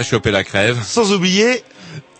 A 0.00 0.02
chopé 0.02 0.30
la 0.30 0.44
crève. 0.44 0.78
sans 0.84 1.12
oublier 1.12 1.62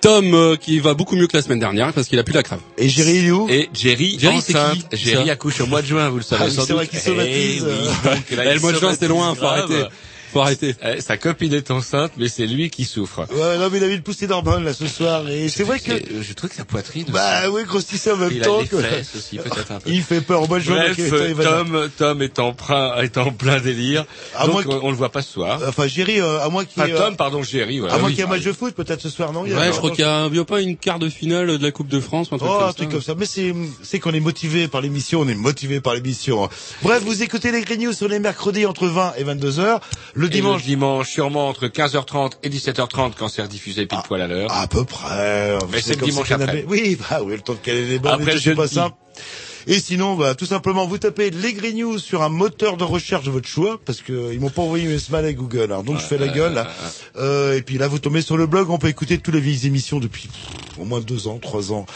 Tom 0.01 0.33
euh, 0.35 0.57
qui 0.57 0.79
va 0.81 0.95
beaucoup 0.95 1.15
mieux 1.17 1.27
que 1.27 1.37
la 1.37 1.43
semaine 1.43 1.59
dernière 1.61 1.93
parce 1.93 2.07
qu'il 2.09 2.19
a 2.19 2.23
plus 2.25 2.33
la 2.33 2.43
crève. 2.43 2.61
et 2.79 2.89
Jerry 2.89 3.21
Liu. 3.21 3.51
Et 3.51 3.69
Jerry, 3.75 4.17
Jerry, 4.19 4.41
c'est 4.41 4.55
qui, 4.55 4.85
Jerry 4.97 5.31
accouche 5.31 5.61
au 5.61 5.67
mois 5.67 5.83
de 5.83 5.87
juin, 5.87 6.09
vous 6.09 6.17
le 6.19 6.23
savez 6.23 6.45
Ah 6.47 6.51
sans 6.51 6.65
c'est 6.65 6.73
vrai 6.73 6.85
doute. 6.85 6.91
qu'il 6.93 7.01
somatise, 7.01 7.67
Eh 7.69 7.71
oui, 7.71 7.87
donc 7.87 8.31
là, 8.37 8.45
Eh, 8.45 8.49
il 8.49 8.55
le 8.55 8.61
mois 8.61 8.73
de 8.73 8.79
juin 8.79 8.93
c'était 8.93 9.09
loin, 9.09 9.35
faut 9.35 9.45
arrêter. 9.45 9.85
Faut 10.33 10.41
arrêter. 10.43 10.77
Eh, 10.85 11.01
Sa 11.01 11.17
copine 11.17 11.53
est 11.55 11.73
enceinte, 11.73 12.13
mais 12.17 12.29
c'est 12.29 12.47
lui 12.47 12.71
qui 12.71 12.85
souffre. 12.85 13.27
Ouais, 13.35 13.59
non, 13.59 13.69
mais 13.69 13.79
il 13.79 13.83
avait 13.85 13.97
une 13.97 14.03
poussée 14.03 14.29
d'hormones 14.29 14.63
là 14.65 14.73
ce 14.73 14.87
soir 14.87 15.29
et 15.29 15.49
c'est 15.49 15.65
vrai 15.65 15.81
que 15.81 15.91
Je 16.23 16.33
trouve 16.35 16.49
que 16.51 16.55
sa 16.55 16.65
poitrine. 16.65 17.07
bah 17.09 17.51
oui, 17.51 17.65
grossissait 17.65 18.13
en 18.13 18.17
même 18.17 18.31
il 18.33 18.41
a 18.41 18.45
temps 18.45 18.63
des 18.63 18.69
que 18.69 18.81
fesses 18.81 19.11
aussi, 19.17 19.39
peut-être 19.39 19.73
un 19.73 19.81
peu. 19.81 19.91
il 19.91 20.03
fait 20.05 20.21
peur. 20.21 20.49
Moi 20.49 20.61
je 20.61 20.71
vois 20.71 20.79
Bref, 20.83 20.95
qu'il 20.95 21.07
est- 21.07 21.29
il 21.31 21.35
va- 21.35 21.45
Tom, 21.45 21.91
Tom 21.99 22.23
est 22.23 22.39
en 22.39 22.53
plein, 22.53 22.97
est 23.03 23.19
en 23.19 23.33
plein 23.33 23.59
délire. 23.59 24.05
À 24.41 24.47
donc 24.47 24.65
moins 24.67 24.77
on, 24.83 24.87
on 24.87 24.91
le 24.91 24.97
voit 24.97 25.11
pas 25.11 25.23
ce 25.23 25.33
soir. 25.33 25.61
Enfin 25.67 25.87
Jerry, 25.87 26.21
euh, 26.21 26.41
à 26.41 26.49
moins 26.49 26.65
qu'il 26.65 26.81
Enfin, 26.81 26.91
y 26.91 26.95
ait, 26.95 26.97
Tom, 26.97 27.17
pardon, 27.17 27.43
Jerry. 27.43 27.79
Voilà, 27.81 27.95
à 27.95 27.99
moins 27.99 28.09
oui. 28.09 28.15
qu'il 28.15 28.21
y 28.21 28.23
ait 28.23 28.27
un 28.27 28.31
match 28.31 28.43
de 28.45 28.53
foot 28.53 28.75
peut-être 28.75 29.01
ce 29.01 29.09
soir, 29.11 29.33
non 29.33 29.45
Il 29.45 29.53
y 29.53 29.55
a- 29.55 29.59
Ouais, 29.59 29.67
je 29.73 29.79
crois 29.79 29.91
qu'il 29.91 30.01
y 30.01 30.09
a, 30.09 30.27
il 30.29 30.37
y 30.37 30.39
a 30.39 30.45
pas 30.45 30.61
une 30.61 30.77
quart 30.77 30.99
de 30.99 31.09
finale 31.09 31.59
de 31.59 31.63
la 31.65 31.71
Coupe 31.73 31.89
de 31.89 32.01
France, 32.01 32.29
un 32.33 32.39
truc 32.39 32.51
Oh, 32.53 32.59
comme 32.59 32.69
un 32.69 32.73
truc 32.73 32.89
ça. 32.89 32.93
comme 32.93 33.03
ça. 33.03 33.15
Mais 33.17 33.27
c'est, 33.27 33.55
c'est 33.83 33.99
qu'on 34.01 34.13
est 34.13 34.21
motivé 34.21 34.69
par 34.69 34.81
l'émission, 34.81 35.21
on 35.21 35.29
est 35.29 35.35
motivé 35.35 35.81
par 35.81 35.95
l'émission. 35.95 36.49
Bref, 36.83 37.03
vous 37.05 37.23
écoutez 37.23 37.53
les 37.53 37.61
Green 37.63 37.81
News 37.85 37.93
sur 37.93 38.09
les 38.09 38.19
mercredis 38.19 38.67
entre 38.67 38.87
20 38.87 39.15
et 39.19 39.25
22 39.25 39.61
heures. 39.61 39.81
Le 40.15 40.27
Et 40.27 40.31
dimanche, 40.31 40.63
le 40.63 40.67
dimanche, 40.67 41.09
sûrement 41.11 41.49
entre 41.49 41.67
15h30 41.67 42.33
et 42.43 42.49
17h30 42.49 43.13
quand 43.19 43.29
c'est 43.29 43.43
rediffusé 43.43 43.87
pile 43.87 43.99
poil 44.07 44.21
à 44.23 44.27
l'heure. 44.27 44.51
à 44.53 44.67
peu 44.67 44.85
près. 44.85 45.59
Mais 45.71 45.81
c'est 45.83 45.99
le 46.01 46.07
dimanche 46.07 46.31
après. 46.31 46.65
Oui, 46.69 46.97
bah 47.11 47.21
oui, 47.25 47.33
le 47.35 47.41
temps 47.41 47.53
de 47.55 47.59
caler 47.59 47.85
les 47.87 47.99
tout, 47.99 48.09
c'est 48.41 48.55
pas 48.55 48.69
simple. 48.69 48.97
Et 49.67 49.81
sinon, 49.81 50.15
bah, 50.17 50.35
tout 50.35 50.47
simplement, 50.47 50.87
vous 50.87 50.99
tapez 50.99 51.31
les 51.31 51.53
Green 51.53 51.77
News 51.79 51.99
sur 51.99 52.23
un 52.23 52.29
moteur 52.29 52.77
de 52.77 52.85
recherche 52.85 53.25
de 53.25 53.31
votre 53.31 53.49
choix, 53.49 53.81
parce 53.85 54.01
que 54.01 54.33
ils 54.33 54.41
m'ont 54.41 54.51
pas 54.51 54.63
envoyé 54.63 54.87
US 54.87 55.11
mal 55.11 55.25
à 55.25 55.33
Google, 55.33 55.65
alors 55.65 55.83
donc 55.83 55.99
je 55.99 56.05
fais 56.05 56.19
la 56.19 56.29
gueule. 56.29 56.55
Là. 56.55 56.69
Euh, 57.17 57.57
et 57.57 57.63
puis 57.63 57.79
là, 57.79 57.89
vous 57.89 57.99
tombez 57.99 58.23
sur 58.23 58.37
le 58.37 58.47
blog, 58.47 58.71
on 58.71 58.79
peut 58.79 58.89
écouter 58.89 59.19
toutes 59.19 59.35
les 59.35 59.41
vieilles 59.41 59.67
émissions 59.67 59.99
depuis 60.01 60.29
au 60.81 60.85
moins 60.85 61.01
deux 61.01 61.29
ans, 61.29 61.39
trois 61.39 61.73
ans, 61.73 61.87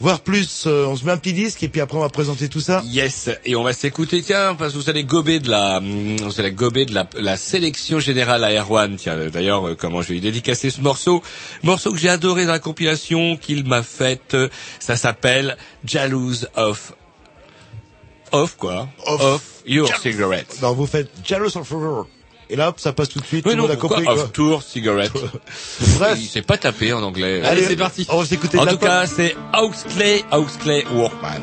voire 0.00 0.20
plus. 0.20 0.64
Euh, 0.66 0.86
on 0.86 0.96
se 0.96 1.04
met 1.04 1.12
un 1.12 1.16
petit 1.16 1.32
disque 1.32 1.62
et 1.62 1.68
puis 1.68 1.80
après 1.80 1.96
on 1.96 2.00
va 2.02 2.08
présenter 2.08 2.48
tout 2.48 2.60
ça. 2.60 2.82
Yes, 2.86 3.30
et 3.44 3.56
on 3.56 3.62
va 3.62 3.72
s'écouter, 3.72 4.22
tiens, 4.22 4.54
parce 4.54 4.72
que 4.74 4.78
vous 4.78 4.90
allez 4.90 5.04
gober 5.04 5.40
de 5.40 5.50
la, 5.50 5.78
hum, 5.78 6.16
vous 6.16 6.40
allez 6.40 6.52
gober 6.52 6.84
de 6.84 6.94
la, 6.94 7.36
sélection 7.36 7.98
générale 8.00 8.44
à 8.44 8.52
Erwan. 8.52 8.96
Tiens, 8.96 9.16
d'ailleurs, 9.32 9.68
euh, 9.68 9.74
comment 9.74 10.02
je 10.02 10.08
vais 10.08 10.14
lui 10.14 10.20
dédicacer 10.20 10.70
ce 10.70 10.80
morceau, 10.80 11.22
morceau 11.62 11.92
que 11.92 11.98
j'ai 11.98 12.08
adoré 12.08 12.44
dans 12.44 12.52
la 12.52 12.58
compilation 12.58 13.36
qu'il 13.36 13.64
m'a 13.64 13.82
faite. 13.82 14.34
euh, 14.34 14.48
Ça 14.78 14.96
s'appelle 14.96 15.56
Jalouse 15.84 16.48
of, 16.56 16.92
of 18.42 18.56
quoi, 18.56 18.88
Of- 19.06 19.62
your 19.66 19.88
cigarette. 19.96 20.58
Non, 20.62 20.72
vous 20.72 20.86
faites 20.86 21.10
Jealous 21.24 21.56
of 21.56 21.66
Forever. 21.66 22.02
Et 22.50 22.56
là, 22.56 22.68
hop, 22.68 22.78
ça 22.78 22.92
passe 22.92 23.08
tout 23.08 23.20
de 23.20 23.24
suite. 23.24 23.46
Oui, 23.46 23.52
tout 23.52 23.56
le 23.56 23.62
non, 23.62 23.68
monde 23.68 23.72
a 23.72 23.76
compris. 23.76 24.06
of 24.06 24.30
tour 24.32 24.62
cigarette. 24.62 25.12
Bref. 25.98 26.18
Il 26.18 26.26
s'est 26.26 26.42
pas 26.42 26.58
tapé 26.58 26.92
en 26.92 27.02
anglais. 27.02 27.40
Allez, 27.42 27.64
c'est 27.64 27.76
parti. 27.76 28.06
On 28.10 28.18
va 28.20 28.26
s'écouter 28.26 28.58
En 28.58 28.62
de 28.62 28.66
la 28.66 28.72
tout 28.72 28.78
pop. 28.78 28.88
cas, 28.88 29.06
c'est 29.06 29.34
Auxley, 29.58 30.22
Auxley 30.30 30.84
Workman. 30.94 31.40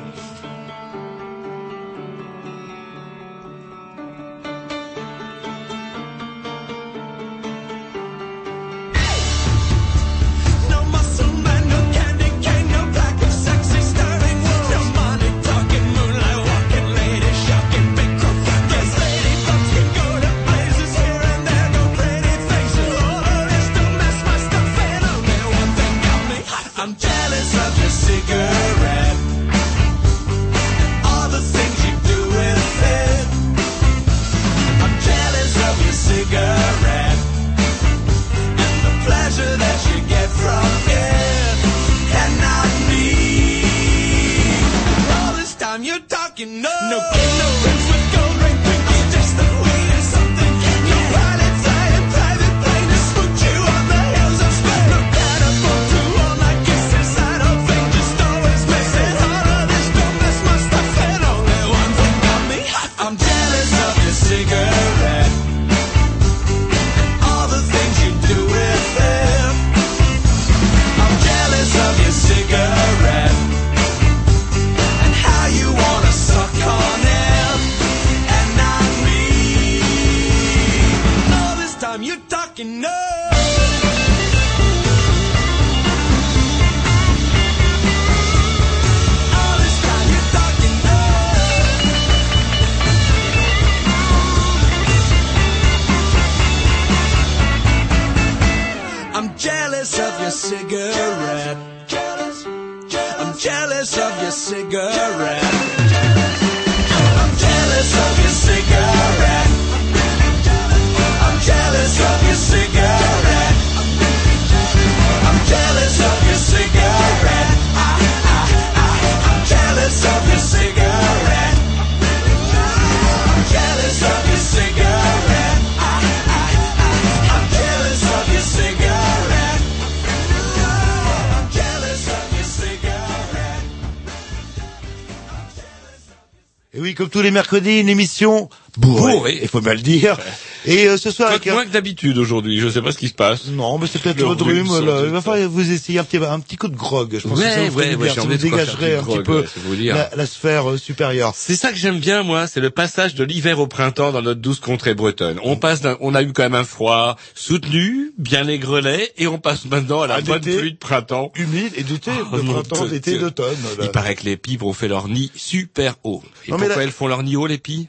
Les 137.32 137.36
mercredis, 137.36 137.80
une 137.80 137.88
émission 137.88 138.50
bourrée, 138.78 139.40
il 139.42 139.48
faut 139.48 139.62
bien 139.62 139.74
le 139.74 139.80
dire. 139.80 140.20
Et 140.66 140.88
euh, 140.88 140.98
ce 140.98 141.10
soir, 141.12 141.30
avec 141.32 141.46
moins 141.48 141.66
que 141.66 141.72
d'habitude 141.72 142.18
aujourd'hui, 142.18 142.60
je 142.60 142.70
sais 142.70 142.82
pas 142.82 142.92
ce 142.92 142.98
qui 142.98 143.08
se 143.08 143.14
passe. 143.14 143.48
Non, 143.48 143.78
mais 143.80 143.88
c'est 143.88 144.00
peut-être 144.02 144.18
Le 144.20 144.26
rhume. 144.28 144.68
là. 144.86 145.02
Il 145.06 145.10
va 145.12 145.22
falloir 145.22 145.50
vous 145.50 145.72
essayer 145.72 146.00
un 146.00 146.04
petit, 146.04 146.18
un 146.18 146.40
petit 146.40 146.56
coup 146.58 146.68
de 146.68 146.76
grog. 146.76 147.18
Je 147.22 147.28
pense 147.28 147.40
que 147.40 147.46
ça 147.46 147.62
Ouais, 147.62 147.70
vous 147.70 147.80
ouais, 147.80 147.96
ouais, 147.96 148.10
Ça 148.10 148.22
vous 148.22 148.36
dégagerait 148.36 148.96
un 148.98 149.04
petit 149.04 149.20
peu 149.24 149.40
ouais, 149.42 149.46
c'est 149.54 149.64
vous 149.64 149.76
dire. 149.76 149.96
la, 149.96 150.10
la 150.16 150.26
sphère 150.26 150.70
euh, 150.70 150.78
supérieure. 150.78 151.34
C'est 151.36 151.56
ça 151.56 151.72
que 151.72 151.78
j'aime 151.78 152.00
bien, 152.00 152.24
moi, 152.24 152.48
c'est 152.48 152.60
le 152.60 152.70
passage 152.70 153.16
de 153.16 153.24
l'hiver 153.24 153.60
au 153.60 153.68
printemps 153.68 154.12
dans 154.12 154.22
notre 154.22 154.40
douce 154.42 154.60
contrée 154.60 154.94
bretonne. 154.94 155.40
On 155.44 155.56
passe 155.56 155.82
on 156.00 156.14
a 156.14 156.22
eu 156.22 156.32
quand 156.34 156.44
même 156.44 156.56
un 156.56 156.64
froid 156.64 157.18
soutenu, 157.34 158.12
bien 158.18 158.48
aigrelet, 158.48 159.12
et 159.18 159.28
on 159.28 159.40
passe 159.40 159.66
maintenant 159.66 160.02
à 160.02 160.08
la 160.08 160.22
bonne 160.22 160.42
pluie 160.42 160.74
de 160.74 160.78
printemps. 160.78 161.32
Humide 161.36 161.74
et 161.76 161.84
d'été, 161.84 162.12
Oh, 162.32 162.38
de 162.38 162.42
printemps, 162.44 162.86
d'été, 162.86 163.18
d'automne. 163.18 163.58
Il 163.82 163.90
paraît 163.90 164.16
que 164.16 164.26
les 164.26 164.38
pipes 164.38 164.64
ont 164.64 164.74
fait 164.74 164.88
leur 164.88 165.08
nid 165.08 165.32
super 165.36 165.96
haut. 166.04 166.22
Et 166.48 166.52
Non, 166.52 166.58
pourquoi 166.58 166.76
là- 166.78 166.84
elles 166.84 166.92
font 166.92 167.08
leur 167.08 167.24
nid 167.24 167.36
haut, 167.36 167.48
les 167.48 167.58
pies 167.58 167.88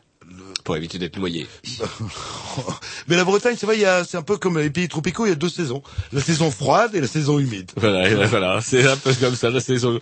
Pour 0.64 0.76
éviter 0.76 0.98
d'être 0.98 1.16
noyées. 1.18 1.46
Mais 3.08 3.16
la 3.16 3.24
Bretagne, 3.24 3.56
c'est 3.58 3.66
vrai, 3.66 3.78
c'est 4.08 4.16
un 4.16 4.22
peu 4.22 4.36
comme 4.36 4.58
les 4.58 4.70
pays 4.70 4.88
tropicaux, 4.88 5.26
il 5.26 5.30
y 5.30 5.32
a 5.32 5.36
deux 5.36 5.48
saisons. 5.48 5.82
La 6.12 6.20
saison 6.20 6.50
froide 6.50 6.94
et 6.94 7.00
la 7.00 7.08
saison 7.08 7.38
humide. 7.38 7.70
Voilà, 7.76 8.08
et 8.08 8.14
voilà, 8.26 8.60
c'est 8.60 8.86
un 8.86 8.96
peu 8.96 9.12
comme 9.14 9.34
ça 9.34 9.50
la 9.50 9.60
saison. 9.60 9.98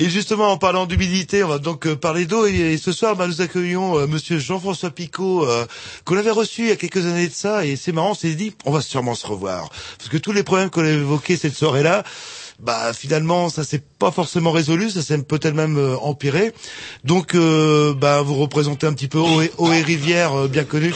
Et 0.00 0.08
justement, 0.08 0.52
en 0.52 0.58
parlant 0.58 0.86
d'humidité, 0.86 1.42
on 1.42 1.48
va 1.48 1.58
donc 1.58 1.86
euh, 1.86 1.96
parler 1.96 2.24
d'eau. 2.24 2.46
Et, 2.46 2.54
et 2.54 2.78
ce 2.78 2.92
soir, 2.92 3.16
bah, 3.16 3.26
nous 3.26 3.40
accueillons 3.40 3.98
euh, 3.98 4.06
Monsieur 4.06 4.38
Jean-François 4.38 4.90
Picot, 4.90 5.44
euh, 5.44 5.66
qu'on 6.04 6.16
avait 6.16 6.30
reçu 6.30 6.62
il 6.62 6.68
y 6.68 6.70
a 6.70 6.76
quelques 6.76 7.04
années 7.04 7.26
de 7.26 7.32
ça. 7.32 7.66
Et 7.66 7.74
c'est 7.74 7.90
marrant, 7.90 8.12
on 8.12 8.14
s'est 8.14 8.34
dit, 8.34 8.54
on 8.64 8.70
va 8.70 8.80
sûrement 8.80 9.16
se 9.16 9.26
revoir. 9.26 9.70
Parce 9.98 10.08
que 10.08 10.16
tous 10.16 10.30
les 10.30 10.44
problèmes 10.44 10.70
qu'on 10.70 10.84
a 10.84 10.88
évoqués 10.88 11.36
cette 11.36 11.56
soirée-là, 11.56 12.04
bah 12.58 12.92
finalement, 12.92 13.48
ça 13.48 13.62
s'est 13.62 13.82
pas 13.98 14.10
forcément 14.10 14.50
résolu, 14.50 14.90
ça 14.90 15.02
s'est 15.02 15.18
peut-être 15.22 15.54
même 15.54 15.78
euh, 15.78 15.96
empiré. 15.98 16.52
Donc, 17.04 17.34
euh, 17.34 17.94
bah, 17.94 18.22
vous 18.22 18.34
représentez 18.34 18.86
un 18.86 18.92
petit 18.92 19.08
peu 19.08 19.18
Eau 19.18 19.40
et, 19.42 19.52
Eau 19.58 19.72
et 19.72 19.82
Rivière, 19.82 20.32
euh, 20.34 20.48
bien 20.48 20.64
connu. 20.64 20.92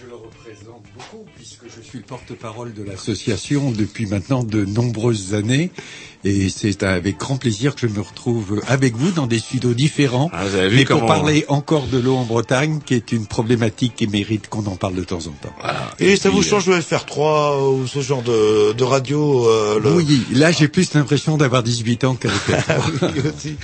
Je 0.00 0.06
le 0.06 0.14
représente 0.14 0.84
beaucoup 0.94 1.24
puisque 1.34 1.64
je 1.64 1.82
suis 1.82 1.98
le 1.98 2.04
porte-parole 2.04 2.72
de 2.74 2.84
l'association 2.84 3.72
depuis 3.72 4.06
maintenant 4.06 4.44
de 4.44 4.64
nombreuses 4.64 5.34
années 5.34 5.72
et 6.24 6.48
c'est 6.48 6.82
avec 6.82 7.18
grand 7.18 7.36
plaisir 7.36 7.74
que 7.74 7.80
je 7.86 7.92
me 7.92 8.00
retrouve 8.00 8.60
avec 8.66 8.96
vous 8.96 9.10
dans 9.10 9.26
des 9.26 9.38
studios 9.38 9.74
différents 9.74 10.30
Ah, 10.32 10.44
vous 10.46 10.56
avez 10.56 10.68
vu 10.68 10.76
mais 10.76 10.84
pour 10.84 11.06
parler 11.06 11.44
encore 11.48 11.86
de 11.86 11.98
l'eau 11.98 12.16
en 12.16 12.24
Bretagne 12.24 12.80
qui 12.84 12.94
est 12.94 13.12
une 13.12 13.26
problématique 13.26 13.94
qui 13.96 14.06
mérite 14.06 14.48
qu'on 14.48 14.64
en 14.66 14.76
parle 14.76 14.94
de 14.94 15.04
temps 15.04 15.18
en 15.26 15.30
temps. 15.32 15.54
Et, 15.98 16.16
ça 16.16 16.28
puis, 16.30 16.38
vous 16.38 16.42
change 16.42 16.66
le 16.66 16.78
FR3 16.78 17.74
ou 17.74 17.86
ce 17.86 18.00
genre 18.00 18.22
de, 18.22 18.72
de 18.72 18.84
radio 18.84 19.46
euh, 19.48 19.78
le- 19.80 19.92
Oui, 19.92 20.22
là 20.32 20.50
j'ai 20.50 20.68
plus 20.68 20.94
l'impression 20.94 21.36
d'avoir 21.36 21.62
18 21.62 22.04
ans 22.04 22.14
qu'avec 22.14 22.38
Ah 22.68 22.76
oui, 23.02 23.20
aussi. 23.36 23.56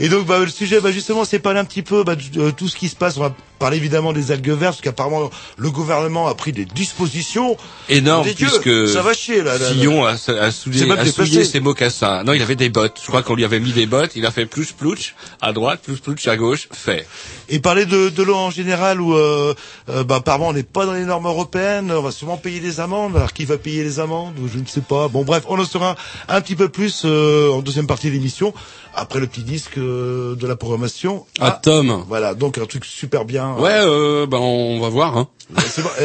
Et 0.00 0.08
donc 0.08 0.26
bah, 0.26 0.38
le 0.38 0.48
sujet, 0.48 0.80
bah, 0.80 0.90
justement, 0.90 1.26
c'est 1.26 1.38
parler 1.38 1.60
un 1.60 1.64
petit 1.64 1.82
peu 1.82 2.04
bah, 2.04 2.16
de 2.16 2.22
de 2.22 2.50
tout 2.50 2.68
ce 2.68 2.76
qui 2.76 2.88
se 2.88 2.96
passe. 2.96 3.18
On 3.18 3.20
va 3.20 3.34
parler 3.58 3.76
évidemment 3.76 4.14
des 4.14 4.32
algues 4.32 4.48
vertes, 4.48 4.76
parce 4.76 4.80
qu'apparemment 4.80 5.30
le 5.58 5.70
gouvernement 5.70 6.26
a 6.26 6.34
pris 6.34 6.52
des 6.52 6.64
dispositions. 6.64 7.56
Énorme, 7.90 8.24
Dieu, 8.24 8.48
puisque 8.48 8.88
ça 8.88 9.02
va 9.02 9.12
chier 9.12 9.42
là. 9.42 9.58
là, 9.58 9.58
là. 9.58 9.72
Fillon 9.72 10.06
a, 10.06 10.16
souillé, 10.50 10.90
a 10.90 11.44
ses 11.44 11.60
mocassins. 11.60 12.24
Non, 12.24 12.32
il 12.32 12.40
avait 12.40 12.56
des 12.56 12.70
bottes. 12.70 12.98
Je 13.02 13.08
crois 13.08 13.22
qu'on 13.22 13.34
lui 13.34 13.44
avait 13.44 13.60
mis 13.60 13.72
des 13.72 13.86
bottes. 13.86 14.12
Il 14.16 14.24
a 14.24 14.30
fait 14.30 14.46
plouch 14.46 14.72
plouch 14.72 15.14
à 15.42 15.52
droite, 15.52 15.80
plouch 15.84 16.00
plouch 16.00 16.26
à 16.26 16.36
gauche. 16.36 16.68
Fait. 16.72 17.06
Et 17.52 17.58
parler 17.58 17.84
de, 17.84 18.08
de 18.10 18.22
l'eau 18.22 18.36
en 18.36 18.50
général, 18.50 19.00
où 19.00 19.12
euh, 19.14 19.54
euh, 19.88 20.04
bah, 20.04 20.16
apparemment 20.16 20.48
on 20.48 20.52
n'est 20.52 20.62
pas 20.62 20.86
dans 20.86 20.92
les 20.94 21.04
normes 21.04 21.26
européennes, 21.26 21.90
on 21.90 22.00
va 22.00 22.12
sûrement 22.12 22.36
payer 22.36 22.60
des 22.60 22.78
amendes. 22.80 23.16
Alors 23.16 23.32
qui 23.32 23.44
va 23.44 23.58
payer 23.58 23.82
les 23.82 23.98
amendes? 23.98 24.34
Je 24.52 24.58
ne 24.58 24.66
sais 24.66 24.80
pas. 24.82 25.08
Bon 25.08 25.24
bref, 25.24 25.42
on 25.48 25.58
en 25.58 25.64
saura 25.64 25.96
un 26.28 26.40
petit 26.40 26.54
peu 26.56 26.68
plus 26.68 27.02
euh, 27.04 27.50
en 27.50 27.60
deuxième 27.60 27.86
partie 27.88 28.06
de 28.06 28.12
l'émission, 28.12 28.54
après 28.94 29.18
le 29.20 29.26
petit 29.26 29.42
disque 29.42 29.78
euh, 29.78 30.36
de 30.36 30.46
la 30.46 30.54
programmation. 30.56 31.26
Ah, 31.40 31.58
Tom. 31.62 32.04
Voilà, 32.08 32.34
donc 32.34 32.56
un 32.58 32.66
truc 32.66 32.84
super 32.84 33.24
bien. 33.24 33.54
Ouais, 33.54 33.70
euh, 33.72 34.26
ben 34.26 34.38
on 34.38 34.80
va 34.80 34.88
voir. 34.88 35.16
Hein. 35.18 35.28
C'est 35.66 35.82
bon. 35.82 35.88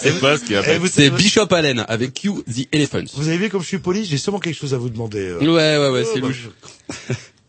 C'est 0.00 0.20
pas 0.20 0.36
ce 0.36 0.44
qu'il 0.44 0.56
a 0.56 0.62
fait. 0.62 0.76
vous, 0.78 0.86
C'est 0.88 1.08
vous- 1.08 1.16
Bishop 1.16 1.46
Allen 1.52 1.86
avec 1.88 2.22
You 2.24 2.42
the 2.46 2.68
Elephants. 2.72 3.04
vous 3.16 3.28
avez 3.28 3.38
vu 3.38 3.48
comme 3.48 3.62
je 3.62 3.66
suis 3.66 3.78
poli, 3.78 4.04
j'ai 4.04 4.18
sûrement 4.18 4.38
quelque 4.40 4.58
chose 4.58 4.74
à 4.74 4.78
vous 4.78 4.90
demander. 4.90 5.20
euh. 5.20 5.38
Ouais, 5.40 5.78
ouais, 5.78 5.88
ouais, 5.90 6.04
c'est 6.04 6.20
bah, 6.20 6.26
louche. 6.28 6.48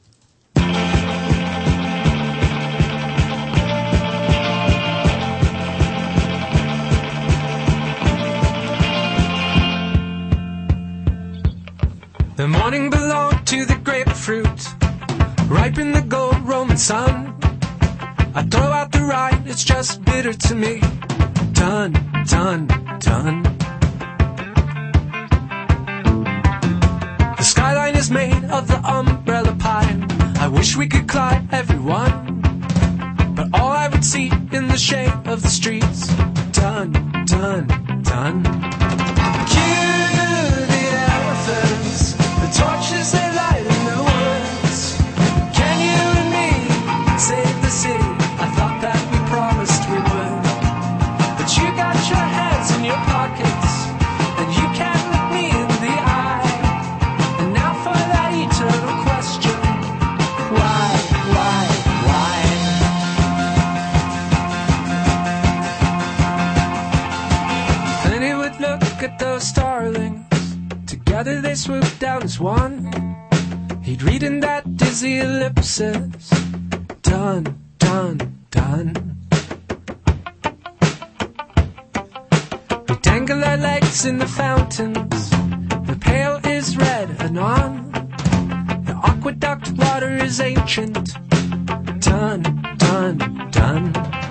The 12.42 12.48
morning 12.48 12.90
belonged 12.90 13.46
to 13.50 13.66
the 13.66 13.76
grapefruit, 13.76 14.66
ripe 15.48 15.78
in 15.78 15.92
the 15.92 16.02
gold 16.02 16.40
Roman 16.40 16.76
sun. 16.76 17.38
I 18.34 18.42
throw 18.42 18.64
out 18.64 18.92
the 18.92 19.04
rind, 19.04 19.48
it's 19.48 19.64
just 19.64 20.04
bitter 20.04 20.34
to 20.34 20.56
me. 20.56 20.80
Done, 21.54 21.92
done, 22.26 22.66
done. 22.98 23.44
The 27.38 27.44
skyline 27.44 27.96
is 27.96 28.10
made 28.10 28.44
of 28.46 28.68
the 28.68 28.82
umbrella 28.90 29.56
pine. 29.60 30.08
I 30.40 30.48
wish 30.48 30.76
we 30.76 30.88
could 30.88 31.08
climb 31.08 31.48
everyone. 31.52 32.42
But 33.36 33.50
all 33.54 33.72
I 33.72 33.88
would 33.88 34.04
see 34.04 34.32
in 34.52 34.68
the 34.68 34.80
shade 34.80 35.14
of 35.26 35.44
the 35.44 35.48
streets. 35.48 36.08
Done, 36.54 36.92
done, 37.28 37.68
done. 38.02 38.44
Cue 39.45 39.91
they 71.52 71.56
swooped 71.56 72.00
down 72.00 72.24
as 72.24 72.40
one. 72.40 72.74
He'd 73.84 74.04
read 74.04 74.24
in 74.24 74.40
that 74.40 74.78
dizzy 74.78 75.18
ellipsis. 75.20 76.30
Done, 77.02 77.44
done, 77.78 78.18
done. 78.52 79.18
We 82.88 82.96
dangle 83.02 83.44
our 83.44 83.58
legs 83.58 84.06
in 84.06 84.20
the 84.20 84.28
fountains. 84.28 85.30
The 85.90 85.98
pail 86.00 86.40
is 86.46 86.78
red 86.78 87.10
anon. 87.20 87.92
The 88.86 88.98
aqueduct 89.04 89.72
water 89.72 90.16
is 90.28 90.40
ancient. 90.40 91.18
Done, 92.00 92.44
done, 92.78 93.18
done. 93.52 94.31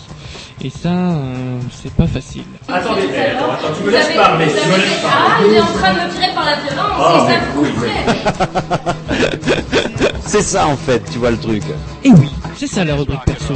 Et 0.63 0.69
ça, 0.69 0.89
euh, 0.89 1.59
c'est 1.71 1.91
pas 1.93 2.05
facile. 2.05 2.43
Attendez, 2.69 3.01
eh, 3.11 3.31
attends, 3.35 3.51
attends, 3.51 3.73
tu 3.75 3.83
me 3.83 3.89
laisses 3.91 4.15
parler, 4.15 4.45
tu 4.45 4.67
me 4.69 4.75
laisses 4.77 5.01
Ah, 5.03 5.27
parler. 5.27 5.47
il 5.49 5.53
est 5.55 5.61
en 5.61 5.65
train 5.65 5.93
de 5.93 5.99
me 5.99 6.09
tirer 6.13 6.33
par 6.35 6.45
la 6.45 6.55
violence, 6.57 6.97
Oh, 6.99 7.27
c'est 7.27 7.93
ça. 8.77 8.95
C'est 10.27 10.41
ça 10.43 10.67
en 10.67 10.77
fait, 10.77 11.01
tu 11.11 11.17
vois 11.17 11.31
le 11.31 11.37
truc. 11.37 11.63
Et 12.03 12.11
oui, 12.11 12.31
c'est 12.55 12.67
ça 12.67 12.83
la 12.85 12.95
rubrique 12.95 13.25
perso. 13.25 13.55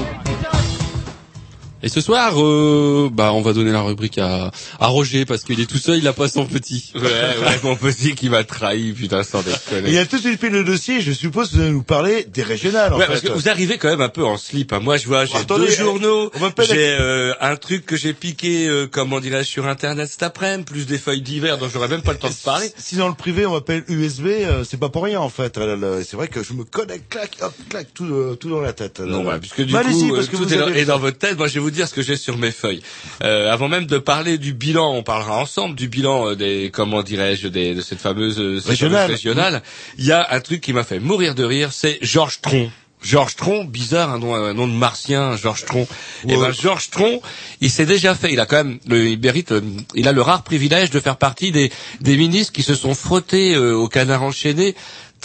Et 1.86 1.90
ce 1.90 2.02
soir, 2.02 2.34
euh, 2.44 3.10
bah, 3.14 3.32
on 3.34 3.42
va 3.44 3.54
donner 3.54 3.72
la 3.72 3.84
rubrique 3.84 4.18
à, 4.18 4.50
à 4.80 4.88
Roger 4.88 5.24
parce 5.26 5.44
qu'il 5.44 5.60
est 5.60 5.68
tout 5.70 5.78
seul, 5.78 6.00
il 6.00 6.08
a 6.08 6.14
pas 6.14 6.28
son 6.28 6.48
petit. 6.48 6.92
Ouais, 6.96 7.02
ouais, 7.04 7.60
mon 7.64 7.76
petit 7.76 8.16
qui 8.16 8.28
m'a 8.28 8.44
trahi, 8.44 8.92
putain, 8.92 9.22
sans 9.22 9.44
déconner. 9.44 9.92
Il 9.92 9.98
a 10.00 10.08
tout 10.08 10.16
de 10.18 10.22
suite 10.22 10.42
fait 10.42 10.50
le 10.50 10.64
dossier, 10.64 11.02
je 11.02 11.12
suppose 11.12 11.52
que 11.52 11.56
vous 11.58 11.62
allez 11.62 11.70
nous 11.72 11.84
parler 11.84 12.24
des 12.24 12.42
régionales, 12.42 12.92
en 12.92 12.98
Ouais, 12.98 13.04
fait. 13.06 13.12
parce 13.12 13.22
que 13.22 13.32
vous 13.32 13.50
arrivez 13.50 13.78
quand 13.78 13.90
même 13.90 14.02
un 14.02 14.10
peu 14.10 14.26
en 14.26 14.36
slip. 14.38 14.74
hein. 14.74 14.80
Moi, 14.82 14.98
je 14.98 15.06
vois, 15.06 15.26
j'ai 15.26 15.44
deux 15.48 15.70
journaux, 15.70 16.32
j'ai 16.68 16.98
euh, 17.00 17.34
un 17.40 17.56
truc 17.56 17.86
que 17.86 17.96
j'ai 17.96 18.14
piqué, 18.14 18.68
euh, 18.68 18.88
comment 18.92 19.20
dirais-je, 19.20 19.48
sur 19.48 19.68
Internet 19.68 20.10
cet 20.10 20.24
après-midi, 20.24 20.64
plus 20.66 20.88
des 20.88 20.98
feuilles 20.98 21.22
d'hiver 21.22 21.60
dont 21.60 21.70
j'aurais 21.72 21.88
même 21.88 22.02
pas 22.02 22.14
le 22.14 22.18
temps 22.18 22.30
de 22.30 22.34
parler. 22.44 22.72
Si 22.80 22.96
dans 22.96 23.10
le 23.10 23.14
privé 23.14 23.46
on 23.46 23.54
m'appelle 23.54 23.84
USB, 23.90 24.26
euh, 24.26 24.64
c'est 24.68 24.80
pas 24.80 24.90
pour 24.90 25.04
rien 25.04 25.20
en 25.20 25.30
fait. 25.30 25.56
Euh, 25.60 26.02
C'est 26.04 26.18
vrai 26.18 26.30
que 26.30 26.42
je 26.42 26.54
me 26.54 26.64
connecte, 26.64 27.12
clac, 27.12 27.30
hop, 27.42 27.54
clac, 27.70 27.88
tout, 27.94 28.06
euh, 28.06 28.36
tout 28.40 28.50
dans 28.50 28.62
la 28.62 28.74
tête. 28.74 29.02
Non, 29.02 29.24
ouais, 29.24 29.38
puisque 29.40 29.62
du 29.62 29.72
bah, 29.72 29.84
coup, 29.84 30.14
parce 30.16 30.28
que 30.30 30.36
tout 30.36 30.44
vous 30.46 30.52
est, 30.54 30.58
dans, 30.58 30.66
avez- 30.66 30.80
est 30.82 30.86
dans 30.86 30.98
votre 30.98 31.20
tête. 31.20 31.38
Moi, 31.38 31.48
je 31.48 31.54
vais 31.54 31.60
vous 31.60 31.75
dire 31.76 31.88
ce 31.88 31.94
que 31.94 32.02
j'ai 32.02 32.18
sur 32.18 32.38
mes 32.38 32.52
feuilles. 32.52 32.82
Euh, 33.24 33.52
avant 33.52 33.68
même 33.68 33.86
de 33.86 33.98
parler 33.98 34.38
du 34.38 34.54
bilan, 34.54 34.94
on 34.94 35.04
parlera 35.04 35.38
ensemble 35.38 35.76
du 35.76 35.88
bilan 35.88 36.30
euh, 36.32 36.36
des, 36.36 36.72
comment 36.74 37.04
dirais-je, 37.04 37.48
des, 37.48 37.76
de 37.76 37.82
cette 37.82 38.00
fameuse 38.00 38.40
euh, 38.40 38.60
cette 38.60 38.70
Régionale. 38.70 39.02
fameuse 39.04 39.16
régionale. 39.18 39.64
Il 39.98 40.06
y 40.06 40.12
a 40.12 40.28
un 40.32 40.40
truc 40.40 40.62
qui 40.62 40.74
m'a 40.74 40.84
fait 40.84 41.00
mourir 41.00 41.36
de 41.36 41.44
rire, 41.44 41.70
c'est 41.72 42.00
Georges 42.02 42.42
Tron. 42.42 42.72
Georges 43.06 43.36
Tron, 43.36 43.66
bizarre, 43.66 44.10
un 44.10 44.18
nom, 44.20 44.34
un 44.34 44.54
nom 44.56 44.68
de 44.68 44.74
martien, 44.74 45.38
Georges 45.38 45.66
Tron. 45.66 45.88
Et 46.28 46.36
ben 46.36 46.52
Georges 46.52 46.90
Tron, 46.90 47.22
il 47.62 47.70
s'est 47.70 47.86
déjà 47.86 48.16
fait, 48.16 48.34
il 48.34 48.40
a 48.40 48.48
quand 48.48 48.64
même, 48.64 48.80
le, 48.88 49.08
il 49.08 49.20
mérite, 49.20 49.52
euh, 49.52 49.62
il 49.94 50.08
a 50.08 50.12
le 50.12 50.24
rare 50.24 50.42
privilège 50.44 50.90
de 50.90 51.00
faire 51.00 51.18
partie 51.18 51.52
des, 51.52 51.72
des 52.02 52.18
ministres 52.18 52.52
qui 52.52 52.64
se 52.64 52.74
sont 52.74 52.96
frottés 52.96 53.54
euh, 53.54 53.76
au 53.76 53.88
canard 53.90 54.24
enchaîné 54.24 54.76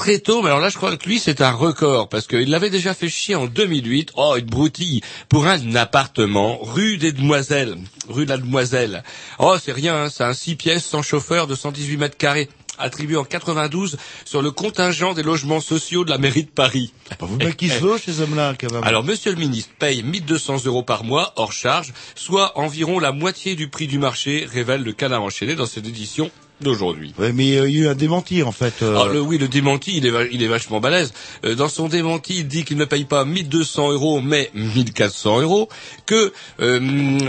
très 0.01 0.19
tôt, 0.19 0.41
mais 0.41 0.49
alors 0.49 0.61
là, 0.61 0.71
je 0.71 0.79
crois 0.79 0.97
que 0.97 1.07
lui, 1.07 1.19
c'est 1.19 1.43
un 1.43 1.51
record, 1.51 2.09
parce 2.09 2.27
qu'il 2.27 2.49
l'avait 2.49 2.71
déjà 2.71 2.95
fait 2.95 3.11
chier 3.11 3.35
en 3.35 3.47
2008, 3.47 4.13
oh, 4.17 4.35
une 4.39 4.47
broutille, 4.47 5.03
pour 5.29 5.47
un 5.47 5.75
appartement, 5.75 6.59
rue 6.63 6.97
des 6.97 7.13
Demoiselles, 7.13 7.77
rue 8.09 8.25
de 8.25 8.31
la 8.31 8.39
Demoiselle. 8.39 9.03
Oh, 9.39 9.57
c'est 9.63 9.73
rien, 9.73 10.05
hein, 10.05 10.09
c'est 10.09 10.25
un 10.25 10.33
six 10.33 10.57
pièces 10.57 10.87
sans 10.87 11.03
chauffeur 11.03 11.47
de 11.47 11.55
118 11.55 11.99
mètres 11.99 12.17
carrés, 12.17 12.49
attribué 12.79 13.19
en 13.19 13.25
92 13.25 13.99
sur 14.25 14.41
le 14.41 14.51
contingent 14.51 15.13
des 15.13 15.23
logements 15.23 15.61
sociaux 15.61 16.07
de 16.07 16.09
la 16.09 16.17
mairie 16.17 16.45
de 16.45 16.51
Paris. 16.51 16.95
Vous 17.21 17.37
mettez 17.37 17.53
qui 17.53 17.69
se 17.69 17.85
loge, 17.85 18.01
ces 18.07 18.23
hommes-là, 18.23 18.55
quand 18.59 18.73
même. 18.73 18.85
Alors, 18.85 19.05
monsieur 19.05 19.33
le 19.33 19.39
ministre 19.39 19.71
paye 19.79 20.03
1200 20.03 20.65
euros 20.65 20.83
par 20.83 21.05
mois, 21.05 21.35
hors 21.37 21.53
charge, 21.53 21.93
soit 22.15 22.59
environ 22.59 23.01
la 23.01 23.13
moitié 23.13 23.55
du 23.55 23.69
prix 23.69 23.87
du 23.87 23.99
marché, 23.99 24.49
révèle 24.51 24.83
le 24.83 24.95
canard 24.95 25.23
enchaîné 25.23 25.57
dans 25.57 25.67
cette 25.67 25.87
édition 25.87 26.31
d'aujourd'hui. 26.61 27.15
Ouais, 27.19 27.33
mais 27.33 27.57
euh, 27.59 27.69
il 27.69 27.77
y 27.77 27.81
a 27.81 27.83
eu 27.85 27.89
un 27.89 27.95
démenti 27.95 28.43
en 28.43 28.53
fait. 28.53 28.75
euh, 28.83 28.97
Ah, 28.99 29.13
le, 29.13 29.21
oui, 29.21 29.39
le 29.39 29.49
démenti, 29.49 29.97
il 29.97 30.07
est, 30.07 30.13
il 30.33 30.43
est 30.43 30.49
vachement 30.49 30.81
balèze. 30.81 31.13
Euh, 31.45 31.55
dans 31.55 31.69
son 31.69 31.89
démenti, 31.89 32.37
il 32.39 32.49
dit 32.49 32.65
qu'il 32.65 32.77
ne 32.77 32.85
paye 32.85 33.05
pas 33.05 33.25
1200 33.25 33.93
euros, 33.93 34.21
mais 34.21 34.51
1400 34.55 35.41
euros. 35.41 35.69
Que 36.07 36.33
euh, 36.61 36.81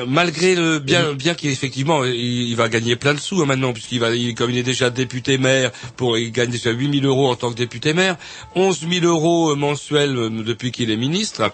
malgré 0.07 0.55
le 0.55 0.79
bien, 0.79 1.13
bien 1.13 1.33
qu'effectivement, 1.33 2.03
il, 2.03 2.13
il 2.49 2.55
va 2.55 2.69
gagner 2.69 2.95
plein 2.95 3.13
de 3.13 3.19
sous 3.19 3.41
hein, 3.41 3.45
maintenant, 3.45 3.73
puisqu'il 3.73 3.99
va, 3.99 4.13
il- 4.15 4.35
comme 4.35 4.51
il 4.51 4.57
est 4.57 4.63
déjà 4.63 4.89
député 4.89 5.37
maire, 5.37 5.71
pour 5.97 6.17
il 6.17 6.31
gagne 6.31 6.49
déjà 6.51 6.71
8000 6.71 7.05
euros 7.05 7.29
en 7.29 7.35
tant 7.35 7.51
que 7.51 7.57
député 7.57 7.93
maire, 7.93 8.17
11 8.55 8.85
000 8.89 9.05
euros 9.05 9.55
mensuels 9.55 10.13
depuis 10.45 10.71
qu'il 10.71 10.91
est 10.91 10.97
ministre. 10.97 11.51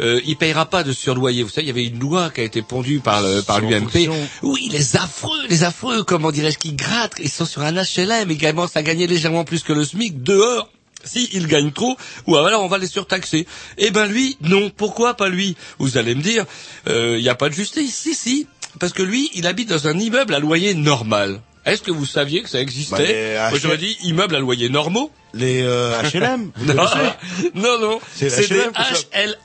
Euh, 0.00 0.20
il 0.24 0.36
payera 0.36 0.66
pas 0.66 0.82
de 0.82 0.92
surloyer. 0.92 1.42
Vous 1.42 1.48
savez, 1.48 1.66
il 1.66 1.68
y 1.68 1.70
avait 1.70 1.86
une 1.86 1.98
loi 1.98 2.30
qui 2.30 2.40
a 2.40 2.44
été 2.44 2.62
pondue 2.62 3.00
par 3.00 3.22
le, 3.22 3.42
par 3.42 3.60
l'UMP. 3.60 4.10
Oui, 4.42 4.68
les 4.70 4.96
affreux, 4.96 5.46
les 5.48 5.64
affreux, 5.64 6.02
comment 6.02 6.30
dirais-je, 6.30 6.58
qui 6.58 6.72
grattent, 6.72 7.18
ils 7.18 7.30
sont 7.30 7.44
sur 7.44 7.62
un 7.62 7.72
HLM 7.72 8.36
commencent 8.38 8.76
à 8.76 8.82
gagner 8.82 9.06
légèrement 9.06 9.44
plus 9.44 9.62
que 9.62 9.72
le 9.72 9.84
SMIC 9.84 10.22
dehors. 10.22 10.68
Si 11.04 11.28
ils 11.32 11.48
gagnent 11.48 11.72
trop, 11.72 11.96
ou 12.28 12.36
alors 12.36 12.62
on 12.62 12.68
va 12.68 12.78
les 12.78 12.86
surtaxer. 12.86 13.44
Eh 13.76 13.90
ben 13.90 14.06
lui, 14.06 14.36
non. 14.40 14.70
Pourquoi 14.70 15.14
pas 15.14 15.28
lui? 15.28 15.56
Vous 15.78 15.98
allez 15.98 16.14
me 16.14 16.22
dire, 16.22 16.44
il 16.86 17.16
n'y 17.16 17.28
a 17.28 17.34
pas 17.34 17.48
de 17.48 17.54
justice. 17.54 17.92
Si, 17.92 18.14
si, 18.14 18.46
parce 18.78 18.92
que 18.92 19.02
lui, 19.02 19.28
il 19.34 19.48
habite 19.48 19.68
dans 19.68 19.88
un 19.88 19.98
immeuble 19.98 20.32
à 20.32 20.38
loyer 20.38 20.74
normal. 20.74 21.40
Est-ce 21.64 21.82
que 21.82 21.90
vous 21.92 22.06
saviez 22.06 22.42
que 22.42 22.48
ça 22.48 22.58
Bah, 22.58 22.62
existait 22.62 23.06
les 23.06 23.48
Moi, 23.50 23.58
j'aurais 23.60 23.78
dit 23.78 23.96
immeuble 24.02 24.34
à 24.34 24.40
loyer 24.40 24.68
normaux. 24.68 25.10
Les 25.34 25.62
euh, 25.62 26.02
HLM, 26.12 26.50
vous 26.54 26.72
Non, 26.74 26.84
non, 27.54 27.78
non, 27.80 28.00
C'est 28.14 28.48
des. 28.48 28.62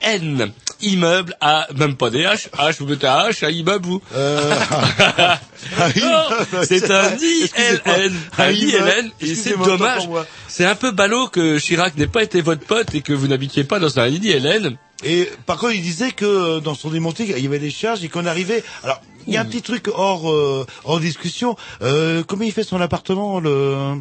HLN. 0.02 0.52
Immeuble 0.80 1.36
à, 1.42 1.68
même 1.76 1.96
pas 1.96 2.10
des 2.12 2.24
H, 2.24 2.50
H, 2.52 2.76
vous 2.80 2.86
mettez 2.86 3.08
un 3.08 3.30
H 3.30 3.44
à 3.46 3.50
immeuble, 3.50 3.86
vous. 3.88 4.02
Euh, 4.16 4.54
Non, 6.02 6.64
c'est 6.64 6.92
un. 6.92 7.16
ILN, 7.18 8.14
Un. 8.38 8.52
ILN, 8.52 9.12
et 9.22 9.36
c'est 9.36 9.58
dommage. 9.58 10.08
C'est 10.48 10.66
un 10.66 10.76
peu 10.76 10.92
ballot 10.92 11.28
que 11.28 11.58
Chirac 11.58 11.98
n'ait 11.98 12.08
pas 12.08 12.24
été 12.24 12.42
votre 12.42 12.66
pote 12.66 12.94
et 12.94 13.02
que 13.02 13.14
vous 13.14 13.28
n'habitiez 13.28 13.64
pas 13.64 13.80
dans 13.80 14.00
un 14.00 14.08
ILN. 14.08 14.78
Et 15.04 15.30
par 15.46 15.58
contre, 15.58 15.76
il 15.76 15.82
disait 15.82 16.12
que 16.12 16.26
euh, 16.26 16.60
dans 16.60 16.74
son 16.74 16.90
démonté, 16.90 17.24
il 17.26 17.44
y 17.44 17.48
avait 17.48 17.60
des 17.60 17.72
charges 17.72 18.04
et 18.04 18.10
qu'on 18.10 18.26
arrivait. 18.26 18.64
Alors, 18.84 19.02
il 19.28 19.34
y 19.34 19.38
a 19.38 19.42
un 19.42 19.46
petit 19.46 19.62
truc 19.62 19.90
hors 19.94 20.32
euh, 20.32 20.66
hors 20.86 21.00
discussion. 21.00 21.56
Euh, 21.82 22.24
combien 22.28 22.48
il 22.48 22.54
fait 22.54 22.64
son 22.64 22.82
appartement 22.82 23.40
le 23.40 23.96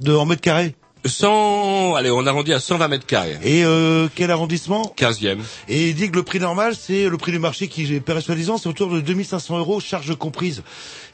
de 0.00 0.14
en 0.14 0.26
mètres 0.26 0.42
carrés? 0.42 0.74
100, 1.04 1.94
allez, 1.94 2.10
on 2.10 2.26
arrondit 2.26 2.52
à 2.52 2.60
120 2.60 2.88
mètres 2.88 3.06
carrés. 3.06 3.38
Et 3.42 3.64
euh, 3.64 4.08
quel 4.14 4.30
arrondissement? 4.30 4.92
15e. 4.96 5.38
Et 5.68 5.88
il 5.88 5.94
dit 5.94 6.10
que 6.10 6.16
le 6.16 6.22
prix 6.22 6.40
normal, 6.40 6.74
c'est 6.78 7.08
le 7.08 7.16
prix 7.16 7.32
du 7.32 7.38
marché 7.38 7.68
qui 7.68 7.94
est 7.94 8.20
soi-disant, 8.20 8.58
c'est 8.58 8.68
autour 8.68 8.90
de 8.90 9.00
2500 9.00 9.58
euros, 9.58 9.80
charges 9.80 10.16
comprises. 10.16 10.62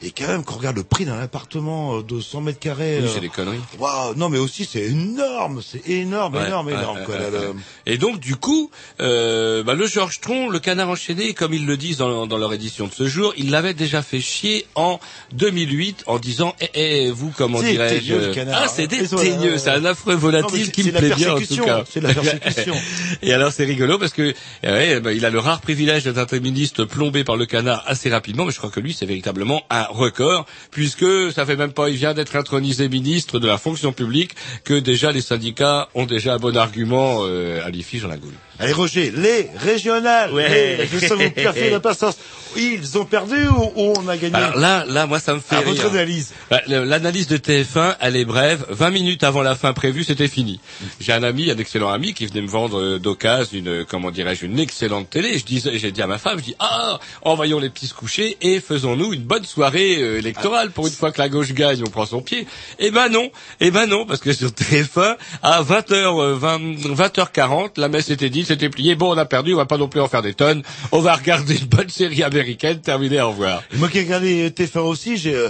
Et 0.01 0.11
quand 0.11 0.27
même, 0.27 0.43
quand 0.43 0.55
on 0.55 0.57
regarde 0.57 0.75
le 0.77 0.83
prix 0.83 1.05
d'un 1.05 1.19
appartement 1.19 1.97
euh, 1.99 2.03
de 2.03 2.19
100 2.19 2.41
mètres 2.41 2.59
carrés, 2.59 2.99
Oui, 3.01 3.07
euh, 3.07 3.11
c'est 3.13 3.19
des 3.21 3.29
conneries. 3.29 3.59
waouh, 3.79 4.13
non 4.15 4.29
mais 4.29 4.37
aussi 4.37 4.65
c'est 4.65 4.83
énorme, 4.83 5.61
c'est 5.65 5.87
énorme, 5.89 6.35
Ouais, 6.35 6.47
énorme, 6.47 6.67
ouais, 6.67 6.73
énorme. 6.73 6.97
ouais, 6.99 7.05
quoi, 7.05 7.17
là, 7.17 7.29
le-. 7.29 7.53
Et 7.85 7.97
donc 7.97 8.19
du 8.19 8.35
coup, 8.35 8.69
euh, 9.01 9.63
bah, 9.63 9.73
le 9.73 9.87
Georges 9.87 10.19
Tron, 10.19 10.49
le 10.49 10.59
canard 10.59 10.89
enchaîné, 10.89 11.33
comme 11.33 11.53
ils 11.53 11.65
le 11.65 11.77
disent 11.77 11.97
dans, 11.97 12.27
dans 12.27 12.37
leur 12.37 12.53
édition 12.53 12.87
de 12.87 12.93
ce 12.93 13.07
jour, 13.07 13.33
il 13.37 13.51
l'avait 13.51 13.73
déjà 13.73 14.01
fait 14.01 14.19
chier 14.21 14.65
en 14.75 14.99
2008 15.33 16.03
en 16.07 16.19
disant 16.19 16.55
eh, 16.61 16.69
eh, 17.07 17.11
vous 17.11 17.31
comment 17.35 17.59
C'est 17.61 17.71
dirais-je 17.71 18.31
canard, 18.33 18.61
Ah 18.63 18.67
c'est 18.67 18.83
hein. 18.83 18.87
des 18.87 19.07
teigneux, 19.07 19.51
ouais. 19.53 19.57
c'est 19.57 19.69
un 19.71 19.85
affreux 19.85 20.15
volatile 20.15 20.71
qui 20.71 20.83
c'est 20.83 20.89
me 20.89 20.93
la 20.93 20.99
plaît 20.99 21.15
bien 21.15 21.33
en 21.33 21.39
tout 21.39 21.55
cas. 21.63 21.83
c'est 21.89 22.01
la 22.01 22.13
persécution. 22.13 22.75
Et 23.21 23.33
alors 23.33 23.51
c'est 23.51 23.65
rigolo 23.65 23.97
parce 23.97 24.13
que 24.13 24.33
bah, 24.63 25.11
il 25.13 25.25
a 25.25 25.29
le 25.29 25.39
rare 25.39 25.61
privilège 25.61 26.03
d'être 26.03 26.33
un 26.33 26.39
ministre 26.39 26.85
plombé 26.85 27.23
par 27.23 27.37
le 27.37 27.45
canard 27.45 27.83
assez 27.85 28.09
rapidement, 28.09 28.45
mais 28.45 28.51
je 28.51 28.57
crois 28.57 28.69
que 28.69 28.79
lui 28.79 28.93
c'est 28.93 29.05
véritablement 29.05 29.63
un 29.69 29.84
record 29.89 30.45
puisque 30.71 31.31
ça 31.33 31.45
fait 31.45 31.55
même 31.55 31.73
pas, 31.73 31.89
il 31.89 31.95
vient 31.95 32.13
d'être 32.13 32.35
intronisé 32.35 32.89
ministre 32.89 33.39
de 33.39 33.47
la 33.47 33.57
fonction 33.57 33.91
publique 33.93 34.35
que 34.63 34.73
déjà 34.73 35.11
les 35.11 35.21
syndicats 35.21 35.89
ont 35.95 36.05
déjà 36.05 36.35
un 36.35 36.37
bon 36.37 36.55
argument 36.57 37.19
euh, 37.21 37.65
à 37.65 37.69
l'IFI 37.69 37.99
dans 37.99 38.07
la 38.07 38.17
goule. 38.17 38.33
Allez 38.59 38.73
Roger, 38.73 39.11
les 39.15 39.49
régionales, 39.57 40.33
Ouais. 40.33 40.77
les, 40.77 40.87
je 40.87 41.05
sens 41.05 41.17
vous 41.19 41.31
piercer 41.31 41.69
l'impatience. 41.69 42.15
Ils 42.57 42.97
ont 42.97 43.03
perdu 43.03 43.35
ou, 43.49 43.63
ou 43.75 43.93
on 43.97 44.07
a 44.07 44.15
gagné 44.15 44.33
Alors 44.33 44.57
là, 44.57 44.85
là, 44.87 45.05
moi, 45.07 45.19
ça 45.19 45.33
me 45.33 45.41
fait 45.41 45.55
À 45.55 45.59
rire. 45.59 45.67
votre 45.73 45.87
analyse. 45.87 46.31
Le- 46.67 46.85
L'analyse 46.85 47.27
de 47.27 47.35
TF1, 47.35 47.97
elle 47.99 48.15
est 48.15 48.23
brève. 48.23 48.65
20 48.69 48.91
minutes 48.91 49.23
avant 49.25 49.41
la 49.41 49.55
fin 49.55 49.73
prévue, 49.73 50.05
c'était 50.05 50.29
fini. 50.29 50.61
J'ai 51.01 51.11
un 51.11 51.23
ami, 51.23 51.51
un 51.51 51.57
excellent 51.57 51.89
ami, 51.89 52.13
qui 52.13 52.25
venait 52.27 52.41
me 52.41 52.47
vendre 52.47 52.79
euh, 52.79 52.97
d'occasion 52.97 53.57
une, 53.59 53.67
euh, 53.67 53.83
comment 53.85 54.09
dirais-je, 54.09 54.45
une 54.45 54.57
excellente 54.57 55.09
télé. 55.09 55.37
Je 55.37 55.43
disais, 55.43 55.77
j'ai 55.77 55.91
dit 55.91 56.01
à 56.01 56.07
ma 56.07 56.17
femme, 56.17 56.37
je 56.39 56.43
dis, 56.45 56.55
ah, 56.59 56.97
envoyons 57.23 57.59
les 57.59 57.69
petits 57.69 57.87
se 57.87 57.93
coucher 57.93 58.37
et 58.39 58.61
faisons-nous 58.61 59.11
une 59.13 59.23
bonne 59.23 59.43
soirée 59.43 59.97
euh, 59.99 60.19
électorale. 60.19 60.71
Pour 60.71 60.87
une 60.87 60.93
fois 60.93 61.11
que 61.11 61.19
la 61.19 61.27
gauche 61.27 61.51
gagne, 61.51 61.81
on 61.85 61.89
prend 61.89 62.05
son 62.05 62.21
pied. 62.21 62.47
Eh 62.79 62.89
ben 62.89 63.09
non, 63.09 63.31
eh 63.59 63.69
ben 63.69 63.85
non, 63.85 64.05
parce 64.05 64.21
que 64.21 64.31
sur 64.31 64.51
TF1, 64.51 65.17
à 65.43 65.61
20h, 65.61 66.31
20, 66.35 66.59
20h40, 66.95 67.71
la 67.81 67.89
messe 67.89 68.09
était 68.09 68.29
c'était 68.45 68.69
plié. 68.69 68.95
Bon, 68.95 69.13
on 69.13 69.17
a 69.17 69.25
perdu, 69.25 69.53
on 69.53 69.57
va 69.57 69.65
pas 69.65 69.77
non 69.77 69.87
plus 69.87 69.99
en 70.01 70.07
faire 70.07 70.21
des 70.21 70.33
tonnes. 70.33 70.63
On 70.91 70.99
va 70.99 71.13
regarder 71.15 71.57
une 71.57 71.65
bonne 71.65 71.89
série 71.89 72.23
américaine, 72.23 72.79
terminé, 72.79 73.19
au 73.21 73.29
revoir. 73.29 73.63
Moi 73.75 73.89
qui 73.89 73.97
ai 73.99 74.03
regardé 74.03 74.49
TF1 74.51 74.79
aussi, 74.79 75.17
j'ai 75.17 75.35
euh, 75.35 75.49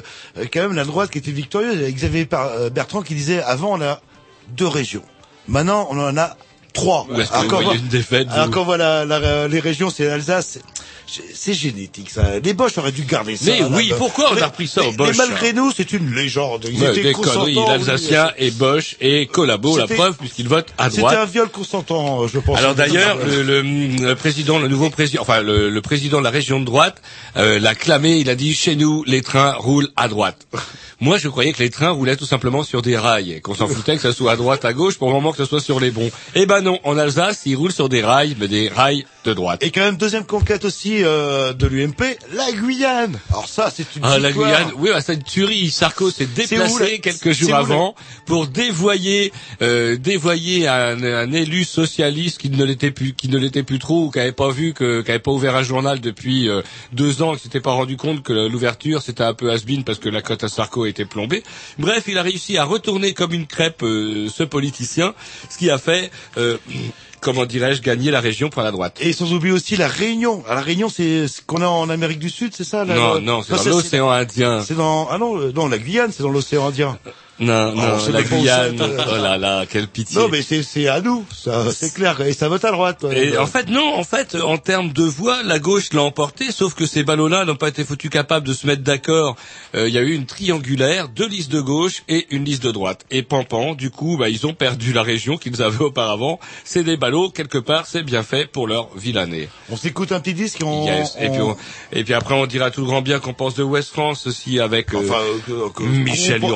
quand 0.51 0.61
même 0.61 0.73
la 0.73 0.85
droite 0.85 1.11
qui 1.11 1.17
était 1.19 1.31
victorieuse. 1.31 1.77
Xavier 1.93 2.25
Par- 2.25 2.47
euh, 2.47 2.69
Bertrand 2.69 3.01
qui 3.01 3.13
disait 3.15 3.41
avant 3.43 3.77
on 3.77 3.81
a 3.81 4.01
deux 4.49 4.67
régions. 4.67 5.03
Maintenant 5.47 5.87
on 5.91 5.99
en 5.99 6.17
a 6.17 6.35
trois. 6.73 7.05
Où 7.09 7.19
est-ce 7.19 7.29
que 7.31 7.35
vous 7.37 7.41
qu'on 7.43 7.49
voyez 7.49 7.65
voit- 7.65 7.75
une 7.75 7.87
défaite, 7.87 8.27
vous 8.27 8.33
alors 8.33 8.49
qu'on 8.51 8.63
voit 8.63 8.77
la- 8.77 9.05
la- 9.05 9.47
les 9.47 9.59
régions, 9.59 9.89
c'est 9.89 10.05
l'Alsace. 10.05 10.59
C'est- 11.07 11.53
génétique, 11.53 12.09
ça. 12.09 12.39
Les 12.43 12.53
Bosch 12.53 12.77
auraient 12.77 12.91
dû 12.91 13.03
garder 13.03 13.37
ça. 13.37 13.51
Mais 13.51 13.63
oui, 13.63 13.89
là. 13.89 13.95
pourquoi 13.97 14.31
on 14.33 14.37
a 14.41 14.45
repris 14.47 14.67
ça 14.67 14.83
aux 14.83 14.91
Bosch, 14.91 15.09
Mais 15.17 15.25
malgré 15.27 15.53
nous, 15.53 15.71
c'est 15.75 15.93
une 15.93 16.13
légende. 16.13 16.67
Ils 16.71 16.81
Ouais, 16.81 16.91
étaient 16.91 17.03
des 17.03 17.13
conneries, 17.13 17.55
l'Alsacien 17.55 18.31
et 18.37 18.51
Bosch 18.51 18.95
et 19.01 19.27
Collabo, 19.27 19.77
la 19.77 19.83
C'était- 19.83 19.95
preuve, 19.95 20.15
puisqu'ils 20.17 20.47
votent 20.47 20.73
à 20.77 20.89
C'était 20.89 21.01
droite. 21.01 21.17
un 21.19 21.25
viol 21.25 21.49
consentant, 21.49 22.23
euh, 22.23 22.27
je 22.31 22.39
pense. 22.39 22.57
Alors 22.57 22.75
d'ailleurs, 22.75 23.17
le, 23.25 23.41
le- 23.43 23.61
le 23.61 24.15
président, 24.15 24.59
le 24.59 24.67
nouveau 24.67 24.89
président, 24.89 25.21
enfin 25.21 25.41
le, 25.41 25.69
le 25.69 25.81
président 25.81 26.19
de 26.19 26.23
la 26.23 26.29
région 26.31 26.59
de 26.59 26.65
droite, 26.65 27.01
euh, 27.37 27.59
l'a 27.59 27.75
clamé. 27.75 28.17
Il 28.17 28.29
a 28.29 28.35
dit 28.35 28.53
chez 28.53 28.75
nous, 28.75 29.03
les 29.05 29.21
trains 29.21 29.53
roulent 29.53 29.89
à 29.95 30.07
droite. 30.07 30.47
Moi, 31.01 31.17
je 31.17 31.27
croyais 31.27 31.51
que 31.53 31.61
les 31.61 31.69
trains 31.69 31.89
roulaient 31.91 32.15
tout 32.15 32.25
simplement 32.25 32.63
sur 32.63 32.81
des 32.81 32.97
rails, 32.97 33.41
qu'on 33.41 33.53
s'en 33.53 33.67
foutait 33.67 33.95
que 33.97 34.01
ça 34.01 34.13
soit 34.13 34.31
à 34.31 34.35
droite, 34.37 34.63
à 34.65 34.71
gauche, 34.73 34.95
pour 34.97 35.09
le 35.09 35.13
moment 35.13 35.31
que 35.31 35.37
ce 35.37 35.45
soit 35.45 35.59
sur 35.59 35.79
les 35.79 35.91
bons. 35.91 36.09
Eh 36.35 36.45
ben 36.45 36.61
non, 36.61 36.79
en 36.85 36.97
Alsace, 36.97 37.41
ils 37.45 37.55
roulent 37.55 37.73
sur 37.73 37.89
des 37.89 38.01
rails, 38.01 38.35
mais 38.39 38.47
des 38.47 38.69
rails 38.69 39.05
de 39.25 39.33
droite. 39.33 39.63
Et 39.63 39.71
quand 39.71 39.81
même 39.81 39.97
deuxième 39.97 40.25
conquête 40.25 40.65
aussi 40.65 41.03
euh, 41.03 41.53
de 41.53 41.67
l'UMP, 41.67 42.01
la 42.33 42.51
Guyane. 42.51 43.19
Alors 43.29 43.47
ça, 43.47 43.71
c'est 43.75 43.95
une 43.95 44.01
Ah, 44.03 44.19
la. 44.19 44.31
Guyane, 44.31 44.71
oui, 44.77 44.89
bah, 44.93 45.01
c'est 45.01 45.15
une 45.15 45.23
tuerie. 45.23 45.69
Sarko 45.71 46.11
s'est 46.11 46.25
déplacé 46.25 46.99
quelques 46.99 47.31
jours 47.31 47.55
avant 47.55 47.95
pour 48.25 48.47
dévoyer, 48.47 49.33
euh, 49.61 49.97
dévoyer 49.97 50.67
un, 50.67 51.01
un 51.03 51.31
élu 51.31 51.63
socialiste 51.63 52.39
qui 52.39 52.49
ne 52.49 52.63
l'était 52.63 52.91
plus, 52.91 53.13
qui 53.13 53.27
ne 53.29 53.37
l'était 53.37 53.63
plus 53.63 53.79
trop, 53.79 54.05
ou 54.05 54.11
qui 54.11 54.19
n'avait 54.19 54.31
pas 54.31 54.49
vu 54.49 54.73
que, 54.73 55.01
qui 55.01 55.11
avait 55.11 55.19
pas 55.19 55.31
ouvert 55.31 55.55
un 55.55 55.63
journal 55.63 55.99
depuis 55.99 56.47
euh, 56.47 56.61
deux 56.93 57.21
ans, 57.21 57.35
qui 57.35 57.43
s'était 57.43 57.61
pas 57.61 57.71
rendu 57.71 57.97
compte 57.97 58.23
que 58.23 58.33
l'ouverture 58.33 59.01
c'était 59.01 59.23
un 59.23 59.33
peu 59.33 59.51
has 59.51 59.61
parce 59.85 59.99
que 59.99 60.09
la 60.09 60.21
cote 60.21 60.43
à 60.43 60.47
Sarko 60.47 60.85
été 60.85 61.05
plombée. 61.05 61.43
Bref, 61.79 62.03
il 62.07 62.17
a 62.17 62.21
réussi 62.21 62.57
à 62.57 62.65
retourner 62.65 63.13
comme 63.13 63.33
une 63.33 63.47
crêpe 63.47 63.81
euh, 63.83 64.27
ce 64.29 64.43
politicien, 64.43 65.13
ce 65.49 65.57
qui 65.57 65.69
a 65.69 65.77
fait. 65.77 66.11
Comment 67.25 67.47
dirais-je, 67.47 67.81
gagner 67.81 68.11
la 68.11 68.19
région 68.19 68.51
pour 68.51 68.61
la 68.61 68.69
droite. 68.69 68.99
Et 69.01 69.11
sans 69.11 69.33
oublier 69.33 69.51
aussi 69.51 69.75
la 69.75 69.87
Réunion. 69.87 70.43
Ah, 70.47 70.53
la 70.53 70.61
Réunion, 70.61 70.89
c'est 70.89 71.27
ce 71.27 71.41
qu'on 71.41 71.59
a 71.63 71.65
en 71.65 71.89
Amérique 71.89 72.19
du 72.19 72.29
Sud, 72.29 72.53
c'est 72.55 72.63
ça 72.63 72.85
là, 72.85 72.93
Non, 72.93 73.19
non, 73.19 73.41
c'est 73.41 73.55
dans 73.55 73.77
l'océan 73.77 74.11
Indien. 74.11 74.61
C'est 74.61 74.75
dans 74.75 75.07
ah 75.09 75.17
non, 75.17 75.39
euh, 75.39 75.51
non 75.51 75.67
la 75.67 75.79
Guyane, 75.79 76.11
c'est 76.11 76.21
dans 76.21 76.29
l'océan 76.29 76.67
Indien. 76.67 76.99
Non, 77.37 77.73
non, 77.73 77.99
c'est 77.99 78.13
la 78.13 78.23
Guyane. 78.23 78.77
Oh 78.81 79.15
là 79.21 79.37
là, 79.37 79.65
quelle 79.69 79.87
pitié. 79.87 80.17
Non, 80.17 80.29
mais 80.29 80.41
c'est 80.41 80.63
c'est 80.63 80.87
à 80.87 81.01
nous, 81.01 81.25
ça, 81.35 81.65
c'est 81.73 81.93
clair. 81.93 82.19
Et 82.21 82.31
ça 82.31 82.47
vote 82.47 82.63
à 82.63 82.71
droite. 82.71 83.05
Et 83.13 83.37
en 83.37 83.45
fait, 83.45 83.67
non, 83.69 83.93
en 83.95 84.03
fait, 84.05 84.35
en 84.35 84.57
termes 84.57 84.93
de 84.93 85.03
voix, 85.03 85.43
la 85.43 85.59
gauche 85.59 85.91
l'a 85.91 86.01
emporté, 86.03 86.51
sauf 86.51 86.73
que 86.75 86.85
ces 86.85 87.03
ballons-là 87.03 87.43
n'ont 87.43 87.55
pas 87.57 87.67
été 87.67 87.83
foutus 87.83 88.09
capables 88.09 88.47
de 88.47 88.53
se 88.53 88.65
mettre 88.65 88.83
d'accord. 88.83 89.35
Euh, 89.75 89.87
Il 89.89 89.93
y 89.93 89.97
a 89.97 90.01
eu 90.01 90.13
une 90.13 90.25
triangulaire, 90.25 91.09
deux 91.09 91.27
listes 91.27 91.51
de 91.51 91.59
gauche 91.59 92.03
et 92.07 92.25
une 92.29 92.45
liste 92.45 92.63
de 92.63 92.71
droite. 92.71 93.05
Et 93.11 93.21
Pampan, 93.21 93.75
du 93.75 93.89
coup, 93.91 94.15
bah, 94.17 94.29
ils 94.29 94.45
ont 94.47 94.53
perdu 94.53 94.93
la 94.93 95.03
région 95.03 95.37
qu'ils 95.37 95.61
avaient 95.61 95.83
auparavant. 95.83 96.39
C'est 96.63 96.83
des 96.83 96.95
ballots, 96.95 97.29
quelque 97.29 97.57
part, 97.57 97.85
c'est 97.85 98.03
bien 98.03 98.23
fait 98.23 98.49
pour 98.49 98.65
leur 98.67 98.89
vilaner. 98.95 99.49
On 99.69 99.75
s'écoute 99.75 100.13
un 100.13 100.21
petit 100.21 100.33
disque 100.33 100.61
on. 100.63 100.85
Yes. 100.85 101.17
Et, 101.19 101.27
puis 101.29 101.41
on- 101.41 101.57
et 101.91 102.03
puis 102.05 102.13
après, 102.13 102.35
on 102.35 102.45
dira 102.45 102.71
tout 102.71 102.79
le 102.81 102.87
grand 102.87 103.01
bien 103.01 103.19
qu'on 103.19 103.33
pense 103.33 103.55
de 103.55 103.63
West 103.63 103.89
France 103.89 104.25
aussi 104.25 104.59
avec 104.61 104.93
euh, 104.93 104.99
Enfin, 104.99 105.19
euh, 105.49 105.69
que- 105.75 105.83
Michel 105.83 106.39
qu'on- 106.39 106.55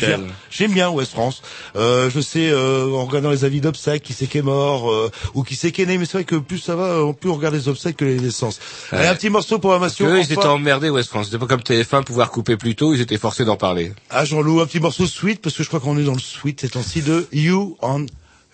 j'aime- 0.00 0.26
bien, 0.58 0.68
bien 0.68 0.90
West 0.90 1.12
France. 1.12 1.42
Euh, 1.76 2.10
je 2.10 2.20
sais, 2.20 2.48
euh, 2.50 2.90
en 2.92 3.04
regardant 3.06 3.30
les 3.30 3.44
avis 3.44 3.60
d'obsèques, 3.60 4.02
qui 4.02 4.12
c'est 4.12 4.26
qui 4.26 4.38
est 4.38 4.42
mort 4.42 4.90
euh, 4.90 5.10
ou 5.34 5.42
qui 5.42 5.54
c'est 5.56 5.72
qui 5.72 5.82
est 5.82 5.86
né. 5.86 5.98
Mais 5.98 6.04
c'est 6.06 6.14
vrai 6.18 6.24
que 6.24 6.36
plus 6.36 6.58
ça 6.58 6.76
va, 6.76 6.84
euh, 6.84 7.12
plus 7.12 7.30
on 7.30 7.34
regarde 7.34 7.54
les 7.54 7.68
obsèques 7.68 7.96
que 7.96 8.04
les 8.04 8.20
naissances. 8.20 8.58
Ouais. 8.92 8.98
Allez, 8.98 9.08
un 9.08 9.14
petit 9.14 9.30
morceau 9.30 9.58
pour 9.58 9.72
Amation. 9.74 10.06
eux, 10.06 10.18
ils 10.18 10.32
étaient 10.32 10.44
emmerdés, 10.46 10.90
West 10.90 11.08
France. 11.10 11.26
C'était 11.26 11.38
pas 11.38 11.46
comme 11.46 11.60
TF1 11.62 12.02
pouvoir 12.04 12.30
couper 12.30 12.56
plus 12.56 12.74
tôt, 12.74 12.94
ils 12.94 13.00
étaient 13.00 13.18
forcés 13.18 13.44
d'en 13.44 13.56
parler. 13.56 13.92
Ah, 14.10 14.24
Jean-Loup, 14.24 14.60
un 14.60 14.66
petit 14.66 14.80
morceau 14.80 15.06
sweet 15.06 15.40
parce 15.42 15.56
que 15.56 15.62
je 15.62 15.68
crois 15.68 15.80
qu'on 15.80 15.98
est 15.98 16.04
dans 16.04 16.12
le 16.14 16.18
sweet 16.18 16.60
ces 16.60 16.68
temps-ci 16.68 17.02
de 17.02 17.26
You 17.32 17.76
on 17.82 18.06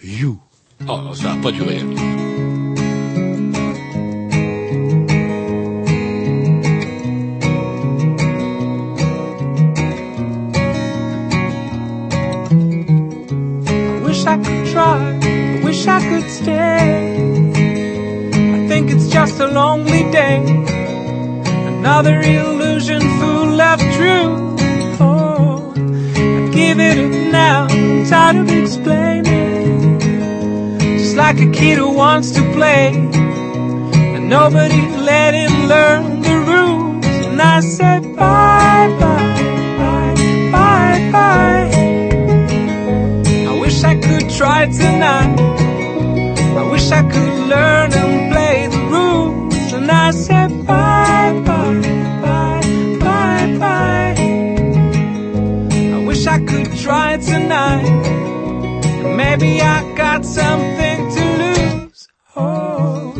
You. 0.03 0.39
Oh, 0.89 1.01
ça 1.15 1.35
va 1.35 1.37
pas 1.43 1.53
durer. 1.53 1.81
I 14.83 15.61
wish 15.65 15.87
I 15.87 16.01
could 16.09 16.29
stay. 16.31 17.15
I 18.57 18.69
think 18.69 18.91
it's 18.91 19.09
just 19.09 19.39
a 19.41 19.47
lonely 19.47 20.05
day. 20.11 20.39
Another 21.75 22.21
illusion 22.21 23.01
full 23.19 23.61
of 23.61 23.79
truth. 23.97 24.41
Oh, 25.01 25.73
I'd 25.77 26.53
give 26.53 26.79
it 26.81 26.99
up 26.99 27.33
now, 27.33 27.67
I'm 27.71 28.05
tired 28.07 28.37
of 28.37 28.51
explaining. 28.51 30.01
Just 30.99 31.17
like 31.17 31.39
a 31.41 31.51
kid 31.51 31.79
who 31.79 31.91
wants 31.91 32.33
to 32.33 32.43
play. 32.53 32.89
And 34.15 34.29
nobody 34.29 34.83
let 35.11 35.35
him 35.35 35.69
learn 35.69 36.23
the 36.23 36.37
rules. 36.51 37.27
And 37.27 37.41
I 37.41 37.61
said 37.61 38.03
bye 38.17 38.89
bye, 39.01 39.35
bye, 39.79 40.51
bye, 40.53 41.11
bye. 41.13 41.92
Try 44.43 44.67
tonight. 44.67 45.39
I 46.61 46.63
wish 46.73 46.91
I 46.91 47.03
could 47.13 47.39
learn 47.53 47.93
and 47.93 48.33
play 48.33 48.67
the 48.75 48.83
rules. 48.95 49.73
And 49.73 49.89
I 49.89 50.11
said 50.11 50.51
bye 50.67 51.33
bye, 51.47 51.81
bye, 52.25 52.63
bye, 53.05 53.57
bye. 53.63 54.17
I 55.97 55.99
wish 56.09 56.27
I 56.27 56.39
could 56.45 56.77
try 56.77 57.19
tonight. 57.19 57.87
Maybe 59.23 59.61
I 59.61 59.79
got 59.95 60.25
something 60.25 60.99
to 61.17 61.25
lose. 61.43 62.09
Oh, 62.35 63.15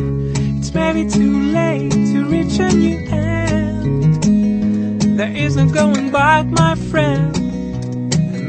it's 0.57 0.73
maybe 0.73 1.09
too 1.09 1.35
late 1.59 1.91
to 2.11 2.25
reach 2.33 2.59
a 2.59 2.69
new 2.83 2.97
end. 3.31 4.23
There 5.17 5.33
is 5.43 5.55
no 5.55 5.67
going 5.69 6.11
back, 6.11 6.47
my 6.47 6.75
friend. 6.75 7.42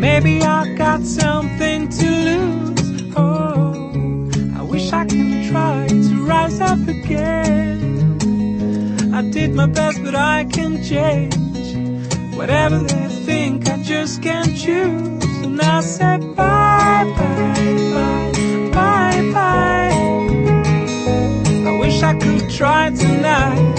Maybe 0.04 0.42
I 0.42 0.74
got 0.74 1.00
something 1.02 1.88
to 1.88 2.06
lose. 2.28 3.12
Oh, 3.16 3.72
I 4.58 4.62
wish 4.62 4.92
I 4.92 5.06
could 5.06 5.48
try 5.50 5.86
to 5.88 6.26
rise 6.26 6.60
up 6.60 6.86
again. 6.86 7.80
I 9.14 9.22
did 9.30 9.54
my 9.54 9.66
best, 9.66 10.04
but 10.04 10.14
I 10.14 10.44
can 10.44 10.82
change. 10.84 11.34
Whatever 12.36 12.80
they 12.80 13.08
think, 13.26 13.66
I 13.66 13.82
just 13.82 14.20
can't 14.22 14.54
choose. 14.54 15.24
And 15.44 15.58
I 15.62 15.80
said 15.80 16.20
bye, 16.36 17.04
bye, 17.16 17.64
bye, 17.94 18.32
bye, 18.76 19.22
bye. 19.32 19.94
I 21.70 21.78
wish 21.80 22.02
I 22.02 22.12
could 22.18 22.50
try 22.50 22.90
tonight. 22.90 23.78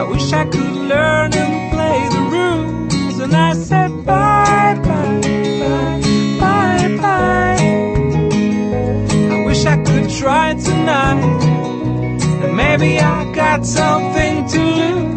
I 0.00 0.02
wish 0.02 0.30
I 0.34 0.44
could 0.44 0.76
learn 0.92 1.32
and 1.32 1.72
play 1.72 1.98
the 2.14 2.22
rules. 2.34 3.20
And 3.20 3.34
I 3.34 3.54
said 3.54 3.90
bye, 4.04 4.74
bye, 4.82 4.88
bye, 4.88 5.03
try 10.18 10.54
tonight. 10.54 11.42
And 12.44 12.56
maybe 12.56 12.98
I 13.00 13.32
got 13.32 13.66
something 13.66 14.46
to 14.48 14.58
lose. 14.58 15.13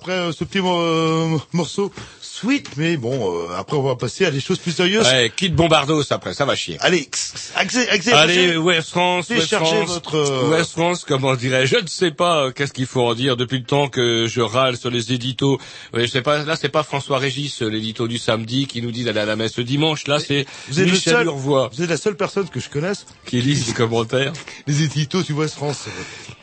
Après 0.00 0.12
euh, 0.12 0.32
ce 0.32 0.44
petit 0.44 0.60
euh, 0.64 1.36
morceau 1.52 1.92
sweet, 2.40 2.70
mais 2.76 2.96
bon, 2.96 3.34
euh, 3.34 3.54
après 3.56 3.76
on 3.76 3.82
va 3.82 3.96
passer 3.96 4.24
à 4.24 4.30
des 4.30 4.40
choses 4.40 4.58
plus 4.58 4.72
sérieuses. 4.72 5.06
Ouais, 5.06 5.30
quitte 5.34 5.54
Bombardos 5.54 6.10
après, 6.10 6.32
ça 6.32 6.46
va 6.46 6.56
chier. 6.56 6.78
Allez, 6.80 7.06
accès, 7.54 7.88
accès, 7.90 8.12
Allez, 8.12 8.56
West 8.56 8.90
France, 8.90 9.28
West 9.28 9.54
France, 9.54 9.88
votre, 9.88 10.14
euh, 10.14 10.48
West 10.48 10.72
France, 10.72 11.04
comment 11.06 11.34
dirais 11.34 11.66
je 11.66 11.76
ne 11.76 11.86
sais 11.86 12.10
pas 12.10 12.44
euh, 12.44 12.50
qu'est-ce 12.50 12.72
qu'il 12.72 12.86
faut 12.86 13.02
en 13.02 13.14
dire 13.14 13.36
depuis 13.36 13.58
le 13.58 13.64
temps 13.64 13.88
que 13.88 14.26
je 14.26 14.40
râle 14.40 14.78
sur 14.78 14.90
les 14.90 15.12
éditos. 15.12 15.58
Ouais, 15.92 16.06
je 16.06 16.06
sais 16.06 16.22
pas, 16.22 16.44
là 16.44 16.56
c'est 16.56 16.70
pas 16.70 16.82
François 16.82 17.18
Régis, 17.18 17.60
euh, 17.60 17.68
l'édito 17.68 18.08
du 18.08 18.16
samedi, 18.16 18.66
qui 18.66 18.80
nous 18.80 18.92
dit 18.92 19.04
d'aller 19.04 19.20
à 19.20 19.26
la 19.26 19.36
messe 19.36 19.58
le 19.58 19.64
dimanche. 19.64 20.06
Là 20.06 20.18
c'est 20.18 20.46
le 20.74 20.84
Michel 20.84 20.98
seul, 21.12 21.26
Urvois 21.26 21.70
vous 21.74 21.82
êtes 21.82 21.90
la 21.90 21.98
seule 21.98 22.16
personne 22.16 22.48
que 22.48 22.60
je 22.60 22.70
connaisse 22.70 23.04
qui 23.26 23.42
lit 23.42 23.62
les 23.66 23.74
commentaires. 23.74 24.32
les 24.66 24.82
éditos 24.82 25.22
du 25.22 25.34
West 25.34 25.56
France. 25.56 25.88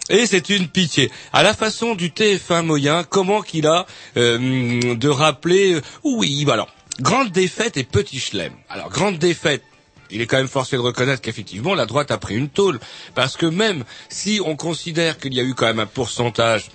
Et 0.09 0.25
c'est 0.25 0.49
une 0.49 0.67
pitié. 0.67 1.11
À 1.33 1.43
la 1.43 1.53
façon 1.53 1.95
du 1.95 2.09
TF1 2.09 2.63
moyen, 2.63 3.03
comment 3.03 3.41
qu'il 3.41 3.67
a 3.67 3.85
euh, 4.15 4.95
de 4.95 5.09
rappeler, 5.09 5.73
euh, 5.73 5.81
oui, 6.03 6.45
bah 6.45 6.53
alors, 6.53 6.69
grande 7.01 7.31
défaite 7.31 7.77
et 7.77 7.83
petit 7.83 8.19
chelem. 8.19 8.53
Alors, 8.69 8.89
grande 8.89 9.17
défaite, 9.17 9.63
il 10.09 10.21
est 10.21 10.25
quand 10.25 10.37
même 10.37 10.47
forcé 10.47 10.77
de 10.77 10.81
reconnaître 10.81 11.21
qu'effectivement, 11.21 11.75
la 11.75 11.85
droite 11.85 12.11
a 12.11 12.17
pris 12.17 12.35
une 12.35 12.49
tôle. 12.49 12.79
Parce 13.15 13.35
que 13.35 13.45
même 13.45 13.83
si 14.09 14.39
on 14.43 14.55
considère 14.55 15.17
qu'il 15.17 15.33
y 15.33 15.39
a 15.39 15.43
eu 15.43 15.53
quand 15.53 15.65
même 15.65 15.79
un 15.79 15.85
pourcentage 15.85 16.69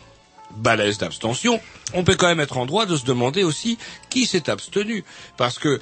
balèze 0.56 0.98
d'abstention, 0.98 1.60
on 1.94 2.04
peut 2.04 2.16
quand 2.16 2.28
même 2.28 2.40
être 2.40 2.58
en 2.58 2.66
droit 2.66 2.84
de 2.84 2.96
se 2.96 3.06
demander 3.06 3.42
aussi 3.42 3.78
qui 4.10 4.26
s'est 4.26 4.50
abstenu. 4.50 5.04
Parce 5.38 5.58
que 5.58 5.80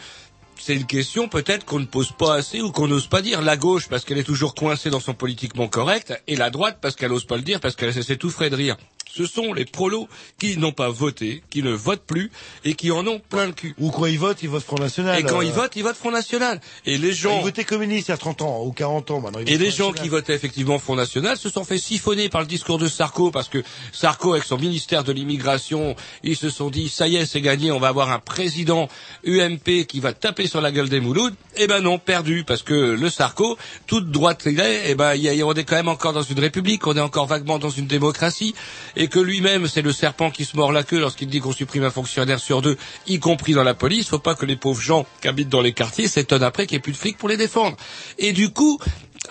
c'est 0.61 0.77
une 0.77 0.87
question 0.87 1.29
peut-être 1.29 1.65
qu'on 1.65 1.81
ne 1.81 1.87
pose 1.87 2.13
pas 2.13 2.35
assez 2.35 2.61
ou 2.61 2.71
qu'on 2.71 2.87
n'ose 2.87 3.07
pas 3.07 3.23
dire. 3.23 3.41
La 3.41 3.57
gauche 3.57 3.89
parce 3.89 4.05
qu'elle 4.05 4.19
est 4.19 4.25
toujours 4.25 4.55
coincée 4.55 4.91
dans 4.91 5.01
son 5.01 5.15
politiquement 5.15 5.69
correct 5.69 6.13
et 6.27 6.37
la 6.37 6.51
droite 6.51 6.79
parce 6.83 6.97
qu'elle 6.97 7.11
n'ose 7.11 7.25
pas 7.25 7.37
le 7.37 7.43
dire 7.43 7.61
parce 7.61 7.77
qu'elle 7.77 7.95
s'étoufferait 7.95 8.51
de 8.51 8.57
rire. 8.57 8.77
Ce 9.13 9.27
sont 9.27 9.53
les 9.53 9.65
prolos 9.65 10.09
qui 10.39 10.57
n'ont 10.57 10.73
pas 10.73 10.89
voté, 10.89 11.43
qui 11.51 11.63
ne 11.63 11.73
votent 11.73 12.05
plus 12.07 12.31
et 12.65 12.75
qui 12.75 12.91
en 12.93 13.07
ont 13.07 13.21
plein 13.29 13.47
le 13.47 13.53
cul. 13.53 13.75
Ou 13.79 13.91
quand 13.91 14.07
ils 14.07 14.19
votent, 14.19 14.43
ils 14.43 14.49
votent 14.49 14.63
Front 14.65 14.79
National. 14.79 15.19
Et 15.19 15.23
quand 15.25 15.41
euh, 15.41 15.45
ils 15.45 15.53
votent, 15.53 15.75
ils 15.77 15.83
votent 15.83 15.97
Front 15.97 16.13
National. 16.13 16.61
Et 16.87 16.97
les 16.99 17.09
Ils 17.09 17.15
gens 17.15 17.41
votaient 17.41 17.65
communiste 17.65 18.09
il 18.09 18.11
y 18.13 18.15
a 18.15 18.17
30 18.17 18.43
ans 18.43 18.63
ou 18.65 18.73
40 18.73 19.11
ans 19.11 19.21
maintenant. 19.21 19.41
ils 19.41 19.51
et 19.53 19.59
les 19.59 19.71
gens 19.71 19.89
National. 19.89 20.03
qui 20.03 20.09
votaient 20.09 20.35
effectivement 20.35 20.79
Front 20.79 20.95
National 20.97 21.37
se 21.37 21.49
sont 21.51 21.65
fait 21.65 21.79
siphonner 21.79 22.29
par 22.29 22.41
le 22.41 22.47
discours 22.47 22.79
de 22.79 22.87
Sarko 22.89 23.31
parce 23.31 23.49
que 23.49 23.63
Sarko, 23.93 24.33
avec 24.33 24.45
son 24.45 24.59
ministère 24.59 25.03
de 25.05 25.13
l'immigration, 25.13 25.97
ils 26.23 26.37
se 26.37 26.49
sont 26.51 26.71
dit 26.71 26.89
ça 26.89 27.09
y 27.09 27.17
est, 27.17 27.27
c'est 27.27 27.41
gagné, 27.41 27.73
on 27.73 27.81
va 27.81 27.89
avoir 27.89 28.11
un 28.13 28.19
président 28.21 28.89
UMP 29.25 29.87
qui 29.87 30.01
va 30.01 30.13
taper 30.13 30.47
sur 30.47 30.61
la 30.61 30.71
gueule 30.73 30.89
des 30.89 31.01
Moulouds. 31.01 31.31
Eh 31.57 31.67
ben 31.67 31.81
non, 31.81 31.99
perdu 31.99 32.45
parce 32.45 32.63
que 32.63 32.75
le 32.75 33.11
Sarko, 33.11 33.59
toute 33.87 34.11
droite 34.11 34.43
qu'il 34.43 34.61
est, 34.61 34.91
eh 34.91 34.95
ben 34.95 35.15
il 35.15 35.23
y 35.23 35.41
a- 35.43 35.47
on 35.47 35.53
est 35.55 35.65
quand 35.65 35.77
même 35.77 35.89
encore 35.89 36.13
dans 36.13 36.23
une 36.23 36.39
république, 36.41 36.87
on 36.87 36.97
est 36.97 37.01
encore 37.01 37.27
vaguement 37.27 37.59
dans 37.59 37.71
une 37.71 37.87
démocratie 37.87 38.55
et 38.97 39.00
que 39.09 39.19
lui-même 39.19 39.67
c'est 39.67 39.83
le 39.83 39.93
serpent 39.93 40.31
qui 40.31 40.45
se 40.45 40.57
mord 40.57 40.73
la 40.73 40.83
queue 40.83 40.99
lorsqu'il 40.99 41.29
dit 41.29 41.41
qu'on 41.41 41.53
supprime 41.53 41.85
un 41.85 41.91
fonctionnaire 41.91 42.41
sur 42.41 42.63
deux, 42.63 42.77
y 43.07 43.19
compris 43.19 43.53
dans 43.53 43.65
la 43.65 43.75
police. 43.75 44.09
Faut 44.09 44.19
pas 44.19 44.35
que 44.35 44.47
les 44.47 44.57
pauvres 44.57 44.81
gens 44.81 45.07
qui 45.21 45.29
habitent 45.29 45.49
dans 45.49 45.63
les 45.63 45.73
quartiers 45.73 46.09
s'étonnent 46.09 46.43
après 46.43 46.67
qu'il 46.67 46.77
n'y 46.77 46.79
ait 46.79 46.83
plus 46.83 46.93
de 46.93 46.99
flics 46.99 47.19
pour 47.19 47.29
les 47.29 47.37
défendre. 47.37 47.77
Et 48.19 48.33
du 48.33 48.51
coup, 48.51 48.79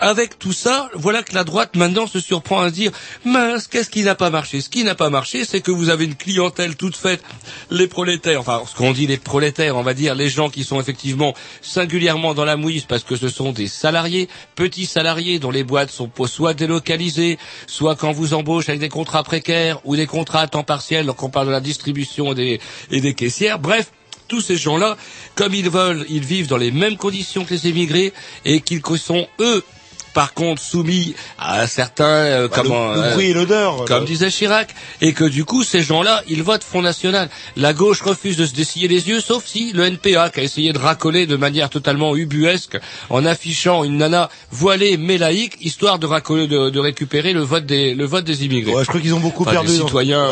avec 0.00 0.38
tout 0.38 0.52
ça, 0.52 0.90
voilà 0.94 1.22
que 1.22 1.34
la 1.34 1.44
droite 1.44 1.76
maintenant 1.76 2.06
se 2.06 2.20
surprend 2.20 2.60
à 2.60 2.68
se 2.70 2.74
dire 2.74 2.90
mince, 3.24 3.68
qu'est-ce 3.68 3.90
qui 3.90 4.02
n'a 4.02 4.14
pas 4.14 4.30
marché? 4.30 4.60
Ce 4.60 4.70
qui 4.70 4.82
n'a 4.82 4.94
pas 4.94 5.10
marché, 5.10 5.44
c'est 5.44 5.60
que 5.60 5.70
vous 5.70 5.90
avez 5.90 6.06
une 6.06 6.14
clientèle 6.14 6.76
toute 6.76 6.96
faite, 6.96 7.22
les 7.70 7.86
prolétaires, 7.86 8.40
enfin 8.40 8.62
ce 8.66 8.74
qu'on 8.74 8.92
dit 8.92 9.06
les 9.06 9.18
prolétaires, 9.18 9.76
on 9.76 9.82
va 9.82 9.94
dire 9.94 10.14
les 10.14 10.30
gens 10.30 10.48
qui 10.48 10.64
sont 10.64 10.80
effectivement 10.80 11.34
singulièrement 11.60 12.34
dans 12.34 12.46
la 12.46 12.56
mouise 12.56 12.84
parce 12.84 13.04
que 13.04 13.16
ce 13.16 13.28
sont 13.28 13.52
des 13.52 13.68
salariés, 13.68 14.28
petits 14.54 14.86
salariés 14.86 15.38
dont 15.38 15.50
les 15.50 15.64
boîtes 15.64 15.90
sont 15.90 16.10
soit 16.26 16.54
délocalisées, 16.54 17.38
soit 17.66 17.94
quand 17.94 18.12
vous 18.12 18.34
embauchez 18.34 18.70
avec 18.70 18.80
des 18.80 18.88
contrats 18.88 19.22
précaires 19.22 19.80
ou 19.84 19.96
des 19.96 20.06
contrats 20.06 20.40
à 20.40 20.46
temps 20.48 20.64
partiel, 20.64 21.06
donc 21.06 21.22
on 21.22 21.28
parle 21.28 21.46
de 21.46 21.52
la 21.52 21.60
distribution 21.60 22.32
des, 22.32 22.60
et 22.90 23.00
des 23.00 23.14
caissières, 23.14 23.58
bref, 23.58 23.92
tous 24.28 24.40
ces 24.40 24.56
gens-là, 24.56 24.96
comme 25.34 25.54
ils 25.54 25.68
veulent, 25.68 26.06
ils 26.08 26.24
vivent 26.24 26.46
dans 26.46 26.56
les 26.56 26.70
mêmes 26.70 26.96
conditions 26.96 27.44
que 27.44 27.52
les 27.52 27.66
émigrés 27.66 28.12
et 28.44 28.60
qu'ils 28.60 28.80
sont 28.96 29.26
eux 29.40 29.64
par 30.12 30.34
contre 30.34 30.60
soumis 30.62 31.14
à 31.38 31.66
certains 31.66 32.04
euh, 32.04 32.48
Bah, 32.48 32.54
comment 32.62 32.88
le, 32.94 33.00
le 33.00 33.06
euh, 33.06 33.12
bruit 33.14 33.26
et 33.30 33.34
l'odeur. 33.34 33.84
comme 33.86 34.00
là. 34.00 34.06
disait 34.06 34.30
Chirac, 34.30 34.74
et 35.00 35.12
que 35.12 35.24
du 35.24 35.44
coup, 35.44 35.62
ces 35.64 35.82
gens-là, 35.82 36.22
ils 36.28 36.42
votent 36.42 36.64
Front 36.64 36.82
National. 36.82 37.28
La 37.56 37.72
gauche 37.72 38.00
refuse 38.02 38.36
de 38.36 38.46
se 38.46 38.54
dessiller 38.54 38.88
les 38.88 39.08
yeux, 39.08 39.20
sauf 39.20 39.44
si 39.46 39.72
le 39.72 39.84
NPA, 39.84 40.30
qui 40.30 40.40
a 40.40 40.42
essayé 40.42 40.72
de 40.72 40.78
racoler 40.78 41.26
de 41.26 41.36
manière 41.36 41.70
totalement 41.70 42.16
ubuesque, 42.16 42.78
en 43.08 43.24
affichant 43.24 43.84
une 43.84 43.98
nana 43.98 44.28
voilée 44.50 44.96
mais 44.96 45.18
laïque, 45.18 45.56
histoire 45.60 45.98
de 45.98 46.06
racoler, 46.06 46.46
de, 46.46 46.70
de 46.70 46.78
récupérer 46.80 47.32
le 47.32 47.40
vote 47.42 47.66
des, 47.66 47.94
le 47.94 48.04
vote 48.06 48.24
des 48.24 48.44
immigrés. 48.44 48.72
Ouais, 48.74 48.82
je 48.84 48.88
crois 48.88 49.00
qu'ils 49.00 49.14
ont 49.14 49.20
beaucoup 49.20 49.42
Enfin, 49.42 49.52
perdu. 49.52 49.68
des 49.68 49.74
citoyens. 49.78 50.30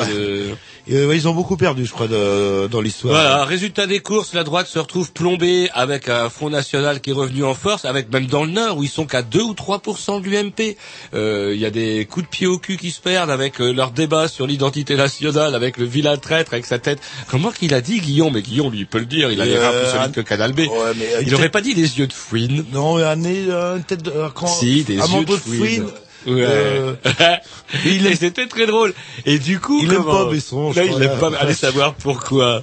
Euh, 0.90 1.06
ouais, 1.06 1.16
ils 1.16 1.28
ont 1.28 1.34
beaucoup 1.34 1.56
perdu, 1.56 1.84
je 1.86 1.92
crois, 1.92 2.08
de- 2.08 2.66
dans 2.68 2.80
l'histoire. 2.80 3.14
Voilà, 3.14 3.44
résultat 3.44 3.86
des 3.86 4.00
courses, 4.00 4.32
la 4.34 4.44
droite 4.44 4.66
se 4.68 4.78
retrouve 4.78 5.12
plombée 5.12 5.68
avec 5.74 6.08
un 6.08 6.30
Front 6.30 6.50
National 6.50 7.00
qui 7.00 7.10
est 7.10 7.14
revenu 7.14 7.44
en 7.44 7.54
force, 7.54 7.84
avec 7.84 8.12
même 8.12 8.26
dans 8.26 8.44
le 8.44 8.50
Nord 8.50 8.78
où 8.78 8.82
ils 8.84 8.88
sont 8.88 9.04
qu'à 9.06 9.22
2 9.22 9.40
ou 9.42 9.54
3% 9.68 10.22
de 10.22 10.28
l'UMP. 10.28 10.76
Euh, 11.14 11.52
Il 11.54 11.60
y 11.60 11.66
a 11.66 11.70
des 11.70 12.06
coups 12.06 12.24
de 12.26 12.30
pied 12.30 12.46
au 12.46 12.58
cul 12.58 12.76
qui 12.76 12.90
se 12.90 13.00
perdent 13.00 13.30
avec 13.30 13.60
euh, 13.60 13.72
leur 13.72 13.90
débat 13.90 14.28
sur 14.28 14.46
l'identité 14.46 14.96
nationale, 14.96 15.54
avec 15.54 15.76
le 15.76 15.84
vilain 15.84 16.16
traître, 16.16 16.52
avec 16.54 16.64
sa 16.66 16.78
tête. 16.78 17.00
Comment 17.28 17.50
qu'il 17.50 17.74
a 17.74 17.80
dit 17.80 18.00
Guillaume? 18.00 18.32
Mais 18.34 18.42
Guillaume, 18.42 18.70
lui, 18.72 18.80
il 18.80 18.86
peut 18.86 18.98
le 18.98 19.06
dire, 19.06 19.30
il 19.30 19.40
a 19.40 19.44
les 19.44 19.58
reins 19.58 19.70
plus 19.70 19.78
Euh, 19.88 19.92
solides 19.92 20.12
que 20.14 20.20
Canal 20.20 20.52
B. 20.52 20.60
Ouais, 20.60 20.66
mais, 20.96 21.14
euh, 21.14 21.22
Il 21.22 21.30
n'aurait 21.32 21.50
pas 21.50 21.60
dit 21.60 21.74
les 21.74 21.98
yeux 21.98 22.06
de 22.06 22.12
fouine. 22.12 22.64
Non, 22.72 22.96
un 22.96 23.16
nez, 23.16 23.44
euh, 23.48 23.76
une 23.76 23.84
tête 23.84 24.02
de. 24.02 24.12
Si, 24.46 24.84
des 24.84 24.94
yeux 24.94 25.24
de 25.24 25.32
fouine. 25.36 25.58
fouine. 25.58 25.86
Ouais. 26.28 26.42
Euh, 26.44 26.94
il 27.84 28.06
est- 28.06 28.16
c'était 28.16 28.46
très 28.46 28.66
drôle. 28.66 28.94
Et 29.26 29.38
du 29.38 29.60
coup, 29.60 29.80
Il 29.82 29.90
aime 29.92 29.98
comment... 30.04 30.24
pas 30.26 30.30
Besson, 30.30 30.70
crois, 30.70 30.84
il 30.84 30.92
aime 30.94 31.00
là. 31.00 31.08
pas. 31.30 31.30
Allez 31.38 31.54
savoir 31.54 31.94
pourquoi. 31.94 32.62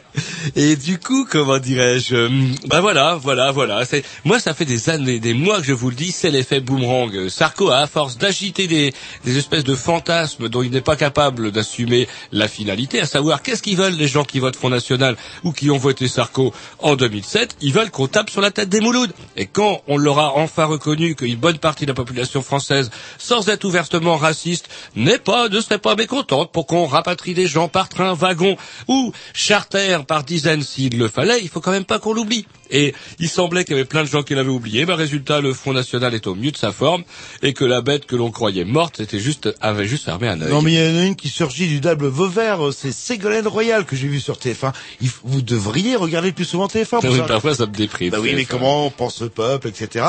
Et 0.55 0.75
du 0.75 0.99
coup, 0.99 1.25
comment 1.29 1.57
dirais-je 1.59 2.27
Ben 2.67 2.81
voilà, 2.81 3.15
voilà, 3.21 3.51
voilà. 3.51 3.85
C'est 3.85 4.03
moi, 4.23 4.39
ça 4.39 4.53
fait 4.53 4.65
des 4.65 4.89
années, 4.89 5.19
des 5.19 5.33
mois 5.33 5.59
que 5.59 5.65
je 5.67 5.73
vous 5.73 5.89
le 5.89 5.95
dis, 5.95 6.11
c'est 6.11 6.31
l'effet 6.31 6.59
boomerang. 6.59 7.27
Sarko, 7.29 7.69
a, 7.69 7.77
à 7.79 7.87
force 7.87 8.17
d'agiter 8.17 8.67
des, 8.67 8.93
des 9.23 9.37
espèces 9.37 9.63
de 9.63 9.75
fantasmes 9.75 10.49
dont 10.49 10.63
il 10.63 10.71
n'est 10.71 10.81
pas 10.81 10.95
capable 10.95 11.51
d'assumer 11.51 12.07
la 12.31 12.47
finalité, 12.47 12.99
à 12.99 13.05
savoir 13.05 13.41
qu'est-ce 13.41 13.61
qu'ils 13.63 13.77
veulent 13.77 13.93
les 13.95 14.07
gens 14.07 14.23
qui 14.23 14.39
votent 14.39 14.55
Front 14.55 14.69
National 14.69 15.15
ou 15.43 15.51
qui 15.51 15.69
ont 15.71 15.77
voté 15.77 16.07
Sarko 16.07 16.53
en 16.79 16.95
2007 16.95 17.57
Ils 17.61 17.73
veulent 17.73 17.91
qu'on 17.91 18.07
tape 18.07 18.29
sur 18.29 18.41
la 18.41 18.51
tête 18.51 18.69
des 18.69 18.81
Moulouds. 18.81 19.07
Et 19.37 19.45
quand 19.45 19.81
on 19.87 19.97
leur 19.97 20.19
a 20.19 20.35
enfin 20.37 20.65
reconnu 20.65 21.15
qu'une 21.15 21.35
bonne 21.35 21.57
partie 21.57 21.85
de 21.85 21.91
la 21.91 21.95
population 21.95 22.41
française, 22.41 22.89
sans 23.17 23.47
être 23.49 23.54
ouvertement 23.63 24.17
raciste, 24.17 24.67
n'est 24.95 25.19
pas, 25.19 25.49
ne 25.49 25.61
serait 25.61 25.79
pas 25.79 25.95
mécontente 25.95 26.51
pour 26.51 26.67
qu'on 26.67 26.85
rapatrie 26.85 27.33
des 27.33 27.47
gens 27.47 27.67
par 27.67 27.89
train, 27.89 28.13
wagon 28.13 28.57
ou 28.87 29.13
charter 29.33 29.99
par 30.07 30.23
dizaines 30.23 30.63
s'il 30.63 30.97
le 30.97 31.07
fallait, 31.07 31.41
il 31.41 31.49
faut 31.49 31.61
quand 31.61 31.71
même 31.71 31.85
pas 31.85 31.99
qu'on 31.99 32.13
l'oublie. 32.13 32.45
Et 32.71 32.93
il 33.19 33.29
semblait 33.29 33.63
qu'il 33.63 33.75
y 33.75 33.79
avait 33.79 33.85
plein 33.87 34.03
de 34.03 34.09
gens 34.09 34.23
qui 34.23 34.33
l'avaient 34.35 34.49
oublié. 34.49 34.85
Ben, 34.85 34.95
résultat, 34.95 35.39
le 35.41 35.53
Front 35.53 35.73
National 35.73 36.13
est 36.15 36.27
au 36.27 36.35
mieux 36.35 36.51
de 36.51 36.57
sa 36.57 36.71
forme 36.71 37.03
et 37.43 37.53
que 37.53 37.63
la 37.65 37.81
bête 37.81 38.05
que 38.05 38.15
l'on 38.15 38.31
croyait 38.31 38.65
morte 38.65 38.99
était 38.99 39.19
juste, 39.19 39.49
avait 39.61 39.87
juste 39.87 40.05
fermé 40.05 40.27
un 40.27 40.41
œil. 40.41 40.49
Non, 40.49 40.61
mais 40.61 40.73
il 40.73 40.79
y 40.79 40.97
en 40.97 40.99
a 41.01 41.05
une 41.05 41.15
qui 41.15 41.29
surgit 41.29 41.67
du 41.67 41.79
double 41.79 42.07
Vauvert, 42.07 42.59
c'est 42.75 42.91
Ségolène 42.91 43.47
Royal 43.47 43.85
que 43.85 43.95
j'ai 43.95 44.07
vu 44.07 44.19
sur 44.19 44.37
TF1. 44.37 44.73
Il 45.01 45.07
f- 45.09 45.13
vous 45.23 45.41
devriez 45.41 45.95
regarder 45.95 46.31
plus 46.31 46.45
souvent 46.45 46.67
TF1. 46.67 46.87
pour 46.89 46.99
Ah 47.05 47.09
Oui, 47.09 47.17
ça. 47.17 47.23
parfois 47.23 47.53
ça 47.55 47.65
me 47.65 47.73
déprime. 47.73 48.09
Bah 48.11 48.17
oui, 48.21 48.31
mais 48.35 48.43
TF1. 48.43 48.47
comment 48.47 48.89
pense 48.89 49.21
le 49.21 49.29
peuple, 49.29 49.67
etc. 49.67 50.05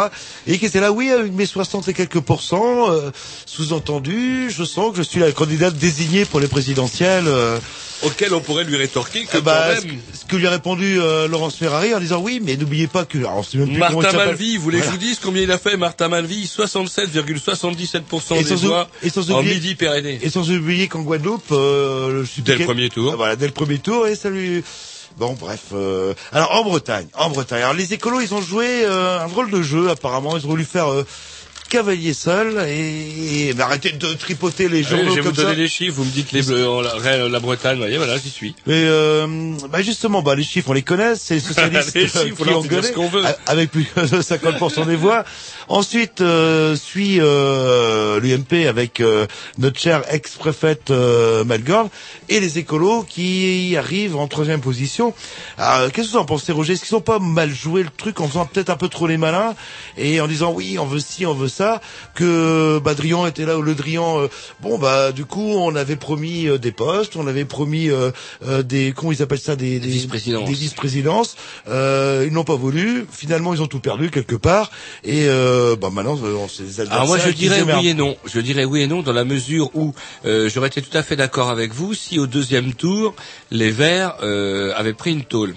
Et 0.47 0.59
qui 0.59 0.67
était 0.67 0.81
là, 0.81 0.93
oui, 0.93 1.11
avec 1.11 1.33
mes 1.33 1.47
60 1.47 1.89
et 1.89 1.95
quelques 1.95 2.21
pourcents, 2.21 2.91
euh, 2.91 3.11
sous-entendu, 3.61 4.51
je 4.51 4.65
sens 4.65 4.93
que 4.93 4.99
je 4.99 5.03
suis 5.03 5.21
la 5.21 5.33
candidate 5.33 5.75
désignée 5.77 6.25
pour 6.25 6.41
les 6.41 6.49
présidentielles. 6.49 7.25
euh, 7.27 7.59
Auquel 8.03 8.35
on 8.35 8.41
pourrait 8.41 8.65
lui 8.65 8.77
rétorquer 8.77 9.25
que 9.25 9.39
euh, 9.39 9.41
bah, 9.41 9.71
quand 9.75 9.81
ce, 9.81 9.87
même... 9.87 9.97
ce 10.13 10.25
que 10.27 10.37
lui 10.37 10.47
a 10.47 10.51
répondu 10.51 11.01
euh, 11.01 11.27
Laurence 11.29 11.57
Ferrari 11.57 11.95
en 11.95 11.99
disant 12.01 12.21
oui, 12.21 12.41
mais 12.45 12.57
n'oubliez 12.57 12.87
pas 12.89 13.05
que, 13.07 13.19
alors 13.19 13.45
même 13.55 13.69
plus 13.69 13.79
Martin. 13.79 14.13
Malvy, 14.13 14.57
vous 14.59 14.63
voulez 14.65 14.81
que 14.81 14.85
je 14.87 14.91
vous 14.91 14.97
dise 14.99 15.19
combien 15.23 15.43
il 15.43 15.51
a 15.51 15.59
fait 15.59 15.77
Martin 15.77 16.09
Malvy? 16.09 16.45
67,77% 16.47 18.35
Et 18.39 18.45
des 18.45 18.55
voix 18.57 18.89
et 19.03 19.11
sans 19.11 19.31
en 19.31 19.39
oublier- 19.41 19.55
midi 19.55 19.75
Pyrénées. 19.75 20.19
Et 20.23 20.31
sans 20.31 20.51
oublier 20.51 20.89
qu'en 20.89 21.01
Guadeloupe, 21.03 21.51
euh, 21.53 22.25
je 22.25 22.43
Dès 22.43 22.57
le 22.57 22.65
premier 22.65 22.91
tour. 22.91 23.11
Ah, 23.13 23.17
Voilà, 23.17 23.37
dès 23.37 23.47
le 23.47 23.53
premier 23.53 23.79
tour, 23.79 24.07
et 24.07 24.15
ça 24.17 24.31
lui... 24.31 24.63
Bon, 25.19 25.33
bref. 25.41 25.61
euh, 25.73 26.13
Alors, 26.33 26.55
en 26.57 26.63
Bretagne, 26.65 27.07
en 27.15 27.31
Bretagne. 27.31 27.63
Alors, 27.63 27.73
les 27.73 27.95
écolos, 27.95 28.21
ils 28.21 28.35
ont 28.35 28.43
joué 28.43 28.67
euh, 28.85 29.19
un 29.25 29.29
drôle 29.29 29.51
de 29.51 29.63
jeu, 29.63 29.89
apparemment. 29.89 30.37
Ils 30.37 30.45
ont 30.45 30.51
voulu 30.51 30.67
faire 30.67 30.93
euh, 30.93 31.07
cavalier 31.77 32.15
seul 32.15 32.65
et, 32.69 33.49
et 33.49 33.55
bah, 33.55 33.65
arrêtez 33.67 33.93
de 33.93 34.15
tripoter 34.15 34.69
les 34.71 34.83
journaux 34.83 35.11
je 35.11 35.21
vais 35.21 35.29
vous 35.29 35.35
ça. 35.35 35.43
donner 35.43 35.57
les 35.57 35.69
chiffres, 35.69 35.95
vous 35.97 36.05
me 36.05 36.11
dites 36.11 36.33
les 36.33 36.41
bleus, 36.43 36.67
la, 37.05 37.29
la 37.29 37.41
Bretagne, 37.41 37.77
voyez, 37.77 37.99
voilà, 37.99 38.17
j'y 38.17 38.31
suis. 38.31 38.55
Mais 38.67 38.85
euh, 38.87 39.27
bah 39.71 39.83
justement, 39.83 40.23
bah 40.23 40.35
les 40.35 40.43
chiffres 40.43 40.71
on 40.71 40.73
les 40.73 40.83
connaît, 40.83 41.17
c'est 41.17 41.35
les 41.35 41.41
socialistes 41.51 41.95
Les 41.95 42.09
chiffres, 42.09 42.45
qui 42.45 42.51
ont 42.51 42.63
gueulé 42.63 42.89
ce 42.89 42.93
qu'on 42.93 43.09
veut. 43.09 43.27
a- 43.27 43.37
avec 43.47 43.71
plus 43.71 43.87
de 43.95 44.23
50% 44.23 44.87
des 44.93 44.97
voix. 44.97 45.25
Ensuite 45.69 46.21
euh, 46.23 46.77
suit 46.77 47.19
euh, 47.21 48.21
l'UMP 48.21 48.67
avec 48.69 49.01
euh, 49.01 49.27
notre 49.59 49.79
chère 49.79 50.03
ex-préfète 50.13 50.91
Malgorn 51.45 51.89
et 52.31 52.41
les 52.41 52.59
écolos 52.59 53.05
qui 53.07 53.77
arrivent 53.77 54.17
en 54.17 54.29
troisième 54.29 54.61
position. 54.63 55.13
Qu'est-ce 55.59 56.07
que 56.09 56.13
vous 56.13 56.17
en 56.17 56.25
pensez, 56.25 56.53
Roger? 56.53 56.73
Est-ce 56.73 56.85
qu'ils 56.87 56.97
ont 56.97 57.01
pas 57.03 57.19
mal 57.19 57.53
joué 57.55 57.83
le 57.83 57.91
truc 57.95 58.21
en 58.21 58.29
faisant 58.29 58.47
peut-être 58.47 58.71
un 58.71 58.77
peu 58.77 58.89
trop 58.89 59.07
les 59.07 59.19
malins 59.19 59.55
et 59.99 60.21
en 60.23 60.27
disant 60.27 60.53
oui, 60.55 60.79
on 60.79 60.87
veut 60.87 61.01
ci, 61.01 61.27
on 61.27 61.35
veut 61.35 61.49
ça? 61.49 61.66
Ça 61.67 61.81
que 62.15 62.79
bah, 62.85 62.95
Drian 62.95 63.27
était 63.27 63.45
là 63.45 63.59
où 63.59 63.63
le 63.63 63.75
Drian. 63.75 64.21
euh, 64.21 64.29
bon 64.61 64.79
bah 64.79 65.13
du 65.13 65.25
coup 65.25 65.51
on 65.69 65.75
avait 65.77 65.97
promis 65.97 66.47
euh, 66.47 66.59
des 66.59 66.73
postes, 66.73 67.17
on 67.17 67.27
avait 67.27 67.45
promis 67.45 67.89
euh, 67.91 68.11
des 68.63 68.93
comment 68.97 69.13
ils 69.13 69.23
appellent 69.23 69.39
ça 69.51 69.57
des 69.57 69.79
des 69.81 69.89
vice-présidences. 69.89 70.49
Des 70.49 70.55
vice-présidences. 70.55 71.37
Euh, 71.69 72.25
ils 72.27 72.33
n'ont 72.33 72.45
pas 72.45 72.55
voulu. 72.57 73.07
Finalement 73.11 73.55
ils 73.55 73.63
ont 73.63 73.67
tout 73.67 73.81
perdu 73.81 74.11
quelque 74.11 74.37
part. 74.37 74.71
Et 75.05 75.27
euh, 75.29 75.77
bah 75.77 75.91
maintenant 75.93 76.19
on 76.45 76.49
s'est 76.49 76.81
Alors 76.91 77.07
moi 77.07 77.19
je 77.19 77.31
dirais 77.31 77.63
oui 77.63 77.89
et 77.89 77.95
non. 77.95 78.17
Je 78.35 78.41
dirais 78.41 78.65
oui 78.65 78.83
et 78.83 78.87
non 78.87 79.03
dans 79.03 79.13
la 79.13 79.25
mesure 79.25 79.71
où 79.75 79.95
j'aurais 80.25 80.69
été 80.69 80.83
tout 80.83 80.97
à 80.97 81.03
fait 81.03 81.17
d'accord 81.17 81.51
avec 81.51 81.73
vous 81.73 81.95
si 81.95 82.19
au 82.19 82.27
deuxième 82.27 82.75
tour 82.75 83.15
les 83.51 83.71
Verts 83.71 84.15
avaient 84.81 84.95
pris 85.03 85.13
une 85.13 85.25
tôle. 85.25 85.55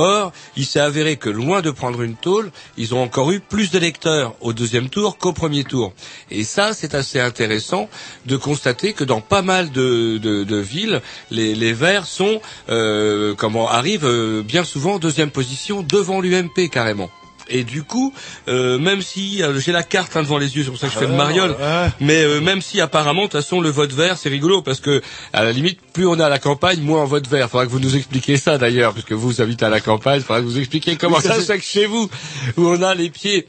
Or, 0.00 0.32
il 0.56 0.64
s'est 0.64 0.80
avéré 0.80 1.16
que 1.16 1.28
loin 1.28 1.60
de 1.60 1.70
prendre 1.70 2.00
une 2.00 2.16
tôle, 2.16 2.50
ils 2.78 2.94
ont 2.94 3.02
encore 3.02 3.30
eu 3.32 3.40
plus 3.40 3.70
d'électeurs 3.70 4.34
au 4.40 4.54
deuxième 4.54 4.88
tour 4.88 5.18
qu'au 5.18 5.34
premier 5.34 5.64
tour. 5.64 5.92
Et 6.30 6.42
ça, 6.42 6.72
c'est 6.72 6.94
assez 6.94 7.20
intéressant 7.20 7.90
de 8.24 8.38
constater 8.38 8.94
que 8.94 9.04
dans 9.04 9.20
pas 9.20 9.42
mal 9.42 9.70
de, 9.70 10.56
villes, 10.56 11.02
les, 11.30 11.54
les 11.54 11.74
Verts 11.74 12.06
sont, 12.06 12.40
euh, 12.70 13.34
comment, 13.34 13.68
arrivent 13.68 14.06
euh, 14.06 14.42
bien 14.42 14.64
souvent 14.64 14.94
en 14.94 14.98
deuxième 14.98 15.30
position 15.30 15.82
devant 15.82 16.22
l'UMP 16.22 16.70
carrément. 16.70 17.10
Et 17.50 17.64
du 17.64 17.82
coup, 17.82 18.14
euh, 18.48 18.78
même 18.78 19.02
si 19.02 19.42
euh, 19.42 19.58
j'ai 19.58 19.72
la 19.72 19.82
carte 19.82 20.16
hein, 20.16 20.22
devant 20.22 20.38
les 20.38 20.56
yeux, 20.56 20.62
c'est 20.64 20.70
pour 20.70 20.78
ça 20.78 20.86
que 20.86 20.94
je 20.94 20.98
fais 20.98 21.06
le 21.06 21.12
mariole, 21.16 21.56
mais 22.00 22.22
euh, 22.22 22.40
même 22.40 22.62
si 22.62 22.80
apparemment, 22.80 23.22
de 23.22 23.26
toute 23.26 23.40
façon, 23.40 23.60
le 23.60 23.70
vote 23.70 23.92
vert, 23.92 24.16
c'est 24.16 24.28
rigolo 24.28 24.62
parce 24.62 24.80
que 24.80 25.02
à 25.32 25.42
la 25.44 25.52
limite, 25.52 25.80
plus 25.92 26.06
on 26.06 26.18
est 26.18 26.22
à 26.22 26.28
la 26.28 26.38
campagne, 26.38 26.80
moins 26.80 27.02
on 27.02 27.06
vote 27.06 27.26
vert. 27.28 27.50
Faudra 27.50 27.66
que 27.66 27.70
vous 27.70 27.80
nous 27.80 27.96
expliquiez 27.96 28.36
ça 28.36 28.56
d'ailleurs, 28.56 28.92
puisque 28.92 29.12
vous 29.12 29.40
habitez 29.40 29.64
à 29.64 29.68
la 29.68 29.80
campagne, 29.80 30.20
faudra 30.20 30.40
que 30.40 30.46
vous 30.46 30.58
expliquiez 30.58 30.96
comment 30.96 31.20
ça, 31.20 31.30
ça 31.30 31.34
se 31.34 31.40
c'est- 31.40 31.52
fait 31.54 31.58
que 31.58 31.64
chez 31.64 31.86
vous, 31.86 32.08
où 32.56 32.66
on 32.68 32.80
a 32.82 32.94
les 32.94 33.10
pieds 33.10 33.46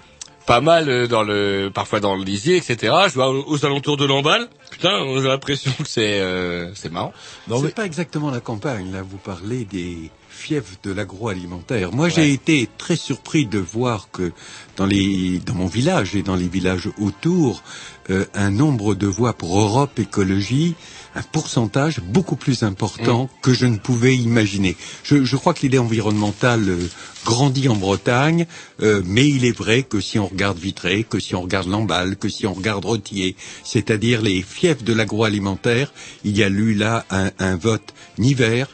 pas 0.47 0.59
mal 0.61 0.89
euh, 0.89 1.07
dans 1.07 1.21
le, 1.21 1.69
parfois 1.71 1.99
dans 1.99 2.15
le 2.15 2.23
lisier, 2.23 2.57
etc. 2.57 2.93
Je 3.07 3.13
vois 3.13 3.29
aux, 3.29 3.43
aux 3.47 3.65
alentours 3.65 3.97
de 3.97 4.05
l'emballe. 4.05 4.47
Putain, 4.71 4.89
j'ai 5.21 5.27
l'impression 5.27 5.71
que 5.77 5.87
c'est, 5.87 6.19
euh, 6.19 6.71
c'est 6.73 6.91
marrant. 6.91 7.13
c'est 7.47 7.75
pas 7.75 7.85
exactement 7.85 8.31
la 8.31 8.39
campagne. 8.39 8.91
Là, 8.91 9.03
vous 9.07 9.17
parlez 9.17 9.65
des 9.65 10.09
fiefs 10.41 10.79
de 10.83 10.91
l'agroalimentaire. 10.91 11.93
Moi, 11.93 12.09
j'ai 12.09 12.33
été 12.33 12.67
très 12.77 12.95
surpris 12.95 13.45
de 13.45 13.59
voir 13.59 14.09
que 14.11 14.31
dans 14.75 14.87
les, 14.87 15.39
dans 15.45 15.53
mon 15.53 15.67
village 15.67 16.15
et 16.15 16.23
dans 16.23 16.35
les 16.35 16.47
villages 16.47 16.89
autour, 16.99 17.63
euh, 18.09 18.25
un 18.33 18.49
nombre 18.49 18.95
de 18.95 19.05
voix 19.05 19.33
pour 19.33 19.59
Europe 19.59 19.99
Écologie, 19.99 20.73
un 21.13 21.21
pourcentage 21.21 21.99
beaucoup 21.99 22.35
plus 22.35 22.63
important 22.63 23.29
que 23.43 23.53
je 23.53 23.67
ne 23.67 23.77
pouvais 23.77 24.17
imaginer. 24.17 24.75
Je, 25.03 25.23
je 25.23 25.35
crois 25.35 25.53
que 25.53 25.61
l'idée 25.61 25.77
environnementale 25.77 26.67
euh, 26.67 26.87
grandit 27.23 27.69
en 27.69 27.75
Bretagne, 27.75 28.47
euh, 28.81 29.03
mais 29.05 29.29
il 29.29 29.45
est 29.45 29.55
vrai 29.55 29.83
que 29.83 30.01
si 30.01 30.17
on 30.17 30.25
regarde 30.25 30.57
Vitré, 30.57 31.03
que 31.03 31.19
si 31.19 31.35
on 31.35 31.41
regarde 31.43 31.67
Lamballe, 31.67 32.15
que 32.15 32.29
si 32.29 32.47
on 32.47 32.53
regarde 32.53 32.83
Rôtier, 32.83 33.35
c'est-à-dire 33.63 34.23
les 34.23 34.41
fiefs 34.41 34.83
de 34.83 34.93
l'agroalimentaire, 34.93 35.93
il 36.23 36.35
y 36.35 36.43
a 36.43 36.47
eu 36.47 36.73
là 36.73 37.05
un, 37.11 37.29
un 37.37 37.55
vote 37.55 37.93
ni 38.17 38.33
vert, 38.33 38.67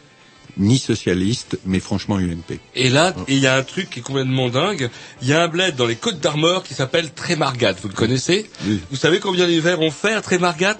ni 0.59 0.77
socialiste, 0.79 1.57
mais 1.65 1.79
franchement 1.79 2.17
UMP. 2.17 2.59
Et 2.75 2.89
là, 2.89 3.13
il 3.27 3.39
y 3.39 3.47
a 3.47 3.55
un 3.55 3.63
truc 3.63 3.89
qui 3.89 3.99
est 3.99 4.03
complètement 4.03 4.49
dingue. 4.49 4.89
Il 5.21 5.27
y 5.27 5.33
a 5.33 5.41
un 5.43 5.47
bled 5.47 5.75
dans 5.75 5.85
les 5.85 5.95
Côtes 5.95 6.19
d'Armor 6.19 6.63
qui 6.63 6.73
s'appelle 6.73 7.11
Trémargat. 7.13 7.73
Vous 7.81 7.87
le 7.89 7.93
connaissez 7.93 8.49
Vous 8.89 8.97
savez 8.97 9.19
combien 9.19 9.45
les 9.47 9.59
Verts 9.59 9.81
ont 9.81 9.91
fait 9.91 10.13
à 10.13 10.21
Trémargat 10.21 10.77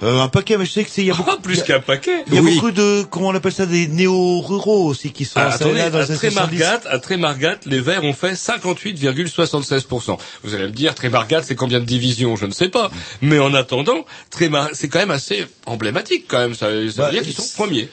Euh, 0.00 0.20
un 0.20 0.28
paquet, 0.28 0.56
mais 0.56 0.64
je 0.64 0.70
sais 0.70 0.84
que 0.84 0.90
c'est 0.92 1.02
il 1.02 1.08
y 1.08 1.10
a 1.10 1.14
beaucoup 1.14 1.40
plus 1.42 1.60
qu'un 1.64 1.80
paquet. 1.80 2.22
Il 2.28 2.34
y 2.34 2.38
a 2.38 2.42
beaucoup 2.42 2.70
de 2.70 3.02
comment 3.10 3.28
on 3.30 3.34
appelle 3.34 3.52
ça 3.52 3.66
des 3.66 3.88
néo-ruraux 3.88 4.86
aussi 4.86 5.10
qui 5.10 5.24
sont 5.24 5.40
Ah, 5.40 5.48
installés 5.48 5.80
attendez, 5.80 5.82
là 5.82 5.90
dans 5.90 5.98
à 5.98 6.02
les 6.02 6.10
années 6.12 6.30
70. 6.30 6.56
Trémargat, 6.58 6.80
à 6.88 6.98
Trémargat, 7.00 7.56
les 7.66 7.80
Verts 7.80 8.04
ont 8.04 8.12
fait 8.12 8.34
58,76%. 8.34 10.16
Vous 10.44 10.54
allez 10.54 10.64
me 10.64 10.70
dire, 10.70 10.94
Trémargat, 10.94 11.42
c'est 11.42 11.56
combien 11.56 11.80
de 11.80 11.84
divisions? 11.84 12.36
Je 12.36 12.46
ne 12.46 12.52
sais 12.52 12.68
pas. 12.68 12.92
Mais 13.22 13.40
en 13.40 13.54
attendant, 13.54 14.04
Trémar... 14.30 14.68
c'est 14.72 14.88
quand 14.88 15.00
même 15.00 15.10
assez 15.10 15.46
emblématique 15.66 16.26
quand 16.28 16.38
même. 16.38 16.54
Ça, 16.54 16.68
ça 16.92 17.02
Bah, 17.02 17.06
veut 17.08 17.12
dire 17.14 17.22
qu'ils 17.22 17.34
sont 17.34 17.42
premiers. 17.56 17.88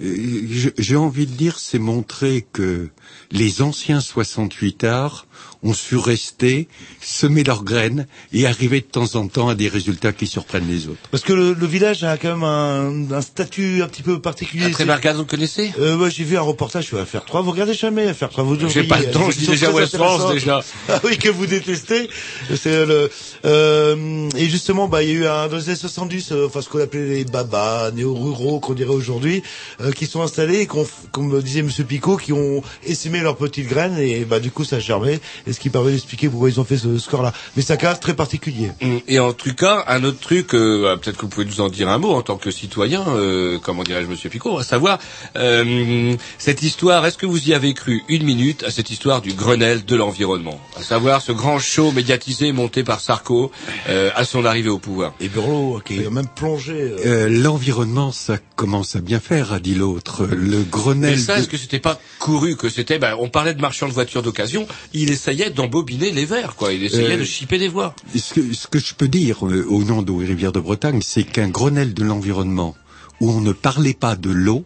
Euh, 0.00 0.70
J'ai 0.78 0.96
envie 0.96 1.26
de 1.26 1.32
dire, 1.32 1.58
c'est 1.58 1.78
montrer 1.78 2.46
que 2.52 2.88
les 3.30 3.62
anciens 3.62 4.00
68 4.00 4.84
arts 4.84 5.26
ont 5.62 5.74
su 5.74 5.96
rester, 5.96 6.66
semer 7.00 7.44
leurs 7.44 7.62
graines 7.62 8.06
et 8.32 8.46
arriver 8.46 8.80
de 8.80 8.86
temps 8.86 9.14
en 9.14 9.28
temps 9.28 9.48
à 9.48 9.54
des 9.54 9.68
résultats 9.68 10.12
qui 10.12 10.26
surprennent 10.26 10.68
les 10.68 10.88
autres. 10.88 11.00
Parce 11.10 11.22
que 11.22 11.32
le, 11.32 11.52
le 11.54 11.66
village 11.66 12.02
a 12.04 12.16
quand 12.16 12.30
même 12.36 12.42
un, 12.44 13.12
un 13.12 13.20
statut 13.20 13.82
un 13.82 13.88
petit 13.88 14.02
peu 14.02 14.20
particulier. 14.20 14.66
À 14.66 14.70
Trémargat, 14.70 15.12
vous 15.14 15.24
connaissez? 15.24 15.72
Euh, 15.78 15.96
ouais, 15.96 16.10
J'ai 16.10 16.24
vu 16.24 16.36
un 16.36 16.40
reportage 16.42 16.86
sur 16.86 16.98
Affaire 16.98 17.24
3. 17.24 17.42
Vous 17.42 17.52
regardez 17.52 17.74
jamais 17.74 18.08
Affaire 18.08 18.30
3 18.30 18.44
vous 18.44 18.68
J'ai 18.68 18.84
pas 18.84 18.98
le 18.98 19.10
temps, 19.10 19.30
je 19.30 19.38
dis 19.38 19.46
déjà 19.46 19.70
West 19.70 19.96
France, 19.96 20.32
déjà. 20.32 20.62
Ah 20.88 21.00
oui, 21.04 21.16
que 21.16 21.28
vous 21.28 21.46
détestez. 21.46 22.08
C'est 22.56 22.84
le, 22.84 23.08
euh, 23.44 24.28
et 24.36 24.48
justement, 24.48 24.88
bah, 24.88 25.02
il 25.02 25.08
y 25.08 25.12
a 25.12 25.14
eu 25.14 25.26
un, 25.26 25.48
dans 25.48 25.56
les 25.56 25.68
années 25.68 25.76
70, 25.76 26.32
euh, 26.32 26.46
enfin, 26.46 26.60
ce 26.60 26.68
qu'on 26.68 26.80
appelait 26.80 27.06
les 27.06 27.24
babas, 27.24 27.90
néo-ruraux, 27.92 28.60
qu'on 28.60 28.74
dirait 28.74 28.90
aujourd'hui, 28.90 29.42
euh, 29.80 29.92
qui 29.92 30.06
sont 30.06 30.22
installés, 30.22 30.60
et 30.60 30.66
qu'on, 30.66 30.86
comme 31.12 31.28
me 31.28 31.42
disait 31.42 31.62
Monsieur 31.62 31.84
Picot, 31.84 32.16
qui 32.16 32.32
ont 32.32 32.62
essaimé 32.84 33.20
leurs 33.20 33.36
petites 33.36 33.68
graines, 33.68 33.98
et 33.98 34.24
bah, 34.24 34.40
du 34.40 34.50
coup, 34.50 34.64
ça 34.64 34.80
germait, 34.80 35.20
et 35.46 35.52
ce 35.52 35.60
qui 35.60 35.70
permet 35.70 35.92
d'expliquer 35.92 36.28
pourquoi 36.28 36.48
ils 36.50 36.60
ont 36.60 36.64
fait 36.64 36.76
ce 36.78 36.98
score-là. 36.98 37.32
Mais 37.56 37.62
c'est 37.62 37.72
un 37.72 37.76
cas 37.76 37.94
très 37.94 38.14
particulier. 38.14 38.70
Et 39.08 39.18
en 39.18 39.32
tout 39.32 39.54
cas, 39.54 39.84
un 39.88 40.04
autre 40.04 40.18
truc, 40.20 40.54
euh, 40.54 40.96
peut-être 40.96 41.16
que 41.16 41.22
vous 41.22 41.28
pouvez 41.28 41.46
nous 41.46 41.60
en 41.60 41.68
dire 41.68 41.88
un 41.88 41.98
mot 41.98 42.12
en 42.12 42.22
tant 42.22 42.36
que 42.36 42.50
citoyen, 42.50 43.04
euh, 43.08 43.58
comment 43.62 43.82
dirais-je, 43.82 44.06
Monsieur 44.06 44.30
Picot, 44.30 44.58
à 44.58 44.64
savoir 44.64 44.98
euh, 45.36 46.14
cette 46.38 46.62
histoire. 46.62 47.04
Est-ce 47.06 47.18
que 47.18 47.26
vous 47.26 47.48
y 47.48 47.54
avez 47.54 47.74
cru 47.74 48.02
une 48.08 48.24
minute 48.24 48.62
à 48.64 48.70
cette 48.70 48.90
histoire 48.90 49.20
du 49.22 49.32
Grenelle 49.32 49.84
de 49.84 49.96
l'environnement, 49.96 50.60
à 50.76 50.82
savoir 50.82 51.22
ce 51.22 51.32
grand 51.32 51.58
show 51.58 51.92
médiatisé 51.92 52.52
monté 52.52 52.84
par 52.84 53.00
Sarko 53.00 53.50
euh, 53.88 54.10
à 54.14 54.24
son 54.24 54.44
arrivée 54.44 54.68
au 54.70 54.78
pouvoir? 54.78 55.14
Et 55.20 55.28
Burlot, 55.28 55.80
qui 55.84 56.04
a 56.04 56.10
même 56.10 56.28
plongé. 56.28 56.72
euh, 56.74 56.98
Euh, 57.06 57.28
L'environnement, 57.28 58.12
ça 58.12 58.38
commence 58.56 58.96
à 58.96 59.00
bien 59.00 59.20
faire, 59.20 59.52
a 59.52 59.58
dit 59.60 59.74
l'autre. 59.74 60.24
Le 60.26 60.62
Grenelle. 60.62 61.12
Mais 61.16 61.16
ça, 61.18 61.36
de- 61.36 61.40
est-ce 61.40 61.48
que 61.48 61.56
c'était 61.56 61.78
pas 61.80 61.98
couru 62.18 62.56
que 62.56 62.68
c'était 62.68 62.98
ben, 62.98 63.16
On 63.18 63.28
parlait 63.28 63.54
de 63.54 63.60
marchand 63.60 63.86
de 63.88 63.92
voitures 63.92 64.22
d'occasion. 64.22 64.66
Il 64.94 65.10
essayait 65.12 65.50
d'embobiner 65.50 66.10
les 66.10 66.24
verres, 66.24 66.54
quoi. 66.56 66.72
Il 66.72 66.82
essayait 66.82 67.14
Euh, 67.14 67.18
de 67.18 67.24
chipper 67.24 67.58
des 67.58 67.68
voix. 67.68 67.94
Ce 68.14 68.34
que, 68.34 68.52
ce 68.52 68.66
que 68.66 68.78
je 68.78 68.94
peux 68.94 69.08
dire 69.08 69.46
euh, 69.46 69.64
au 69.68 69.84
nom 69.84 70.02
d'Eau 70.02 70.22
et 70.22 70.26
Rivière 70.26 70.52
de 70.52 70.60
Bretagne, 70.60 71.00
c'est 71.02 71.24
qu'un 71.24 71.48
Grenelle 71.48 71.94
de 71.94 72.04
l'environnement 72.04 72.74
où 73.20 73.30
on 73.30 73.40
ne 73.40 73.52
parlait 73.52 73.94
pas 73.94 74.16
de 74.16 74.30
l'eau 74.30 74.64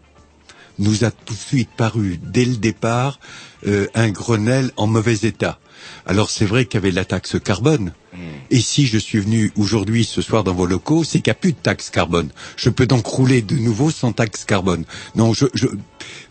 nous 0.79 1.05
a 1.05 1.11
tout 1.11 1.35
de 1.35 1.39
suite 1.39 1.71
paru, 1.77 2.19
dès 2.23 2.45
le 2.45 2.57
départ, 2.57 3.19
euh, 3.67 3.87
un 3.95 4.11
Grenelle 4.11 4.71
en 4.77 4.87
mauvais 4.87 5.19
état. 5.23 5.59
Alors 6.07 6.31
c'est 6.31 6.47
vrai 6.47 6.65
qu'il 6.67 6.79
y 6.79 6.83
avait 6.83 6.91
la 6.91 7.05
taxe 7.05 7.37
carbone. 7.43 7.93
Et 8.51 8.61
si 8.61 8.87
je 8.87 8.97
suis 8.97 9.19
venu 9.19 9.53
aujourd'hui, 9.57 10.05
ce 10.05 10.23
soir, 10.23 10.43
dans 10.43 10.55
vos 10.55 10.65
locaux, 10.65 11.05
c'est 11.05 11.21
qu'il 11.21 11.31
n'y 11.31 11.37
a 11.37 11.41
plus 11.41 11.53
de 11.53 11.59
taxe 11.63 11.91
carbone. 11.91 12.31
Je 12.57 12.71
peux 12.71 12.87
donc 12.87 13.05
rouler 13.07 13.43
de 13.43 13.57
nouveau 13.57 13.91
sans 13.91 14.13
taxe 14.13 14.47
carbone. 14.47 14.85
Non, 15.17 15.35
je, 15.35 15.45
je 15.53 15.67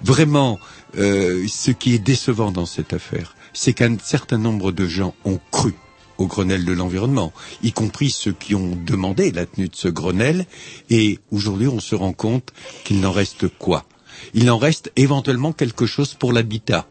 vraiment, 0.02 0.60
euh, 0.98 1.46
ce 1.48 1.70
qui 1.70 1.94
est 1.94 2.00
décevant 2.00 2.52
dans 2.52 2.66
cette 2.66 2.94
affaire, 2.94 3.35
c'est 3.56 3.74
qu'un 3.74 3.98
certain 3.98 4.38
nombre 4.38 4.72
de 4.72 4.86
gens 4.88 5.16
ont 5.26 5.40
cru 5.52 5.74
au 6.18 6.28
Grenelle 6.28 6.64
de 6.64 6.72
l'environnement, 6.72 7.34
y 7.64 7.72
compris 7.74 8.10
ceux 8.12 8.32
qui 8.32 8.56
ont 8.56 8.76
demandé 8.86 9.32
la 9.32 9.46
tenue 9.46 9.68
de 9.68 9.76
ce 9.76 9.88
Grenelle, 9.90 10.46
et 10.90 11.20
aujourd'hui 11.32 11.68
on 11.68 11.80
se 11.80 11.96
rend 11.96 12.14
compte 12.14 12.54
qu'il 12.84 13.00
n'en 13.02 13.12
reste 13.12 13.48
quoi? 13.50 13.86
Il 14.34 14.50
en 14.50 14.58
reste 14.58 14.92
éventuellement 14.96 15.52
quelque 15.52 15.86
chose 15.86 16.14
pour 16.14 16.32
l'habitat, 16.32 16.88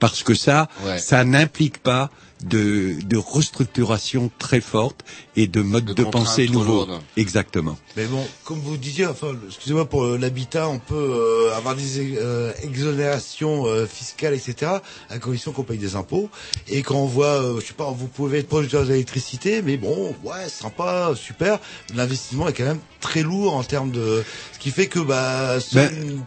parce 0.00 0.22
que 0.24 0.34
ça, 0.34 0.68
Ouais. 0.84 0.98
ça 0.98 1.24
n'implique 1.24 1.78
pas 1.78 2.10
de, 2.44 2.96
de 3.04 3.16
restructuration 3.16 4.30
très 4.38 4.60
forte 4.60 5.04
et 5.36 5.46
de 5.46 5.60
mode 5.62 5.84
de, 5.86 6.04
pensée 6.04 6.48
nouveau. 6.48 6.86
Exactement. 7.16 7.78
Mais 7.96 8.06
bon, 8.06 8.24
comme 8.44 8.60
vous 8.60 8.76
disiez, 8.76 9.06
enfin, 9.06 9.28
excusez-moi 9.48 9.86
pour 9.88 10.04
euh, 10.04 10.18
l'habitat, 10.18 10.68
on 10.68 10.78
peut 10.78 10.94
euh, 10.94 11.56
avoir 11.56 11.74
des 11.74 12.16
euh, 12.18 12.52
exonérations 12.62 13.66
euh, 13.66 13.86
fiscales, 13.86 14.34
etc., 14.34 14.72
à 15.10 15.18
condition 15.18 15.52
qu'on 15.52 15.62
paye 15.64 15.78
des 15.78 15.96
impôts. 15.96 16.28
Et 16.68 16.82
quand 16.82 16.96
on 16.96 17.06
voit, 17.06 17.42
euh, 17.42 17.60
je 17.60 17.66
sais 17.66 17.72
pas, 17.74 17.90
vous 17.90 18.08
pouvez 18.08 18.38
être 18.38 18.48
producteur 18.48 18.84
d'électricité, 18.84 19.62
mais 19.62 19.76
bon, 19.76 20.14
ouais, 20.24 20.48
sympa, 20.48 21.12
super. 21.16 21.58
L'investissement 21.94 22.48
est 22.48 22.52
quand 22.52 22.64
même 22.64 22.80
très 23.00 23.22
lourd 23.22 23.54
en 23.54 23.64
termes 23.64 23.90
de, 23.90 24.22
ce 24.52 24.58
qui 24.58 24.70
fait 24.70 24.86
que 24.86 24.98
bah, 25.00 25.58
c'est 25.60 25.74
Ben, 25.90 26.02
une- 26.02 26.24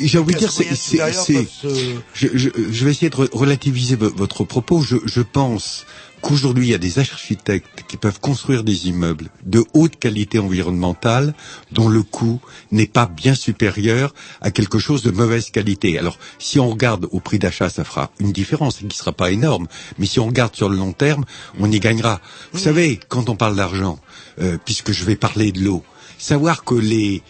J'ai 0.00 0.18
envie 0.18 0.34
de 0.34 0.38
dire, 0.38 0.52
c'est, 0.52 0.64
se- 0.76 0.92
je, 2.14 2.28
je, 2.34 2.48
je 2.70 2.84
vais 2.84 2.90
essayer 2.92 3.10
de 3.10 3.16
re- 3.16 3.28
relativiser 3.36 3.96
vo- 3.96 4.12
votre 4.14 4.44
propos. 4.44 4.82
Je, 4.82 4.96
je 5.04 5.20
pense 5.20 5.84
qu'aujourd'hui, 6.20 6.66
il 6.66 6.70
y 6.70 6.74
a 6.74 6.78
des 6.78 6.98
architectes 6.98 7.84
qui 7.88 7.96
peuvent 7.96 8.18
construire 8.20 8.64
des 8.64 8.88
immeubles 8.88 9.30
de 9.44 9.64
haute 9.74 9.98
qualité 9.98 10.38
environnementale 10.40 11.34
dont 11.72 11.88
le 11.88 12.02
coût 12.02 12.40
n'est 12.72 12.86
pas 12.88 13.06
bien 13.06 13.34
supérieur 13.34 14.14
à 14.40 14.50
quelque 14.50 14.78
chose 14.78 15.02
de 15.02 15.10
mauvaise 15.10 15.50
qualité. 15.50 15.98
Alors, 15.98 16.18
si 16.38 16.58
on 16.60 16.68
regarde 16.70 17.06
au 17.12 17.20
prix 17.20 17.38
d'achat, 17.38 17.68
ça 17.68 17.84
fera 17.84 18.10
une 18.20 18.32
différence 18.32 18.78
qui 18.78 18.84
ne 18.84 18.90
sera 18.92 19.12
pas 19.12 19.30
énorme. 19.30 19.66
Mais 19.98 20.06
si 20.06 20.18
on 20.20 20.26
regarde 20.26 20.54
sur 20.56 20.68
le 20.68 20.76
long 20.76 20.92
terme, 20.92 21.24
on 21.60 21.70
y 21.70 21.80
gagnera. 21.80 22.20
Vous 22.52 22.58
savez, 22.60 22.98
quand 23.08 23.28
on 23.28 23.36
parle 23.36 23.56
d'argent, 23.56 23.98
euh, 24.40 24.56
puisque 24.64 24.92
je 24.92 25.04
vais 25.04 25.16
parler 25.16 25.52
de 25.52 25.60
l'eau, 25.60 25.82
savoir 26.18 26.64
que 26.64 26.74
les 26.74 27.22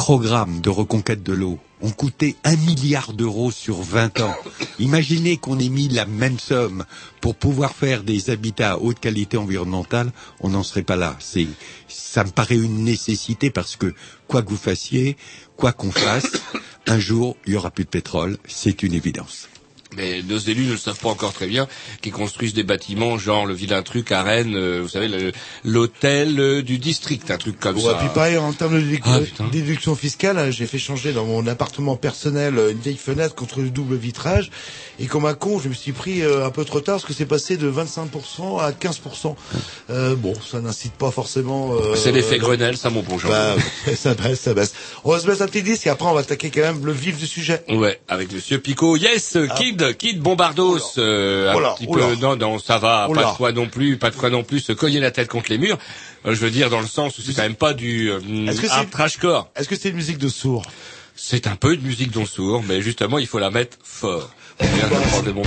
programmes 0.00 0.62
de 0.62 0.70
reconquête 0.70 1.22
de 1.22 1.34
l'eau 1.34 1.58
ont 1.82 1.90
coûté 1.90 2.34
un 2.42 2.56
milliard 2.56 3.12
d'euros 3.12 3.50
sur 3.50 3.82
20 3.82 4.20
ans. 4.20 4.34
Imaginez 4.78 5.36
qu'on 5.36 5.58
ait 5.58 5.68
mis 5.68 5.90
la 5.90 6.06
même 6.06 6.38
somme 6.38 6.86
pour 7.20 7.34
pouvoir 7.34 7.74
faire 7.74 8.02
des 8.02 8.30
habitats 8.30 8.72
à 8.72 8.76
haute 8.78 8.98
qualité 8.98 9.36
environnementale, 9.36 10.10
on 10.40 10.48
n'en 10.48 10.62
serait 10.62 10.84
pas 10.84 10.96
là. 10.96 11.16
C'est, 11.20 11.46
ça 11.86 12.24
me 12.24 12.30
paraît 12.30 12.56
une 12.56 12.82
nécessité 12.82 13.50
parce 13.50 13.76
que 13.76 13.92
quoi 14.26 14.40
que 14.40 14.48
vous 14.48 14.56
fassiez, 14.56 15.18
quoi 15.58 15.72
qu'on 15.72 15.92
fasse, 15.92 16.32
un 16.86 16.98
jour 16.98 17.36
il 17.44 17.52
y 17.52 17.56
aura 17.56 17.70
plus 17.70 17.84
de 17.84 17.90
pétrole, 17.90 18.38
c'est 18.48 18.82
une 18.82 18.94
évidence. 18.94 19.50
Mais 19.96 20.22
nos 20.22 20.38
élus 20.38 20.66
ne 20.66 20.72
le 20.72 20.76
savent 20.78 20.98
pas 20.98 21.08
encore 21.08 21.32
très 21.32 21.46
bien, 21.46 21.66
qui 22.00 22.10
construisent 22.10 22.54
des 22.54 22.62
bâtiments, 22.62 23.18
genre 23.18 23.44
le 23.46 23.54
vilain 23.54 23.82
truc 23.82 24.12
à 24.12 24.22
Rennes, 24.22 24.54
euh, 24.54 24.80
vous 24.82 24.88
savez, 24.88 25.32
l'hôtel 25.64 26.38
euh, 26.38 26.62
du 26.62 26.78
district, 26.78 27.30
un 27.30 27.38
truc 27.38 27.58
comme 27.58 27.76
Ouais, 27.76 27.82
ça. 27.82 27.94
puis 27.94 28.08
pareil, 28.14 28.38
en 28.38 28.52
termes 28.52 28.80
de 28.80 28.98
Ah, 29.04 29.18
déduction 29.50 29.94
fiscale, 29.94 30.38
euh, 30.38 30.50
j'ai 30.50 30.66
fait 30.66 30.78
changer 30.78 31.12
dans 31.12 31.24
mon 31.24 31.46
appartement 31.46 31.96
personnel 31.96 32.58
euh, 32.58 32.70
une 32.72 32.78
vieille 32.78 32.96
fenêtre 32.96 33.34
contre 33.34 33.60
le 33.60 33.70
double 33.70 33.96
vitrage. 33.96 34.50
Et 34.98 35.06
comme 35.06 35.24
un 35.26 35.34
con, 35.34 35.58
je 35.60 35.68
me 35.68 35.74
suis 35.74 35.92
pris 35.92 36.22
euh, 36.22 36.46
un 36.46 36.50
peu 36.50 36.64
trop 36.64 36.80
tard 36.80 36.96
parce 36.96 37.04
que 37.06 37.12
c'est 37.14 37.26
passé 37.26 37.56
de 37.56 37.70
25% 37.70 38.60
à 38.60 38.70
15%. 38.72 39.34
Euh, 39.90 40.14
bon, 40.14 40.34
ça 40.48 40.60
n'incite 40.60 40.92
pas 40.94 41.10
forcément... 41.10 41.72
euh, 41.74 41.94
C'est 41.96 42.12
l'effet 42.12 42.38
Grenelle, 42.38 42.76
ça 42.76 42.90
mon 42.90 43.02
bon. 43.02 43.16
Bah, 43.26 43.56
ça 43.96 44.14
baisse, 44.14 44.40
ça 44.40 44.54
baisse. 44.54 44.72
On 45.04 45.10
va 45.12 45.18
se 45.20 45.26
mettre 45.26 45.42
un 45.42 45.46
petit 45.46 45.62
disque 45.62 45.86
et 45.86 45.90
après 45.90 46.06
on 46.06 46.14
va 46.14 46.20
attaquer 46.20 46.50
quand 46.50 46.60
même 46.60 46.84
le 46.84 46.92
vif 46.92 47.16
du 47.18 47.26
sujet. 47.26 47.64
Ouais, 47.68 48.00
avec 48.08 48.32
Monsieur 48.32 48.58
Picot. 48.58 48.96
Yes, 48.96 49.36
Kid, 49.88 49.96
Kid 49.96 50.20
Bombardos. 50.20 50.78
Euh, 50.98 51.52
un 51.52 51.74
petit 51.74 51.86
peu. 51.86 52.14
Non, 52.16 52.36
non, 52.36 52.58
ça 52.58 52.78
va. 52.78 53.08
Pas 53.12 53.24
de 53.32 53.36
quoi 53.36 53.52
non 53.52 53.66
plus, 53.66 53.96
pas 53.96 54.10
de 54.10 54.16
quoi 54.16 54.30
non 54.30 54.42
plus 54.42 54.60
se 54.60 54.72
cogner 54.72 55.00
la 55.00 55.10
tête 55.10 55.28
contre 55.28 55.50
les 55.50 55.58
murs. 55.58 55.78
Euh, 56.26 56.34
je 56.34 56.40
veux 56.40 56.50
dire 56.50 56.68
dans 56.70 56.80
le 56.80 56.86
sens 56.86 57.18
où 57.18 57.22
c'est 57.22 57.32
quand 57.34 57.42
même 57.42 57.54
pas 57.54 57.72
du 57.74 58.10
euh, 58.10 58.20
Est-ce 58.46 58.60
que 58.60 58.68
c'est- 58.68 58.90
trashcore. 58.90 59.48
Est-ce 59.56 59.68
que 59.68 59.76
c'est 59.76 59.88
une 59.90 59.96
musique 59.96 60.18
de 60.18 60.28
sourd? 60.28 60.62
C'est 61.16 61.46
un 61.46 61.56
peu 61.56 61.76
de 61.76 61.82
musique 61.82 62.10
dont 62.12 62.24
sourd, 62.26 62.62
mais 62.66 62.80
justement 62.82 63.18
il 63.18 63.26
faut 63.26 63.38
la 63.38 63.50
mettre 63.50 63.76
fort. 63.82 64.30
Pour 64.58 64.68
bien 64.68 64.88
comprendre 64.88 65.26
les 65.26 65.32
bons 65.32 65.42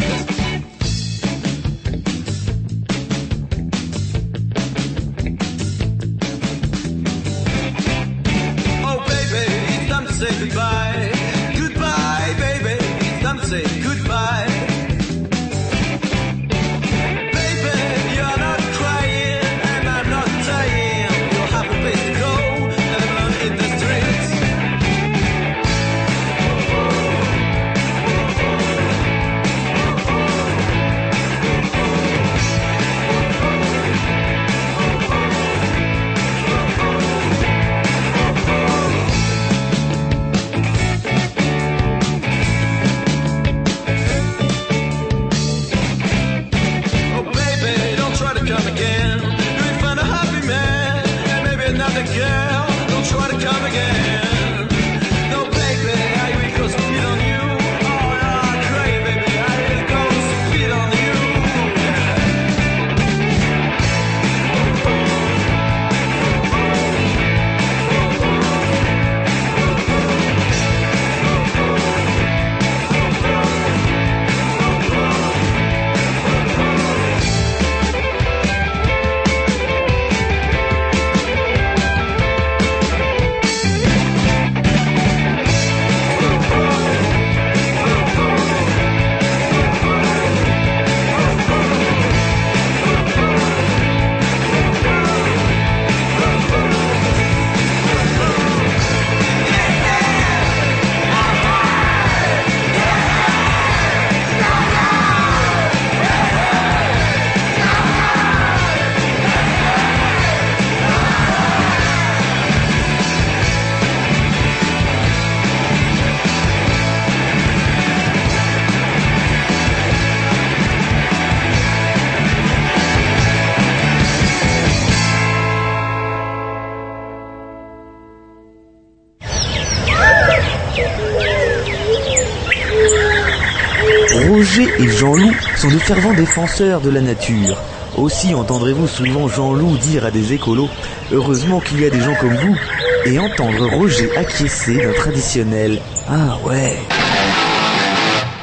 Roger 134.43 134.67
et 134.77 134.89
Jean-Loup 134.89 135.31
sont 135.55 135.69
de 135.69 135.79
fervents 135.79 136.13
défenseurs 136.13 136.81
de 136.81 136.89
la 136.89 136.99
nature. 136.99 137.57
Aussi 137.95 138.35
entendrez-vous 138.35 138.89
souvent 138.89 139.29
Jean-Loup 139.29 139.77
dire 139.77 140.05
à 140.05 140.11
des 140.11 140.33
écolos 140.33 140.67
«Heureusement 141.13 141.61
qu'il 141.61 141.79
y 141.79 141.85
a 141.85 141.89
des 141.89 142.01
gens 142.01 142.15
comme 142.15 142.35
vous» 142.35 142.57
et 143.05 143.19
entendre 143.19 143.65
Roger 143.67 144.11
acquiescer 144.17 144.75
d'un 144.75 144.91
traditionnel 144.91 145.79
«Ah 146.09 146.37
ouais». 146.45 146.77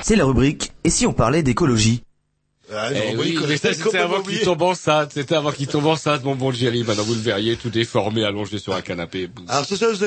C'est 0.00 0.16
la 0.16 0.24
rubrique 0.24 0.72
«Et 0.84 0.90
si 0.90 1.06
on 1.06 1.12
parlait 1.12 1.42
d'écologie?» 1.42 2.02
Ah, 2.72 2.90
Eh 2.94 3.16
oui, 3.16 3.36
ça 3.60 3.72
c'était 3.74 3.98
avant 3.98 4.22
qu'il 4.22 4.40
tombe 4.40 4.62
enceinte, 4.62 5.10
c'était 5.14 5.34
avant 5.34 5.50
qu'il 5.50 5.66
tombe 5.66 5.86
enceinte, 5.86 6.22
mon 6.24 6.34
bon 6.36 6.52
Jerry. 6.52 6.84
Maintenant 6.84 7.02
vous 7.04 7.14
le 7.14 7.20
verriez, 7.20 7.56
tout 7.56 7.70
déformé, 7.70 8.24
allongé 8.24 8.58
sur 8.58 8.74
un 8.74 8.80
canapé. 8.80 9.28
Alors 9.48 9.64
ce 9.64 9.74
soir, 9.76 9.90
nous 9.92 10.04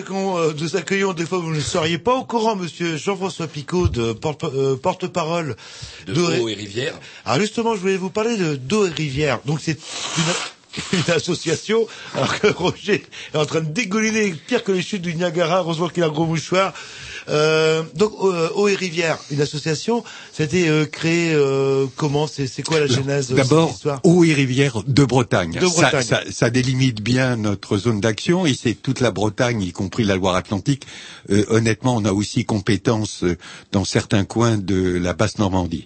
accueillons, 0.77 1.09
euh, 1.09 1.13
des 1.13 1.25
fois 1.25 1.39
vous 1.39 1.53
ne 1.53 1.59
seriez 1.59 1.97
pas 1.97 2.15
au 2.15 2.23
courant, 2.23 2.55
monsieur 2.55 2.95
Jean-François 2.95 3.47
Picot, 3.47 3.87
de 3.89 4.13
porte- 4.13 4.45
euh, 4.45 4.75
porte-parole 4.77 5.55
De 6.07 6.13
d'Eau 6.13 6.27
eau 6.43 6.47
et 6.47 6.53
rivière. 6.53 6.93
Alors 7.25 7.41
justement, 7.41 7.75
je 7.75 7.81
voulais 7.81 7.97
vous 7.97 8.09
parler 8.09 8.37
de 8.37 8.55
d'eau 8.55 8.85
et 8.85 8.89
rivière. 8.91 9.39
Donc 9.45 9.59
c'est 9.61 9.77
une, 10.17 10.99
une 10.99 11.13
association, 11.13 11.85
alors 12.15 12.39
que 12.39 12.47
Roger 12.47 13.03
est 13.33 13.37
en 13.37 13.45
train 13.45 13.61
de 13.61 13.69
dégouliner 13.71 14.33
pire 14.47 14.63
que 14.63 14.71
les 14.71 14.81
chutes 14.81 15.01
du 15.01 15.13
Niagara, 15.15 15.59
heureusement 15.59 15.89
qu'il 15.89 16.03
a 16.03 16.05
un 16.05 16.09
gros 16.09 16.25
mouchoir. 16.25 16.73
Euh, 17.29 17.83
donc 17.95 18.11
euh, 18.23 18.49
eau 18.55 18.67
et 18.67 18.75
rivière, 18.75 19.17
une 19.31 19.41
association, 19.41 20.03
ça 20.33 20.43
a 20.43 20.45
été 20.45 20.67
euh, 20.67 20.85
créé 20.85 21.33
euh, 21.33 21.85
comment? 21.95 22.27
C'est 22.27 22.47
c'est 22.47 22.63
quoi 22.63 22.79
la 22.79 22.87
genèse 22.87 23.27
de 23.29 23.35
cette 23.37 23.47
D'abord, 23.47 23.77
eau 24.03 24.23
et 24.23 24.33
rivière 24.33 24.83
de 24.85 25.05
Bretagne. 25.05 25.53
De 25.53 25.65
Ça- 25.67 25.81
Bretagne. 25.81 26.03
Ça, 26.03 26.21
ça 26.31 26.49
délimite 26.49 27.01
bien 27.01 27.35
notre 27.37 27.77
zone 27.77 28.01
d'action 28.01 28.45
et 28.45 28.53
c'est 28.53 28.73
toute 28.73 28.99
la 28.99 29.11
Bretagne, 29.11 29.61
y 29.61 29.71
compris 29.71 30.03
la 30.03 30.15
Loire-Atlantique. 30.15 30.85
Euh, 31.29 31.45
honnêtement, 31.49 31.95
on 31.95 32.05
a 32.05 32.11
aussi 32.11 32.45
compétence 32.45 33.23
dans 33.71 33.85
certains 33.85 34.25
coins 34.25 34.57
de 34.57 34.97
la 34.97 35.13
basse 35.13 35.37
Normandie. 35.37 35.85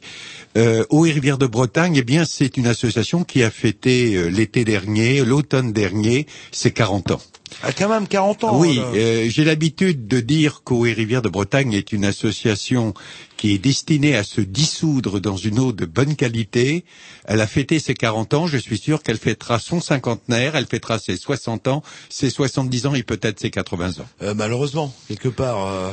Euh, 0.58 0.86
eau 0.90 1.06
et 1.06 1.12
rivière 1.12 1.38
de 1.38 1.46
Bretagne, 1.46 1.96
eh 1.98 2.04
bien, 2.04 2.26
c'est 2.26 2.58
une 2.58 2.66
association 2.68 3.24
qui 3.24 3.44
a 3.44 3.52
fêté 3.52 4.16
euh, 4.16 4.28
l'été 4.30 4.66
dernier, 4.66 5.24
l'automne 5.24 5.72
dernier, 5.72 6.26
ses 6.52 6.72
40 6.72 7.12
ans. 7.12 7.22
Ah, 7.64 7.72
quand 7.72 7.90
même 7.90 8.08
40 8.08 8.44
ans. 8.44 8.60
Oui, 8.60 8.80
euh, 8.80 9.28
j'ai 9.30 9.44
l'habitude 9.44 10.08
de 10.08 10.20
dire 10.20 10.62
qu'Eau 10.64 10.86
et 10.86 10.94
Rivière 10.94 11.22
de 11.22 11.30
Bretagne 11.30 11.74
est 11.74 11.92
une 11.92 12.06
association 12.06 12.94
qui 13.38 13.54
est 13.54 13.58
destinée 13.58 14.16
à 14.16 14.24
se 14.24 14.42
dissoudre 14.42 15.20
dans 15.20 15.38
une 15.38 15.60
eau 15.60 15.72
de 15.72 15.86
bonne 15.86 16.16
qualité. 16.16 16.86
Elle 17.26 17.42
a 17.42 17.48
fêté 17.48 17.80
ses 17.80 17.94
40 17.94 18.34
ans, 18.34 18.48
je 18.48 18.58
suis 18.58 18.78
sûr 18.78 19.02
qu'elle 19.04 19.18
fêtera 19.18 19.60
son 19.60 19.80
cinquantenaire, 19.82 20.56
elle 20.56 20.66
fêtera 20.66 21.00
ses 21.00 21.18
60 21.18 21.68
ans, 21.68 21.84
ses 22.10 22.30
70 22.30 22.86
ans 22.88 22.94
et 22.96 23.04
peut-être 23.04 23.40
ses 23.40 23.50
80 23.52 24.00
ans. 24.02 24.08
Euh, 24.22 24.34
malheureusement, 24.34 24.94
quelque 25.08 25.30
part. 25.30 25.68
euh, 25.68 25.92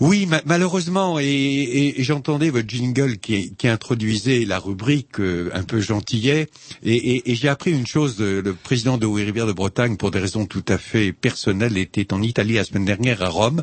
Oui, 0.00 0.24
ma- 0.24 0.40
malheureusement, 0.46 1.18
et, 1.20 1.24
et- 1.26 2.00
et 2.00 2.02
j'entendais 2.02 2.48
votre 2.48 2.68
jingle 2.68 3.18
qui, 3.18 3.54
qui 3.54 3.68
introduisait 3.68 4.46
la 4.46 4.58
rubrique 4.58 5.20
euh, 5.20 5.50
un 5.52 5.62
peu 5.62 5.78
gentillet, 5.80 6.48
et, 6.82 6.94
et- 6.96 7.30
et 7.30 7.34
j'ai 7.34 7.48
appris 7.48 7.70
une 7.72 7.86
chose, 7.86 8.16
euh, 8.20 8.40
le 8.40 8.54
président 8.54 8.96
de 8.96 9.04
Haut-Rivière 9.04 9.46
de 9.46 9.52
Bretagne, 9.52 9.98
pour 9.98 10.10
des 10.10 10.18
raisons 10.18 10.46
tout 10.46 10.64
à 10.68 10.78
fait 10.78 11.12
personnelles, 11.12 11.76
était 11.76 12.14
en 12.14 12.22
Italie 12.22 12.54
la 12.54 12.64
semaine 12.64 12.86
dernière 12.86 13.22
à 13.22 13.28
Rome, 13.28 13.62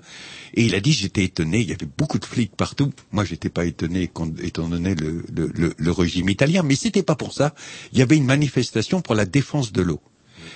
et 0.53 0.63
il 0.63 0.75
a 0.75 0.79
dit, 0.79 0.93
j'étais 0.93 1.23
étonné, 1.23 1.59
il 1.61 1.69
y 1.69 1.73
avait 1.73 1.87
beaucoup 1.97 2.19
de 2.19 2.25
flics 2.25 2.55
partout. 2.55 2.91
Moi, 3.11 3.25
j'étais 3.25 3.49
pas 3.49 3.65
étonné 3.65 4.11
étant 4.43 4.67
donné 4.67 4.93
le, 4.93 5.23
le- 5.35 5.51
le- 5.55 5.73
le 5.75 5.91
régime 5.91 6.29
italien, 6.29 6.61
mais 6.63 6.75
c'était 6.75 7.01
pas 7.03 7.15
pour 7.15 7.33
ça. 7.33 7.55
Il 7.93 7.99
y 7.99 8.03
avait 8.03 8.15
une 8.17 8.25
manifestation 8.25 9.01
pour 9.01 9.15
la 9.15 9.25
défense 9.25 9.71
de 9.73 9.81
l'eau. 9.81 10.01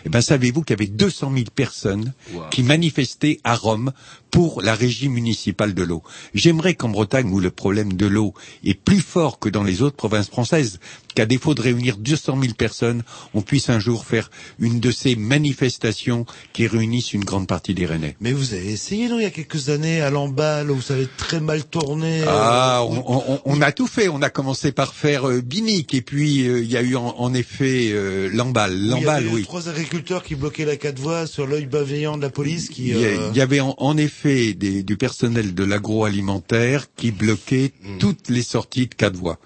Eh 0.05 0.09
ben, 0.09 0.21
savez-vous 0.21 0.63
qu'il 0.63 0.73
y 0.75 0.79
avait 0.81 0.87
200 0.87 1.31
000 1.33 1.45
personnes 1.53 2.13
qui 2.49 2.63
manifestaient 2.63 3.39
à 3.43 3.55
Rome 3.55 3.91
pour 4.31 4.61
la 4.61 4.73
régie 4.75 5.09
municipale 5.09 5.73
de 5.73 5.83
l'eau. 5.83 6.01
J'aimerais 6.33 6.73
qu'en 6.73 6.89
Bretagne, 6.89 7.29
où 7.31 7.39
le 7.41 7.51
problème 7.51 7.93
de 7.93 8.05
l'eau 8.07 8.33
est 8.65 8.73
plus 8.73 9.01
fort 9.01 9.39
que 9.39 9.49
dans 9.49 9.63
les 9.63 9.81
autres 9.81 9.97
provinces 9.97 10.29
françaises, 10.29 10.79
qu'à 11.15 11.25
défaut 11.25 11.53
de 11.53 11.61
réunir 11.61 11.97
200 11.97 12.39
000 12.41 12.53
personnes, 12.53 13.03
on 13.33 13.41
puisse 13.41 13.69
un 13.69 13.79
jour 13.79 14.05
faire 14.05 14.31
une 14.59 14.79
de 14.79 14.89
ces 14.91 15.17
manifestations 15.17 16.25
qui 16.53 16.65
réunissent 16.67 17.11
une 17.13 17.25
grande 17.25 17.45
partie 17.47 17.73
des 17.73 17.85
Rennais. 17.85 18.15
Mais 18.21 18.31
vous 18.31 18.53
avez 18.53 18.71
essayé, 18.71 19.09
non, 19.09 19.19
il 19.19 19.23
y 19.23 19.25
a 19.25 19.31
quelques 19.31 19.67
années, 19.67 19.99
à 20.01 20.09
l'emballe, 20.09 20.71
où 20.71 20.81
ça 20.81 20.93
avait 20.93 21.09
très 21.17 21.41
mal 21.41 21.65
tourné. 21.65 22.23
Ah, 22.25 22.81
euh, 22.81 22.85
on, 23.05 23.23
on- 23.33 23.41
on 23.43 23.61
a 23.61 23.73
tout 23.73 23.87
fait. 23.87 24.07
On 24.07 24.21
a 24.21 24.29
commencé 24.29 24.71
par 24.71 24.93
faire 24.93 25.27
euh, 25.29 25.41
Binic, 25.41 25.93
et 25.93 26.01
puis 26.01 26.47
euh, 26.47 26.61
il 26.61 26.71
y 26.71 26.77
a 26.77 26.81
eu 26.81 26.95
en, 26.95 27.15
en 27.17 27.33
effet 27.33 27.89
euh, 27.91 28.29
Lamballe. 28.31 28.71
où 28.71 28.77
il 28.77 28.85
y 28.85 28.89
Lamballe, 28.91 29.23
avait 29.25 29.33
oui. 29.33 29.43
trois 29.43 29.67
agriculteurs 29.67 30.23
qui 30.23 30.35
bloquaient 30.35 30.63
la 30.65 30.77
quatre 30.77 30.99
voies 30.99 31.27
sur 31.27 31.45
l'œil 31.47 31.65
bienveillant 31.65 32.15
de 32.15 32.21
la 32.21 32.29
police 32.29 32.69
qui... 32.69 32.87
Il 32.91 32.99
y, 32.99 33.05
a- 33.05 33.27
il 33.31 33.35
y 33.35 33.41
avait 33.41 33.59
en, 33.59 33.75
en 33.77 33.97
effet 33.97 34.20
des- 34.25 34.83
du 34.83 34.97
personnel 34.97 35.53
de 35.55 35.63
l'agroalimentaire 35.63 36.87
qui 36.95 37.11
bloquait 37.11 37.71
Hmm. 37.83 37.97
toutes 37.97 38.29
les 38.29 38.43
sorties 38.43 38.87
de 38.87 38.95
quatre 38.95 39.15
voies. 39.15 39.39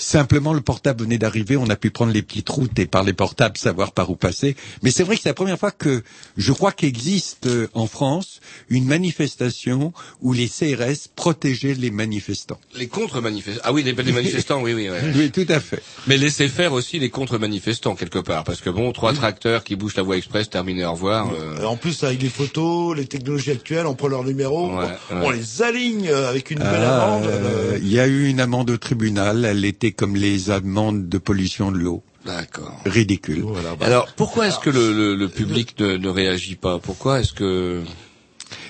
Simplement, 0.00 0.54
le 0.54 0.62
portable 0.62 1.02
venait 1.04 1.18
d'arriver, 1.18 1.56
on 1.58 1.68
a 1.68 1.76
pu 1.76 1.90
prendre 1.90 2.12
les 2.12 2.22
petites 2.22 2.48
routes 2.48 2.78
et 2.78 2.86
par 2.86 3.02
les 3.04 3.12
portables 3.12 3.58
savoir 3.58 3.92
par 3.92 4.08
où 4.10 4.16
passer. 4.16 4.56
Mais 4.82 4.90
c'est 4.90 5.02
vrai 5.04 5.16
que 5.16 5.22
c'est 5.22 5.28
la 5.28 5.34
première 5.34 5.58
fois 5.58 5.70
que 5.72 6.02
je 6.38 6.52
crois 6.52 6.72
qu'existe 6.72 7.46
euh, 7.46 7.68
en 7.74 7.86
France 7.86 8.40
une 8.70 8.86
manifestation 8.86 9.92
où 10.22 10.32
les 10.32 10.48
CRS 10.48 11.08
protégeaient 11.14 11.74
les 11.74 11.90
manifestants. 11.90 12.58
Les 12.76 12.86
contre-manifestants. 12.88 13.60
Ah 13.64 13.72
oui, 13.72 13.82
les, 13.82 13.92
les 13.92 14.12
manifestants, 14.12 14.62
oui, 14.62 14.72
oui. 14.72 14.88
ouais. 14.88 15.00
Oui, 15.14 15.30
tout 15.30 15.46
à 15.48 15.60
fait. 15.60 15.82
Mais 16.06 16.16
laissez 16.16 16.48
faire 16.48 16.72
aussi 16.72 16.98
les 16.98 17.10
contre-manifestants 17.10 17.94
quelque 17.94 18.18
part, 18.18 18.44
parce 18.44 18.60
que 18.62 18.70
bon, 18.70 18.92
trois 18.92 19.12
tracteurs 19.12 19.64
qui 19.64 19.76
bougent 19.76 19.96
la 19.96 20.02
voie 20.02 20.16
express, 20.16 20.48
terminé, 20.48 20.84
au 20.86 20.92
revoir. 20.92 21.30
euh, 21.34 21.64
En 21.64 21.76
plus, 21.76 22.02
avec 22.04 22.22
les 22.22 22.28
photos, 22.30 22.96
les 22.96 23.06
technologies 23.06 23.50
actuelles, 23.50 23.86
on 23.86 23.94
prend 23.94 24.08
leur 24.08 24.24
numéro, 24.24 24.70
Ouais, 24.78 24.86
on, 25.10 25.14
ouais. 25.20 25.26
on 25.26 25.30
les 25.30 25.62
aligne 25.62 26.08
euh, 26.08 26.30
avec 26.30 26.50
une 26.50 26.58
belle 26.58 26.82
Ah, 26.84 27.04
amende. 27.04 27.26
euh, 27.26 27.78
Il 27.82 27.92
y 27.92 28.00
a 28.00 28.06
eu 28.06 28.28
une 28.28 28.40
amende 28.40 28.70
au 28.70 28.76
tribunal, 28.78 29.44
elle 29.44 29.64
était 29.64 29.89
comme 29.92 30.16
les 30.16 30.50
amendes 30.50 31.08
de 31.08 31.18
pollution 31.18 31.70
de 31.72 31.78
l'eau. 31.78 32.02
D'accord. 32.26 32.80
Ridicule. 32.84 33.44
Alors, 33.80 34.12
pourquoi 34.14 34.48
est-ce 34.48 34.58
que 34.58 34.70
le, 34.70 34.92
le- 34.92 35.14
le 35.16 35.28
public 35.28 35.74
ne, 35.80 35.96
ne 35.96 36.08
réagit 36.08 36.56
pas? 36.56 36.78
Pourquoi 36.78 37.20
est-ce 37.20 37.32
que... 37.32 37.82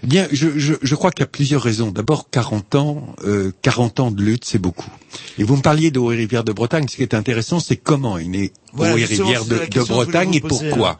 Eh 0.02 0.06
Bien, 0.06 0.28
je, 0.30 0.58
je, 0.58 0.74
je 0.80 0.94
crois 0.94 1.10
qu'il 1.10 1.22
y 1.22 1.24
a 1.24 1.26
plusieurs 1.26 1.62
raisons. 1.62 1.90
D'abord, 1.90 2.28
40 2.30 2.74
ans, 2.74 3.14
euh, 3.24 3.50
40 3.62 4.00
ans 4.00 4.10
de 4.10 4.22
lutte, 4.22 4.44
c'est 4.44 4.58
beaucoup. 4.58 4.90
Et 5.38 5.42
vous 5.42 5.56
me 5.56 5.62
parliez 5.62 5.90
de 5.90 5.98
Haut-Rivière 5.98 6.44
de 6.44 6.52
Bretagne. 6.52 6.86
Ce 6.88 6.96
qui 6.96 7.02
est 7.02 7.14
intéressant, 7.14 7.60
c'est 7.60 7.76
comment 7.76 8.18
est 8.18 8.24
né 8.28 8.52
Voilà, 8.74 8.94
c'est 9.06 9.16
de, 9.18 9.70
de 9.70 9.82
Bretagne 9.82 10.34
et 10.34 10.40
pourquoi 10.40 10.88
là. 10.88 10.98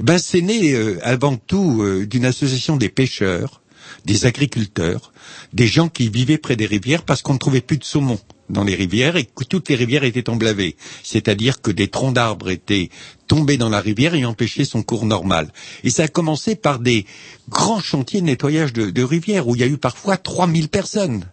Ben, 0.00 0.18
c'est 0.18 0.42
né 0.42 0.74
euh, 0.74 0.98
avant 1.02 1.36
tout 1.36 1.82
euh, 1.82 2.06
d'une 2.06 2.26
association 2.26 2.76
des 2.76 2.90
pêcheurs, 2.90 3.62
des 4.04 4.26
agriculteurs, 4.26 5.12
des 5.52 5.66
gens 5.66 5.88
qui 5.88 6.08
vivaient 6.08 6.38
près 6.38 6.54
des 6.54 6.66
rivières 6.66 7.02
parce 7.02 7.22
qu'on 7.22 7.32
ne 7.34 7.38
trouvait 7.38 7.62
plus 7.62 7.78
de 7.78 7.84
saumon 7.84 8.18
dans 8.50 8.64
les 8.64 8.74
rivières 8.74 9.16
et 9.16 9.24
que 9.24 9.44
toutes 9.44 9.68
les 9.68 9.74
rivières 9.74 10.04
étaient 10.04 10.28
emblavées. 10.30 10.76
C'est-à-dire 11.02 11.60
que 11.60 11.70
des 11.70 11.88
troncs 11.88 12.14
d'arbres 12.14 12.50
étaient 12.50 12.90
tombés 13.26 13.58
dans 13.58 13.68
la 13.68 13.80
rivière 13.80 14.14
et 14.14 14.24
empêchaient 14.24 14.64
son 14.64 14.82
cours 14.82 15.04
normal. 15.04 15.52
Et 15.84 15.90
ça 15.90 16.04
a 16.04 16.08
commencé 16.08 16.56
par 16.56 16.78
des 16.78 17.04
grands 17.48 17.80
chantiers 17.80 18.20
de 18.20 18.26
nettoyage 18.26 18.72
de, 18.72 18.90
de 18.90 19.02
rivières 19.02 19.48
où 19.48 19.54
il 19.54 19.60
y 19.60 19.64
a 19.64 19.66
eu 19.66 19.76
parfois 19.76 20.16
3000 20.16 20.68
personnes. 20.68 21.24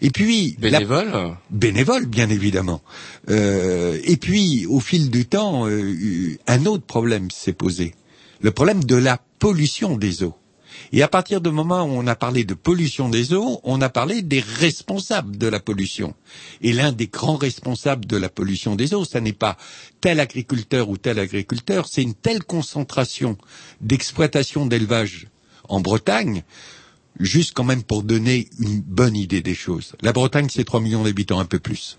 Et 0.00 0.10
puis... 0.10 0.56
la- 0.58 0.78
bénévole, 1.50 2.06
bien 2.06 2.28
évidemment. 2.30 2.80
Euh, 3.28 3.98
et 4.04 4.16
puis, 4.16 4.66
au 4.66 4.80
fil 4.80 5.10
du 5.10 5.26
temps, 5.26 5.68
euh, 5.68 6.36
un 6.46 6.66
autre 6.66 6.84
problème 6.84 7.30
s'est 7.30 7.52
posé. 7.52 7.94
Le 8.40 8.50
problème 8.50 8.82
de 8.84 8.96
la 8.96 9.20
pollution 9.38 9.96
des 9.96 10.22
eaux. 10.22 10.34
Et 10.92 11.02
à 11.02 11.08
partir 11.08 11.40
du 11.40 11.50
moment 11.50 11.82
où 11.82 11.90
on 11.90 12.06
a 12.06 12.14
parlé 12.14 12.44
de 12.44 12.54
pollution 12.54 13.08
des 13.08 13.32
eaux, 13.32 13.60
on 13.64 13.80
a 13.80 13.88
parlé 13.88 14.22
des 14.22 14.40
responsables 14.40 15.36
de 15.36 15.46
la 15.46 15.60
pollution. 15.60 16.14
Et 16.60 16.72
l'un 16.72 16.92
des 16.92 17.08
grands 17.08 17.36
responsables 17.36 18.06
de 18.06 18.16
la 18.16 18.28
pollution 18.28 18.76
des 18.76 18.94
eaux, 18.94 19.04
ça 19.04 19.20
n'est 19.20 19.32
pas 19.32 19.56
tel 20.00 20.20
agriculteur 20.20 20.88
ou 20.88 20.96
tel 20.96 21.18
agriculteur, 21.18 21.86
c'est 21.88 22.02
une 22.02 22.14
telle 22.14 22.42
concentration 22.42 23.36
d'exploitation 23.80 24.66
d'élevage 24.66 25.28
en 25.68 25.80
Bretagne 25.80 26.42
juste 27.20 27.52
quand 27.54 27.64
même 27.64 27.82
pour 27.82 28.02
donner 28.02 28.48
une 28.58 28.80
bonne 28.80 29.16
idée 29.16 29.42
des 29.42 29.54
choses. 29.54 29.94
La 30.02 30.12
Bretagne, 30.12 30.48
c'est 30.50 30.64
3 30.64 30.80
millions 30.80 31.04
d'habitants, 31.04 31.40
un 31.40 31.44
peu 31.44 31.58
plus. 31.58 31.98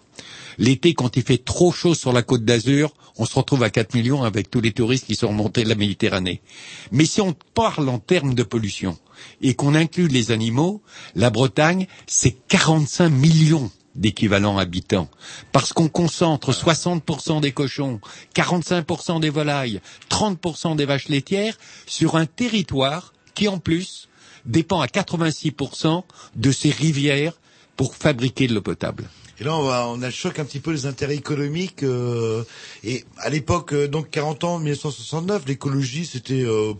L'été, 0.58 0.94
quand 0.94 1.18
il 1.18 1.24
fait 1.24 1.44
trop 1.44 1.72
chaud 1.72 1.96
sur 1.96 2.14
la 2.14 2.22
côte 2.22 2.46
d'Azur, 2.46 2.94
on 3.18 3.26
se 3.26 3.36
retrouve 3.36 3.64
à 3.64 3.70
4 3.70 3.94
millions 3.94 4.24
avec 4.24 4.50
tous 4.50 4.62
les 4.62 4.72
touristes 4.72 5.06
qui 5.06 5.16
sont 5.16 5.28
remontés 5.30 5.64
de 5.64 5.70
la 5.70 5.76
Méditerranée. 5.76 6.42
Mais 6.92 7.06
si 7.06 7.22
on 7.22 7.34
parle 7.54 7.90
en 7.90 8.00
termes 8.00 8.34
de 8.34 8.44
pollution 8.44 8.98
et 9.42 9.54
qu'on 9.54 9.76
inclut 9.76 10.08
les 10.08 10.32
animaux, 10.32 10.82
la 11.16 11.30
Bretagne, 11.30 11.88
c'est 12.08 12.36
45 12.48 13.10
millions 13.10 13.72
d'équivalents 13.96 14.58
habitants. 14.58 15.10
Parce 15.52 15.74
qu'on 15.74 15.88
concentre 15.88 16.52
60% 16.52 17.42
des 17.42 17.52
cochons, 17.52 18.00
45% 18.36 19.20
des 19.20 19.30
volailles, 19.30 19.82
30% 20.10 20.76
des 20.76 20.86
vaches 20.86 21.10
laitières 21.10 21.58
sur 21.86 22.16
un 22.16 22.26
territoire 22.26 23.14
qui, 23.36 23.48
en 23.48 23.60
plus, 23.60 24.10
dépend 24.46 24.82
à 24.82 24.88
86% 24.88 26.04
de 26.36 26.52
ces 26.52 26.72
rivières 26.72 27.40
pour 27.78 27.96
fabriquer 27.96 28.48
de 28.48 28.56
l'eau 28.56 28.62
potable. 28.62 29.10
Et 29.40 29.44
là, 29.44 29.56
on, 29.56 29.64
va, 29.64 29.88
on 29.88 30.02
a 30.02 30.06
le 30.06 30.12
choc 30.12 30.40
un 30.40 30.46
petit 30.46 30.60
peu 30.60 30.72
les 30.72 30.86
intérêts 30.86 31.16
économiques. 31.16 31.84
euh, 31.84 32.44
et 32.84 33.04
à 33.18 33.30
l'époque, 33.30 33.74
euh, 33.74 33.88
donc 33.88 34.10
40 34.10 34.44
ans, 34.44 34.60
1969, 34.60 35.44
l'écologie, 35.48 36.06
c'était... 36.06 36.44
euh, 36.44 36.74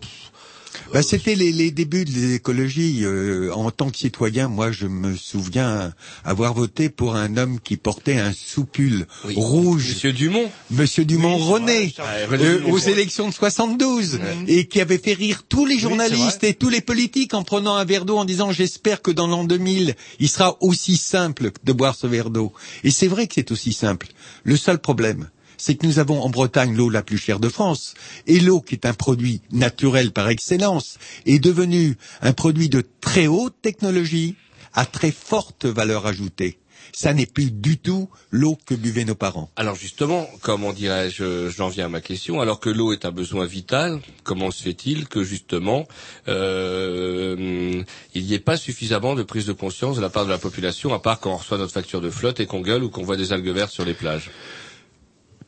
Bah, 0.92 1.02
c'était 1.02 1.34
les, 1.34 1.52
les 1.52 1.70
débuts 1.70 2.04
de 2.04 2.10
l'écologie. 2.32 3.00
Euh, 3.04 3.52
en 3.54 3.70
tant 3.70 3.90
que 3.90 3.96
citoyen, 3.96 4.48
moi, 4.48 4.70
je 4.72 4.86
me 4.86 5.16
souviens 5.16 5.92
avoir 6.24 6.54
voté 6.54 6.88
pour 6.88 7.16
un 7.16 7.36
homme 7.36 7.60
qui 7.60 7.76
portait 7.76 8.16
un 8.16 8.32
soupule 8.32 9.06
Oui. 9.24 9.34
rouge. 9.36 9.88
Monsieur 9.88 10.12
Dumont 10.12 10.50
Monsieur 10.70 11.04
Dumont 11.04 11.36
René, 11.36 11.94
euh, 11.98 12.60
aux 12.66 12.78
élections 12.78 13.28
de 13.28 13.34
72, 13.34 14.20
et 14.46 14.66
qui 14.66 14.80
avait 14.80 14.98
fait 14.98 15.14
rire 15.14 15.42
tous 15.48 15.66
les 15.66 15.78
journalistes 15.78 16.44
et 16.44 16.54
tous 16.54 16.68
les 16.68 16.80
politiques 16.80 17.34
en 17.34 17.42
prenant 17.42 17.76
un 17.76 17.84
verre 17.84 18.04
d'eau 18.04 18.16
en 18.18 18.24
disant 18.24 18.52
j'espère 18.52 19.02
que 19.02 19.10
dans 19.10 19.26
l'an 19.26 19.44
2000, 19.44 19.94
il 20.20 20.28
sera 20.28 20.56
aussi 20.60 20.96
simple 20.96 21.50
de 21.64 21.72
boire 21.72 21.94
ce 21.94 22.06
verre 22.06 22.30
d'eau. 22.30 22.52
Et 22.84 22.90
c'est 22.90 23.08
vrai 23.08 23.26
que 23.26 23.34
c'est 23.34 23.50
aussi 23.50 23.72
simple. 23.72 24.08
Le 24.44 24.56
seul 24.56 24.78
problème, 24.78 25.28
c'est 25.64 25.76
que 25.76 25.86
nous 25.86 25.98
avons 25.98 26.20
en 26.20 26.28
Bretagne 26.28 26.76
l'eau 26.76 26.90
la 26.90 27.02
plus 27.02 27.16
chère 27.16 27.40
de 27.40 27.48
France, 27.48 27.94
et 28.26 28.38
l'eau 28.38 28.60
qui 28.60 28.74
est 28.74 28.84
un 28.84 28.92
produit 28.92 29.40
naturel 29.50 30.12
par 30.12 30.28
excellence, 30.28 30.98
est 31.24 31.38
devenue 31.38 31.96
un 32.20 32.34
produit 32.34 32.68
de 32.68 32.84
très 33.00 33.28
haute 33.28 33.54
technologie, 33.62 34.34
à 34.74 34.84
très 34.84 35.10
forte 35.10 35.64
valeur 35.64 36.04
ajoutée. 36.04 36.58
Ça 36.92 37.14
n'est 37.14 37.24
plus 37.24 37.50
du 37.50 37.78
tout 37.78 38.10
l'eau 38.30 38.58
que 38.66 38.74
buvaient 38.74 39.06
nos 39.06 39.14
parents. 39.14 39.48
Alors 39.56 39.74
justement, 39.74 40.28
comment 40.42 40.74
dirais-je, 40.74 41.48
j'en 41.48 41.68
viens 41.68 41.86
à 41.86 41.88
ma 41.88 42.02
question, 42.02 42.42
alors 42.42 42.60
que 42.60 42.68
l'eau 42.68 42.92
est 42.92 43.06
un 43.06 43.10
besoin 43.10 43.46
vital, 43.46 44.00
comment 44.22 44.50
se 44.50 44.62
fait-il 44.62 45.08
que 45.08 45.24
justement 45.24 45.88
euh, 46.28 47.82
il 48.14 48.24
n'y 48.24 48.34
ait 48.34 48.38
pas 48.38 48.58
suffisamment 48.58 49.14
de 49.14 49.22
prise 49.22 49.46
de 49.46 49.54
conscience 49.54 49.96
de 49.96 50.02
la 50.02 50.10
part 50.10 50.26
de 50.26 50.30
la 50.30 50.38
population, 50.38 50.92
à 50.92 50.98
part 50.98 51.20
quand 51.20 51.32
on 51.32 51.36
reçoit 51.38 51.56
notre 51.56 51.72
facture 51.72 52.02
de 52.02 52.10
flotte 52.10 52.38
et 52.40 52.44
qu'on 52.44 52.60
gueule 52.60 52.84
ou 52.84 52.90
qu'on 52.90 53.02
voit 53.02 53.16
des 53.16 53.32
algues 53.32 53.48
vertes 53.48 53.72
sur 53.72 53.86
les 53.86 53.94
plages? 53.94 54.30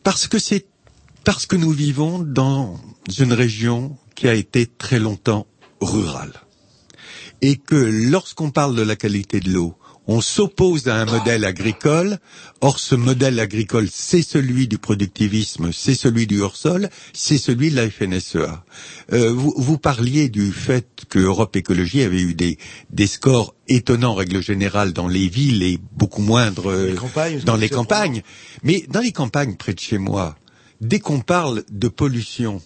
Parce 0.07 0.29
que 0.29 0.39
c'est 0.39 0.69
parce 1.25 1.47
que 1.47 1.57
nous 1.57 1.73
vivons 1.73 2.21
dans 2.21 2.81
une 3.19 3.33
région 3.33 3.99
qui 4.15 4.29
a 4.29 4.35
été 4.35 4.65
très 4.65 5.01
longtemps 5.01 5.49
rurale. 5.81 6.33
Et 7.43 7.57
que 7.57 7.75
lorsqu'on 7.75 8.53
parle 8.53 8.77
de 8.77 8.83
la 8.83 8.95
qualité 8.95 9.41
de 9.41 9.51
l'eau, 9.51 9.77
on 10.07 10.21
s'oppose 10.21 10.89
à 10.89 10.97
un 10.97 11.05
modèle 11.05 11.45
agricole. 11.45 12.19
Or, 12.61 12.79
ce 12.79 12.95
modèle 12.95 13.39
agricole, 13.41 13.89
c'est 13.91 14.23
celui 14.23 14.69
du 14.69 14.79
productivisme, 14.79 15.73
c'est 15.73 15.95
celui 15.95 16.27
du 16.27 16.41
hors-sol, 16.41 16.89
c'est 17.13 17.39
celui 17.39 17.71
de 17.71 17.77
la 17.77 17.91
FNSEA. 17.91 18.65
Euh, 19.13 19.33
vous, 19.33 19.55
vous 19.57 19.79
parliez 19.79 20.29
du 20.29 20.53
fait 20.53 20.87
que 21.09 21.19
Europe 21.19 21.57
Écologie 21.57 22.03
avait 22.03 22.23
eu 22.23 22.35
des, 22.35 22.59
des 22.91 23.07
scores 23.07 23.55
étonnants, 23.69 24.13
en 24.13 24.15
règle 24.15 24.43
générale, 24.43 24.93
dans 24.93 25.09
les 25.09 25.29
villes 25.29 25.63
et 25.63 25.79
beaucoup 25.93 26.23
moindres 26.23 26.71
euh, 26.71 26.91
Les 26.91 26.95
campagnes, 26.95 27.41
dans 27.41 27.57
les 27.57 27.69
campagnes. 27.69 28.23
Mais 28.63 28.85
dans 28.89 29.01
les 29.01 29.13
campagnes 29.13 29.57
près 29.57 29.75
de 29.75 29.81
chez 29.81 29.99
moi, 29.99 30.37
dès 30.81 31.01
qu'on 31.01 31.21
parle 31.21 31.65
de 31.71 31.89
pollution, 31.89 32.63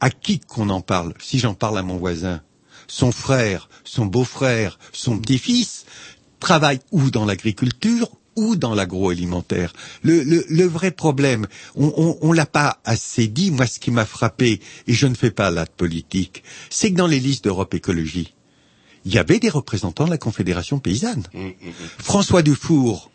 à 0.00 0.10
qui 0.10 0.40
qu'on 0.40 0.70
en 0.70 0.80
parle? 0.80 1.14
Si 1.20 1.38
j'en 1.38 1.54
parle 1.54 1.78
à 1.78 1.82
mon 1.82 1.96
voisin, 1.96 2.40
son 2.86 3.12
frère, 3.12 3.68
son 3.84 4.06
beau-frère, 4.06 4.78
son 4.92 5.18
petit-fils, 5.18 5.84
travaillent 6.40 6.80
ou 6.90 7.10
dans 7.10 7.24
l'agriculture 7.24 8.10
ou 8.36 8.54
dans 8.54 8.74
l'agroalimentaire. 8.74 9.72
Le, 10.02 10.22
le, 10.22 10.44
le 10.48 10.64
vrai 10.64 10.92
problème, 10.92 11.46
on, 11.74 11.92
on, 11.96 12.18
on 12.20 12.32
l'a 12.32 12.46
pas 12.46 12.80
assez 12.84 13.26
dit. 13.26 13.50
Moi, 13.50 13.66
ce 13.66 13.80
qui 13.80 13.90
m'a 13.90 14.06
frappé, 14.06 14.60
et 14.86 14.92
je 14.92 15.08
ne 15.08 15.14
fais 15.14 15.32
pas 15.32 15.50
de 15.50 15.64
politique, 15.76 16.44
c'est 16.70 16.92
que 16.92 16.96
dans 16.96 17.08
les 17.08 17.18
listes 17.18 17.44
d'Europe 17.44 17.74
Écologie, 17.74 18.34
il 19.04 19.12
y 19.12 19.18
avait 19.18 19.40
des 19.40 19.48
représentants 19.48 20.04
de 20.04 20.10
la 20.10 20.18
Confédération 20.18 20.78
paysanne. 20.78 21.24
François 21.98 22.42
Dufour, 22.42 23.10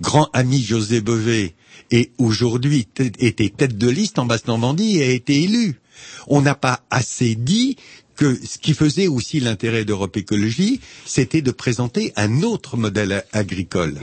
grand 0.00 0.28
ami 0.32 0.62
José 0.62 1.00
Bové, 1.00 1.54
et 1.90 2.12
aujourd'hui 2.18 2.86
était 2.98 3.48
tête 3.48 3.76
de 3.76 3.88
liste 3.88 4.18
en 4.20 4.26
Basse-Normandie 4.26 4.98
et 4.98 5.02
a 5.04 5.10
été 5.10 5.42
élu. 5.42 5.80
On 6.28 6.40
n'a 6.42 6.54
pas 6.54 6.84
assez 6.90 7.34
dit 7.34 7.76
que 8.20 8.38
ce 8.44 8.58
qui 8.58 8.74
faisait 8.74 9.06
aussi 9.08 9.40
l'intérêt 9.40 9.86
d'Europe 9.86 10.14
Écologie, 10.18 10.78
c'était 11.06 11.40
de 11.40 11.50
présenter 11.50 12.12
un 12.16 12.42
autre 12.42 12.76
modèle 12.76 13.24
agricole. 13.32 13.98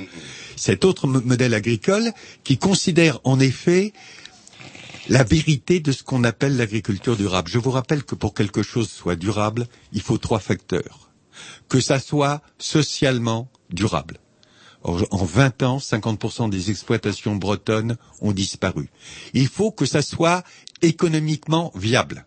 Cet 0.56 0.86
autre 0.86 1.06
mo- 1.06 1.22
modèle 1.22 1.54
agricole 1.54 2.12
qui 2.44 2.58
considère 2.58 3.20
en 3.26 3.40
effet 3.40 3.94
la 5.08 5.24
vérité 5.24 5.80
de 5.82 5.92
ce 5.92 6.02
qu'on 6.02 6.24
appelle 6.24 6.58
l'agriculture 6.58 7.16
durable. 7.16 7.48
Je 7.52 7.60
vous 7.60 7.70
rappelle 7.70 8.04
que 8.04 8.16
pour 8.16 8.34
quelque 8.34 8.64
chose 8.64 8.90
soit 8.90 9.16
durable, 9.16 9.68
il 9.94 10.02
faut 10.02 10.18
trois 10.18 10.40
facteurs. 10.40 11.12
Que 11.70 11.80
ça 11.80 12.00
soit 12.00 12.42
socialement 12.58 13.52
durable. 13.70 14.18
En 14.84 15.26
20 15.26 15.62
ans, 15.62 15.78
50% 15.78 16.50
des 16.50 16.72
exploitations 16.72 17.36
bretonnes 17.36 17.98
ont 18.22 18.32
disparu. 18.32 18.90
Il 19.36 19.48
faut 19.48 19.70
que 19.70 19.86
ça 19.86 20.02
soit 20.02 20.44
économiquement 20.82 21.72
viable. 21.76 22.26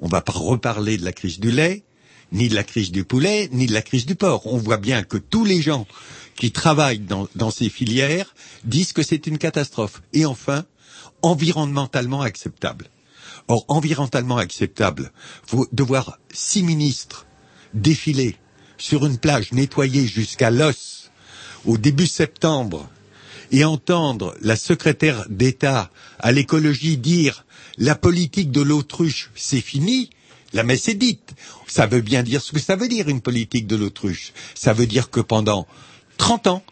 On 0.00 0.08
va 0.08 0.20
pas 0.20 0.32
reparler 0.32 0.96
de 0.96 1.04
la 1.04 1.12
crise 1.12 1.40
du 1.40 1.50
lait, 1.50 1.84
ni 2.32 2.48
de 2.48 2.54
la 2.54 2.64
crise 2.64 2.92
du 2.92 3.04
poulet, 3.04 3.48
ni 3.52 3.66
de 3.66 3.72
la 3.72 3.82
crise 3.82 4.06
du 4.06 4.14
porc. 4.14 4.46
On 4.46 4.58
voit 4.58 4.76
bien 4.76 5.02
que 5.02 5.16
tous 5.16 5.44
les 5.44 5.62
gens 5.62 5.86
qui 6.36 6.52
travaillent 6.52 7.00
dans, 7.00 7.50
ces 7.50 7.68
filières 7.68 8.34
disent 8.64 8.92
que 8.92 9.02
c'est 9.02 9.26
une 9.26 9.38
catastrophe. 9.38 10.02
Et 10.12 10.24
enfin, 10.24 10.64
environnementalement 11.22 12.22
acceptable. 12.22 12.86
Or, 13.48 13.64
environnementalement 13.68 14.36
acceptable, 14.36 15.10
faut 15.46 15.66
de 15.72 15.82
voir 15.82 16.18
six 16.32 16.62
ministres 16.62 17.26
défiler 17.74 18.36
sur 18.76 19.06
une 19.06 19.18
plage 19.18 19.52
nettoyée 19.52 20.06
jusqu'à 20.06 20.50
l'os 20.50 21.10
au 21.64 21.76
début 21.76 22.06
septembre 22.06 22.88
et 23.50 23.64
entendre 23.64 24.34
la 24.40 24.56
secrétaire 24.56 25.24
d'État 25.28 25.90
à 26.18 26.32
l'écologie 26.32 26.96
dire 26.96 27.44
la 27.76 27.94
politique 27.94 28.50
de 28.50 28.60
l'autruche, 28.60 29.30
c'est 29.34 29.60
fini, 29.60 30.10
la 30.52 30.62
messe 30.62 30.88
est 30.88 30.94
dite. 30.94 31.34
Ça 31.66 31.86
veut 31.86 32.00
bien 32.00 32.22
dire 32.22 32.42
ce 32.42 32.52
que 32.52 32.58
ça 32.58 32.76
veut 32.76 32.88
dire 32.88 33.08
une 33.08 33.20
politique 33.20 33.66
de 33.66 33.76
l'autruche. 33.76 34.32
Ça 34.54 34.72
veut 34.72 34.86
dire 34.86 35.10
que 35.10 35.20
pendant 35.20 35.66
30 36.16 36.46
ans, 36.48 36.62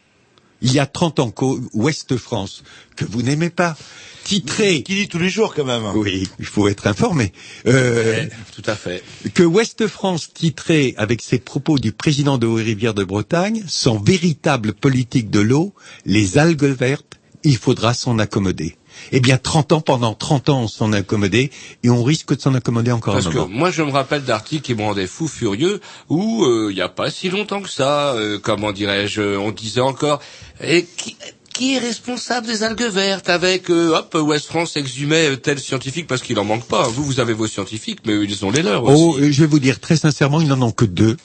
il 0.66 0.72
y 0.72 0.80
a 0.80 0.86
30 0.86 1.20
ans 1.20 1.32
Ouest 1.74 2.16
France, 2.16 2.64
que 2.96 3.04
vous 3.04 3.22
n'aimez 3.22 3.50
pas, 3.50 3.76
titré... 4.24 4.82
Qui 4.82 4.96
dit 4.96 5.08
tous 5.08 5.20
les 5.20 5.28
jours 5.28 5.54
quand 5.54 5.64
même. 5.64 5.84
Oui, 5.94 6.28
il 6.40 6.44
faut 6.44 6.66
être 6.66 6.88
informé. 6.88 7.32
Euh, 7.68 8.26
Tout 8.52 8.64
à 8.66 8.74
fait. 8.74 9.04
que 9.34 9.44
Ouest 9.44 9.86
France 9.86 10.32
titrait 10.34 10.94
avec 10.96 11.22
ses 11.22 11.38
propos 11.38 11.78
du 11.78 11.92
président 11.92 12.36
de 12.36 12.48
Haut-Rivière 12.48 12.94
de 12.94 13.04
Bretagne, 13.04 13.62
sans 13.68 13.98
véritable 13.98 14.72
politique 14.72 15.30
de 15.30 15.38
l'eau, 15.40 15.72
les 16.04 16.36
algues 16.36 16.64
vertes, 16.64 17.14
il 17.44 17.56
faudra 17.56 17.94
s'en 17.94 18.18
accommoder. 18.18 18.76
Eh 19.12 19.20
bien, 19.20 19.38
30 19.38 19.72
ans, 19.72 19.80
pendant 19.80 20.14
30 20.14 20.48
ans, 20.48 20.62
on 20.62 20.68
s'en 20.68 20.92
a 20.92 20.98
accommodé, 20.98 21.50
et 21.82 21.90
on 21.90 22.02
risque 22.02 22.34
de 22.34 22.40
s'en 22.40 22.54
accommoder 22.54 22.92
encore 22.92 23.14
Parce 23.14 23.26
un 23.26 23.30
que 23.30 23.36
moment. 23.38 23.48
moi, 23.54 23.70
je 23.70 23.82
me 23.82 23.90
rappelle 23.90 24.24
d'articles 24.24 24.62
qui 24.62 24.74
me 24.74 24.82
rendaient 24.82 25.06
fou 25.06 25.28
furieux 25.28 25.80
où 26.08 26.44
euh, 26.44 26.68
il 26.70 26.74
n'y 26.74 26.80
a 26.82 26.88
pas 26.88 27.10
si 27.10 27.28
longtemps 27.30 27.60
que 27.62 27.70
ça, 27.70 28.12
euh, 28.14 28.38
comment 28.42 28.72
dirais-je, 28.72 29.22
on 29.36 29.52
disait 29.52 29.80
encore 29.80 30.20
et 30.62 30.86
qui, 30.96 31.16
qui 31.52 31.74
est 31.74 31.78
responsable 31.78 32.46
des 32.46 32.62
algues 32.62 32.82
vertes 32.82 33.30
avec 33.30 33.70
euh, 33.70 33.94
hop 33.96 34.14
West 34.14 34.46
France 34.46 34.76
exhumait 34.76 35.30
euh, 35.30 35.36
tel 35.36 35.58
scientifique 35.58 36.06
parce 36.06 36.22
qu'il 36.22 36.38
en 36.38 36.44
manque 36.44 36.66
pas. 36.66 36.86
Vous, 36.88 37.02
vous 37.04 37.20
avez 37.20 37.32
vos 37.32 37.46
scientifiques, 37.46 38.00
mais 38.06 38.12
ils 38.22 38.44
ont 38.44 38.50
les 38.50 38.62
leurs 38.62 38.84
aussi. 38.84 38.94
Oh, 39.02 39.16
euh, 39.18 39.32
je 39.32 39.40
vais 39.40 39.46
vous 39.46 39.58
dire 39.58 39.80
très 39.80 39.96
sincèrement, 39.96 40.40
ils 40.40 40.48
n'en 40.48 40.60
ont 40.60 40.72
que 40.72 40.84
deux 40.84 41.16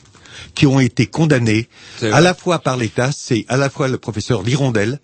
qui 0.55 0.67
ont 0.67 0.80
été 0.80 1.05
condamnés 1.05 1.67
à 2.01 2.22
la 2.22 2.34
fois 2.34 2.59
par 2.59 2.78
l'État, 2.78 3.11
c'est 3.15 3.45
à 3.47 3.57
la 3.57 3.69
fois 3.69 3.88
le 3.88 3.97
professeur 3.97 4.41
Lirondelle, 4.41 4.99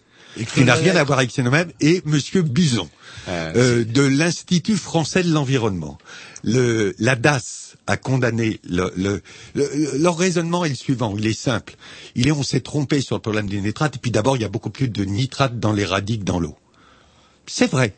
qui 0.45 0.63
n'a 0.63 0.75
rien 0.75 0.95
à 0.95 1.03
voir 1.03 1.19
avec 1.19 1.31
Cénomène, 1.31 1.71
et 1.81 2.01
Monsieur 2.05 2.41
Buzon, 2.41 2.89
Ah, 3.27 3.51
euh, 3.55 3.83
de 3.83 4.01
l'Institut 4.01 4.77
français 4.77 5.23
de 5.23 5.31
l'environnement. 5.31 5.97
Le, 6.43 6.95
la 6.99 7.15
DAS 7.15 7.75
a 7.87 7.97
condamné 7.97 8.59
le, 8.69 8.91
le- 8.95 9.21
le- 9.55 9.97
leur 9.97 10.17
raisonnement 10.17 10.63
est 10.65 10.69
le 10.69 10.75
suivant, 10.75 11.15
il 11.17 11.25
est 11.27 11.33
simple. 11.39 11.75
Il 12.15 12.27
est, 12.27 12.31
on 12.31 12.43
s'est 12.43 12.61
trompé 12.61 13.01
sur 13.01 13.15
le 13.15 13.21
problème 13.21 13.47
des 13.49 13.59
nitrates, 13.61 13.95
et 13.95 13.99
puis 13.99 14.11
d'abord, 14.11 14.35
il 14.37 14.41
y 14.41 14.45
a 14.45 14.49
beaucoup 14.49 14.69
plus 14.69 14.87
de 14.89 15.03
nitrates 15.03 15.59
dans 15.59 15.73
les 15.73 15.85
radis 15.85 16.19
que 16.19 16.23
dans 16.25 16.39
l'eau. 16.39 16.55
C'est 17.47 17.69
vrai. 17.71 17.93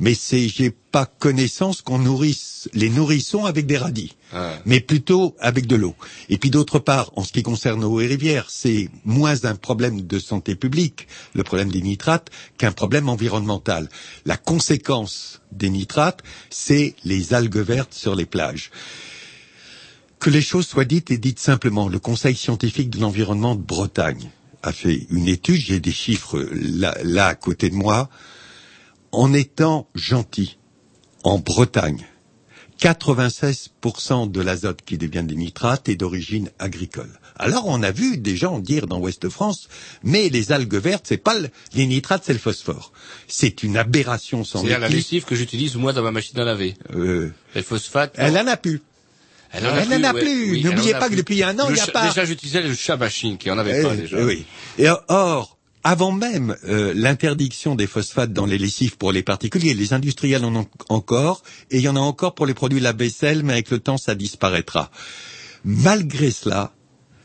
Mais 0.00 0.14
c'est, 0.14 0.48
j'ai 0.48 0.70
pas 0.70 1.06
connaissance 1.06 1.82
qu'on 1.82 1.98
nourrisse 1.98 2.68
les 2.72 2.88
nourrissons 2.90 3.44
avec 3.44 3.66
des 3.66 3.76
radis, 3.76 4.16
Ah. 4.32 4.58
mais 4.64 4.80
plutôt 4.80 5.36
avec 5.40 5.66
de 5.66 5.76
l'eau. 5.76 5.94
Et 6.28 6.38
puis 6.38 6.50
d'autre 6.50 6.78
part, 6.78 7.12
en 7.16 7.22
ce 7.22 7.32
qui 7.32 7.42
concerne 7.42 7.84
eau 7.84 8.00
et 8.00 8.06
rivières, 8.06 8.46
c'est 8.48 8.88
moins 9.04 9.44
un 9.44 9.54
problème 9.54 10.00
de 10.02 10.18
santé 10.18 10.54
publique, 10.56 11.06
le 11.34 11.42
problème 11.44 11.70
des 11.70 11.82
nitrates, 11.82 12.30
qu'un 12.58 12.72
problème 12.72 13.08
environnemental. 13.08 13.88
La 14.24 14.36
conséquence 14.36 15.40
des 15.52 15.70
nitrates, 15.70 16.22
c'est 16.48 16.94
les 17.04 17.34
algues 17.34 17.58
vertes 17.58 17.94
sur 17.94 18.14
les 18.14 18.26
plages. 18.26 18.70
Que 20.18 20.30
les 20.30 20.42
choses 20.42 20.66
soient 20.66 20.84
dites 20.84 21.10
et 21.10 21.18
dites 21.18 21.38
simplement. 21.38 21.88
Le 21.88 21.98
Conseil 21.98 22.34
scientifique 22.36 22.90
de 22.90 23.00
l'environnement 23.00 23.54
de 23.54 23.62
Bretagne 23.62 24.30
a 24.62 24.72
fait 24.72 25.06
une 25.10 25.28
étude, 25.28 25.56
j'ai 25.60 25.80
des 25.80 25.92
chiffres 25.92 26.38
là, 26.52 26.94
là 27.04 27.26
à 27.28 27.34
côté 27.34 27.70
de 27.70 27.74
moi, 27.74 28.10
en 29.12 29.32
étant 29.32 29.88
gentil, 29.94 30.58
en 31.24 31.38
Bretagne, 31.38 32.06
96% 32.80 34.30
de 34.30 34.40
l'azote 34.40 34.80
qui 34.84 34.96
devient 34.98 35.22
des 35.24 35.34
nitrates 35.34 35.88
est 35.88 35.96
d'origine 35.96 36.50
agricole. 36.58 37.10
Alors 37.36 37.64
on 37.66 37.82
a 37.82 37.90
vu 37.90 38.16
des 38.18 38.36
gens 38.36 38.58
dire 38.58 38.86
dans 38.86 38.98
Ouest 39.00 39.28
France, 39.28 39.68
mais 40.02 40.28
les 40.28 40.52
algues 40.52 40.74
vertes, 40.76 41.04
c'est 41.08 41.16
pas 41.18 41.38
le- 41.38 41.48
les 41.74 41.86
nitrates, 41.86 42.22
c'est 42.24 42.32
le 42.32 42.38
phosphore. 42.38 42.92
C'est 43.28 43.62
une 43.62 43.76
aberration 43.76 44.44
sans 44.44 44.60
C'est-à-dire 44.60 44.80
la 44.80 44.88
lessive 44.88 45.24
que 45.24 45.34
j'utilise 45.34 45.76
moi 45.76 45.92
dans 45.92 46.02
ma 46.02 46.10
machine 46.10 46.38
à 46.40 46.44
laver. 46.44 46.74
Euh, 46.94 47.30
Les 47.54 47.62
phosphates. 47.62 48.14
elle 48.16 48.36
en 48.38 48.46
a 48.46 48.56
plus. 48.56 48.80
Elle 49.52 49.66
en 49.66 49.70
a 49.70 49.80
Elle 49.80 49.86
plus, 49.88 49.96
en 49.96 50.04
a 50.04 50.12
ouais. 50.14 50.20
plus. 50.22 50.50
Oui, 50.52 50.64
N'oubliez 50.64 50.92
pas 50.92 51.08
que 51.10 51.16
depuis 51.16 51.42
un 51.42 51.58
an, 51.58 51.66
il 51.70 51.76
y 51.76 51.80
a 51.80 51.86
pas- 51.88 52.08
Déjà, 52.08 52.24
j'utilisais 52.24 52.62
le 52.62 52.72
chat 52.74 52.96
machine 52.96 53.36
qui 53.36 53.50
en 53.50 53.58
avait 53.58 53.80
Eh, 53.80 53.82
pas 53.82 53.96
déjà. 53.96 54.24
oui. 54.24 54.44
Et 54.78 54.86
or, 55.08 55.58
avant 55.82 56.12
même 56.12 56.56
euh, 56.64 56.92
l'interdiction 56.94 57.74
des 57.74 57.86
phosphates 57.86 58.32
dans 58.32 58.46
les 58.46 58.58
lessives 58.58 58.96
pour 58.96 59.12
les 59.12 59.22
particuliers, 59.22 59.74
les 59.74 59.92
industriels 59.92 60.44
en 60.44 60.54
ont 60.54 60.66
encore, 60.88 61.42
et 61.70 61.78
il 61.78 61.82
y 61.82 61.88
en 61.88 61.96
a 61.96 62.00
encore 62.00 62.34
pour 62.34 62.46
les 62.46 62.54
produits 62.54 62.80
la 62.80 62.92
vaisselle, 62.92 63.42
mais 63.42 63.54
avec 63.54 63.70
le 63.70 63.78
temps, 63.78 63.98
ça 63.98 64.14
disparaîtra. 64.14 64.90
Malgré 65.64 66.30
cela, 66.30 66.72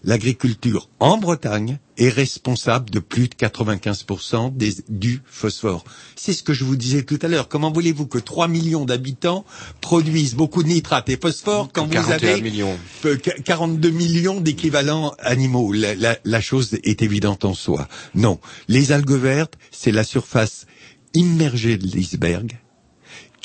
l'agriculture 0.06 0.90
en 1.00 1.18
Bretagne 1.18 1.80
est 1.98 2.10
responsable 2.10 2.90
de 2.90 3.00
plus 3.00 3.28
de 3.28 3.34
95% 3.36 4.56
des, 4.56 4.76
du 4.90 5.22
phosphore. 5.26 5.84
C'est 6.16 6.34
ce 6.34 6.44
que 6.44 6.54
je 6.54 6.64
vous 6.64 6.76
disais 6.76 7.04
tout 7.04 7.20
à 7.22 7.28
l'heure. 7.28 7.48
Comment 7.48 7.72
voulez-vous 7.72 8.06
que 8.08 8.18
3 8.20 8.48
millions 8.48 8.86
d'habitants 8.86 9.46
produisent 9.82 10.36
beaucoup 10.36 10.64
de 10.64 10.68
nitrates 10.70 11.10
et 11.10 11.18
phosphore 11.22 11.70
quand 11.74 11.86
vous 11.86 11.92
41 11.94 12.16
avez 12.16 12.42
millions. 12.42 12.78
peu- 13.02 13.18
qu- 13.18 13.42
42 13.44 13.90
millions 13.90 14.40
d'équivalents 14.42 15.14
animaux? 15.20 15.74
La, 15.74 15.96
la- 15.96 16.18
la 16.24 16.42
chose 16.42 16.78
est 16.84 17.02
évidente 17.02 17.46
en 17.46 17.54
soi. 17.54 17.88
Non. 18.14 18.40
Les 18.68 18.92
algues 18.92 19.12
vertes, 19.12 19.56
c'est 19.72 19.92
la 19.92 20.04
surface 20.04 20.66
immergée 21.14 21.78
de 21.78 21.88
l'iceberg 21.88 22.58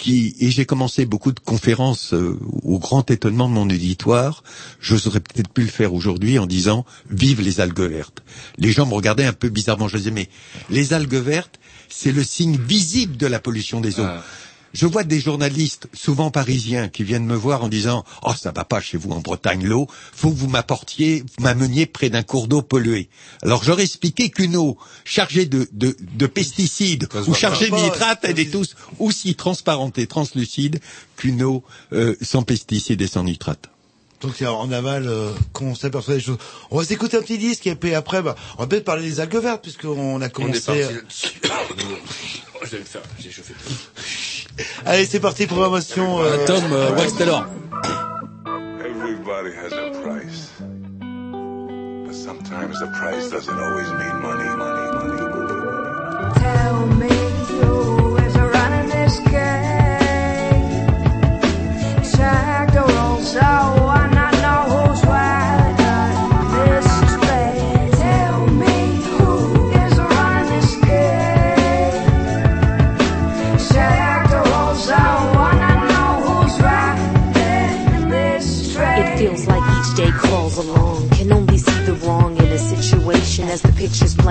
et 0.08 0.50
j'ai 0.50 0.64
commencé 0.64 1.06
beaucoup 1.06 1.32
de 1.32 1.40
conférences 1.40 2.14
euh, 2.14 2.38
au 2.62 2.78
grand 2.78 3.10
étonnement 3.10 3.48
de 3.48 3.54
mon 3.54 3.68
auditoire. 3.68 4.42
J'oserais 4.80 5.20
peut-être 5.20 5.48
plus 5.48 5.64
le 5.64 5.70
faire 5.70 5.94
aujourd'hui 5.94 6.38
en 6.38 6.46
disant 6.46 6.84
vive 7.10 7.40
les 7.40 7.60
algues 7.60 7.80
vertes. 7.80 8.22
Les 8.58 8.72
gens 8.72 8.86
me 8.86 8.94
regardaient 8.94 9.26
un 9.26 9.32
peu 9.32 9.48
bizarrement. 9.48 9.88
Je 9.88 9.98
disais 9.98 10.10
mais 10.10 10.28
les 10.70 10.92
algues 10.92 11.14
vertes, 11.14 11.58
c'est 11.88 12.12
le 12.12 12.24
signe 12.24 12.56
visible 12.56 13.16
de 13.16 13.26
la 13.26 13.40
pollution 13.40 13.80
des 13.80 14.00
eaux. 14.00 14.06
Ah. 14.06 14.22
Je 14.72 14.86
vois 14.86 15.02
des 15.02 15.20
journalistes, 15.20 15.88
souvent 15.92 16.30
parisiens, 16.30 16.88
qui 16.88 17.02
viennent 17.02 17.26
me 17.26 17.34
voir 17.34 17.64
en 17.64 17.68
disant 17.68 18.04
«Oh, 18.22 18.32
ça 18.40 18.52
va 18.52 18.64
pas 18.64 18.80
chez 18.80 18.96
vous 18.96 19.10
en 19.10 19.20
Bretagne, 19.20 19.64
l'eau. 19.66 19.88
Faut 20.14 20.30
que 20.30 20.36
vous 20.36 20.46
m'apportiez, 20.48 21.22
vous 21.22 21.42
m'ameniez 21.42 21.86
près 21.86 22.08
d'un 22.08 22.22
cours 22.22 22.46
d'eau 22.46 22.62
pollué.» 22.62 23.08
Alors, 23.42 23.64
j'aurais 23.64 23.82
expliqué 23.82 24.30
qu'une 24.30 24.54
eau 24.56 24.78
chargée 25.04 25.46
de, 25.46 25.68
de, 25.72 25.96
de 26.00 26.26
pesticides 26.26 27.08
ou 27.26 27.34
chargée 27.34 27.68
de 27.68 27.74
nitrates, 27.74 28.20
elle 28.22 28.38
est 28.38 28.52
tous 28.52 28.76
aussi 29.00 29.34
transparente 29.34 29.98
et 29.98 30.06
translucide 30.06 30.80
qu'une 31.16 31.42
eau 31.42 31.64
euh, 31.92 32.14
sans 32.22 32.42
pesticides 32.42 33.02
et 33.02 33.08
sans 33.08 33.24
nitrates. 33.24 33.68
Donc 34.20 34.34
c'est 34.38 34.46
en 34.46 34.70
aval 34.70 35.08
euh, 35.08 35.32
qu'on 35.54 35.74
s'aperçoit 35.74 36.14
des 36.14 36.20
choses? 36.20 36.36
On 36.70 36.76
va 36.76 36.84
s'écouter 36.84 37.16
un 37.16 37.22
petit 37.22 37.38
disque 37.38 37.66
et 37.66 37.74
puis 37.74 37.94
après, 37.94 38.20
bah, 38.20 38.36
on 38.58 38.62
va 38.62 38.66
peut-être 38.66 38.84
parler 38.84 39.02
des 39.02 39.18
algues 39.18 39.36
vertes 39.36 39.62
puisqu'on 39.62 40.20
a 40.20 40.26
On 40.26 40.26
est 40.26 40.30
commencé. 40.30 40.60
parti. 40.60 41.32
Oh, 42.54 42.58
je 42.64 42.70
vais 42.72 42.80
me 42.80 42.84
faire, 42.84 43.00
j'ai 43.18 43.30
chauffé. 43.30 43.54
Allez, 44.86 45.06
c'est 45.06 45.20
parti, 45.20 45.46
programmation. 45.46 46.20
euh, 46.20 46.44
Tom 46.46 46.62
euh, 46.72 46.90
Wax 46.96 47.14
Taylor. 47.16 47.46
Everybody 48.84 49.52
has 49.54 49.72
a 49.72 49.90
price. 50.02 50.50
But 52.06 52.14
sometimes 52.14 52.50
sometimes 52.50 52.78
the 52.80 52.86
price 52.98 53.30
doesn't 53.30 53.58
always 53.58 53.88
mean 53.92 54.16
money, 54.20 54.44
money, 54.56 54.90
money, 54.92 55.22
money, 55.22 55.52
money. 55.54 56.34
Tell 56.40 56.86
me 56.86 56.99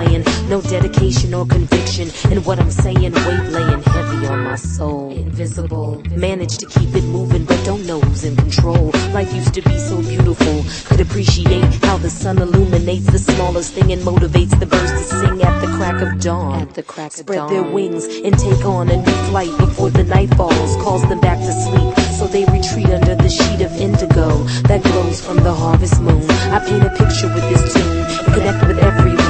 playing. 0.00 0.24
No 0.48 0.60
dedication 0.60 1.34
or 1.34 1.46
conviction 1.46 2.10
in 2.30 2.42
what 2.44 2.58
I'm 2.58 2.70
saying. 2.70 3.12
Weight 3.12 3.44
laying 3.56 3.82
heavy 3.82 4.26
on 4.26 4.44
my 4.44 4.56
soul. 4.56 5.10
Invisible. 5.10 6.02
Manage 6.16 6.58
to 6.58 6.66
keep 6.66 6.94
it 6.94 7.04
moving, 7.04 7.44
but 7.44 7.62
don't 7.64 7.86
know 7.86 8.00
who's 8.00 8.24
in 8.24 8.36
control. 8.36 8.90
Life 9.12 9.32
used 9.34 9.54
to 9.54 9.62
be 9.62 9.78
so 9.78 10.00
beautiful. 10.02 10.64
Could 10.86 11.00
appreciate 11.00 11.64
how 11.84 11.96
the 11.98 12.10
sun 12.10 12.38
illuminates 12.38 13.06
the 13.06 13.18
smallest 13.18 13.74
thing 13.74 13.92
and 13.92 14.02
motivates 14.02 14.58
the 14.58 14.66
birds 14.66 14.92
to 14.92 15.04
sing 15.04 15.42
at 15.42 15.60
the 15.60 15.68
crack 15.76 16.00
of 16.02 16.20
dawn. 16.20 16.62
At 16.62 16.74
the 16.74 16.82
crack 16.82 17.12
Spread 17.12 17.48
their 17.50 17.62
wings 17.62 18.04
and 18.04 18.38
take 18.38 18.64
on 18.64 18.88
a 18.88 18.96
new 18.96 19.18
flight 19.28 19.52
before 19.58 19.90
the 19.90 20.04
night 20.04 20.34
falls. 20.34 20.76
Calls 20.82 21.02
them 21.08 21.20
back 21.20 21.38
to 21.38 21.52
sleep. 21.52 21.94
So 22.18 22.26
they 22.26 22.44
retreat 22.44 22.90
under 22.90 23.14
the 23.14 23.28
sheet 23.28 23.62
of 23.62 23.72
indigo 23.80 24.28
that 24.68 24.82
glows 24.82 25.24
from 25.24 25.38
the 25.38 25.54
harvest 25.54 26.00
moon. 26.02 26.22
I 26.54 26.58
paint 26.60 26.84
a 26.84 26.90
picture 26.90 27.28
with 27.32 27.46
this 27.48 27.72
tune 27.72 27.96
and 27.96 28.34
connect 28.34 28.66
with 28.66 28.78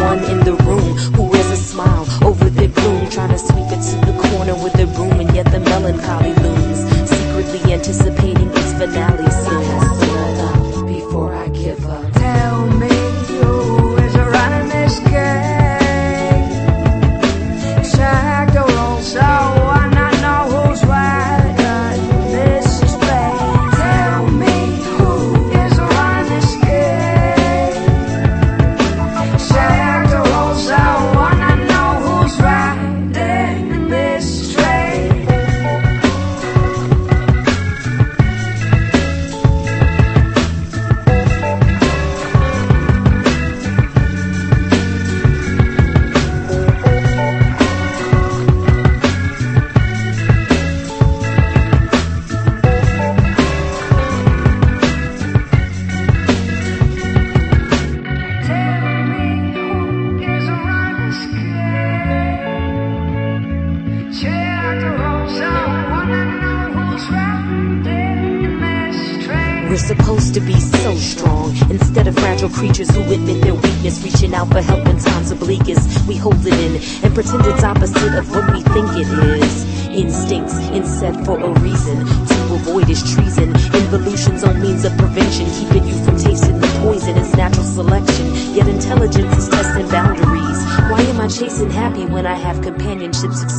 everyone 0.00 0.30
in 0.30 0.44
the 0.44 0.54
room 0.64 0.96
who 1.14 1.22
wears 1.30 1.46
a 1.50 1.56
smile 1.56 2.06
over 2.24 2.48
their 2.50 2.68
gloom, 2.68 3.08
trying 3.10 3.30
to 3.30 3.38
sweep 3.38 3.66
it 3.66 3.82
to 3.82 3.96
the 4.06 4.18
corner 4.28 4.54
with 4.62 4.74
a 4.78 4.86
broom, 4.94 5.20
and 5.20 5.34
yet 5.34 5.50
the 5.50 5.60
melancholy 5.60 6.32
looms, 6.34 6.78
secretly 7.08 7.72
anticipating 7.72 8.48
its 8.50 8.72
finale 8.72 9.30
soon. 9.30 10.86
Before 10.86 11.34
I 11.34 11.48
give 11.48 11.84
up. 11.86 12.12
Tell 12.14 12.66
me 12.66 12.89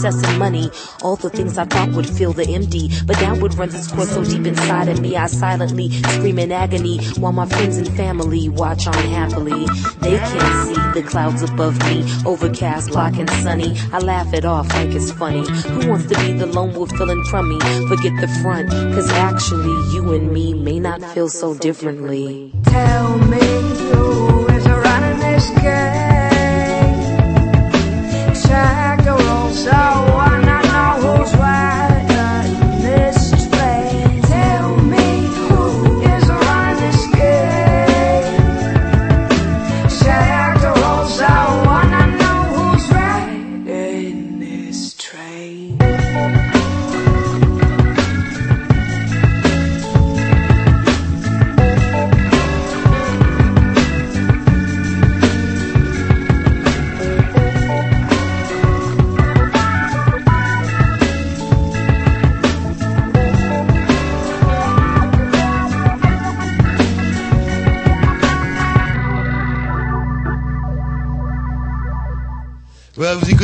success, 0.01 0.29
and 0.29 0.39
money? 0.39 0.69
All 1.03 1.15
the 1.15 1.29
things 1.29 1.57
I 1.57 1.65
thought 1.65 1.89
would 1.91 2.09
fill 2.09 2.33
the 2.33 2.47
empty, 2.49 2.89
but 3.05 3.17
downward 3.19 3.53
runs 3.55 3.75
its 3.75 3.91
course 3.91 4.09
so 4.09 4.23
deep 4.23 4.45
inside 4.45 4.87
of 4.89 4.99
me. 4.99 5.15
I 5.15 5.27
silently 5.27 5.89
scream 5.89 6.39
in 6.39 6.51
agony 6.51 7.03
while 7.19 7.31
my 7.31 7.45
friends 7.45 7.77
and 7.77 7.87
family 7.95 8.49
watch 8.49 8.87
on 8.87 8.93
happily. 8.93 9.65
They 10.01 10.17
can't 10.17 10.67
see 10.67 11.01
the 11.01 11.07
clouds 11.07 11.43
above 11.43 11.77
me, 11.85 12.03
overcast, 12.25 12.89
black, 12.89 13.17
and 13.17 13.29
sunny. 13.29 13.77
I 13.91 13.99
laugh 13.99 14.33
it 14.33 14.45
off 14.45 14.69
like 14.73 14.89
it's 14.89 15.11
funny. 15.11 15.47
Who 15.47 15.89
wants 15.89 16.07
to 16.07 16.15
be 16.15 16.33
the 16.33 16.47
lone 16.47 16.73
wolf 16.73 16.91
feeling 16.91 17.23
crummy? 17.25 17.59
Forget 17.87 18.13
the 18.19 18.29
front, 18.41 18.69
cause 18.69 19.09
actually 19.11 19.93
you 19.93 20.13
and 20.13 20.31
me 20.31 20.53
may 20.53 20.79
not 20.79 21.01
feel 21.13 21.29
so 21.29 21.53
differently. 21.53 22.51
Tell 22.65 23.17
me 23.17 23.39
who 23.39 24.47
is 24.47 24.65
running 24.67 25.19
this 25.19 25.49
game. 25.61 25.91
The 29.71 30.10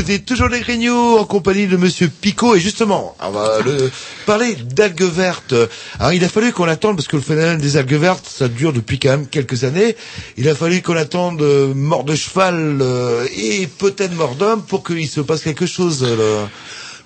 Écoutez 0.08 0.24
toujours 0.24 0.48
les 0.48 0.62
Grignoux 0.62 1.18
en 1.18 1.26
compagnie 1.26 1.68
de 1.68 1.76
Monsieur 1.76 2.08
Picot 2.08 2.56
et 2.56 2.62
justement, 2.62 3.14
on 3.22 3.30
va 3.30 3.60
le, 3.60 3.92
parler 4.26 4.56
d'algues 4.56 5.04
vertes. 5.04 5.54
Alors 6.00 6.14
il 6.14 6.24
a 6.24 6.30
fallu 6.30 6.54
qu'on 6.54 6.64
attende 6.64 6.96
parce 6.96 7.10
que 7.10 7.18
le 7.18 7.22
phénomène 7.22 7.58
des 7.58 7.76
algues 7.76 7.96
vertes, 7.96 8.26
ça 8.26 8.48
dure 8.48 8.72
depuis 8.72 9.00
quand 9.00 9.10
même 9.10 9.28
quelques 9.28 9.66
années. 9.66 9.98
Il 10.38 10.48
a 10.48 10.56
fallu 10.56 10.82
qu'on 10.82 10.96
attende 10.96 11.42
euh, 11.42 11.74
mort 11.74 12.06
de 12.06 12.16
cheval 12.16 12.78
euh, 12.80 13.28
et 13.36 13.68
peut-être 13.68 14.16
mort 14.16 14.36
d'homme 14.36 14.62
pour 14.62 14.82
qu'il 14.82 15.10
se 15.10 15.20
passe 15.20 15.42
quelque 15.42 15.66
chose. 15.66 16.06
euh. 16.08 16.46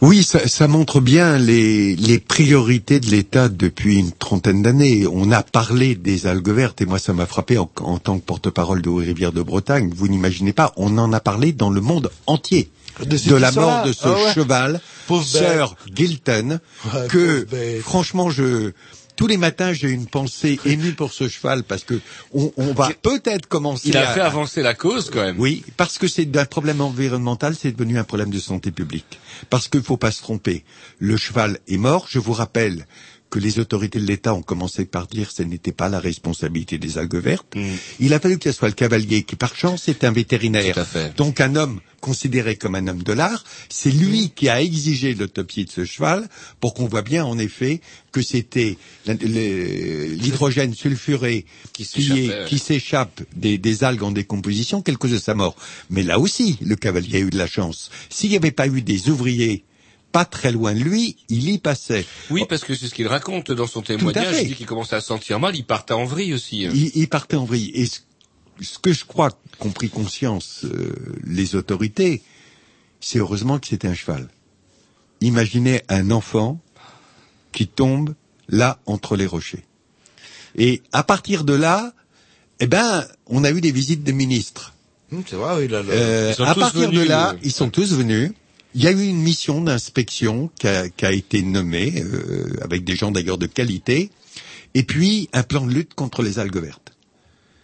Oui, 0.01 0.21
ça, 0.23 0.47
ça 0.47 0.67
montre 0.67 0.99
bien 0.99 1.39
les, 1.39 1.95
les 1.95 2.19
priorités 2.19 2.99
de 2.99 3.07
l'État 3.07 3.49
depuis 3.49 3.97
une 3.97 4.11
trentaine 4.11 4.61
d'années. 4.61 5.07
On 5.11 5.31
a 5.31 5.41
parlé 5.41 5.95
des 5.95 6.27
algues 6.27 6.49
vertes 6.49 6.81
et 6.81 6.85
moi 6.85 6.99
ça 6.99 7.13
m'a 7.13 7.25
frappé 7.25 7.57
en, 7.57 7.67
en 7.79 7.97
tant 7.97 8.19
que 8.19 8.25
porte-parole 8.25 8.83
de 8.83 8.89
Haute-Rivière 8.89 9.31
de 9.31 9.41
Bretagne. 9.41 9.91
Vous 9.91 10.07
n'imaginez 10.07 10.53
pas, 10.53 10.71
on 10.77 10.99
en 10.99 11.11
a 11.13 11.19
parlé 11.19 11.51
dans 11.51 11.71
le 11.71 11.81
monde 11.81 12.11
entier. 12.27 12.69
De 13.05 13.35
la 13.35 13.51
mort 13.51 13.85
de 13.85 13.93
ce 13.93 14.07
Ah 14.07 14.11
ouais. 14.13 14.33
cheval, 14.33 14.79
Pauvre 15.07 15.25
Sir 15.25 15.75
Gilton, 15.93 16.59
Ouais, 16.93 17.07
que 17.09 17.45
franchement 17.83 18.29
je... 18.29 18.71
Tous 19.17 19.27
les 19.27 19.37
matins, 19.37 19.71
j'ai 19.71 19.89
une 19.89 20.07
pensée 20.07 20.59
émue 20.65 20.93
pour 20.93 21.13
ce 21.13 21.27
cheval 21.27 21.63
parce 21.63 21.83
que 21.83 21.99
on, 22.33 22.51
on 22.57 22.73
va 22.73 22.89
peut-être 23.03 23.45
commencer. 23.45 23.89
Il 23.89 23.97
a 23.97 24.09
à- 24.09 24.13
fait 24.15 24.21
avancer 24.21 24.63
la 24.63 24.73
cause 24.73 25.11
quand 25.11 25.21
même. 25.21 25.35
oui, 25.39 25.63
parce 25.77 25.99
que 25.99 26.07
c'est 26.07 26.35
un 26.37 26.45
problème 26.45 26.81
environnemental, 26.81 27.53
c'est 27.59 27.71
devenu 27.71 27.99
un 27.99 28.03
problème 28.03 28.31
de 28.31 28.39
santé 28.39 28.71
publique. 28.71 29.19
Parce 29.51 29.67
qu'il 29.67 29.83
faut 29.83 29.97
pas 29.97 30.09
se 30.11 30.21
tromper. 30.23 30.63
Le 30.97 31.17
cheval 31.17 31.59
est 31.67 31.77
mort. 31.77 32.07
Je 32.09 32.17
vous 32.17 32.33
rappelle 32.33 32.87
que 33.31 33.39
les 33.39 33.57
autorités 33.59 33.99
de 33.99 34.05
l'État 34.05 34.35
ont 34.35 34.43
commencé 34.43 34.85
par 34.85 35.07
dire 35.07 35.29
que 35.29 35.33
ce 35.33 35.41
n'était 35.41 35.71
pas 35.71 35.89
la 35.89 35.99
responsabilité 35.99 36.77
des 36.77 36.97
algues 36.99 37.15
vertes. 37.15 37.55
Il 37.99 38.13
a 38.13 38.19
fallu 38.19 38.37
que 38.37 38.51
ce 38.51 38.57
soit 38.57 38.67
le 38.67 38.75
cavalier 38.75 39.23
qui, 39.23 39.35
par 39.35 39.55
chance, 39.55 39.87
est 39.87 40.03
un 40.03 40.11
vétérinaire. 40.11 40.75
Tout 40.75 40.79
à 40.81 40.85
fait. 40.85 41.15
Donc 41.15 41.41
un 41.41 41.55
homme 41.55 41.79
considéré 42.01 42.55
comme 42.55 42.75
un 42.75 42.87
homme 42.87 43.03
de 43.03 43.13
l'art, 43.13 43.43
c'est 43.69 43.91
lui 43.91 44.31
qui 44.35 44.49
a 44.49 44.61
exigé 44.61 45.13
l'autopsie 45.13 45.65
de 45.65 45.71
ce 45.71 45.85
cheval 45.85 46.27
pour 46.59 46.73
qu'on 46.73 46.87
voit 46.87 47.03
bien 47.03 47.23
en 47.23 47.37
effet 47.37 47.79
que 48.11 48.21
c'était 48.23 48.77
l'hydrogène 49.05 50.73
sulfuré 50.73 51.45
qui, 51.73 51.85
s'échappe 51.85 53.21
des, 53.35 53.57
des 53.57 53.83
algues 53.83 54.03
en 54.03 54.11
décomposition 54.11 54.83
le 54.91 54.97
cause 54.97 55.11
de 55.11 55.17
sa 55.17 55.35
mort. 55.35 55.55
Mais 55.89 56.03
là 56.03 56.19
aussi, 56.19 56.57
le 56.61 56.75
cavalier 56.75 57.17
a 57.17 57.21
eu 57.21 57.29
de 57.29 57.37
la 57.37 57.47
chance. 57.47 57.89
S'il 58.09 58.29
n'y 58.29 58.35
avait 58.35 58.51
pas 58.51 58.67
eu 58.67 58.81
des 58.81 59.09
ouvriers 59.09 59.63
pas 60.11 60.25
très 60.25 60.51
loin 60.51 60.73
de 60.73 60.79
lui, 60.79 61.17
il 61.29 61.49
y 61.49 61.57
passait. 61.57 62.05
Oui, 62.29 62.45
parce 62.47 62.63
que 62.63 62.75
c'est 62.75 62.87
ce 62.87 62.93
qu'il 62.93 63.07
raconte 63.07 63.51
dans 63.51 63.67
son 63.67 63.81
témoignage. 63.81 64.35
Il 64.41 64.47
dit 64.49 64.55
qu'il 64.55 64.65
commençait 64.65 64.95
à 64.95 65.01
se 65.01 65.07
sentir 65.07 65.39
mal, 65.39 65.55
il 65.55 65.65
partait 65.65 65.93
en 65.93 66.05
vrille 66.05 66.33
aussi. 66.33 66.63
Il, 66.63 66.91
il 66.95 67.07
partait 67.07 67.37
en 67.37 67.45
vrille. 67.45 67.71
Et 67.73 67.85
ce, 67.85 67.99
ce 68.61 68.77
que 68.79 68.93
je 68.93 69.05
crois 69.05 69.29
qu'ont 69.59 69.71
pris 69.71 69.89
conscience 69.89 70.65
euh, 70.65 70.93
les 71.23 71.55
autorités, 71.55 72.21
c'est 72.99 73.19
heureusement 73.19 73.59
que 73.59 73.67
c'était 73.67 73.87
un 73.87 73.93
cheval. 73.95 74.27
Imaginez 75.21 75.81
un 75.89 76.11
enfant 76.11 76.59
qui 77.51 77.67
tombe 77.67 78.13
là 78.49 78.79
entre 78.85 79.15
les 79.15 79.25
rochers. 79.25 79.65
Et 80.55 80.81
à 80.91 81.03
partir 81.03 81.43
de 81.43 81.53
là, 81.53 81.93
eh 82.59 82.67
ben, 82.67 83.05
on 83.27 83.43
a 83.43 83.51
eu 83.51 83.61
des 83.61 83.71
visites 83.71 84.03
de 84.03 84.11
ministres. 84.11 84.73
Hum, 85.11 85.23
c'est 85.27 85.35
vrai, 85.35 85.55
oui, 85.57 85.67
là, 85.67 85.83
là. 85.83 85.91
Euh, 85.91 86.29
Ils 86.31 86.35
sont 86.35 86.43
à 86.43 86.53
tous 86.53 86.59
partir 86.59 86.91
de 86.91 87.01
là, 87.01 87.31
euh, 87.31 87.37
ils 87.43 87.51
sont 87.51 87.69
tous 87.69 87.93
venus. 87.93 88.31
Il 88.73 88.83
y 88.83 88.87
a 88.87 88.91
eu 88.91 89.03
une 89.05 89.21
mission 89.21 89.61
d'inspection 89.61 90.49
qui 90.59 90.67
a, 90.67 90.87
qui 90.89 91.05
a 91.05 91.11
été 91.11 91.41
nommée, 91.41 92.01
euh, 92.01 92.53
avec 92.61 92.83
des 92.83 92.95
gens 92.95 93.11
d'ailleurs 93.11 93.37
de 93.37 93.47
qualité, 93.47 94.09
et 94.73 94.83
puis 94.83 95.29
un 95.33 95.43
plan 95.43 95.65
de 95.65 95.73
lutte 95.73 95.93
contre 95.93 96.23
les 96.23 96.39
algues 96.39 96.57
vertes. 96.57 96.93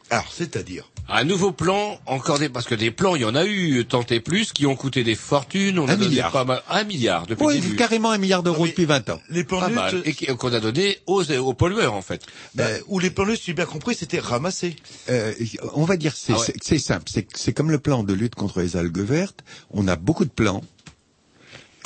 Alors, 0.10 0.32
c'est-à-dire 0.34 0.90
Un 1.10 1.24
nouveau 1.26 1.52
plan, 1.54 2.00
encore 2.06 2.40
des, 2.40 2.48
parce 2.50 2.66
que 2.66 2.76
des 2.76 2.92
plans, 2.92 3.16
il 3.16 3.22
y 3.22 3.26
en 3.26 3.36
a 3.36 3.46
eu, 3.46 3.86
tant 3.86 4.04
et 4.10 4.20
plus, 4.20 4.52
qui 4.52 4.66
ont 4.66 4.76
coûté 4.76 5.04
des 5.06 5.16
fortunes. 5.16 5.80
On 5.80 5.88
a 5.88 5.94
Un 5.94 5.96
donné 5.98 6.10
milliard. 6.10 6.32
pas 6.34 6.44
mal, 6.44 6.62
un 6.70 6.84
milliard 6.84 7.26
depuis 7.28 7.46
Oui, 7.46 7.56
le 7.56 7.62
début. 7.62 7.76
carrément 7.78 8.12
un 8.12 8.18
milliard 8.18 8.44
d'euros 8.44 8.68
depuis 8.68 8.84
20 8.86 9.10
ans. 9.10 9.22
Les 9.30 9.46
plans 9.46 9.60
Pas 9.62 9.70
de 9.70 9.74
mal. 9.76 9.96
lutte, 9.96 10.08
Et 10.08 10.14
qui- 10.14 10.26
qu'on 10.28 10.52
a 10.54 10.60
donné 10.60 10.98
aux, 11.08 11.24
aux 11.32 11.54
pollueurs, 11.54 11.94
en 11.94 12.02
fait. 12.02 12.26
euh, 12.60 12.78
où 12.88 13.00
les 13.00 13.10
plans 13.10 13.26
de 13.26 13.32
lutte, 13.32 13.40
si 13.40 13.48
j'ai 13.48 13.54
bien 13.54 13.66
compris, 13.66 13.96
c'était 13.96 14.20
ramassé. 14.20 14.76
Euh, 15.10 15.34
on 15.74 15.86
va 15.86 15.96
dire 15.96 16.14
c'est 16.18 16.34
Ah 16.34 16.40
ouais. 16.40 16.46
c'est- 16.46 16.64
c'est 16.64 16.80
simple, 16.80 17.06
c'est 17.10 17.28
c'est 17.36 17.54
comme 17.54 17.72
le 17.72 17.80
plan 17.80 18.04
de 18.04 18.14
lutte 18.14 18.36
contre 18.36 18.60
les 18.62 18.76
algues 18.76 19.00
vertes. 19.00 19.44
On 19.72 19.88
a 19.88 19.96
beaucoup 19.98 20.26
de 20.26 20.30
plans 20.30 20.62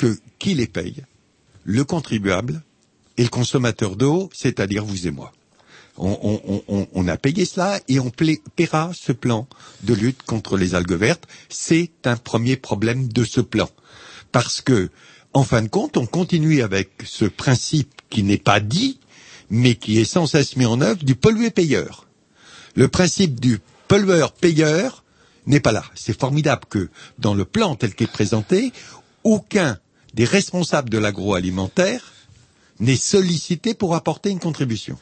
que 0.02 0.18
qui 0.40 0.54
les 0.54 0.66
paye 0.66 1.04
Le 1.64 1.84
contribuable 1.84 2.60
et 3.16 3.22
le 3.22 3.28
consommateur 3.28 3.94
d'eau, 3.94 4.30
c'est-à-dire 4.32 4.84
vous 4.84 5.06
et 5.06 5.12
moi. 5.12 5.32
On, 5.96 6.18
on- 6.22 6.62
on- 6.66 6.88
on- 6.92 7.06
a 7.06 7.16
payé 7.16 7.44
cela 7.44 7.78
et 7.86 8.00
on 8.00 8.10
paiera 8.10 8.90
ce 8.94 9.12
plan 9.12 9.46
de 9.84 9.94
lutte 9.94 10.24
contre 10.24 10.56
les 10.56 10.74
algues 10.74 10.94
vertes. 10.94 11.28
C'est 11.48 11.92
un 12.04 12.16
premier 12.16 12.56
problème 12.56 13.06
de 13.08 13.22
ce 13.24 13.40
plan. 13.40 13.68
Parce 14.32 14.60
que, 14.60 14.90
en 15.34 15.44
fin 15.44 15.62
de 15.62 15.68
compte, 15.68 15.96
on 15.96 16.06
continue 16.06 16.62
avec 16.62 16.90
ce 17.04 17.26
principe 17.26 17.92
qui 18.10 18.24
n'est 18.24 18.38
pas 18.38 18.58
dit, 18.58 18.98
mais 19.50 19.76
qui 19.76 20.00
est 20.00 20.04
sans 20.04 20.26
cesse 20.26 20.56
mis 20.56 20.66
en 20.66 20.80
œuvre 20.80 21.04
du 21.04 21.14
pollueur-payeur. 21.14 22.08
Le 22.74 22.88
principe 22.88 23.38
du 23.38 23.60
pollueur-payeur 23.86 25.04
n'est 25.46 25.60
pas 25.60 25.72
là. 25.72 25.84
C'est 25.94 26.18
formidable 26.18 26.64
que, 26.68 26.88
dans 27.20 27.34
le 27.34 27.44
plan 27.44 27.76
tel 27.76 27.94
qu'est 27.94 28.10
présenté, 28.10 28.72
aucun 29.24 29.78
des 30.14 30.24
responsables 30.24 30.90
de 30.90 30.98
l'agroalimentaire 30.98 32.12
n'est 32.80 32.96
sollicité 32.96 33.74
pour 33.74 33.94
apporter 33.94 34.30
une 34.30 34.40
contribution. 34.40 34.98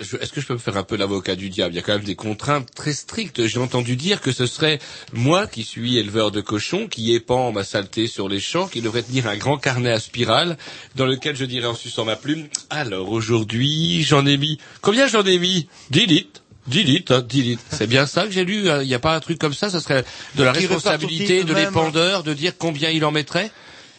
Est-ce 0.00 0.32
que 0.32 0.40
je 0.40 0.46
peux 0.46 0.54
me 0.54 0.58
faire 0.58 0.76
un 0.76 0.82
peu 0.82 0.96
l'avocat 0.96 1.36
du 1.36 1.50
diable? 1.50 1.72
Il 1.72 1.76
y 1.76 1.78
a 1.78 1.82
quand 1.82 1.92
même 1.92 2.02
des 2.02 2.16
contraintes 2.16 2.68
très 2.74 2.92
strictes. 2.92 3.46
J'ai 3.46 3.60
entendu 3.60 3.94
dire 3.94 4.20
que 4.20 4.32
ce 4.32 4.46
serait 4.46 4.80
moi 5.12 5.46
qui 5.46 5.62
suis 5.62 5.98
éleveur 5.98 6.32
de 6.32 6.40
cochons, 6.40 6.88
qui 6.88 7.14
épand 7.14 7.54
ma 7.54 7.62
saleté 7.62 8.08
sur 8.08 8.28
les 8.28 8.40
champs, 8.40 8.66
qui 8.66 8.80
devrait 8.80 9.04
tenir 9.04 9.28
un 9.28 9.36
grand 9.36 9.56
carnet 9.56 9.92
à 9.92 10.00
spirale 10.00 10.58
dans 10.96 11.06
lequel 11.06 11.36
je 11.36 11.44
dirais 11.44 11.68
en 11.68 11.74
suçant 11.74 12.04
ma 12.04 12.16
plume, 12.16 12.48
alors 12.70 13.10
aujourd'hui 13.10 14.02
j'en 14.02 14.26
ai 14.26 14.36
mis... 14.36 14.58
Combien 14.80 15.06
j'en 15.06 15.22
ai 15.22 15.38
mis? 15.38 15.68
10 15.90 16.06
litres 16.06 16.42
10 16.66 16.82
litres, 16.82 17.14
hein, 17.14 17.22
10 17.26 17.42
litres. 17.42 17.62
C'est 17.70 17.86
bien 17.86 18.04
ça 18.06 18.26
que 18.26 18.30
j'ai 18.32 18.44
lu. 18.44 18.68
hein. 18.68 18.82
Il 18.82 18.88
n'y 18.88 18.94
a 18.94 18.98
pas 18.98 19.14
un 19.14 19.20
truc 19.20 19.38
comme 19.38 19.54
ça? 19.54 19.70
Ça 19.70 19.80
serait 19.80 20.04
de 20.34 20.42
la 20.42 20.52
responsabilité 20.52 21.44
de 21.44 21.54
même. 21.54 21.66
l'épandeur 21.66 22.24
de 22.24 22.34
dire 22.34 22.54
combien 22.58 22.90
il 22.90 23.04
en 23.04 23.10
mettrait? 23.12 23.50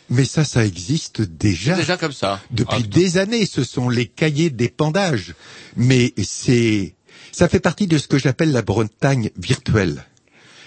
Mais 0.10 0.26
ça, 0.26 0.43
ça 0.43 0.66
existe 0.66 1.22
déjà. 1.22 1.76
Déjà 1.76 1.97
comme 1.97 2.12
ça. 2.12 2.41
Depuis 2.51 2.84
Ah, 2.84 2.88
des 2.88 3.18
années, 3.18 3.45
ce 3.45 3.64
sont 3.64 3.89
les 3.89 4.07
cahiers 4.07 4.49
d'épandage. 4.49 5.36
Mais 5.78 6.14
c'est, 6.24 6.95
ça 7.32 7.47
fait 7.47 7.60
partie 7.60 7.88
de 7.88 7.97
ce 7.97 8.07
que 8.07 8.18
j'appelle 8.18 8.51
la 8.51 8.62
Bretagne 8.62 9.30
virtuelle. 9.38 10.05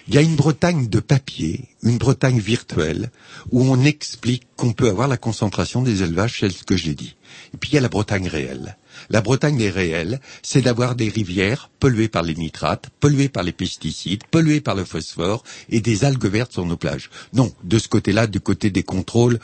Il 0.08 0.14
y 0.14 0.18
a 0.18 0.20
une 0.20 0.34
Bretagne 0.34 0.88
de 0.88 0.98
papier, 1.00 1.68
une 1.82 1.98
Bretagne 1.98 2.40
virtuelle, 2.40 3.10
où 3.52 3.62
on 3.62 3.84
explique 3.84 4.48
qu'on 4.56 4.72
peut 4.72 4.88
avoir 4.88 5.06
la 5.06 5.16
concentration 5.16 5.80
des 5.82 6.02
élevages, 6.02 6.38
c'est 6.40 6.50
ce 6.50 6.64
que 6.64 6.76
j'ai 6.76 6.94
dit. 6.94 7.16
Et 7.54 7.56
puis 7.56 7.70
il 7.70 7.74
y 7.74 7.78
a 7.78 7.80
la 7.80 7.88
Bretagne 7.88 8.26
réelle. 8.28 8.76
La 9.10 9.20
Bretagne 9.20 9.56
des 9.56 9.70
réels, 9.70 10.20
c'est 10.42 10.62
d'avoir 10.62 10.94
des 10.94 11.08
rivières 11.08 11.70
polluées 11.80 12.08
par 12.08 12.22
les 12.22 12.34
nitrates, 12.34 12.90
polluées 13.00 13.28
par 13.28 13.42
les 13.42 13.52
pesticides, 13.52 14.24
polluées 14.30 14.60
par 14.60 14.74
le 14.74 14.84
phosphore 14.84 15.44
et 15.68 15.80
des 15.80 16.04
algues 16.04 16.26
vertes 16.26 16.52
sur 16.52 16.66
nos 16.66 16.76
plages. 16.76 17.10
Non, 17.32 17.52
de 17.64 17.78
ce 17.78 17.88
côté-là, 17.88 18.26
du 18.26 18.40
côté 18.40 18.70
des 18.70 18.82
contrôles, 18.82 19.38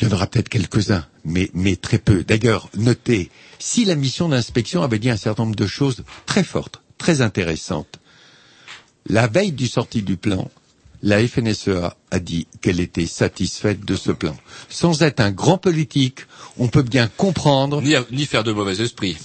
il 0.00 0.06
y 0.06 0.10
en 0.10 0.14
aura 0.14 0.26
peut-être 0.26 0.48
quelques-uns, 0.48 1.04
mais, 1.24 1.50
mais 1.54 1.76
très 1.76 1.98
peu. 1.98 2.22
D'ailleurs, 2.22 2.68
notez, 2.76 3.30
si 3.58 3.84
la 3.84 3.96
mission 3.96 4.28
d'inspection 4.28 4.82
avait 4.82 4.98
dit 4.98 5.10
un 5.10 5.16
certain 5.16 5.44
nombre 5.44 5.56
de 5.56 5.66
choses 5.66 6.04
très 6.26 6.44
fortes, 6.44 6.80
très 6.98 7.20
intéressantes, 7.20 7.98
la 9.08 9.26
veille 9.26 9.52
du 9.52 9.66
sortie 9.66 10.02
du 10.02 10.16
plan, 10.16 10.50
la 11.02 11.26
FNSEA 11.26 11.96
a 12.10 12.18
dit 12.18 12.46
qu'elle 12.60 12.80
était 12.80 13.06
satisfaite 13.06 13.84
de 13.84 13.96
ce 13.96 14.10
plan. 14.10 14.36
Sans 14.68 15.02
être 15.02 15.20
un 15.20 15.30
grand 15.30 15.58
politique, 15.58 16.20
on 16.58 16.68
peut 16.68 16.82
bien 16.82 17.08
comprendre. 17.08 17.80
Ni, 17.82 17.94
ni 18.10 18.26
faire 18.26 18.44
de 18.44 18.52
mauvais 18.52 18.80
esprit. 18.80 19.16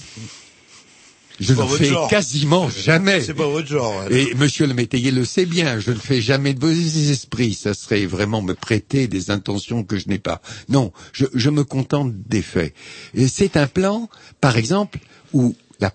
Je 1.40 1.52
ne 1.52 1.66
fais 1.66 1.86
genre. 1.86 2.08
quasiment 2.08 2.70
jamais. 2.70 3.20
C'est 3.20 3.34
pas 3.34 3.48
votre 3.48 3.66
genre. 3.66 4.04
ouais. 4.04 4.22
Et 4.22 4.34
monsieur 4.34 4.66
le 4.68 4.74
métayer 4.74 5.10
le 5.10 5.24
sait 5.24 5.46
bien, 5.46 5.80
je 5.80 5.90
ne 5.90 5.98
fais 5.98 6.20
jamais 6.20 6.54
de 6.54 6.60
mauvais 6.60 7.10
esprits. 7.10 7.54
Ça 7.54 7.74
serait 7.74 8.06
vraiment 8.06 8.40
me 8.40 8.54
prêter 8.54 9.08
des 9.08 9.30
intentions 9.32 9.82
que 9.82 9.98
je 9.98 10.08
n'ai 10.08 10.20
pas. 10.20 10.40
Non, 10.68 10.92
je, 11.12 11.26
je 11.34 11.50
me 11.50 11.64
contente 11.64 12.12
des 12.14 12.42
faits. 12.42 12.72
Et 13.14 13.26
c'est 13.26 13.56
un 13.56 13.66
plan, 13.66 14.08
par 14.40 14.56
exemple, 14.56 15.00
où 15.32 15.56
la, 15.80 15.92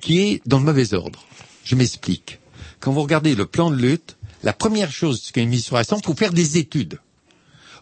qui 0.00 0.18
est 0.20 0.42
dans 0.46 0.58
le 0.58 0.64
mauvais 0.64 0.94
ordre. 0.94 1.26
Je 1.62 1.74
m'explique. 1.74 2.38
Quand 2.80 2.92
vous 2.92 3.02
regardez 3.02 3.34
le 3.34 3.44
plan 3.44 3.70
de 3.70 3.76
lutte, 3.76 4.16
la 4.42 4.52
première 4.52 4.90
chose 4.90 5.30
la 5.34 5.84
table, 5.84 6.00
il 6.02 6.04
faut 6.04 6.14
faire 6.14 6.32
des 6.32 6.58
études. 6.58 6.98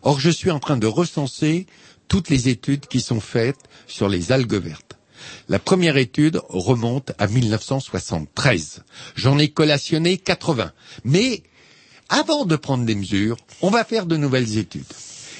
Or, 0.02 0.20
je 0.20 0.30
suis 0.30 0.50
en 0.50 0.58
train 0.58 0.76
de 0.76 0.86
recenser 0.86 1.66
toutes 2.08 2.30
les 2.30 2.48
études 2.48 2.86
qui 2.86 3.00
sont 3.00 3.20
faites 3.20 3.58
sur 3.86 4.08
les 4.08 4.32
algues 4.32 4.54
vertes. 4.54 4.96
La 5.48 5.58
première 5.58 5.96
étude 5.96 6.40
remonte 6.48 7.12
à 7.18 7.26
1973. 7.26 8.84
J'en 9.16 9.38
ai 9.38 9.48
collationné 9.48 10.16
80. 10.16 10.72
Mais 11.04 11.42
avant 12.08 12.44
de 12.44 12.56
prendre 12.56 12.84
des 12.84 12.94
mesures, 12.94 13.36
on 13.60 13.70
va 13.70 13.84
faire 13.84 14.06
de 14.06 14.16
nouvelles 14.16 14.58
études. 14.58 14.84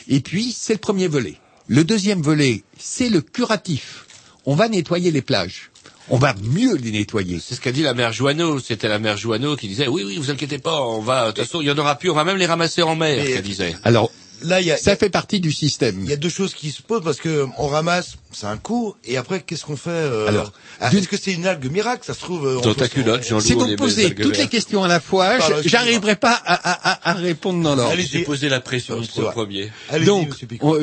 Et 0.09 0.21
puis, 0.21 0.53
c'est 0.53 0.75
le 0.75 0.79
premier 0.81 1.09
volet. 1.09 1.37
Le 1.66 1.85
deuxième 1.85 2.23
volet, 2.23 2.64
c'est 2.79 3.09
le 3.09 3.21
curatif. 3.21 4.07
On 4.47 4.55
va 4.55 4.69
nettoyer 4.69 5.11
les 5.11 5.23
plages. 5.23 5.71
On 6.11 6.16
va 6.18 6.34
mieux 6.42 6.74
les 6.76 6.90
nettoyer. 6.90 7.38
C'est 7.44 7.54
ce 7.54 7.61
qu'a 7.61 7.72
dit 7.72 7.82
la 7.82 7.94
mère 7.94 8.12
Joanneau. 8.12 8.59
C'était 8.61 8.88
la 8.88 8.98
mère 8.98 9.16
Joanneau 9.16 9.56
qui 9.56 9.68
disait 9.68 9.88
oui, 9.88 10.04
oui, 10.04 10.16
vous 10.16 10.30
inquiétez 10.30 10.59
pas, 10.59 10.80
on 10.80 11.00
va, 11.00 11.26
de 11.26 11.32
toute 11.32 11.44
façon, 11.44 11.61
il 11.61 11.66
y 11.66 11.70
en 11.70 11.76
aura 11.78 11.96
plus, 11.96 12.09
on 12.11 12.14
va 12.14 12.24
même 12.24 12.36
les 12.38 12.46
ramasser 12.46 12.82
en 12.82 12.96
mer, 12.96 13.24
qu'elle 13.24 13.42
disait. 13.42 13.76
Alors, 13.84 14.11
Là, 14.42 14.61
il 14.61 14.68
y 14.68 14.70
a, 14.70 14.76
ça 14.76 14.94
fait 14.94 15.11
partie 15.11 15.40
du 15.40 15.50
système. 15.50 15.98
il 16.04 16.09
y 16.11 16.12
a 16.12 16.16
deux 16.16 16.28
choses 16.28 16.54
qui 16.54 16.70
se 16.70 16.80
posent 16.80 17.02
parce 17.02 17.16
que 17.18 17.46
on 17.59 17.66
ramasse, 17.66 18.12
c'est 18.30 18.46
un 18.46 18.56
coup, 18.56 18.94
et 19.04 19.16
après, 19.16 19.40
qu'est-ce 19.42 19.64
qu'on 19.64 19.76
fait 19.76 19.90
euh, 19.90 20.28
Alors, 20.28 20.52
ah, 20.80 20.94
Est-ce 20.94 21.09
que 21.09 21.16
c'est 21.16 21.32
une 21.32 21.44
algue 21.44 21.68
miracle 21.68 22.04
Ça 22.06 22.14
se 22.14 22.20
trouve. 22.20 22.46
euh, 22.46 22.59
on 22.59 22.61
Dans 22.61 22.72
peut 22.72 22.82
ta 22.82 22.88
culotte, 22.88 23.24
Jean-Loup, 23.26 23.40
Si 23.44 23.54
vous 23.54 23.74
posez 23.74 24.14
toutes 24.14 24.36
les 24.38 24.46
questions 24.46 24.84
à 24.84 24.88
la 24.88 25.00
fois, 25.00 25.40
je- 25.40 25.54
excusez-moi. 25.54 25.62
j'arriverai 25.66 26.14
pas 26.14 26.34
à, 26.34 26.54
à- 26.54 26.92
à- 26.92 27.11
à 27.11 27.14
répondre 27.14 27.61
dans 27.64 27.74
l'ordre. 27.74 27.96
J'ai 27.98 28.20
posé 28.22 28.48
la 28.48 28.61
pression 28.61 29.02
pour 29.12 29.22
le 29.22 29.30
premier. 29.32 29.72
Donc, 30.06 30.30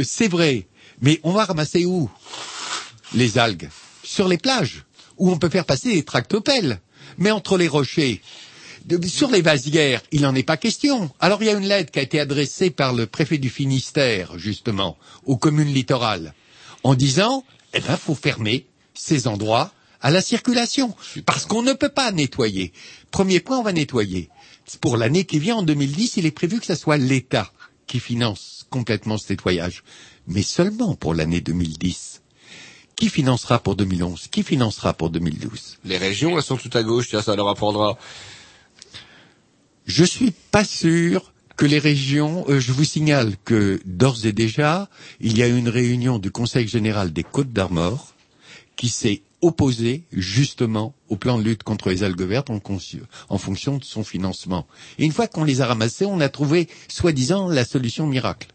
c'est 0.04 0.28
vrai. 0.28 0.68
Mais 1.02 1.22
on 1.24 1.32
va 1.32 1.46
ramasser 1.46 1.86
où 1.86 2.10
Les 3.14 3.38
algues? 3.38 3.70
Sur 4.04 4.28
les 4.28 4.38
plages, 4.38 4.84
où 5.18 5.32
on 5.32 5.38
peut 5.38 5.50
faire 5.50 5.66
passer 5.66 5.94
des 5.94 6.04
tractopelles. 6.04 6.80
Mais 7.18 7.32
entre 7.32 7.58
les 7.58 7.68
rochers, 7.68 8.22
sur 9.08 9.32
les 9.32 9.42
vasières, 9.42 10.02
il 10.12 10.22
n'en 10.22 10.36
est 10.36 10.44
pas 10.44 10.58
question. 10.58 11.12
Alors 11.20 11.42
il 11.42 11.48
y 11.48 11.50
a 11.50 11.58
une 11.58 11.68
lettre 11.68 11.92
qui 11.92 12.00
a 12.00 12.04
été 12.04 12.20
adressée 12.20 12.70
par 12.70 12.94
le 12.94 13.08
préfet 13.08 13.38
du 13.38 13.50
Finistère, 13.50 14.38
justement, 14.38 14.98
aux 15.26 15.38
communes 15.38 15.74
littorales, 15.74 16.34
en 16.84 16.96
disant, 16.96 17.44
eh 17.74 17.80
ben, 17.80 17.98
faut 17.98 18.16
fermer 18.16 18.68
ces 18.94 19.28
endroits 19.28 19.72
à 20.02 20.12
la 20.12 20.22
circulation. 20.22 20.96
Parce 21.26 21.46
qu'on 21.46 21.64
ne 21.64 21.74
peut 21.74 21.90
pas 21.90 22.12
nettoyer. 22.12 22.74
Premier 23.12 23.40
point, 23.40 23.60
on 23.60 23.64
va 23.64 23.74
nettoyer. 23.74 24.30
Pour 24.82 24.98
l'année 24.98 25.26
qui 25.26 25.40
vient, 25.40 25.58
en 25.58 25.64
2010, 25.64 26.18
il 26.18 26.26
est 26.26 26.32
prévu 26.32 26.60
que 26.60 26.66
ce 26.66 26.76
soit 26.76 26.98
l'État 26.98 27.52
qui 27.88 28.00
finance 28.00 28.66
complètement 28.70 29.18
ce 29.18 29.32
nettoyage. 29.34 29.84
Mais 30.28 30.42
seulement 30.42 30.96
pour 30.96 31.14
l'année 31.14 31.42
2010. 31.42 32.15
Qui 32.96 33.10
financera 33.10 33.60
pour 33.60 33.76
2011 33.76 34.28
Qui 34.30 34.44
financera 34.44 34.94
pour 34.94 35.10
2012 35.10 35.80
Les 35.86 35.98
régions, 35.98 36.38
elles 36.38 36.44
sont 36.44 36.58
tout 36.58 36.70
à 36.74 36.84
gauche, 36.84 37.10
tiens, 37.10 37.22
ça 37.22 37.36
leur 37.36 37.48
apprendra. 37.50 37.98
Je 39.86 40.04
suis 40.04 40.32
pas 40.52 40.64
sûr 40.64 41.34
que 41.58 41.66
les 41.66 41.80
régions, 41.80 42.46
euh, 42.50 42.60
je 42.60 42.72
vous 42.72 42.84
signale 42.84 43.36
que 43.46 43.80
d'ores 43.86 44.26
et 44.26 44.34
déjà, 44.34 44.90
il 45.20 45.38
y 45.38 45.44
a 45.44 45.48
eu 45.48 45.58
une 45.58 45.70
réunion 45.70 46.20
du 46.20 46.32
Conseil 46.32 46.68
général 46.68 47.14
des 47.14 47.24
Côtes 47.24 47.54
d'Armor 47.54 48.14
qui 48.76 48.90
s'est 48.90 49.22
opposé 49.42 50.04
justement 50.12 50.96
au 51.08 51.16
plan 51.18 51.38
de 51.38 51.44
lutte 51.44 51.64
contre 51.64 51.90
les 51.90 52.04
algues 52.04 52.22
vertes 52.24 52.50
en, 52.50 52.60
en 53.30 53.38
fonction 53.38 53.78
de 53.78 53.84
son 53.84 54.04
financement. 54.04 54.66
Et 54.98 55.06
une 55.06 55.12
fois 55.12 55.28
qu'on 55.28 55.44
les 55.44 55.62
a 55.62 55.68
ramassés, 55.68 56.06
on 56.06 56.20
a 56.20 56.30
trouvé 56.30 56.68
soi-disant 56.88 57.48
la 57.48 57.64
solution 57.64 58.08
miracle. 58.08 58.48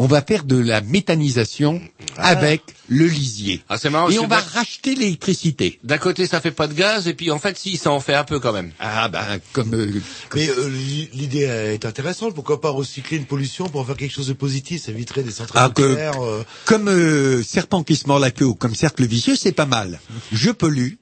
On 0.00 0.06
va 0.06 0.22
faire 0.22 0.44
de 0.44 0.56
la 0.56 0.80
méthanisation 0.80 1.82
avec 2.16 2.62
le 2.88 3.06
lisier. 3.06 3.62
Ah, 3.68 3.78
c'est 3.78 3.90
marrant. 3.90 4.08
Et 4.10 4.18
on 4.20 4.28
va 4.28 4.38
racheter 4.38 4.94
l'électricité. 4.94 5.80
D'un 5.82 5.98
côté, 5.98 6.28
ça 6.28 6.40
fait 6.40 6.52
pas 6.52 6.68
de 6.68 6.74
gaz, 6.74 7.08
et 7.08 7.14
puis 7.14 7.32
en 7.32 7.40
fait, 7.40 7.58
si, 7.58 7.76
ça 7.76 7.90
en 7.90 7.98
fait 7.98 8.14
un 8.14 8.22
peu 8.22 8.38
quand 8.38 8.52
même. 8.52 8.70
Ah 8.78 9.08
ben, 9.08 9.40
comme... 9.52 9.74
euh, 9.74 10.00
Mais 10.36 10.48
euh, 10.48 10.68
l'i- 10.68 11.10
l'idée 11.14 11.40
est 11.40 11.84
intéressante. 11.84 12.32
Pourquoi 12.34 12.60
pas 12.60 12.70
recycler 12.70 13.16
une 13.16 13.26
pollution 13.26 13.68
pour 13.68 13.80
en 13.80 13.84
faire 13.84 13.96
quelque 13.96 14.14
chose 14.14 14.28
de 14.28 14.34
positif? 14.34 14.82
Ça 14.84 14.92
éviterait 14.92 15.24
des 15.24 15.32
centrales 15.32 15.64
Ah, 15.76 15.80
nucléaires. 15.80 16.22
euh, 16.24 16.44
comme 16.64 16.88
euh, 16.88 17.42
serpent 17.42 17.82
qui 17.82 17.96
se 17.96 18.06
mord 18.06 18.20
la 18.20 18.30
queue 18.30 18.44
ou 18.46 18.54
comme 18.54 18.76
cercle 18.76 19.04
vicieux, 19.04 19.34
c'est 19.34 19.50
pas 19.52 19.66
mal. 19.66 19.98
Je 20.30 20.50
pollue, 20.52 20.92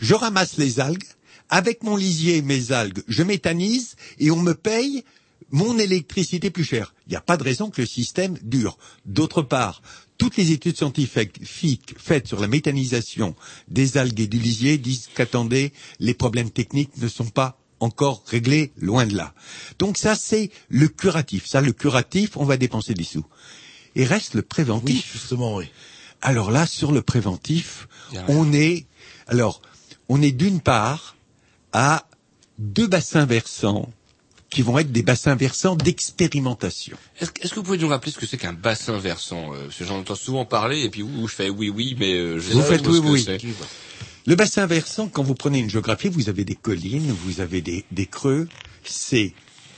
je 0.00 0.14
ramasse 0.14 0.56
les 0.56 0.80
algues, 0.80 1.04
avec 1.50 1.84
mon 1.84 1.94
lisier 1.96 2.38
et 2.38 2.42
mes 2.42 2.72
algues, 2.72 3.02
je 3.06 3.22
méthanise 3.22 3.94
et 4.18 4.30
on 4.32 4.36
me 4.42 4.54
paye 4.54 5.04
mon 5.50 5.78
électricité 5.78 6.50
plus 6.50 6.64
chère. 6.64 6.94
Il 7.06 7.10
n'y 7.10 7.16
a 7.16 7.20
pas 7.20 7.36
de 7.36 7.44
raison 7.44 7.70
que 7.70 7.80
le 7.80 7.86
système 7.86 8.36
dure. 8.42 8.78
D'autre 9.06 9.42
part, 9.42 9.82
toutes 10.18 10.36
les 10.36 10.50
études 10.50 10.76
scientifiques 10.76 11.94
faites 11.96 12.26
sur 12.26 12.40
la 12.40 12.48
méthanisation 12.48 13.34
des 13.68 13.96
algues 13.96 14.20
et 14.20 14.26
du 14.26 14.38
lisier 14.38 14.78
disent 14.78 15.08
qu'attendez, 15.14 15.72
les 16.00 16.14
problèmes 16.14 16.50
techniques 16.50 16.96
ne 16.98 17.08
sont 17.08 17.28
pas 17.28 17.58
encore 17.80 18.24
réglés, 18.26 18.72
loin 18.76 19.06
de 19.06 19.16
là. 19.16 19.34
Donc 19.78 19.98
ça, 19.98 20.16
c'est 20.16 20.50
le 20.68 20.88
curatif. 20.88 21.46
Ça, 21.46 21.60
le 21.60 21.72
curatif, 21.72 22.36
on 22.36 22.44
va 22.44 22.56
dépenser 22.56 22.94
des 22.94 23.04
sous. 23.04 23.24
Et 23.94 24.04
reste 24.04 24.34
le 24.34 24.42
préventif. 24.42 24.96
Oui, 24.96 25.04
justement, 25.12 25.56
oui. 25.56 25.66
Alors 26.20 26.50
là, 26.50 26.66
sur 26.66 26.90
le 26.90 27.02
préventif, 27.02 27.88
on 28.26 28.52
est, 28.52 28.86
alors, 29.28 29.62
on 30.08 30.20
est 30.20 30.32
d'une 30.32 30.60
part 30.60 31.16
à 31.72 32.08
deux 32.58 32.88
bassins 32.88 33.26
versants 33.26 33.88
qui 34.50 34.62
vont 34.62 34.78
être 34.78 34.92
des 34.92 35.02
bassins 35.02 35.34
versants 35.34 35.76
d'expérimentation. 35.76 36.96
Est-ce 37.20 37.30
que 37.30 37.42
est-ce 37.42 37.50
que 37.50 37.56
vous 37.56 37.64
pouvez 37.64 37.78
nous 37.78 37.88
rappeler 37.88 38.12
ce 38.12 38.18
que 38.18 38.26
c'est 38.26 38.38
qu'un 38.38 38.54
bassin 38.54 38.98
versant 38.98 39.52
euh, 39.52 39.64
Parce 39.64 39.76
que 39.76 39.84
j'en 39.84 39.98
entends 39.98 40.14
souvent 40.14 40.44
parler, 40.44 40.82
et 40.82 40.90
puis 40.90 41.02
ouh, 41.02 41.28
je 41.28 41.34
fais 41.34 41.50
oui, 41.50 41.68
oui, 41.68 41.96
mais 41.98 42.14
euh, 42.14 42.38
je 42.38 42.52
Vous 42.52 42.62
faites 42.62 42.86
où 42.86 42.92
oui, 42.92 43.26
oui. 43.28 43.54
Le 44.26 44.34
bassin 44.36 44.66
versant, 44.66 45.08
quand 45.08 45.22
vous 45.22 45.34
prenez 45.34 45.58
une 45.58 45.70
géographie, 45.70 46.08
vous 46.08 46.28
avez 46.28 46.44
des 46.44 46.54
collines, 46.54 47.12
vous 47.24 47.40
avez 47.40 47.60
des, 47.60 47.84
des 47.92 48.06
creux. 48.06 48.48
C'est 48.84 49.32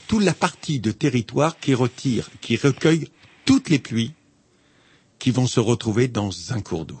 toute 0.07 0.23
la 0.23 0.33
partie 0.33 0.79
de 0.79 0.91
territoire 0.91 1.57
qui 1.59 1.73
retire, 1.73 2.29
qui 2.41 2.57
recueille 2.57 3.07
toutes 3.45 3.69
les 3.69 3.79
pluies 3.79 4.13
qui 5.19 5.31
vont 5.31 5.47
se 5.47 5.59
retrouver 5.59 6.07
dans 6.07 6.31
un 6.51 6.61
cours 6.61 6.85
d'eau. 6.85 6.99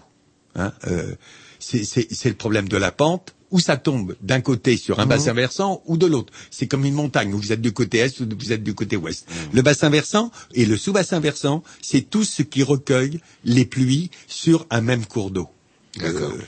Hein, 0.55 0.73
euh, 0.87 1.15
c'est 1.59 2.25
le 2.25 2.35
problème 2.35 2.69
de 2.69 2.77
la 2.77 2.91
pente, 2.91 3.35
où 3.51 3.59
ça 3.59 3.77
tombe 3.77 4.15
d'un 4.21 4.41
côté 4.41 4.77
sur 4.77 4.99
un 4.99 5.03
Mhm. 5.03 5.09
bassin 5.09 5.33
versant 5.33 5.81
ou 5.85 5.97
de 5.97 6.05
l'autre. 6.07 6.31
C'est 6.49 6.67
comme 6.67 6.85
une 6.85 6.93
montagne, 6.93 7.33
où 7.33 7.37
vous 7.37 7.51
êtes 7.51 7.61
du 7.61 7.73
côté 7.73 7.99
est 7.99 8.19
ou 8.21 8.27
vous 8.37 8.51
êtes 8.51 8.63
du 8.63 8.73
côté 8.73 8.95
ouest. 8.97 9.27
Le 9.53 9.61
bassin 9.61 9.89
versant 9.89 10.31
et 10.53 10.65
le 10.65 10.77
sous-bassin 10.77 11.19
versant, 11.19 11.63
c'est 11.81 12.09
tout 12.09 12.23
ce 12.23 12.41
qui 12.41 12.63
recueille 12.63 13.19
les 13.43 13.65
pluies 13.65 14.09
sur 14.27 14.65
un 14.69 14.81
même 14.81 15.05
cours 15.05 15.31
d'eau. 15.31 15.49
D'accord. 15.97 16.31
Euh, 16.31 16.41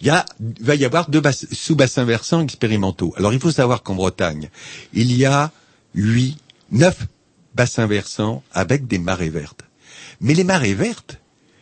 il 0.00 0.06
y 0.06 0.10
a, 0.10 0.24
va 0.60 0.74
y 0.74 0.84
avoir 0.84 1.08
deux 1.10 1.20
bass- 1.20 1.46
sous-bassins 1.52 2.04
versants 2.04 2.42
expérimentaux. 2.42 3.14
Alors 3.16 3.32
il 3.32 3.40
faut 3.40 3.50
savoir 3.50 3.82
qu'en 3.82 3.94
Bretagne, 3.94 4.50
il 4.92 5.10
y 5.12 5.24
a 5.24 5.50
huit, 5.94 6.36
neuf 6.70 7.06
bassins 7.54 7.86
versants 7.86 8.42
avec 8.52 8.86
des 8.86 8.98
marées 8.98 9.30
vertes. 9.30 9.62
Mais 10.20 10.34
les 10.34 10.44
marées 10.44 10.74
vertes, 10.74 11.18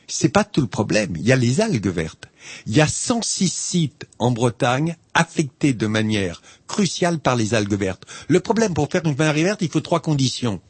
c'est 0.09 0.29
pas 0.29 0.45
tout 0.45 0.61
le 0.61 0.67
problème. 0.67 1.15
Il 1.17 1.23
y 1.27 1.33
a 1.33 1.37
les 1.37 1.61
algues 1.61 1.87
vertes. 1.87 2.27
Il 2.67 2.77
y 2.77 2.81
a 2.81 2.89
106 2.89 3.49
sites 3.53 4.07
en 4.19 4.31
Bretagne 4.31 4.97
affectés 5.15 5.73
de 5.73 5.87
manière 5.87 6.43
cruciale 6.67 7.19
par 7.19 7.37
les 7.37 7.55
algues 7.55 7.75
vertes. 7.75 8.05
Le 8.29 8.41
problème 8.41 8.75
pour 8.75 8.91
faire 8.91 9.03
une 9.05 9.17
marée 9.17 9.43
verte, 9.45 9.63
il 9.63 9.69
faut 9.71 9.81
trois 9.81 10.01
conditions. 10.01 10.61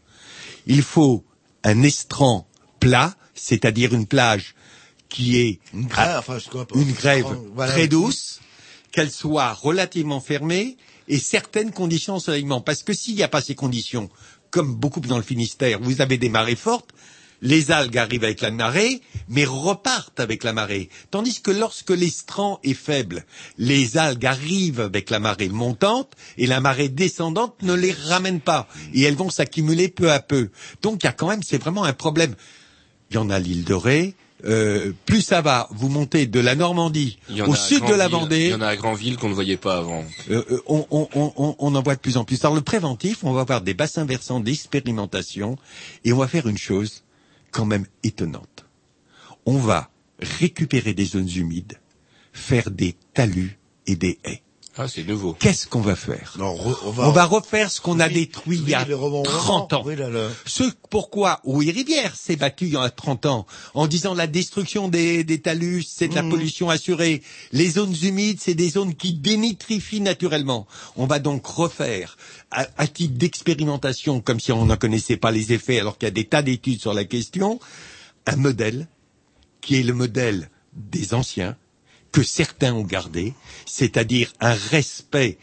Il 0.67 0.83
faut 0.83 1.25
un 1.63 1.83
estran 1.83 2.47
plat, 2.81 3.15
c'est-à-dire 3.35 3.95
une 3.95 4.07
plage 4.07 4.55
qui 5.09 5.39
est 5.39 5.61
Une 5.73 5.87
grève, 5.87 6.17
enfin, 6.19 6.39
je 6.39 6.49
crois 6.49 6.67
pas. 6.67 6.79
une 6.79 6.93
grève 6.93 7.27
Voilà. 7.55 7.73
très 7.73 7.89
douce, 7.89 8.41
qu'elle 8.93 9.11
soit 9.11 9.53
relativement 9.53 10.21
fermée 10.21 10.77
et 11.09 11.19
certaines 11.19 11.71
conditions 11.73 12.15
d'ensoleillement. 12.15 12.61
Parce 12.61 12.83
que 12.83 12.93
s'il 12.93 13.15
n'y 13.15 13.23
a 13.23 13.29
pas 13.29 13.41
ces 13.43 13.55
conditions, 13.55 14.09
comme 14.51 14.75
beaucoup 14.75 15.01
dans 15.01 15.17
le 15.17 15.23
Finistère, 15.23 15.81
vous 15.81 16.01
avez 16.01 16.17
des 16.19 16.29
marées 16.29 16.57
fortes, 16.57 16.91
les 17.45 17.71
algues 17.71 17.99
arrivent 17.99 18.25
avec 18.25 18.41
la 18.41 18.51
marée, 18.51 19.01
mais 19.29 19.45
repartent 19.45 20.19
avec 20.19 20.43
la 20.45 20.53
marée. 20.53 20.89
Tandis 21.13 21.41
que 21.43 21.51
lorsque 21.53 21.91
l'estran 21.91 22.59
est 22.65 22.75
faible, 22.75 23.25
les 23.59 23.97
algues 23.99 24.27
arrivent 24.27 24.81
avec 24.81 25.11
la 25.11 25.21
marée 25.21 25.51
montante 25.51 26.11
et 26.39 26.47
la 26.49 26.61
marée 26.61 26.89
descendante 26.89 27.55
ne 27.63 27.75
les 27.75 27.93
ramène 27.93 28.41
pas. 28.41 28.67
Et 28.95 29.03
elles 29.03 29.15
vont 29.15 29.31
s'accumuler 29.31 29.89
peu 29.89 30.11
à 30.11 30.21
peu. 30.21 30.49
Donc 30.83 31.03
il 31.03 31.07
y 31.07 31.09
a 31.09 31.13
quand 31.13 31.29
même, 31.29 31.43
c'est 31.43 31.59
vraiment 31.59 31.85
un 31.85 31.93
problème. 31.93 32.35
Il 33.11 33.15
y 33.15 33.19
en 33.19 33.31
a 33.31 33.39
l'île 33.39 33.65
de 33.65 33.75
Ré. 33.75 34.15
Euh, 34.47 34.93
plus 35.07 35.23
ça 35.23 35.41
va, 35.41 35.69
vous 35.71 35.89
montez 35.89 36.27
de 36.27 36.41
la 36.41 36.55
Normandie 36.55 37.19
au 37.47 37.55
sud 37.55 37.81
de 37.89 37.95
la. 37.95 38.09
Vendée, 38.09 38.45
Il 38.47 38.51
y 38.51 38.55
en 38.55 38.61
a 38.61 38.67
à 38.69 38.77
Grandville 38.77 39.17
qu'on 39.17 39.31
ne 39.31 39.35
voyait 39.35 39.57
pas 39.57 39.79
avant. 39.79 40.05
euh, 40.31 40.43
euh, 40.51 40.61
on, 40.67 40.87
on, 40.91 41.09
on- 41.15 41.57
on 41.59 41.75
en 41.75 41.83
voit 41.83 41.95
de 41.95 42.01
plus 42.01 42.19
en 42.19 42.25
plus. 42.25 42.43
Alors 42.45 42.55
le 42.55 42.61
préventif, 42.61 43.19
on 43.23 43.33
va 43.33 43.41
avoir 43.43 43.63
des 43.63 43.73
bassins 43.73 44.05
versants 44.05 44.41
d'expérimentation 44.41 45.57
et 46.05 46.13
on 46.13 46.19
va 46.19 46.29
faire 46.29 46.47
une 46.47 46.59
chose 46.59 47.04
quand 47.55 47.65
même 47.65 47.87
étonnante. 48.03 48.67
On 49.47 49.59
va 49.59 49.91
récupérer 50.19 50.93
des 50.93 51.05
zones 51.05 51.31
humides, 51.31 51.81
faire 52.33 52.71
des 52.71 52.97
talus 53.15 53.59
et 53.87 53.97
des 53.97 54.19
haies. 54.25 54.43
Ah, 54.77 54.89
c'est 54.89 55.05
nouveau. 55.05 55.35
Qu'est-ce 55.35 55.69
qu'on 55.69 55.81
va 55.81 55.95
faire? 55.95 56.35
Non, 56.37 56.53
re- 56.57 56.77
on 56.85 56.89
on 56.89 57.11
va, 57.13 57.25
refaire 57.27 57.71
ce 57.71 57.81
qu'on 57.81 58.01
a 58.01 58.09
Oui, 58.09 58.15
détruit 58.15 58.59
il 58.61 58.69
y 58.69 58.75
a 58.75 58.83
oui, 58.83 58.89
le 58.89 58.97
rebond- 58.97 59.23
30 59.23 59.73
ans. 59.73 59.83
Oui, 59.87 59.95
là, 59.95 60.11
là. 60.11 60.29
Ce 60.47 60.65
pourquoi 60.91 61.41
Oui 61.45 61.71
Rivière 61.71 62.17
s'est 62.17 62.35
battu 62.35 62.67
il 62.67 62.73
y 62.73 62.77
a 62.77 62.91
30 62.91 63.25
ans 63.27 63.47
en 63.75 63.87
disant 63.87 64.15
la 64.15 64.27
destruction 64.27 64.89
des, 64.89 65.23
des 65.23 65.41
talus, 65.41 65.85
c'est 65.89 66.09
de 66.09 66.15
la 66.17 66.23
Mhm. 66.23 66.31
pollution 66.31 66.71
assurée. 66.71 67.23
Les 67.53 67.71
zones 67.71 67.95
humides, 68.03 68.39
c'est 68.41 68.55
des 68.55 68.69
zones 68.71 68.97
qui 68.97 69.15
dénitrifient 69.15 70.01
naturellement. 70.01 70.67
On 70.97 71.07
va 71.07 71.21
donc 71.21 71.47
refaire, 71.47 72.17
à, 72.51 72.67
à 72.77 72.89
titre 72.89 73.15
d'expérimentation, 73.17 74.21
comme 74.21 74.41
si 74.41 74.51
on 74.51 74.67
n'en 74.67 74.77
connaissait 74.77 75.17
pas 75.17 75.31
les 75.31 75.53
effets, 75.53 75.79
alors 75.79 75.99
qu'il 75.99 76.07
y 76.07 76.09
a 76.09 76.11
des 76.11 76.25
tas 76.25 76.43
d'études 76.43 76.81
sur 76.81 76.95
la 76.95 77.05
question, 77.05 77.61
un 78.27 78.37
modèle 78.37 78.89
qui 79.61 79.77
est 79.77 79.83
le 79.85 79.95
modèle 79.95 80.51
des 80.73 81.15
anciens, 81.15 81.57
que 82.15 82.23
certains 82.23 82.73
ont 82.73 82.85
gardé, 82.85 83.35
c'est-à-dire 83.67 84.33
un 84.39 84.55
respect 84.55 85.37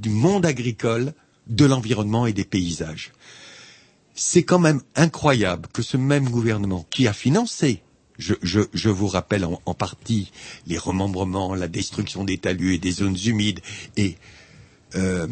du 0.00 0.10
monde 0.10 0.44
agricole, 0.44 1.14
de 1.46 1.64
l'environnement 1.64 2.26
et 2.26 2.32
des 2.32 2.44
paysages. 2.44 3.12
C'est 4.16 4.42
quand 4.42 4.58
même 4.58 4.82
incroyable 4.96 5.68
que 5.72 5.82
ce 5.82 5.96
même 5.96 6.28
gouvernement 6.28 6.84
qui 6.90 7.06
a 7.06 7.12
financé, 7.12 7.80
je, 8.18 8.34
je, 8.42 8.62
je 8.74 8.88
vous 8.90 9.06
rappelle 9.06 9.44
en, 9.44 9.62
en 9.66 9.74
partie 9.74 10.32
les 10.66 10.78
remembrements, 10.78 11.54
la 11.54 11.68
destruction 11.68 12.24
des 12.24 12.38
talus 12.38 12.74
et 12.74 12.78
des 12.78 12.90
zones 12.90 13.16
humides 13.24 13.60
et 13.96 14.16
euh, 14.96 15.28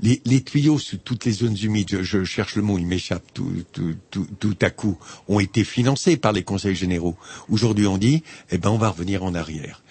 les, 0.00 0.20
les 0.24 0.42
tuyaux 0.42 0.80
sous 0.80 0.96
toutes 0.96 1.26
les 1.26 1.32
zones 1.32 1.56
humides, 1.62 1.90
je, 1.90 2.02
je 2.02 2.24
cherche 2.24 2.56
le 2.56 2.62
mot, 2.62 2.76
il 2.76 2.86
m'échappe 2.88 3.22
tout, 3.32 3.52
tout, 3.70 3.94
tout, 4.10 4.26
tout 4.40 4.56
à 4.62 4.70
coup, 4.70 4.98
ont 5.28 5.38
été 5.38 5.62
financés 5.62 6.16
par 6.16 6.32
les 6.32 6.42
conseils 6.42 6.74
généraux. 6.74 7.16
Aujourd'hui, 7.48 7.86
on 7.86 7.98
dit, 7.98 8.24
eh 8.50 8.58
ben, 8.58 8.70
on 8.70 8.78
va 8.78 8.88
revenir 8.88 9.22
en 9.22 9.32
arrière. 9.36 9.83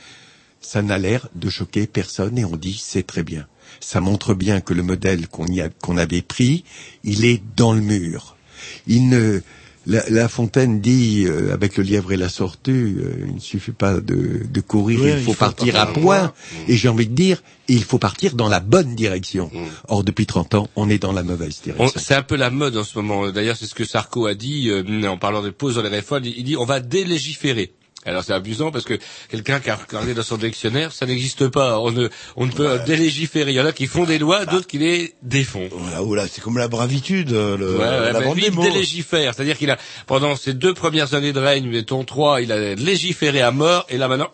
Ça 0.64 0.82
n'a 0.82 0.98
l'air 0.98 1.28
de 1.36 1.50
choquer 1.50 1.86
personne 1.88 2.38
et 2.40 2.46
on 2.46 2.56
dit, 2.56 2.82
c'est 2.82 3.06
très 3.06 3.22
bien. 3.24 3.46
Ça 3.80 4.00
montre 4.02 4.34
bien 4.34 4.62
que 4.62 4.74
le 4.74 4.82
modèle 4.82 5.28
qu'on 5.28 5.98
avait 5.98 6.22
pris, 6.22 6.64
il 7.04 7.26
est 7.26 7.42
dans 7.56 7.74
le 7.74 7.82
mur. 7.82 8.38
Il 8.88 9.10
ne, 9.10 9.42
la, 9.86 10.08
la 10.10 10.30
Fontaine 10.30 10.80
dit, 10.80 11.26
euh, 11.28 11.54
avec 11.54 11.76
le 11.76 11.84
lièvre 11.84 12.14
et 12.14 12.18
la 12.18 12.30
tortue, 12.30 12.96
euh, 13.00 13.26
il 13.28 13.36
ne 13.36 13.40
suffit 13.40 13.72
pas 13.74 14.00
de, 14.00 14.42
de 14.50 14.62
courir, 14.62 15.02
Oui, 15.02 15.12
il 15.18 15.24
faut 15.24 15.34
partir 15.34 15.76
à 15.76 15.88
point. 15.92 16.32
Et 16.70 16.78
j'ai 16.78 16.88
envie 16.88 17.08
de 17.08 17.14
dire, 17.14 17.44
il 17.68 17.84
faut 17.84 17.98
partir 18.00 18.36
dans 18.36 18.48
la 18.48 18.62
bonne 18.62 18.96
direction. 18.96 19.52
Or, 19.90 20.04
depuis 20.06 20.26
30 20.26 20.56
ans, 20.56 20.70
on 20.78 20.90
est 20.90 21.00
dans 21.00 21.12
la 21.12 21.24
mauvaise 21.24 21.60
On- 21.62 21.64
direction. 21.66 22.00
C'est 22.02 22.16
un 22.16 22.24
peu 22.24 22.38
la 22.38 22.50
mode 22.52 22.78
en 22.78 22.84
ce 22.86 22.98
moment. 22.98 23.30
D'ailleurs, 23.32 23.58
c'est 23.58 23.66
ce 23.68 23.76
que 23.76 23.84
Sarko 23.86 24.28
a 24.28 24.34
dit 24.34 24.70
euh, 24.70 25.08
en 25.10 25.18
parlant 25.18 25.44
des 25.44 25.52
pauses 25.52 25.76
dans 25.76 25.82
les 25.84 25.90
réformes. 25.90 26.24
Il 26.26 26.44
dit 26.46 26.56
on 26.56 26.66
va 26.66 26.80
délégiférer. 26.80 27.74
Alors 28.06 28.24
c'est 28.24 28.34
amusant 28.34 28.72
parce 28.72 28.86
que 28.86 28.96
quelqu'un 29.30 29.60
qui 29.60 29.70
a 29.70 29.76
regardé 29.76 30.14
dans 30.14 30.24
son 30.24 30.38
dictionnaire, 30.38 30.92
ça 30.92 31.06
n'existe 31.06 31.48
pas. 31.48 31.80
On 31.80 31.92
ne, 31.92 32.10
on 32.36 32.46
ne 32.46 32.52
peut 32.52 32.80
délégiférer. 32.86 33.52
Il 33.52 33.56
y 33.56 33.62
en 33.62 33.66
a 33.66 33.72
qui 33.72 33.88
font 33.88 34.04
des 34.04 34.20
lois, 34.20 34.46
d'autres 34.46 34.68
qui 34.68 34.78
les 34.78 35.14
défont. 35.22 35.70
Voilà, 35.72 36.02
voilà, 36.02 36.28
c'est 36.28 36.42
comme 36.42 36.58
la 36.58 36.68
bravitude, 36.68 37.32
euh, 37.32 37.58
le, 37.58 37.78
Ouais, 37.78 37.80
ouais, 37.80 38.12
la 38.14 38.22
il 38.36 38.56
délégifère. 38.56 39.34
C'est-à-dire 39.34 39.58
qu'il 39.58 39.70
a, 39.72 39.78
pendant 40.08 40.36
ses 40.36 40.54
deux 40.54 40.74
premières 40.74 41.14
années 41.14 41.34
de 41.34 41.40
règne, 41.40 41.70
mettons 41.70 42.04
trois, 42.04 42.42
il 42.42 42.52
a 42.52 42.76
légiféré 42.76 43.42
à 43.42 43.52
mort, 43.52 43.86
et 43.90 43.98
là 43.98 44.08
maintenant, 44.08 44.32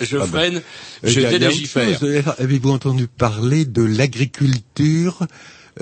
je 0.00 0.16
Ah 0.16 0.20
ben, 0.20 0.26
freine, 0.26 0.62
Euh, 1.04 1.08
je 1.08 1.20
délégifère. 1.20 2.34
Avez-vous 2.38 2.70
entendu 2.70 3.06
parler 3.06 3.64
de 3.64 3.82
l'agriculture 3.82 5.18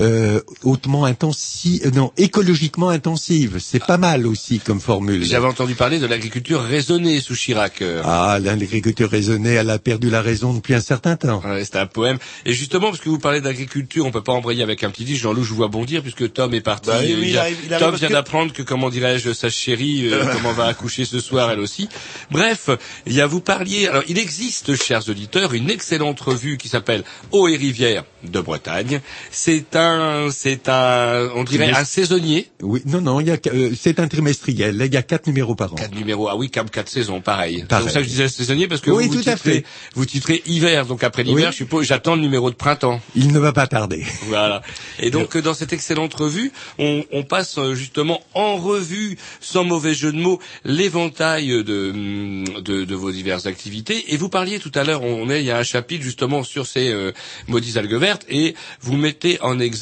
euh, 0.00 0.40
hautement 0.62 1.04
intensive, 1.04 1.90
non, 1.94 2.12
écologiquement 2.16 2.88
intensive 2.88 3.58
C'est 3.60 3.84
pas 3.84 3.96
mal 3.98 4.26
aussi 4.26 4.58
comme 4.58 4.80
formule. 4.80 5.24
J'avais 5.24 5.46
entendu 5.46 5.74
parler 5.74 5.98
de 5.98 6.06
l'agriculture 6.06 6.62
raisonnée 6.62 7.20
sous 7.20 7.34
Chirac. 7.34 7.80
euh. 7.82 8.02
Ah, 8.04 8.38
l'agriculture 8.42 9.08
raisonnée, 9.10 9.50
elle 9.54 9.70
a 9.70 9.78
perdu 9.78 10.10
la 10.10 10.20
raison 10.22 10.52
depuis 10.54 10.74
un 10.74 10.80
certain 10.80 11.16
temps. 11.16 11.40
Ouais, 11.44 11.64
c'est 11.64 11.76
un 11.76 11.86
poème. 11.86 12.18
Et 12.44 12.52
justement, 12.52 12.88
parce 12.90 13.00
que 13.00 13.08
vous 13.08 13.18
parlez 13.18 13.40
d'agriculture, 13.40 14.04
on 14.06 14.10
peut 14.10 14.22
pas 14.22 14.32
embrayer 14.32 14.62
avec 14.62 14.82
un 14.84 14.90
petit 14.90 15.04
disque. 15.04 15.22
Jean-Loup, 15.22 15.44
je 15.44 15.50
vous 15.50 15.56
vois 15.56 15.68
bondir 15.68 16.02
puisque 16.02 16.32
Tom 16.32 16.52
est 16.54 16.60
parti. 16.60 16.88
Bah 16.90 16.98
oui, 17.00 17.12
Euh, 17.12 17.16
oui, 17.20 17.26
il 17.30 17.38
arrive- 17.38 17.56
il 17.66 17.72
arrive 17.74 17.86
Tom 17.86 17.94
vient 17.96 18.08
que- 18.08 18.12
d'apprendre 18.14 18.52
que, 18.52 18.62
comment 18.62 18.90
dirais-je, 18.90 19.32
sa 19.32 19.48
chérie, 19.50 20.08
euh, 20.12 20.24
comment 20.32 20.52
va 20.52 20.66
accoucher 20.66 21.04
ce 21.04 21.20
soir, 21.20 21.50
elle 21.50 21.60
aussi. 21.60 21.88
Bref, 22.30 22.68
il 23.06 23.12
y 23.12 23.20
a 23.20 23.26
vous 23.26 23.40
parliez. 23.40 23.86
Alors, 23.88 24.02
il 24.08 24.18
existe, 24.18 24.74
chers 24.74 25.08
auditeurs, 25.08 25.54
une 25.54 25.70
excellente 25.70 26.20
revue 26.20 26.56
qui 26.58 26.68
s'appelle 26.68 27.04
Eau 27.32 27.46
et 27.48 27.56
rivières 27.56 28.04
de 28.24 28.40
Bretagne. 28.40 29.00
C'est 29.30 29.76
un, 29.76 29.83
c'est 30.30 30.68
un, 30.68 31.28
on 31.34 31.44
dirait 31.44 31.70
un 31.72 31.84
saisonnier. 31.84 32.48
Oui, 32.62 32.82
non, 32.86 33.00
non, 33.00 33.20
il 33.20 33.28
y 33.28 33.30
a, 33.30 33.36
euh, 33.46 33.72
c'est 33.78 34.00
un 34.00 34.08
trimestriel. 34.08 34.80
Il 34.84 34.92
y 34.92 34.96
a 34.96 35.02
quatre 35.02 35.26
numéros 35.26 35.54
par 35.54 35.72
an. 35.72 35.76
Quatre 35.76 35.94
numéros, 35.94 36.28
ah 36.28 36.36
oui, 36.36 36.50
comme 36.50 36.70
quatre 36.70 36.88
saisons, 36.88 37.20
pareil. 37.20 37.64
C'est 37.68 37.78
pour 37.78 37.90
ça 37.90 37.98
que 38.00 38.04
je 38.04 38.08
disais 38.10 38.28
saisonnier, 38.28 38.68
parce 38.68 38.80
que 38.80 38.90
Oui, 38.90 39.06
vous, 39.06 39.14
vous 39.14 39.22
tout 39.22 39.28
à 39.30 39.34
titrez, 39.34 39.52
fait. 39.52 39.64
vous 39.94 40.04
titrez 40.06 40.42
hiver, 40.46 40.86
donc 40.86 41.04
après 41.04 41.22
l'hiver, 41.22 41.46
Oui. 41.46 41.52
je 41.52 41.56
suppose, 41.56 41.86
j'attends 41.86 42.14
le 42.16 42.22
numéro 42.22 42.50
de 42.50 42.56
printemps. 42.56 43.00
Il 43.14 43.32
ne 43.32 43.38
va 43.38 43.52
pas 43.52 43.66
tarder. 43.66 44.04
Voilà. 44.26 44.62
Et 44.98 45.10
donc 45.10 45.36
dans 45.36 45.54
cette 45.54 45.72
excellente 45.72 46.14
revue, 46.14 46.52
on, 46.78 47.04
on 47.12 47.22
passe 47.22 47.58
euh, 47.58 47.74
justement 47.74 48.20
en 48.34 48.56
revue, 48.56 49.16
sans 49.40 49.64
mauvais 49.64 49.94
jeu 49.94 50.12
de 50.12 50.18
mots, 50.18 50.40
l'éventail 50.64 51.48
de, 51.64 51.90
hum, 51.90 52.44
de, 52.62 52.84
de 52.84 52.94
vos 52.94 53.10
diverses 53.10 53.46
activités. 53.46 54.12
Et 54.12 54.16
vous 54.16 54.28
parliez 54.28 54.58
tout 54.58 54.72
à 54.74 54.84
l'heure, 54.84 55.02
on 55.02 55.28
est, 55.30 55.40
il 55.40 55.46
y 55.46 55.50
a 55.50 55.58
un 55.58 55.62
chapitre 55.62 56.02
justement 56.04 56.42
sur 56.44 56.66
ces 56.66 56.90
euh, 56.90 57.12
maudites 57.48 57.76
algues 57.76 57.94
vertes, 57.94 58.24
et 58.28 58.54
vous 58.80 58.96
mettez 58.96 59.40
en 59.40 59.58
exergue, 59.58 59.73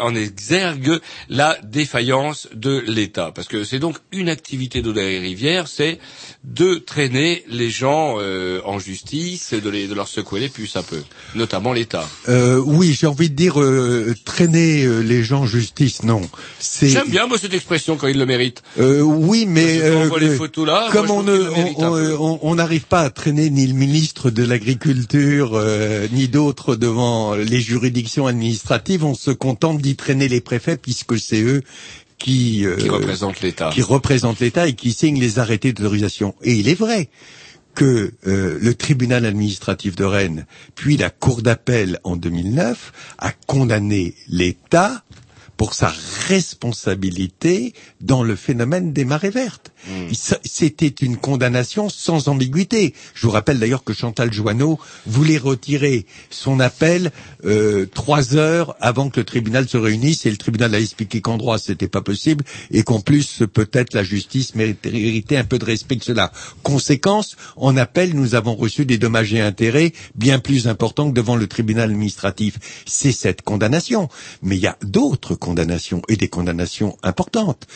en 0.00 0.14
exergue 0.14 0.98
la 1.28 1.56
défaillance 1.62 2.48
de 2.54 2.82
l'État, 2.86 3.32
parce 3.34 3.48
que 3.48 3.64
c'est 3.64 3.78
donc 3.78 3.96
une 4.12 4.28
activité 4.28 4.82
d'eau 4.82 4.92
des 4.92 5.18
rivières, 5.18 5.68
c'est 5.68 5.98
de 6.44 6.74
traîner 6.76 7.44
les 7.48 7.70
gens 7.70 8.16
euh, 8.18 8.60
en 8.64 8.78
justice, 8.78 9.52
de, 9.54 9.68
les, 9.70 9.86
de 9.88 9.94
leur 9.94 10.08
secouer 10.08 10.40
les 10.40 10.48
puces 10.48 10.76
un 10.76 10.82
peu, 10.82 11.02
notamment 11.34 11.72
l'État. 11.72 12.08
Euh, 12.28 12.60
oui, 12.64 12.96
j'ai 12.98 13.06
envie 13.06 13.30
de 13.30 13.34
dire 13.34 13.60
euh, 13.60 14.14
traîner 14.24 14.84
euh, 14.84 15.00
les 15.00 15.22
gens 15.24 15.42
en 15.42 15.46
justice, 15.46 16.02
non. 16.02 16.22
C'est 16.58 16.88
J'aime 16.88 17.08
bien 17.08 17.26
moi 17.26 17.38
cette 17.38 17.54
expression 17.54 17.96
quand 17.96 18.06
il 18.06 18.18
le 18.18 18.26
mérite. 18.26 18.62
Euh, 18.78 19.00
oui, 19.00 19.46
mais 19.46 19.80
on 19.90 20.02
euh, 20.02 20.06
voit 20.06 20.20
les 20.20 20.34
photos 20.34 20.66
là, 20.66 20.88
comme 20.92 21.06
moi, 21.06 21.16
on 21.16 21.22
mérite 21.22 21.76
on- 21.78 22.54
n'arrive 22.54 22.84
pas 22.86 23.02
à 23.02 23.10
traîner 23.10 23.50
ni 23.50 23.66
le 23.66 23.74
ministre 23.74 24.30
de 24.30 24.42
l'agriculture 24.44 25.50
euh, 25.54 26.06
ni 26.12 26.28
d'autres 26.28 26.74
devant 26.76 27.34
les 27.34 27.60
juridictions 27.60 28.26
administratives, 28.26 29.04
on 29.04 29.14
se 29.14 29.30
contente 29.36 29.80
d'y 29.80 29.96
traîner 29.96 30.28
les 30.28 30.40
préfets 30.40 30.76
puisque 30.76 31.18
c'est 31.18 31.42
eux 31.42 31.62
qui 32.18 32.64
euh, 32.64 32.76
qui 32.76 32.88
représente 32.88 33.40
l'État. 33.40 33.70
qui 33.72 33.82
représentent 33.82 34.40
l'État 34.40 34.66
et 34.66 34.74
qui 34.74 34.92
signent 34.92 35.20
les 35.20 35.38
arrêtés 35.38 35.72
d'autorisation. 35.72 36.34
Et 36.42 36.54
il 36.54 36.68
est 36.68 36.74
vrai 36.74 37.08
que 37.74 38.12
euh, 38.26 38.58
le 38.60 38.74
tribunal 38.74 39.26
administratif 39.26 39.94
de 39.96 40.04
Rennes, 40.04 40.46
puis 40.74 40.96
la 40.96 41.10
cour 41.10 41.42
d'appel 41.42 42.00
en 42.04 42.16
2009, 42.16 43.14
a 43.18 43.32
condamné 43.46 44.14
l'État 44.28 45.04
pour 45.56 45.74
sa 45.74 45.92
responsabilité 46.28 47.72
dans 48.00 48.22
le 48.22 48.36
phénomène 48.36 48.92
des 48.92 49.04
marées 49.04 49.30
vertes. 49.30 49.72
S- 50.10 50.34
C'était 50.44 50.88
une 50.88 51.16
condamnation 51.16 51.88
sans 51.88 52.28
ambiguïté. 52.28 52.92
Je 53.14 53.26
vous 53.26 53.32
rappelle 53.32 53.58
d'ailleurs 53.58 53.84
que 53.84 53.92
Chantal 53.92 54.32
Joanneau 54.32 54.78
voulait 55.06 55.38
retirer 55.38 56.06
son 56.30 56.60
appel 56.60 57.12
euh, 57.44 57.86
trois 57.86 58.36
heures 58.36 58.76
avant 58.80 59.08
que 59.10 59.20
le 59.20 59.24
tribunal 59.24 59.68
se 59.68 59.76
réunisse 59.76 60.26
et 60.26 60.30
le 60.30 60.36
tribunal 60.36 60.74
a 60.74 60.80
expliqué 60.80 61.20
qu'en 61.20 61.36
droit 61.36 61.58
c'était 61.58 61.88
pas 61.88 62.02
possible 62.02 62.44
et 62.70 62.82
qu'en 62.82 63.00
plus 63.00 63.42
peut-être 63.52 63.94
la 63.94 64.02
justice 64.02 64.54
méritait 64.54 65.36
un 65.36 65.44
peu 65.44 65.58
de 65.58 65.64
respect 65.64 65.96
que 65.96 66.04
cela. 66.04 66.32
Conséquence, 66.62 67.36
en 67.56 67.76
appel 67.76 68.14
nous 68.14 68.34
avons 68.34 68.54
reçu 68.56 68.84
des 68.84 68.98
dommages 68.98 69.32
et 69.34 69.40
intérêts 69.40 69.92
bien 70.16 70.38
plus 70.38 70.68
importants 70.68 71.08
que 71.08 71.14
devant 71.14 71.36
le 71.36 71.46
tribunal 71.46 71.90
administratif. 71.90 72.58
C'est 72.86 73.12
cette 73.12 73.42
condamnation. 73.42 74.08
Mais 74.42 74.56
il 74.56 74.62
y 74.62 74.66
a 74.66 74.76
d'autres 74.82 75.34
condamnations 75.50 76.02
et 76.08 76.16
des 76.16 76.26
condamnations 76.28 76.96
importantes. 77.04 77.66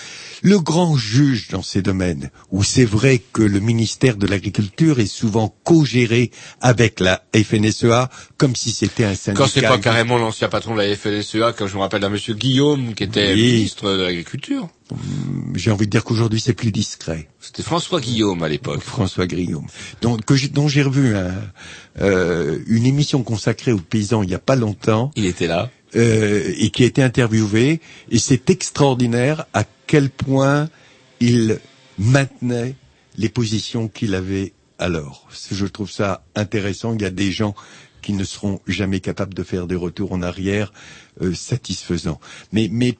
Le 0.42 0.58
grand 0.58 0.96
juge 0.96 1.48
dans 1.48 1.62
ces 1.62 1.82
domaines, 1.82 2.30
où 2.50 2.64
c'est 2.64 2.84
vrai 2.84 3.22
que 3.32 3.42
le 3.42 3.60
ministère 3.60 4.16
de 4.16 4.26
l'Agriculture 4.26 4.98
est 4.98 5.06
souvent 5.06 5.54
co-géré 5.62 6.32
avec 6.60 6.98
la 6.98 7.22
FNSEA, 7.32 8.10
comme 8.38 8.56
si 8.56 8.72
c'était 8.72 9.04
un 9.04 9.14
syndicat. 9.14 9.44
Quand 9.44 9.48
c'est 9.50 9.62
pas 9.62 9.78
carrément 9.78 10.18
l'ancien 10.18 10.48
patron 10.48 10.74
de 10.74 10.80
la 10.82 10.96
FNSEA, 10.96 11.52
comme 11.56 11.68
je 11.68 11.76
me 11.76 11.80
rappelle 11.80 12.00
d'un 12.00 12.08
monsieur 12.10 12.34
Guillaume, 12.34 12.94
qui 12.94 13.04
était 13.04 13.32
Oui. 13.34 13.52
ministre 13.52 13.88
de 13.96 14.02
l'Agriculture. 14.02 14.68
J'ai 15.54 15.70
envie 15.70 15.86
de 15.86 15.90
dire 15.92 16.02
qu'aujourd'hui 16.02 16.40
c'est 16.40 16.52
plus 16.52 16.72
discret. 16.72 17.28
C'était 17.40 17.62
François 17.62 18.00
Guillaume 18.00 18.42
à 18.42 18.48
l'époque. 18.48 18.80
François 18.82 19.26
Guillaume, 19.28 19.66
dont, 20.02 20.16
que 20.16 20.34
j'ai- 20.34 20.48
dont 20.48 20.66
j'ai 20.66 20.82
revu 20.82 21.14
un- 21.14 21.30
euh, 22.00 22.58
une 22.66 22.86
émission 22.86 23.22
consacrée 23.22 23.70
aux 23.72 23.78
paysans 23.78 24.24
il 24.24 24.28
n'y 24.28 24.34
a 24.34 24.40
pas 24.40 24.56
longtemps. 24.56 25.12
Il 25.14 25.26
était 25.26 25.46
là. 25.46 25.70
Euh, 25.96 26.52
et 26.56 26.70
qui 26.70 26.82
a 26.82 26.86
été 26.86 27.02
interviewé. 27.02 27.80
Et 28.10 28.18
c'est 28.18 28.50
extraordinaire 28.50 29.46
à 29.52 29.64
quel 29.86 30.10
point 30.10 30.68
il 31.20 31.58
maintenait 31.98 32.74
les 33.16 33.28
positions 33.28 33.88
qu'il 33.88 34.14
avait 34.14 34.52
alors. 34.78 35.28
Je 35.50 35.66
trouve 35.66 35.90
ça 35.90 36.24
intéressant. 36.34 36.94
Il 36.94 37.02
y 37.02 37.06
a 37.06 37.10
des 37.10 37.32
gens 37.32 37.54
qui 38.02 38.12
ne 38.14 38.24
seront 38.24 38.60
jamais 38.66 39.00
capables 39.00 39.34
de 39.34 39.42
faire 39.42 39.66
des 39.66 39.74
retours 39.74 40.12
en 40.12 40.22
arrière 40.22 40.72
euh, 41.20 41.34
satisfaisants. 41.34 42.20
Mais, 42.52 42.68
mais 42.72 42.96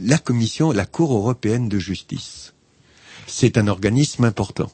la 0.00 0.18
Commission, 0.18 0.72
la 0.72 0.86
Cour 0.86 1.14
européenne 1.14 1.68
de 1.68 1.78
justice, 1.78 2.54
c'est 3.26 3.56
un 3.56 3.68
organisme 3.68 4.24
important. 4.24 4.72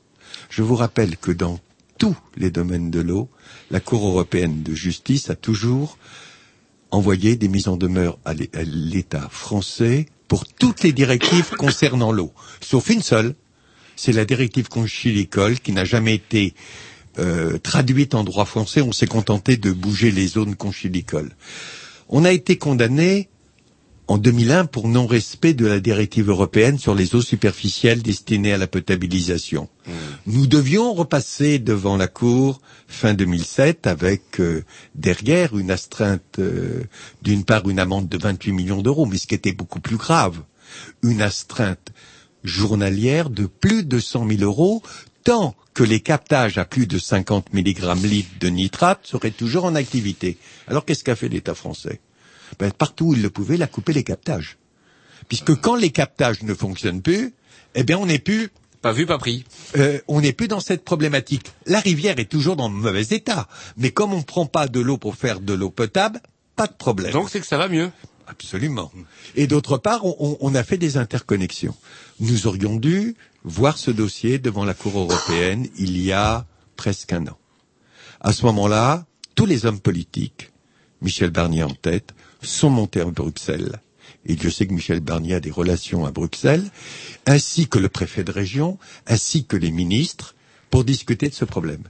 Je 0.49 0.63
vous 0.63 0.77
rappelle 0.77 1.17
que 1.17 1.33
dans 1.33 1.61
tous 1.99 2.17
les 2.37 2.51
domaines 2.51 2.91
de 2.91 3.01
l'eau, 3.01 3.29
la 3.71 3.81
Cour 3.81 4.07
européenne 4.07 4.63
de 4.63 4.75
justice 4.75 5.29
a 5.31 5.35
toujours 5.35 5.99
envoyé 6.91 7.37
des 7.37 7.49
mises 7.49 7.69
en 7.69 7.77
demeure 7.77 8.19
à 8.25 8.35
l'É- 8.35 8.51
à 8.55 8.63
l'État 8.63 9.29
français 9.31 10.07
pour 10.27 10.47
toutes 10.47 10.83
les 10.83 10.93
directives 10.93 11.51
concernant 11.57 12.13
l'eau, 12.13 12.33
sauf 12.61 12.91
une 12.91 13.03
seule, 13.03 13.35
c'est 13.97 14.13
la 14.13 14.25
directive 14.25 14.69
conchilicole 14.69 15.59
qui 15.59 15.73
n'a 15.73 15.85
jamais 15.85 16.15
été 16.15 16.55
euh, 17.19 17.59
traduite 17.59 18.15
en 18.15 18.23
droit 18.25 18.45
français. 18.45 18.81
On 18.81 18.93
s'est 18.93 19.07
contenté 19.09 19.57
de 19.57 19.73
bouger 19.73 20.11
les 20.13 20.27
zones 20.29 20.55
conchilicoles. 20.55 21.33
On 22.09 22.25
a 22.25 22.31
été 22.33 22.57
condamné 22.59 23.29
en 24.09 24.17
2001 24.17 24.65
pour 24.65 24.89
non-respect 24.89 25.53
de 25.53 25.67
la 25.67 25.81
directive 25.81 26.31
européenne 26.31 26.79
sur 26.79 26.95
les 26.95 27.15
eaux 27.15 27.21
superficielles 27.21 28.03
destinées 28.03 28.55
à 28.55 28.59
la 28.59 28.67
potabilisation. 28.67 29.69
Nous 30.27 30.47
devions 30.47 30.95
repasser 30.95 31.59
devant 31.59 31.97
la 31.99 32.09
Cour 32.09 32.61
fin 32.87 33.13
2007 33.13 33.87
avec 33.87 34.41
euh, 34.41 34.65
derrière 34.95 35.57
une 35.59 35.71
astreinte, 35.71 36.39
euh, 36.39 36.85
d'une 37.23 37.45
part 37.45 37.69
une 37.69 37.79
amende 37.79 38.09
de 38.09 38.19
28 38.19 38.53
millions 38.53 38.83
d'euros, 38.83 39.05
mais 39.05 39.19
ce 39.19 39.27
qui 39.27 39.35
était 39.35 39.53
beaucoup 39.53 39.81
plus 39.81 39.97
grave, 39.97 40.43
une 41.03 41.21
astreinte 41.21 41.93
journalière 42.45 43.29
de 43.29 43.47
plus 43.47 43.85
de 43.85 43.99
100 44.01 44.27
000 44.29 44.43
euros, 44.43 44.83
tant 45.23 45.55
que 45.75 45.83
les 45.83 46.01
captages 46.01 46.57
à 46.57 46.65
plus 46.65 46.87
de 46.87 46.99
50 46.99 47.53
mg 47.53 48.03
litre 48.05 48.31
de 48.41 48.49
nitrate 48.49 49.01
seraient 49.03 49.31
toujours 49.31 49.67
en 49.67 49.75
activité. 49.75 50.39
Alors 50.67 50.87
qu'est-ce 50.87 51.05
qu'a 51.05 51.17
fait 51.17 51.29
l'État 51.29 51.55
français? 51.55 52.01
Ben, 52.59 52.71
Partout 52.73 53.07
où 53.07 53.15
il 53.15 53.23
le 53.23 53.31
pouvait, 53.31 53.57
il 53.57 53.63
a 53.63 53.67
coupé 53.67 53.93
les 53.93 54.05
captages. 54.05 54.59
Puisque 55.29 55.55
quand 55.61 55.75
les 55.77 55.91
captages 55.91 56.43
ne 56.43 56.55
fonctionnent 56.55 57.03
plus, 57.03 57.35
eh 57.75 57.83
bien 57.83 57.99
on 57.99 58.07
n'est 58.07 58.19
plus 58.19 58.51
Pas 58.83 58.93
vu, 58.93 59.05
pas 59.07 59.19
pris. 59.19 59.45
euh, 59.77 59.99
on 60.09 60.21
n'est 60.21 60.33
plus 60.33 60.49
dans 60.49 60.61
cette 60.61 60.85
problématique. 60.85 61.47
La 61.67 61.81
rivière 61.81 62.19
est 62.19 62.31
toujours 62.31 62.57
dans 62.57 62.69
le 62.69 62.75
mauvais 62.75 63.03
état. 63.11 63.49
Mais 63.77 63.91
comme 63.91 64.13
on 64.15 64.19
ne 64.19 64.23
prend 64.23 64.47
pas 64.47 64.69
de 64.69 64.81
l'eau 64.81 64.97
pour 64.97 65.17
faire 65.17 65.41
de 65.41 65.53
l'eau 65.53 65.71
potable, 65.71 66.21
pas 66.57 66.67
de 66.67 66.73
problème. 66.73 67.13
Donc 67.13 67.29
c'est 67.31 67.41
que 67.41 67.47
ça 67.47 67.59
va 67.59 67.69
mieux. 67.69 67.91
Absolument. 68.27 68.91
Et 69.37 69.47
d'autre 69.47 69.79
part, 69.79 70.05
on, 70.05 70.15
on- 70.19 70.37
on 70.41 70.55
a 70.55 70.63
fait 70.63 70.77
des 70.79 70.97
interconnexions. 70.99 71.75
Nous 72.21 72.47
aurions 72.47 72.77
dû 72.77 73.15
voir 73.45 73.79
ce 73.79 73.91
dossier 73.91 74.39
devant 74.39 74.65
la 74.65 74.75
Cour 74.75 74.99
européenne 74.99 75.67
il 75.79 76.01
y 76.03 76.13
a 76.13 76.45
presque 76.77 77.13
un 77.13 77.27
an. 77.27 77.39
À 78.21 78.33
ce 78.33 78.45
moment-là, 78.47 79.07
tous 79.35 79.47
les 79.47 79.65
hommes 79.67 79.81
politiques, 79.81 80.51
Michel 81.01 81.31
Barnier 81.31 81.63
en 81.63 81.71
tête, 81.75 82.15
sont 82.43 82.71
montés 82.71 83.01
à 83.01 83.05
Bruxelles. 83.07 83.81
Et 84.27 84.37
je 84.41 84.49
sais 84.49 84.67
que 84.67 84.73
Michel 84.75 85.01
Barnier 85.01 85.35
a 85.35 85.41
des 85.41 85.51
relations 85.51 86.05
à 86.07 86.11
Bruxelles, 86.11 86.65
ainsi 87.27 87.69
que 87.69 87.79
le 87.79 87.89
préfet 87.89 88.25
de 88.25 88.33
région, 88.33 88.79
ainsi 89.07 89.45
que 89.45 89.57
les 89.57 89.71
ministres, 89.71 90.35
pour 90.71 90.85
discuter 90.85 91.29
de 91.29 91.35
ce 91.35 91.45
problème. 91.45 91.83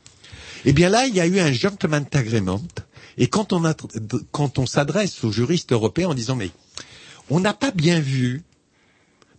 Eh 0.64 0.72
bien 0.72 0.88
là, 0.88 1.06
il 1.06 1.14
y 1.14 1.20
a 1.20 1.26
eu 1.26 1.38
un 1.40 1.52
gentleman 1.52 2.04
agreement. 2.12 2.62
Et 3.16 3.26
quand 3.28 3.52
on, 3.52 3.62
quand 4.30 4.58
on 4.58 4.66
s'adresse 4.66 5.24
aux 5.24 5.32
juristes 5.32 5.72
européens 5.72 6.08
en 6.08 6.14
disant 6.14 6.36
mais 6.36 6.50
on 7.30 7.40
n'a 7.40 7.54
pas 7.54 7.72
bien 7.72 8.00
vu 8.00 8.42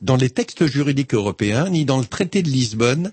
dans 0.02 0.16
les 0.18 0.30
textes 0.30 0.66
juridiques 0.66 1.14
européens 1.14 1.70
ni 1.70 1.86
dans 1.86 1.98
le 2.00 2.06
traité 2.06 2.42
de 2.44 2.50
Lisbonne 2.50 3.12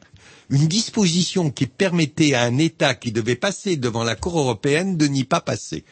une 0.51 0.69
disposition 0.69 1.51
qui 1.51 1.67
permettait 1.67 2.35
à 2.35 2.43
un 2.43 2.59
État 2.59 2.95
qui 2.95 3.11
devait 3.13 3.35
passer 3.37 3.77
devant 3.77 4.05
la 4.05 4.15
Cour 4.15 4.39
européenne 4.39 4.97
de 4.97 5.07
n'y 5.07 5.25
pas 5.25 5.41
passer. 5.41 5.85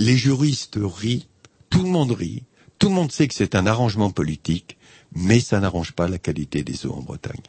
Les 0.00 0.16
juristes 0.16 0.78
rient, 0.82 1.26
tout 1.68 1.82
le 1.82 1.90
monde 1.90 2.12
rit, 2.12 2.44
tout 2.78 2.88
le 2.88 2.94
monde 2.94 3.12
sait 3.12 3.28
que 3.28 3.34
c'est 3.34 3.54
un 3.54 3.66
arrangement 3.66 4.10
politique, 4.10 4.78
mais 5.14 5.40
ça 5.40 5.60
n'arrange 5.60 5.92
pas 5.92 6.08
la 6.08 6.16
qualité 6.18 6.62
des 6.62 6.86
eaux 6.86 6.92
en 6.94 7.02
Bretagne. 7.02 7.42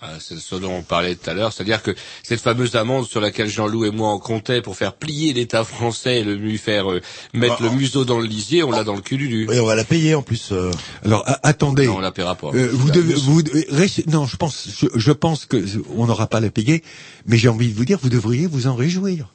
Ah, 0.00 0.14
c'est 0.18 0.38
ce 0.38 0.54
dont 0.54 0.72
on 0.72 0.80
parlait 0.82 1.14
tout 1.14 1.28
à 1.28 1.34
l'heure, 1.34 1.52
c'est-à-dire 1.52 1.82
que 1.82 1.94
cette 2.22 2.40
fameuse 2.40 2.74
amende 2.74 3.06
sur 3.06 3.20
laquelle 3.20 3.50
Jean-Loup 3.50 3.84
et 3.84 3.90
moi 3.90 4.08
en 4.08 4.18
comptait 4.18 4.62
pour 4.62 4.74
faire 4.74 4.94
plier 4.94 5.34
l'État 5.34 5.62
français 5.62 6.20
et 6.20 6.24
le 6.24 6.36
lui 6.36 6.56
faire 6.56 6.90
euh, 6.90 7.02
mettre 7.34 7.58
Ah, 7.60 7.64
le 7.64 7.70
museau 7.72 8.06
dans 8.06 8.18
le 8.18 8.24
lisier, 8.24 8.62
on 8.62 8.70
l'a 8.70 8.82
dans 8.82 8.94
le 8.94 9.02
cul 9.02 9.18
du 9.18 9.46
Et 9.52 9.60
on 9.60 9.66
va 9.66 9.74
la 9.74 9.84
payer 9.84 10.14
en 10.14 10.22
plus. 10.22 10.52
euh. 10.52 10.70
Alors 11.04 11.22
attendez. 11.42 11.86
Non, 11.86 11.96
on 11.96 12.00
la 12.00 12.12
paiera 12.12 12.34
pas. 12.34 12.48
Euh, 12.54 12.70
vous 12.72 12.90
devez, 12.90 13.12
vous, 13.12 13.42
devez- 13.42 14.04
non, 14.06 14.24
je 14.24 14.36
pense, 14.38 14.68
je, 14.74 14.86
je 14.94 15.12
pense 15.12 15.44
que 15.44 15.62
on 15.94 16.06
n'aura 16.06 16.28
pas 16.28 16.38
à 16.38 16.40
la 16.40 16.50
payer, 16.50 16.82
mais 17.26 17.36
j'ai 17.36 17.48
envie 17.50 17.68
de 17.68 17.74
vous 17.76 17.84
dire, 17.84 17.98
vous 18.02 18.08
devriez 18.08 18.46
vous 18.46 18.68
en 18.68 18.74
réjouir. 18.74 19.28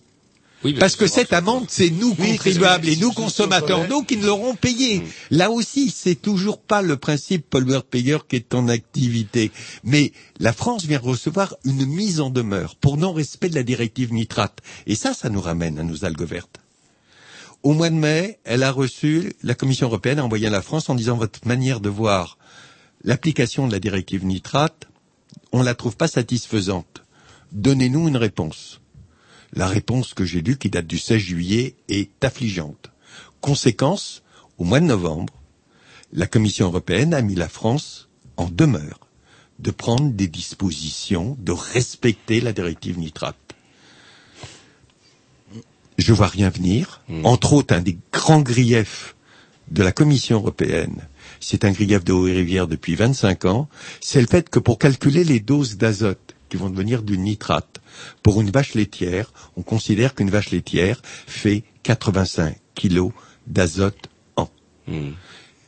Oui, 0.64 0.74
Parce 0.74 0.96
que 0.96 1.06
cette 1.08 1.34
amende, 1.34 1.66
c'est 1.70 1.90
nous 1.92 2.16
Oui, 2.18 2.32
contribuables 2.32 2.88
et 2.90 2.96
nous 2.96 3.12
consommateurs 3.12 3.86
qui 4.08 4.18
ne 4.18 4.26
l'auront 4.26 4.56
payé. 4.56 5.04
Là 5.30 5.52
aussi, 5.52 5.90
c'est 5.92 6.16
toujours 6.16 6.60
pas 6.60 6.82
le 6.82 6.98
principe 6.98 7.50
pollueur-payeur 7.50 8.26
qui 8.28 8.38
est 8.38 8.56
en 8.56 8.68
activité. 8.68 9.52
Mais 9.84 10.12
la 10.40 10.54
France 10.54 10.86
vient 10.86 10.98
recevoir 11.00 11.56
une 11.66 11.86
mise 11.86 12.20
en 12.20 12.30
demeure 12.32 12.76
pour 12.78 12.98
non-respect 12.98 13.50
de 13.50 13.56
la 13.56 13.64
directive 13.64 14.12
nitrate. 14.14 14.60
Et 14.88 14.96
ça, 14.96 15.14
ça 15.14 15.30
nous 15.30 15.42
ramène 15.42 15.78
à 15.78 15.84
nos 15.84 16.04
algues 16.04 16.24
vertes. 16.24 16.60
Au 17.62 17.74
mois 17.74 17.90
de 17.90 17.96
mai, 17.96 18.40
elle 18.44 18.64
a 18.64 18.72
reçu, 18.72 19.34
la 19.44 19.56
Commission 19.56 19.88
européenne 19.88 20.20
a 20.20 20.24
envoyé 20.26 20.48
à 20.48 20.52
la 20.52 20.62
France 20.62 20.90
en 20.90 20.96
disant 20.96 21.18
votre 21.18 21.48
manière 21.48 21.80
de 21.80 21.90
voir 21.90 22.38
l'application 23.04 23.68
de 23.68 23.72
la 23.72 23.80
directive 23.80 24.26
nitrate, 24.26 24.88
on 25.52 25.64
la 25.64 25.76
trouve 25.76 25.98
pas 25.98 26.08
satisfaisante. 26.08 27.04
Donnez-nous 27.52 28.08
une 28.08 28.18
réponse. 28.18 28.82
La 29.56 29.68
réponse 29.68 30.14
que 30.14 30.26
j'ai 30.26 30.42
lue, 30.42 30.58
qui 30.58 30.70
date 30.70 30.88
du 30.88 30.98
16 30.98 31.18
juillet, 31.18 31.76
est 31.88 32.24
affligeante. 32.24 32.92
Conséquence, 33.42 34.22
au 34.58 34.64
mois 34.66 34.80
de 34.80 34.86
novembre, 34.86 35.34
la 36.12 36.28
Commission 36.28 36.68
européenne 36.68 37.14
a 37.14 37.22
mis 37.22 37.36
la 37.36 37.48
France 37.50 38.10
en 38.38 38.50
demeure 38.50 39.00
de 39.60 39.72
prendre 39.72 40.12
des 40.12 40.28
dispositions, 40.28 41.38
de 41.40 41.52
respecter 41.54 42.42
la 42.42 42.52
directive 42.52 43.00
nitrate. 43.00 43.36
Je 45.98 46.12
vois 46.12 46.28
rien 46.28 46.50
venir. 46.50 47.02
Entre 47.24 47.54
autres, 47.54 47.74
un 47.74 47.82
des 47.82 47.98
grands 48.12 48.42
griefs 48.42 49.16
de 49.72 49.82
la 49.82 49.94
Commission 49.94 50.38
européenne, 50.38 51.08
c'est 51.40 51.64
un 51.66 51.72
grief 51.72 52.04
de 52.04 52.12
haut 52.14 52.28
et 52.28 52.34
rivière 52.34 52.68
depuis 52.68 52.96
25 52.96 53.46
ans, 53.46 53.70
c'est 54.02 54.22
le 54.22 54.28
fait 54.28 54.50
que 54.50 54.60
pour 54.60 54.78
calculer 54.78 55.24
les 55.24 55.40
doses 55.40 55.78
d'azote 55.78 56.36
qui 56.50 56.58
vont 56.58 56.70
devenir 56.70 57.02
du 57.02 57.18
nitrate, 57.18 57.80
pour 58.24 58.42
une 58.42 58.52
vache 58.52 58.74
laitière, 58.74 59.32
on 59.56 59.62
considère 59.62 60.16
qu'une 60.16 60.30
vache 60.30 60.52
laitière 60.52 61.02
fait 61.04 61.64
85 61.84 62.58
kilos 62.76 63.12
d'azote 63.48 64.10
an. 64.36 64.50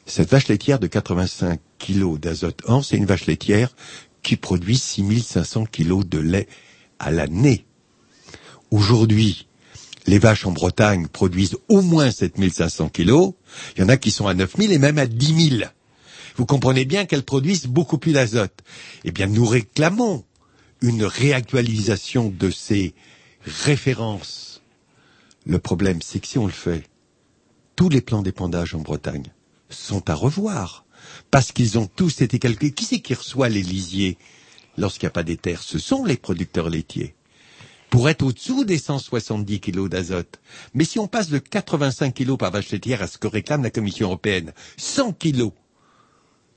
Cette 0.06 0.30
vache 0.30 0.48
laitière 0.48 0.80
de 0.80 0.88
85 0.88 1.60
kilos 1.78 2.20
d'azote 2.20 2.62
an, 2.68 2.82
c'est 2.82 2.98
une 2.98 3.06
vache 3.06 3.26
laitière 3.26 3.76
qui 4.24 4.36
produit 4.36 4.78
6500 4.78 5.66
kilos 5.66 6.06
de 6.06 6.20
lait 6.20 6.48
à 7.00 7.12
l'année. 7.12 7.66
Aujourd'hui, 8.72 9.48
les 10.08 10.20
vaches 10.20 10.46
en 10.46 10.52
Bretagne 10.52 11.08
produisent 11.08 11.58
au 11.68 11.82
moins 11.82 12.12
7500 12.12 12.90
kilos. 12.90 13.34
Il 13.76 13.82
y 13.82 13.84
en 13.84 13.90
a 13.90 13.98
qui 13.98 14.12
sont 14.12 14.28
à 14.28 14.34
9000 14.34 14.72
et 14.72 14.80
même 14.80 14.98
à 14.98 15.06
10 15.06 15.50
000. 15.60 15.70
Vous 16.38 16.46
comprenez 16.46 16.86
bien 16.86 17.06
qu'elles 17.06 17.24
produisent 17.24 17.68
beaucoup 17.68 17.98
plus 17.98 18.14
d'azote. 18.14 18.64
Eh 19.04 19.12
bien, 19.12 19.28
nous 19.28 19.46
réclamons 19.46 20.24
une 20.82 21.04
réactualisation 21.04 22.30
de 22.30 22.50
ces 22.52 22.94
références. 23.44 24.62
Le 25.46 25.60
problème, 25.60 26.02
c'est 26.02 26.20
que 26.20 26.28
si 26.28 26.38
on 26.38 26.46
le 26.46 26.52
fait, 26.52 26.84
tous 27.76 27.90
les 27.90 28.02
plans 28.02 28.22
d'épandage 28.22 28.76
en 28.76 28.80
Bretagne 28.80 29.26
sont 29.70 30.10
à 30.10 30.14
revoir. 30.14 30.86
Parce 31.32 31.52
qu'ils 31.52 31.78
ont 31.78 31.88
tous 31.88 32.22
été 32.22 32.40
calculés. 32.40 32.74
Qui 32.74 32.86
c'est 32.86 33.00
qui 33.00 33.14
reçoit 33.14 33.50
les 33.50 33.62
lisiers 33.62 34.18
lorsqu'il 34.78 35.06
n'y 35.06 35.10
a 35.10 35.12
pas 35.12 35.24
des 35.24 35.38
terres? 35.38 35.62
Ce 35.64 35.80
sont 35.80 36.04
les 36.04 36.18
producteurs 36.18 36.70
laitiers 36.70 37.16
pour 37.90 38.10
être 38.10 38.24
au-dessous 38.24 38.66
des 38.66 38.78
170 38.78 39.60
kilos 39.62 39.90
d'azote. 39.90 40.40
Mais 40.74 40.84
si 40.84 41.00
on 41.00 41.08
passe 41.08 41.30
de 41.30 41.38
85 41.38 42.14
kilos 42.14 42.38
par 42.38 42.52
vache 42.52 42.72
laitière 42.72 43.02
à 43.02 43.08
ce 43.08 43.18
que 43.18 43.28
réclame 43.28 43.64
la 43.64 43.70
Commission 43.70 44.08
européenne, 44.08 44.52
100 44.78 45.14
kilos 45.14 45.52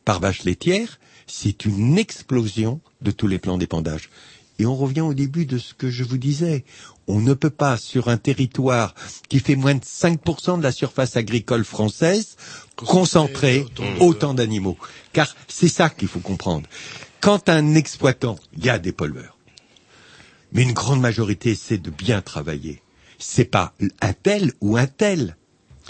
par 0.05 0.19
vache 0.21 0.43
laitière, 0.45 0.99
c'est 1.31 1.65
une 1.65 1.97
explosion 1.99 2.81
de 3.01 3.11
tous 3.11 3.27
les 3.29 3.39
plans 3.39 3.59
d'épandage. 3.59 4.11
Et 4.59 4.67
on 4.67 4.77
revient 4.77 5.01
au 5.01 5.15
début 5.15 5.47
de 5.47 5.57
ce 5.57 5.73
que 5.73 5.89
je 5.91 6.05
vous 6.05 6.19
disais. 6.19 6.65
On 7.07 7.21
ne 7.21 7.33
peut 7.33 7.49
pas, 7.51 7.79
sur 7.79 8.09
un 8.09 8.19
territoire 8.19 8.95
qui 9.31 9.41
fait 9.41 9.57
moins 9.57 9.75
de 9.75 9.81
5% 9.81 10.59
de 10.59 10.63
la 10.63 10.73
surface 10.73 11.17
agricole 11.17 11.65
française, 11.65 12.37
concentrer 12.77 13.65
autant 14.01 14.35
d'animaux. 14.35 14.77
Car 15.15 15.35
c'est 15.49 15.69
ça 15.69 15.89
qu'il 15.89 16.09
faut 16.09 16.21
comprendre. 16.21 16.69
Quand 17.21 17.49
un 17.49 17.75
exploitant, 17.75 18.37
il 18.57 18.65
y 18.67 18.71
a 18.71 18.79
des 18.79 18.93
pollueurs. 18.93 19.39
Mais 20.53 20.63
une 20.63 20.73
grande 20.73 21.01
majorité, 21.01 21.55
c'est 21.55 21.79
de 21.79 21.91
bien 21.91 22.21
travailler. 22.21 22.83
C'est 23.19 23.45
pas 23.45 23.73
un 24.03 24.13
tel 24.13 24.53
ou 24.61 24.77
un 24.77 24.87
tel 24.87 25.37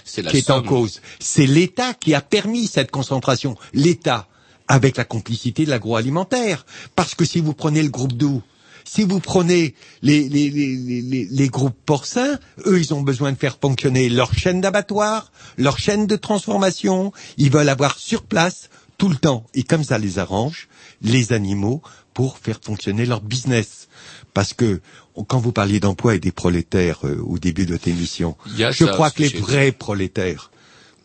qui 0.05 0.21
est 0.39 0.51
en 0.51 0.63
cause. 0.63 1.01
C'est 1.19 1.47
l'État 1.47 1.95
qui 1.95 2.15
a 2.15 2.21
permis 2.21 2.67
cette 2.67 2.91
concentration. 2.91 3.57
L'État, 3.73 4.29
avec 4.71 4.97
la 4.97 5.05
complicité 5.05 5.65
de 5.65 5.71
l'agroalimentaire. 5.71 6.65
Parce 6.95 7.15
que 7.17 7.25
si 7.25 7.41
vous 7.41 7.55
prenez 7.55 7.83
le 7.83 7.91
groupe 7.91 8.13
doux, 8.15 8.41
si 8.85 9.03
vous 9.05 9.19
prenez 9.21 9.75
les, 10.01 10.29
les, 10.29 10.49
les, 10.49 10.75
les, 10.77 11.03
les- 11.03 11.29
les 11.31 11.49
groupes 11.49 11.77
porcins, 11.85 12.39
eux, 12.67 12.79
ils 12.81 12.95
ont 12.95 13.03
besoin 13.03 13.33
de 13.33 13.37
faire 13.37 13.59
fonctionner 13.61 14.09
leur 14.09 14.33
chaîne 14.33 14.61
d'abattoir, 14.61 15.33
leur 15.59 15.79
chaîne 15.79 16.07
de 16.07 16.17
transformation. 16.17 17.13
Ils 17.37 17.51
veulent 17.51 17.69
avoir 17.69 17.99
sur 17.99 18.23
place 18.23 18.71
tout 18.97 19.09
le 19.09 19.17
temps, 19.17 19.45
et 19.55 19.63
comme 19.65 19.83
ça 19.85 19.99
les 19.99 20.19
arrange, 20.19 20.69
les 21.03 21.33
animaux 21.33 21.83
pour 22.15 22.39
faire 22.39 22.61
fonctionner 22.63 23.07
leur 23.07 23.23
business. 23.23 23.89
Parce 24.35 24.55
que 24.55 24.81
quand 25.27 25.41
vous 25.41 25.53
parliez 25.53 25.81
d'emploi 25.81 26.15
et 26.15 26.19
des 26.21 26.33
prolétaires 26.33 27.01
euh, 27.05 27.17
au 27.27 27.39
début 27.39 27.67
de 27.67 27.73
votre 27.73 27.89
émission, 27.89 28.37
je 28.73 28.85
crois 28.93 29.11
que 29.11 29.23
les 29.23 29.29
vrais 29.41 29.73
prolétaires 29.73 30.51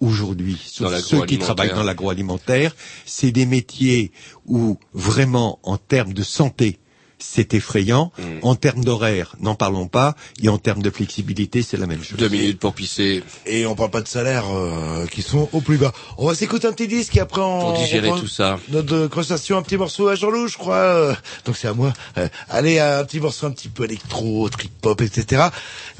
aujourd'hui, 0.06 0.58
sauf 0.66 0.96
ceux 1.00 1.26
qui 1.26 1.38
travaillent 1.40 1.74
dans 1.74 1.84
l'agroalimentaire, 1.84 2.76
c'est 3.06 3.32
des 3.32 3.46
métiers 3.46 4.12
où 4.46 4.78
vraiment, 4.94 5.60
en 5.64 5.78
termes 5.78 6.14
de 6.14 6.24
santé, 6.24 6.80
c'est 7.18 7.54
effrayant. 7.54 8.12
Mm. 8.18 8.24
En 8.42 8.56
termes 8.56 8.84
d'horaire, 8.84 9.36
n'en 9.40 9.56
parlons 9.56 9.88
pas. 9.88 10.16
Et 10.42 10.50
en 10.50 10.58
termes 10.58 10.82
de 10.82 10.90
flexibilité, 10.90 11.62
c'est 11.64 11.78
la 11.78 11.88
même 11.88 12.04
chose. 12.04 12.18
Deux 12.18 12.28
minutes 12.30 12.60
pour 12.60 12.74
pisser. 12.74 13.24
Et 13.46 13.66
on 13.66 13.74
parle 13.76 13.90
pas 13.90 14.02
de 14.02 14.08
salaires 14.08 14.46
euh, 14.54 15.06
qui 15.08 15.22
sont 15.22 15.50
au 15.54 15.62
plus 15.62 15.78
bas. 15.78 15.94
On 16.18 16.28
va 16.28 16.36
s'écouter 16.36 16.68
un 16.68 16.74
petit 16.74 16.88
disque 16.88 17.16
et 17.16 17.22
après 17.22 17.42
on 17.42 17.62
Pour 17.62 17.74
digérer 17.74 18.10
reprend 18.10 18.22
tout 18.22 18.28
ça. 18.28 18.60
Notre 18.70 19.08
conversation, 19.08 19.58
un 19.58 19.62
petit 19.62 19.78
morceau 19.78 20.08
à 20.10 20.16
Jean-Loup, 20.16 20.48
je 20.50 20.58
crois. 20.58 20.76
euh, 20.76 21.16
Donc 21.46 21.56
c'est 21.58 21.70
à 21.70 21.74
moi. 21.74 21.94
Euh, 22.18 22.28
allez, 22.50 22.80
un 22.80 23.04
petit 23.06 23.20
morceau 23.20 23.48
un 23.48 23.52
petit 23.52 23.70
peu 23.70 23.86
électro, 23.86 24.50
trip-hop, 24.50 25.02
etc. 25.02 25.44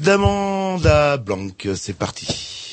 D'Amanda 0.00 1.16
Blanc, 1.16 1.48
c'est 1.74 1.96
parti. 1.96 2.65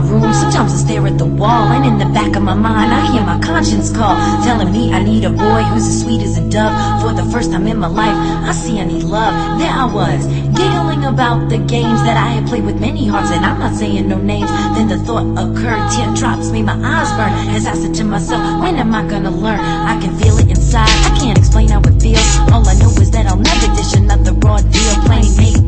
My 0.00 0.10
room, 0.10 0.32
sometimes 0.32 0.72
I 0.72 0.76
stare 0.76 1.06
at 1.06 1.18
the 1.18 1.26
wall, 1.26 1.72
and 1.74 1.84
in 1.84 1.98
the 1.98 2.12
back 2.14 2.36
of 2.36 2.42
my 2.42 2.54
mind, 2.54 2.92
I 2.92 3.10
hear 3.10 3.22
my 3.22 3.38
conscience 3.40 3.90
call, 3.90 4.14
telling 4.44 4.70
me 4.72 4.92
I 4.92 5.02
need 5.02 5.24
a 5.24 5.30
boy 5.30 5.62
who's 5.70 5.86
as 5.86 6.02
sweet 6.02 6.22
as 6.22 6.38
a 6.38 6.48
dove. 6.48 7.02
For 7.02 7.12
the 7.12 7.28
first 7.32 7.50
time 7.50 7.66
in 7.66 7.78
my 7.78 7.88
life, 7.88 8.14
I 8.48 8.52
see 8.52 8.78
I 8.78 8.84
need 8.84 9.02
love. 9.02 9.58
There 9.58 9.70
I 9.70 9.86
was, 9.86 10.26
giggling 10.54 11.04
about 11.04 11.48
the 11.48 11.58
games 11.58 12.00
that 12.06 12.16
I 12.16 12.28
had 12.36 12.46
played 12.46 12.64
with 12.64 12.80
many 12.80 13.06
hearts, 13.08 13.30
and 13.32 13.44
I'm 13.44 13.58
not 13.58 13.74
saying 13.74 14.08
no 14.08 14.18
names. 14.18 14.50
Then 14.76 14.88
the 14.88 14.98
thought 14.98 15.26
occurred, 15.34 15.90
teardrops 15.90 16.50
made 16.50 16.66
my 16.66 16.78
eyes 16.78 17.10
burn, 17.18 17.32
as 17.56 17.66
I 17.66 17.74
said 17.74 17.94
to 17.96 18.04
myself, 18.04 18.42
when 18.62 18.76
am 18.76 18.94
I 18.94 19.02
gonna 19.08 19.30
learn? 19.30 19.60
I 19.60 20.00
can 20.00 20.16
feel 20.18 20.38
it 20.38 20.48
inside, 20.48 20.90
I 21.10 21.18
can't 21.18 21.38
explain 21.38 21.68
how 21.68 21.80
it 21.80 22.00
feels. 22.00 22.38
All 22.52 22.66
I 22.68 22.74
know 22.74 22.90
is 23.02 23.10
that 23.10 23.26
I'll 23.26 23.36
never 23.36 23.66
dish 23.74 23.94
another 23.94 24.32
raw 24.32 24.58
deal, 24.58 24.94
playing 25.06 25.36
make 25.36 25.67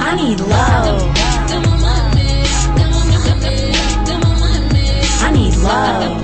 I 0.00 0.16
need 0.16 0.40
love. 0.40 1.02
I 5.20 5.30
need 5.32 5.56
love. 5.56 6.18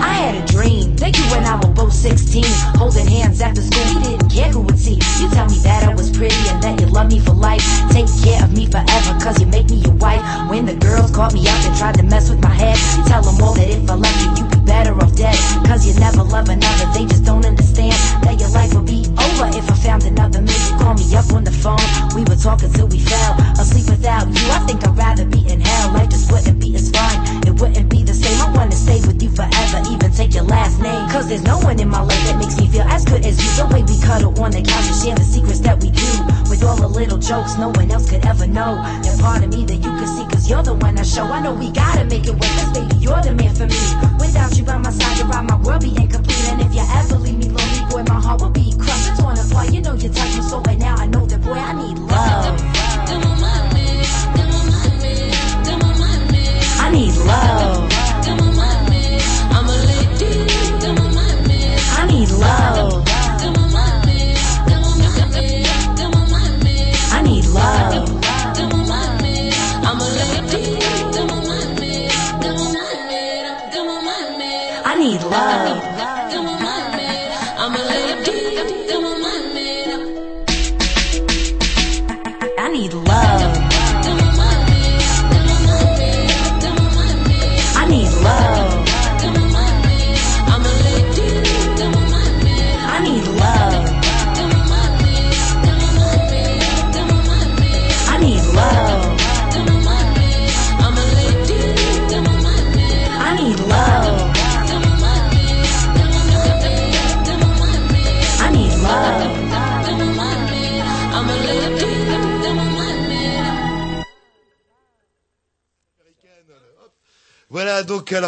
I 0.00 0.12
had 0.14 0.42
a 0.42 0.46
dream 0.46 0.96
that 0.96 1.16
you 1.16 1.24
I 1.44 1.56
were 1.56 1.74
both 1.74 1.92
16, 1.92 2.44
holding 2.76 3.06
hands 3.06 3.40
after 3.40 3.60
school. 3.60 3.94
We 3.94 4.02
didn't 4.02 4.30
care 4.30 4.50
who 4.50 4.60
would 4.62 4.78
see. 4.78 4.94
You 5.20 5.28
tell 5.30 5.46
me 5.46 5.58
that 5.58 5.84
I 5.84 5.93
pretty 6.24 6.48
and 6.48 6.62
that 6.62 6.80
you 6.80 6.86
love 6.86 7.12
me 7.12 7.20
for 7.20 7.34
life. 7.34 7.60
Take 7.92 8.08
care 8.24 8.40
of 8.42 8.50
me 8.56 8.64
forever, 8.64 9.12
cause 9.20 9.36
you 9.40 9.46
make 9.46 9.68
me 9.68 9.76
your 9.84 9.92
wife. 10.00 10.22
When 10.48 10.64
the 10.64 10.74
girls 10.74 11.10
caught 11.10 11.34
me 11.34 11.44
out 11.46 11.60
and 11.68 11.76
tried 11.76 11.96
to 12.00 12.02
mess 12.02 12.30
with 12.30 12.40
my 12.40 12.54
head, 12.54 12.78
tell 13.04 13.20
them 13.20 13.36
all 13.44 13.52
that 13.52 13.68
if 13.68 13.84
I 13.90 13.94
left 13.94 14.18
you, 14.24 14.30
you'd 14.40 14.50
be 14.50 14.60
better 14.64 14.96
off 14.96 15.14
dead. 15.14 15.36
Cause 15.68 15.84
you 15.84 15.92
never 16.00 16.22
love 16.22 16.48
another, 16.48 16.86
they 16.96 17.04
just 17.04 17.24
don't 17.24 17.44
understand 17.44 17.92
that 18.24 18.40
your 18.40 18.48
life 18.56 18.72
would 18.72 18.86
be 18.86 19.04
over 19.20 19.52
if 19.52 19.68
I 19.68 19.76
found 19.76 20.04
another 20.04 20.40
man. 20.40 20.56
You 20.56 20.76
call 20.80 20.94
me 20.94 21.04
up 21.12 21.28
on 21.36 21.44
the 21.44 21.52
phone, 21.52 21.84
we 22.16 22.24
were 22.24 22.40
talking 22.40 22.72
till 22.72 22.88
we 22.88 23.00
fell 23.00 23.36
asleep 23.60 23.84
without 23.92 24.24
you. 24.32 24.48
I 24.48 24.64
think 24.64 24.80
I'd 24.88 24.96
rather 24.96 25.26
be 25.26 25.44
in 25.44 25.60
hell. 25.60 25.92
Life 25.92 26.08
just 26.08 26.32
wouldn't 26.32 26.58
be 26.58 26.74
as 26.74 26.88
fine, 26.88 27.20
it 27.43 27.43
wouldn't 27.60 27.88
be 27.88 28.02
the 28.02 28.14
same. 28.14 28.40
I 28.40 28.50
wanna 28.50 28.76
stay 28.76 29.00
with 29.06 29.22
you 29.22 29.30
forever, 29.30 29.78
even 29.90 30.10
take 30.12 30.34
your 30.34 30.44
last 30.44 30.80
name. 30.80 31.08
Cause 31.10 31.28
there's 31.28 31.44
no 31.44 31.58
one 31.58 31.78
in 31.78 31.88
my 31.88 32.00
life 32.00 32.22
that 32.26 32.38
makes 32.38 32.58
me 32.58 32.66
feel 32.68 32.82
as 32.82 33.04
good 33.04 33.24
as 33.24 33.38
you. 33.38 33.50
The 33.62 33.66
way 33.72 33.82
we 33.82 33.96
cuddle 34.00 34.34
on 34.42 34.50
the 34.50 34.62
couch 34.62 34.86
and 34.86 34.96
share 34.96 35.16
the 35.16 35.24
secrets 35.24 35.60
that 35.60 35.80
we 35.82 35.90
do. 35.90 36.10
With 36.50 36.64
all 36.64 36.76
the 36.76 36.88
little 36.88 37.18
jokes 37.18 37.56
no 37.56 37.68
one 37.70 37.90
else 37.90 38.10
could 38.10 38.24
ever 38.26 38.46
know. 38.46 38.78
And 38.78 39.20
part 39.20 39.44
of 39.44 39.50
me 39.50 39.64
that 39.66 39.78
you 39.78 39.92
could 39.98 40.08
see, 40.08 40.26
cause 40.26 40.48
you're 40.50 40.62
the 40.62 40.74
one 40.74 40.98
I 40.98 41.02
show. 41.02 41.24
I 41.24 41.40
know 41.40 41.54
we 41.54 41.70
gotta 41.70 42.04
make 42.04 42.26
it 42.26 42.34
work, 42.34 42.52
cause 42.58 42.72
baby, 42.72 42.96
you're 42.98 43.22
the 43.22 43.32
man 43.34 43.54
for 43.54 43.66
me. 43.66 43.82
Without 44.18 44.56
you 44.56 44.64
by 44.64 44.78
my 44.78 44.90
side, 44.90 45.18
you're 45.18 45.28
my 45.28 45.56
world 45.62 45.82
be 45.82 45.94
incomplete. 45.94 46.48
And 46.50 46.60
if 46.60 46.74
you 46.74 46.82
ever 46.82 47.16
leave 47.16 47.38
me 47.38 47.48
lonely, 47.50 47.82
boy, 47.90 48.02
my 48.08 48.20
heart 48.20 48.40
will 48.40 48.50
be 48.50 48.74
crushed 48.76 49.08
and 49.10 49.18
torn 49.18 49.38
apart. 49.38 49.72
You 49.72 49.80
know 49.80 49.94
you 49.94 50.08
touch 50.08 50.32
my 50.36 50.42
soul, 50.42 50.62
and 50.68 50.78
now 50.80 50.96
I 50.96 51.06
know 51.06 51.26
that, 51.26 51.40
boy, 51.42 51.54
I 51.54 51.72
need 51.72 51.98
love. 51.98 53.63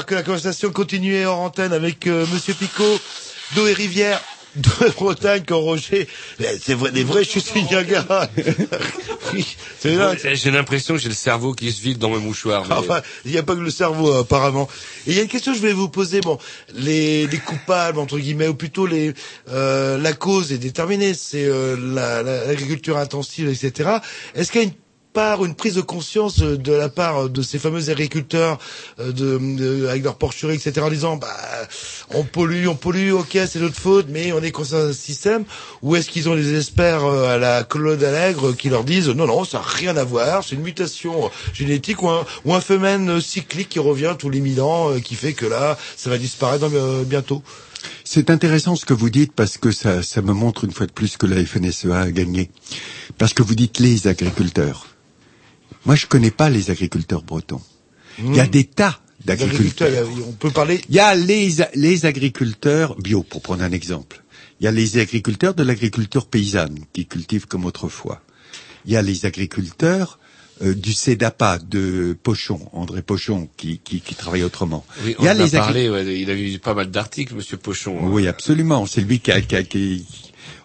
Que 0.06 0.14
la 0.14 0.22
conversation 0.22 0.70
continuait 0.70 1.24
hors 1.26 1.40
antenne 1.40 1.72
avec 1.72 2.06
euh, 2.06 2.24
Monsieur 2.32 2.54
Picot, 2.54 2.98
d'eau 3.54 3.66
et 3.66 3.72
rivière 3.72 4.20
de 4.56 4.90
Bretagne, 4.94 5.42
quand 5.46 5.60
Roger, 5.60 6.08
c'est 6.62 6.72
vrai, 6.72 6.90
des 6.90 7.04
vrais 7.04 7.24
chutes 7.24 7.52
du 7.52 7.62
Niagara. 7.64 8.26
J'ai 9.84 10.50
l'impression 10.50 10.94
que 10.94 11.00
j'ai 11.00 11.08
le 11.10 11.14
cerveau 11.14 11.52
qui 11.52 11.70
se 11.72 11.82
vide 11.82 11.98
dans 11.98 12.08
mes 12.10 12.18
mouchoirs. 12.18 12.64
mais- 12.68 12.74
Enfin, 12.74 13.02
il 13.24 13.32
n'y 13.32 13.38
a 13.38 13.42
pas 13.42 13.54
que 13.54 13.60
le 13.60 13.70
cerveau 13.70 14.12
apparemment. 14.14 14.68
Et 15.06 15.10
il 15.10 15.16
y 15.16 15.18
a 15.20 15.22
une 15.22 15.28
question 15.28 15.52
que 15.52 15.56
je 15.56 15.60
voulais 15.60 15.74
vous 15.74 15.88
poser. 15.90 16.20
Bon, 16.22 16.38
les, 16.74 17.26
les 17.26 17.38
coupables 17.38 17.98
entre 17.98 18.18
guillemets, 18.18 18.48
ou 18.48 18.54
plutôt 18.54 18.86
les 18.86 19.12
euh, 19.50 19.98
la 19.98 20.12
cause 20.14 20.52
est 20.52 20.58
déterminée, 20.58 21.12
c'est 21.14 21.44
euh, 21.44 21.76
la- 21.94 22.22
la- 22.22 22.46
l'agriculture 22.46 22.96
intensive, 22.96 23.48
etc. 23.48 23.90
Est-ce 24.34 24.50
qu'il 24.52 24.60
y 24.62 24.64
a 24.64 24.68
une 24.68 24.74
part, 25.16 25.47
une 25.47 25.55
prise 25.55 25.76
de 25.76 25.80
conscience 25.80 26.43
euh, 26.43 26.59
de 26.59 26.72
la 26.72 26.90
part 26.90 27.30
de 27.30 27.40
ces 27.40 27.59
fameux 27.59 27.88
agriculteurs 27.88 28.59
euh, 29.01 29.88
avec 29.88 30.05
leurs 30.05 30.16
porcheries, 30.16 30.56
etc. 30.56 30.82
en 30.82 30.90
disant 30.90 31.16
bah 31.16 31.28
on 32.10 32.22
pollue, 32.22 32.66
on 32.68 32.74
pollue, 32.74 33.12
ok 33.12 33.38
c'est 33.48 33.60
notre 33.60 33.80
faute, 33.80 34.09
mais 34.10 34.32
on 34.32 34.43
est 34.43 34.52
conscient 34.52 34.78
d'un 34.78 34.93
système. 34.93 35.44
Ou 35.80 35.97
est-ce 35.97 36.10
qu'ils 36.10 36.28
ont 36.28 36.34
des 36.34 36.55
experts 36.56 37.06
euh, 37.06 37.34
à 37.34 37.38
la 37.38 37.64
Claude 37.64 38.05
Allègre 38.05 38.55
qui 38.55 38.68
leur 38.68 38.84
disent 38.84 39.09
non 39.09 39.26
non 39.26 39.44
ça 39.44 39.59
n'a 39.59 39.64
rien 39.64 39.97
à 39.97 40.05
voir, 40.05 40.44
c'est 40.44 40.55
une 40.55 40.62
mutation 40.62 41.30
génétique 41.55 42.02
ou 42.02 42.52
un, 42.55 42.60
phénomène 42.60 43.09
euh, 43.09 43.20
cyclique 43.20 43.70
qui 43.70 43.78
revient 43.78 44.14
tous 44.18 44.30
les 44.30 44.40
mille 44.40 44.60
ans, 44.60 44.90
euh, 44.90 45.01
qui 45.01 45.14
fait 45.14 45.32
que 45.32 45.47
là 45.47 45.78
ça 45.97 46.10
va 46.10 46.18
disparaître 46.18 46.68
euh, 46.72 47.05
bientôt. 47.05 47.43
C'est 48.05 48.30
intéressant 48.30 48.76
ce 48.76 48.84
que 48.84 48.94
vous 48.94 49.10
dites 49.10 49.32
parce 49.32 49.59
que 49.59 49.70
ça, 49.70 50.02
ça 50.02 50.22
me 50.22 50.32
montre 50.32 50.64
une 50.64 50.72
fois 50.72 50.86
de 50.86 50.93
plus 50.93 51.16
que 51.16 51.26
la 51.26 51.44
FNSEA 51.44 52.01
a 52.01 52.10
gagné. 52.10 52.51
Parce 53.18 53.32
que 53.32 53.43
vous 53.43 53.55
dites 53.55 53.78
les 53.78 54.09
agriculteurs. 54.09 54.86
Moi, 55.84 55.94
je 55.94 56.06
connais 56.06 56.30
pas 56.30 56.51
les 56.51 56.70
agriculteurs 56.70 57.22
bretons. 57.22 57.60
Il 58.18 58.34
y 58.34 58.40
a 58.40 58.44
Mmh. 58.47 58.51
des 58.51 58.64
tas 58.64 59.01
d'agriculteurs. 59.24 60.09
On 60.28 60.32
peut 60.32 60.51
parler. 60.51 60.80
Il 60.88 60.94
y 60.94 61.01
a 61.01 61.14
les, 61.14 61.55
les 61.74 62.06
agriculteurs 62.06 62.97
bio, 63.01 63.22
pour 63.22 63.43
prendre 63.43 63.62
un 63.62 63.72
exemple. 63.72 64.22
Il 64.60 64.64
y 64.64 64.66
a 64.66 64.72
les 64.72 64.98
agriculteurs 64.98 65.55
de 65.55 65.62
l'agriculture 65.62 66.26
paysanne 66.26 66.78
qui 66.93 67.06
cultivent 67.06 67.47
comme 67.47 67.64
autrefois. 67.66 68.22
Il 68.86 68.93
y 68.93 68.97
a 68.97 69.02
les 69.02 69.26
agriculteurs 69.26 70.18
euh, 70.62 70.74
du 70.74 70.94
CEDAPA 70.94 71.59
de 71.59 72.16
Pochon, 72.22 72.60
André 72.72 73.02
Pochon, 73.02 73.48
qui, 73.59 73.78
qui, 73.84 74.01
qui 74.01 74.14
travaille 74.14 74.43
autrement. 74.43 74.86
Oui, 75.05 75.14
il 75.18 75.24
y 75.24 75.28
a 75.28 75.32
on 75.32 75.36
en 75.36 75.40
a 75.40 75.44
les 75.44 75.55
agri- 75.55 75.59
parlé, 75.59 75.90
ouais, 75.90 76.20
il 76.20 76.30
a 76.30 76.34
eu 76.34 76.59
pas 76.59 76.72
mal 76.72 76.90
d'articles, 76.90 77.34
Monsieur 77.34 77.59
Pochon. 77.59 77.98
hein. 78.01 78.09
Oui, 78.10 78.26
absolument. 78.26 78.86
C'est 78.86 79.02
lui 79.02 79.20
qui 79.20 79.30
a, 79.32 79.43
qui 79.43 79.55
a- 79.56 79.62
qui- 79.62 80.06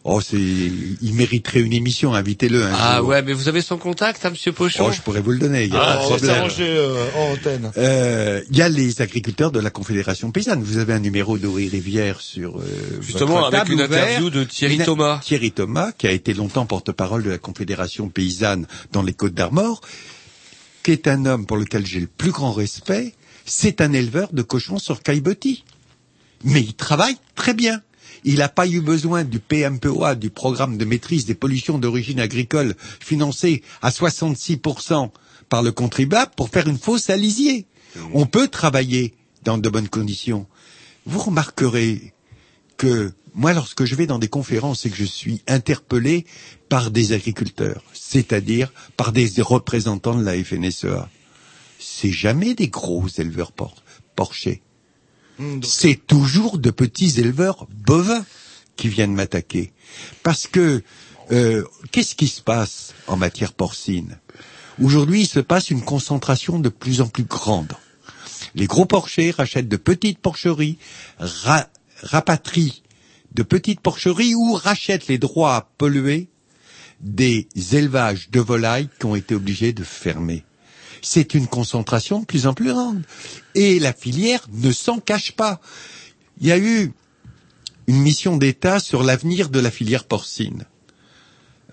Oh, 0.04 0.20
c'est, 0.20 0.36
il 0.40 1.14
mériterait 1.14 1.60
une 1.60 1.74
émission. 1.74 2.16
Invitez-le. 2.16 2.64
Un 2.66 2.72
Ah 2.74 2.98
jour. 2.98 3.10
ouais, 3.10 3.22
mais 3.22 3.34
vous 3.34 3.48
avez 3.48 3.62
son 3.62 3.78
contact, 3.78 4.26
hein, 4.26 4.32
Monsieur 4.32 4.52
Pochon 4.52 4.86
Oh, 4.88 4.92
je 4.92 5.00
pourrais 5.02 5.22
vous 5.22 5.30
le 5.32 5.38
donner. 5.38 5.66
Il 5.66 5.74
y 5.74 5.78
a 5.78 5.80
Ah, 5.80 5.86
pas 5.86 5.94
de 5.94 6.00
on 6.00 6.02
va 6.02 6.16
problème. 6.16 6.36
s'arranger 6.36 6.66
euh, 6.68 7.06
en 7.16 7.34
antenne. 7.34 7.72
Euh, 7.78 8.42
Il 8.50 8.58
y 8.58 8.64
a 8.64 8.70
les 8.70 9.02
agriculteurs 9.04 9.52
de 9.52 9.60
la 9.60 9.70
Confédération 9.70 10.32
paysanne. 10.32 10.64
Vous 10.64 10.78
avez 10.80 10.94
un 10.94 11.00
numéro 11.00 11.38
d'Ori 11.38 11.70
Rivière 11.70 12.20
sur 12.20 12.58
euh, 12.60 12.64
Justement, 13.00 13.34
votre 13.36 13.48
avec 13.50 13.60
table 13.60 13.74
une 13.74 13.82
interview 13.82 14.32
de 14.32 14.44
Thierry 14.44 14.78
Une- 14.78 14.86
Thomas. 14.86 15.20
Thierry 15.24 15.52
Thomas, 15.52 15.92
qui 15.92 16.08
a 16.08 16.12
été 16.12 16.34
longtemps 16.34 16.66
porte-parole 16.66 17.22
de 17.22 17.30
la 17.30 17.38
Confédération 17.38 18.10
paysanne 18.10 18.66
dans 18.92 19.04
les 19.04 19.14
Côtes 19.14 19.36
d'Armor, 19.36 19.82
qui 20.82 20.94
est 20.94 21.08
un 21.08 21.28
homme 21.28 21.46
pour 21.46 21.58
lequel 21.58 21.86
j'ai 21.86 22.00
le 22.00 22.08
plus 22.08 22.32
grand 22.32 22.54
respect. 22.54 23.14
C'est 23.46 23.82
un 23.82 23.94
éleveur 23.94 24.30
de 24.34 24.42
cochons 24.42 24.80
sur 24.80 25.04
Caillebotis. 25.04 25.64
Mais 26.44 26.62
il 26.62 26.74
travaille 26.74 27.18
très 27.36 27.54
bien. 27.54 27.82
Il 28.24 28.36
n'a 28.38 28.50
pas 28.50 28.68
eu 28.68 28.82
besoin 28.82 29.24
du 29.24 29.40
PMPOA, 29.40 30.16
du 30.16 30.30
programme 30.30 30.78
de 30.78 30.86
maîtrise 30.86 31.26
des 31.26 31.34
pollutions 31.34 31.80
d'origine 31.80 32.20
agricole, 32.20 32.76
financé 33.00 33.64
à 33.82 33.90
66% 33.90 35.10
par 35.50 35.64
le 35.64 35.72
contribuable 35.72 36.32
pour 36.36 36.50
faire 36.50 36.68
une 36.68 36.78
fosse 36.78 37.10
à 37.10 37.18
lisier. 37.18 37.66
On 38.14 38.26
peut 38.26 38.48
travailler 38.48 39.14
dans 39.44 39.58
de 39.58 39.68
bonnes 39.70 39.90
conditions. 39.90 40.46
Vous 41.06 41.20
remarquerez 41.20 42.14
que 42.78 43.12
moi, 43.34 43.54
lorsque 43.54 43.86
je 43.86 43.96
vais 43.96 44.08
dans 44.08 44.20
des 44.20 44.28
conférences 44.28 44.86
et 44.86 44.90
que 44.90 44.96
je 44.98 45.06
suis 45.06 45.42
interpellé 45.48 46.26
par 46.70 46.92
des 46.92 47.14
agriculteurs, 47.14 47.84
c'est-à-dire 47.94 48.72
par 48.98 49.12
des 49.12 49.42
représentants 49.42 50.16
de 50.18 50.24
la 50.24 50.42
FNSEA, 50.44 51.10
c'est 51.80 52.12
jamais 52.12 52.54
des 52.54 52.68
gros 52.68 53.08
éleveurs 53.18 53.52
por- 53.52 53.82
porchers. 54.16 54.62
C'est 55.64 56.06
toujours 56.08 56.58
de 56.58 56.72
petits 56.72 57.20
éleveurs 57.20 57.68
bovins 57.86 58.26
qui 58.76 58.88
viennent 58.90 59.14
m'attaquer. 59.14 59.72
Parce 60.24 60.48
que 60.48 60.84
euh, 61.32 61.64
qu'est-ce 61.92 62.16
qui 62.16 62.28
se 62.28 62.42
passe 62.42 62.94
en 63.08 63.18
matière 63.18 63.54
porcine? 63.54 64.20
Aujourd'hui, 64.82 65.22
il 65.22 65.28
se 65.28 65.40
passe 65.40 65.70
une 65.70 65.84
concentration 65.84 66.60
de 66.60 66.70
plus 66.70 67.02
en 67.02 67.08
plus 67.08 67.24
grande. 67.24 67.74
Les 68.56 68.68
gros 68.68 68.86
porchers 68.86 69.32
rachètent 69.32 69.68
de 69.70 69.78
petites 69.78 70.20
porcheries, 70.20 70.78
ra- 71.20 71.68
rapatrient 72.04 72.84
de 73.34 73.44
petites 73.44 73.80
porcheries 73.80 74.36
ou 74.36 74.54
rachètent 74.54 75.08
les 75.08 75.18
droits 75.18 75.56
à 75.56 75.70
polluer 75.78 76.30
des 77.00 77.48
élevages 77.74 78.30
de 78.30 78.40
volailles 78.40 78.90
qui 79.00 79.06
ont 79.06 79.16
été 79.16 79.36
obligés 79.36 79.74
de 79.74 79.84
fermer. 79.84 80.44
C'est 81.02 81.34
une 81.34 81.48
concentration 81.48 82.20
de 82.20 82.26
plus 82.26 82.48
en 82.48 82.54
plus 82.54 82.70
grande. 82.70 83.04
Et 83.56 83.80
la 83.80 83.94
filière 83.94 84.46
ne 84.54 84.72
s'en 84.72 85.00
cache 85.00 85.32
pas. 85.32 85.60
Il 86.40 86.48
y 86.48 86.52
a 86.52 86.58
eu 86.58 86.92
une 87.88 88.02
mission 88.02 88.38
d'État 88.38 88.80
sur 88.80 89.04
l'avenir 89.04 89.50
de 89.50 89.60
la 89.60 89.72
filière 89.72 90.06
porcine. 90.06 90.66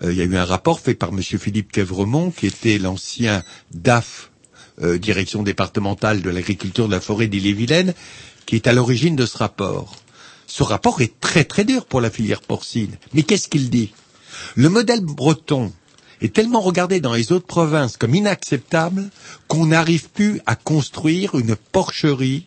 Euh, 0.03 0.11
il 0.11 0.17
y 0.17 0.21
a 0.21 0.25
eu 0.25 0.35
un 0.35 0.45
rapport 0.45 0.79
fait 0.79 0.95
par 0.95 1.09
M. 1.09 1.21
Philippe 1.21 1.71
Quevremont, 1.71 2.31
qui 2.31 2.47
était 2.47 2.77
l'ancien 2.77 3.43
DAF, 3.73 4.31
euh, 4.81 4.97
direction 4.97 5.43
départementale 5.43 6.21
de 6.21 6.29
l'agriculture 6.29 6.87
de 6.87 6.93
la 6.93 7.01
forêt 7.01 7.27
d'Ille-et-Vilaine, 7.27 7.93
qui 8.45 8.55
est 8.55 8.67
à 8.67 8.73
l'origine 8.73 9.15
de 9.15 9.25
ce 9.25 9.37
rapport. 9.37 9.95
Ce 10.47 10.63
rapport 10.63 11.01
est 11.01 11.19
très 11.19 11.43
très 11.43 11.63
dur 11.63 11.85
pour 11.85 12.01
la 12.01 12.09
filière 12.09 12.41
porcine. 12.41 12.97
Mais 13.13 13.23
qu'est-ce 13.23 13.47
qu'il 13.47 13.69
dit? 13.69 13.93
Le 14.55 14.69
modèle 14.69 15.01
breton 15.01 15.71
est 16.21 16.33
tellement 16.33 16.61
regardé 16.61 16.99
dans 16.99 17.13
les 17.13 17.31
autres 17.31 17.45
provinces 17.45 17.97
comme 17.97 18.15
inacceptable 18.15 19.09
qu'on 19.47 19.67
n'arrive 19.67 20.09
plus 20.09 20.41
à 20.45 20.55
construire 20.55 21.35
une 21.35 21.55
porcherie 21.55 22.45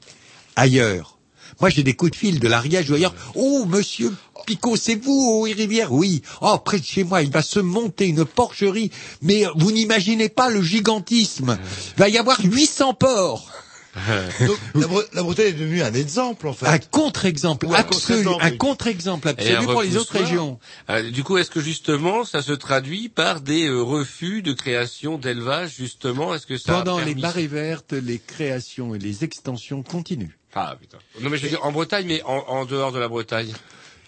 ailleurs. 0.56 1.18
Moi, 1.60 1.70
j'ai 1.70 1.82
des 1.82 1.94
coups 1.94 2.12
de 2.12 2.16
fil 2.16 2.40
de 2.40 2.48
l'Ariège 2.48 2.90
ou 2.90 2.94
ailleurs. 2.94 3.14
Oh, 3.34 3.64
monsieur 3.66 4.12
Picot, 4.46 4.76
c'est 4.76 4.96
vous, 4.96 5.28
oh, 5.28 5.42
Rivière? 5.42 5.92
Oui. 5.92 6.22
Oh, 6.40 6.58
près 6.58 6.80
de 6.80 6.84
chez 6.84 7.04
moi, 7.04 7.22
il 7.22 7.30
va 7.30 7.42
se 7.42 7.60
monter 7.60 8.08
une 8.08 8.24
porcherie. 8.24 8.90
Mais 9.20 9.44
vous 9.56 9.70
n'imaginez 9.70 10.28
pas 10.28 10.50
le 10.50 10.62
gigantisme. 10.62 11.58
Il 11.96 12.00
va 12.00 12.08
y 12.08 12.18
avoir 12.18 12.40
800 12.42 12.94
porcs. 12.94 13.48
Donc, 14.46 14.58
la, 14.74 14.86
Bre- 14.86 15.06
la 15.12 15.22
Bretagne 15.22 15.46
est 15.48 15.52
devenue 15.52 15.82
un 15.82 15.92
exemple, 15.92 16.46
en 16.48 16.52
fait. 16.54 16.66
Un 16.66 16.78
contre-exemple 16.78 17.66
un 17.66 17.74
absolu, 17.74 18.24
contre-exemple, 18.24 18.44
un 18.44 18.50
contre-exemple 18.56 19.28
absolu 19.28 19.66
pour 19.66 19.82
les 19.82 19.96
autres 19.96 20.12
régions. 20.12 20.58
Euh, 20.88 21.10
du 21.10 21.22
coup, 21.24 21.36
est-ce 21.36 21.50
que 21.50 21.60
justement, 21.60 22.24
ça 22.24 22.40
se 22.42 22.52
traduit 22.52 23.08
par 23.08 23.40
des 23.42 23.66
euh, 23.68 23.82
refus 23.82 24.42
de 24.42 24.52
création 24.52 25.18
d'élevage, 25.18 25.74
justement? 25.76 26.34
Est-ce 26.34 26.46
que 26.46 26.56
ça 26.56 26.72
a 26.78 26.82
Pendant 26.82 26.98
les 27.00 27.14
marées 27.14 27.46
vertes, 27.46 27.92
les 27.92 28.18
créations 28.18 28.94
et 28.94 28.98
les 28.98 29.24
extensions 29.24 29.82
continuent. 29.82 30.36
Ah 30.54 30.76
putain. 30.78 30.98
Non 31.20 31.30
mais 31.30 31.38
je 31.38 31.44
veux 31.44 31.48
dire 31.48 31.64
en 31.64 31.72
Bretagne, 31.72 32.06
mais 32.06 32.22
en, 32.24 32.36
en 32.48 32.64
dehors 32.66 32.92
de 32.92 32.98
la 32.98 33.08
Bretagne? 33.08 33.52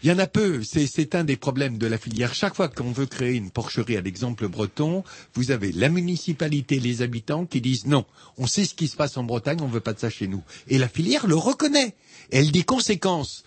Il 0.04 0.08
y 0.08 0.12
en 0.12 0.18
a 0.18 0.26
peu. 0.26 0.62
C'est, 0.62 1.14
un 1.14 1.24
des 1.24 1.38
problèmes 1.38 1.78
de 1.78 1.86
la 1.86 1.96
filière. 1.96 2.34
Chaque 2.34 2.54
fois 2.54 2.68
qu'on 2.68 2.92
veut 2.92 3.06
créer 3.06 3.36
une 3.36 3.50
porcherie 3.50 3.96
à 3.96 4.02
l'exemple 4.02 4.48
breton, 4.48 5.02
vous 5.32 5.50
avez 5.50 5.72
la 5.72 5.88
municipalité, 5.88 6.78
les 6.78 7.00
habitants 7.00 7.46
qui 7.46 7.62
disent 7.62 7.86
non, 7.86 8.04
on 8.36 8.46
sait 8.46 8.66
ce 8.66 8.74
qui 8.74 8.86
se 8.86 8.96
passe 8.96 9.16
en 9.16 9.24
Bretagne, 9.24 9.62
on 9.62 9.66
veut 9.66 9.80
pas 9.80 9.94
de 9.94 9.98
ça 9.98 10.10
chez 10.10 10.26
nous. 10.26 10.42
Et 10.68 10.76
la 10.76 10.88
filière 10.88 11.26
le 11.26 11.36
reconnaît. 11.36 11.94
Elle 12.30 12.52
dit 12.52 12.64
conséquence. 12.64 13.44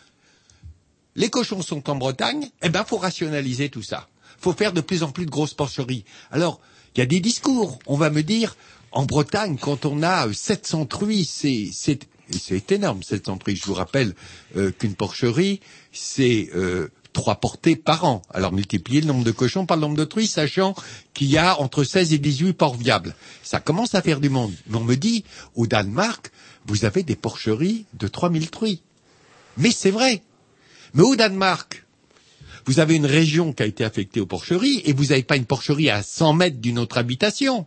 Les 1.16 1.30
cochons 1.30 1.62
sont 1.62 1.92
en 1.92 1.96
Bretagne, 1.96 2.50
eh 2.64 2.70
ben, 2.70 2.84
faut 2.84 2.98
rationaliser 2.98 3.70
tout 3.70 3.84
ça. 3.84 4.10
Faut 4.40 4.54
faire 4.54 4.74
de 4.74 4.82
plus 4.82 5.04
en 5.04 5.12
plus 5.12 5.28
de 5.28 5.32
grosses 5.32 5.54
porcheries. 5.54 6.06
Alors, 6.32 6.60
il 6.96 7.00
y 7.00 7.04
a 7.04 7.06
des 7.06 7.20
discours. 7.20 7.78
On 7.86 7.98
va 7.98 8.10
me 8.10 8.24
dire, 8.24 8.58
en 8.92 9.06
Bretagne, 9.06 9.58
quand 9.62 9.86
on 9.86 10.02
a 10.02 10.28
euh, 10.28 10.34
700 10.34 10.88
truies, 10.88 11.26
c'est, 11.26 12.00
c'est, 12.32 12.72
énorme, 12.72 13.04
700 13.04 13.38
truies. 13.38 13.56
Je 13.56 13.66
vous 13.66 13.74
rappelle 13.74 14.14
euh, 14.56 14.72
qu'une 14.72 14.96
porcherie, 14.96 15.60
c'est 15.92 16.50
euh, 16.56 16.90
trois 17.14 17.36
portées 17.36 17.76
par 17.76 18.06
an. 18.06 18.22
Alors 18.34 18.52
multipliez 18.52 19.02
le 19.02 19.08
nombre 19.08 19.24
de 19.24 19.32
cochons 19.32 19.66
par 19.66 19.78
le 19.78 19.82
nombre 19.82 19.98
de 19.98 20.06
truies, 20.06 20.28
sachant 20.28 20.76
qu'il 21.14 21.28
y 21.28 21.38
a 21.38 21.60
entre 21.60 21.84
16 21.84 22.14
et 22.14 22.18
18 22.18 22.54
porcs 22.54 22.78
viables. 22.78 23.16
Ça 23.44 23.60
commence 23.60 23.96
à 23.96 24.02
faire 24.02 24.20
du 24.20 24.30
monde. 24.30 24.54
Mais 24.68 24.78
on 24.78 24.84
me 24.84 24.96
dit, 24.96 25.24
au 25.56 25.68
Danemark, 25.68 26.32
vous 26.66 26.86
avez 26.86 27.04
des 27.04 27.16
porcheries 27.16 27.86
de 27.94 28.08
3000 28.08 28.50
truies. 28.50 28.82
Mais 29.58 29.72
c'est 29.72 29.92
vrai. 29.92 30.22
Mais 30.94 31.04
au 31.04 31.16
Danemark, 31.16 31.86
vous 32.66 32.80
avez 32.80 32.96
une 32.96 33.06
région 33.06 33.54
qui 33.54 33.64
a 33.64 33.66
été 33.66 33.84
affectée 33.84 34.20
aux 34.20 34.26
porcheries 34.26 34.82
et 34.86 34.94
vous 34.94 35.06
n'avez 35.06 35.24
pas 35.24 35.38
une 35.38 35.46
porcherie 35.46 35.90
à 35.90 36.04
100 36.04 36.34
mètres 36.34 36.58
d'une 36.58 36.80
autre 36.80 36.98
habitation. 36.98 37.66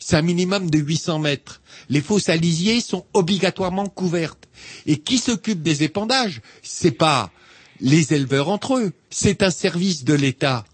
C'est 0.00 0.16
un 0.16 0.22
minimum 0.22 0.70
de 0.70 0.78
800 0.78 1.20
mètres. 1.20 1.60
Les 1.90 2.00
fosses 2.00 2.30
à 2.30 2.36
lisier 2.36 2.80
sont 2.80 3.04
obligatoirement 3.12 3.86
couvertes. 3.86 4.48
Et 4.86 4.96
qui 4.96 5.18
s'occupe 5.18 5.62
des 5.62 5.82
épandages? 5.84 6.40
C'est 6.62 6.90
pas 6.90 7.30
les 7.80 8.14
éleveurs 8.14 8.48
entre 8.48 8.78
eux. 8.78 8.92
C'est 9.10 9.42
un 9.42 9.50
service 9.50 10.04
de 10.04 10.14
l'État. 10.14 10.64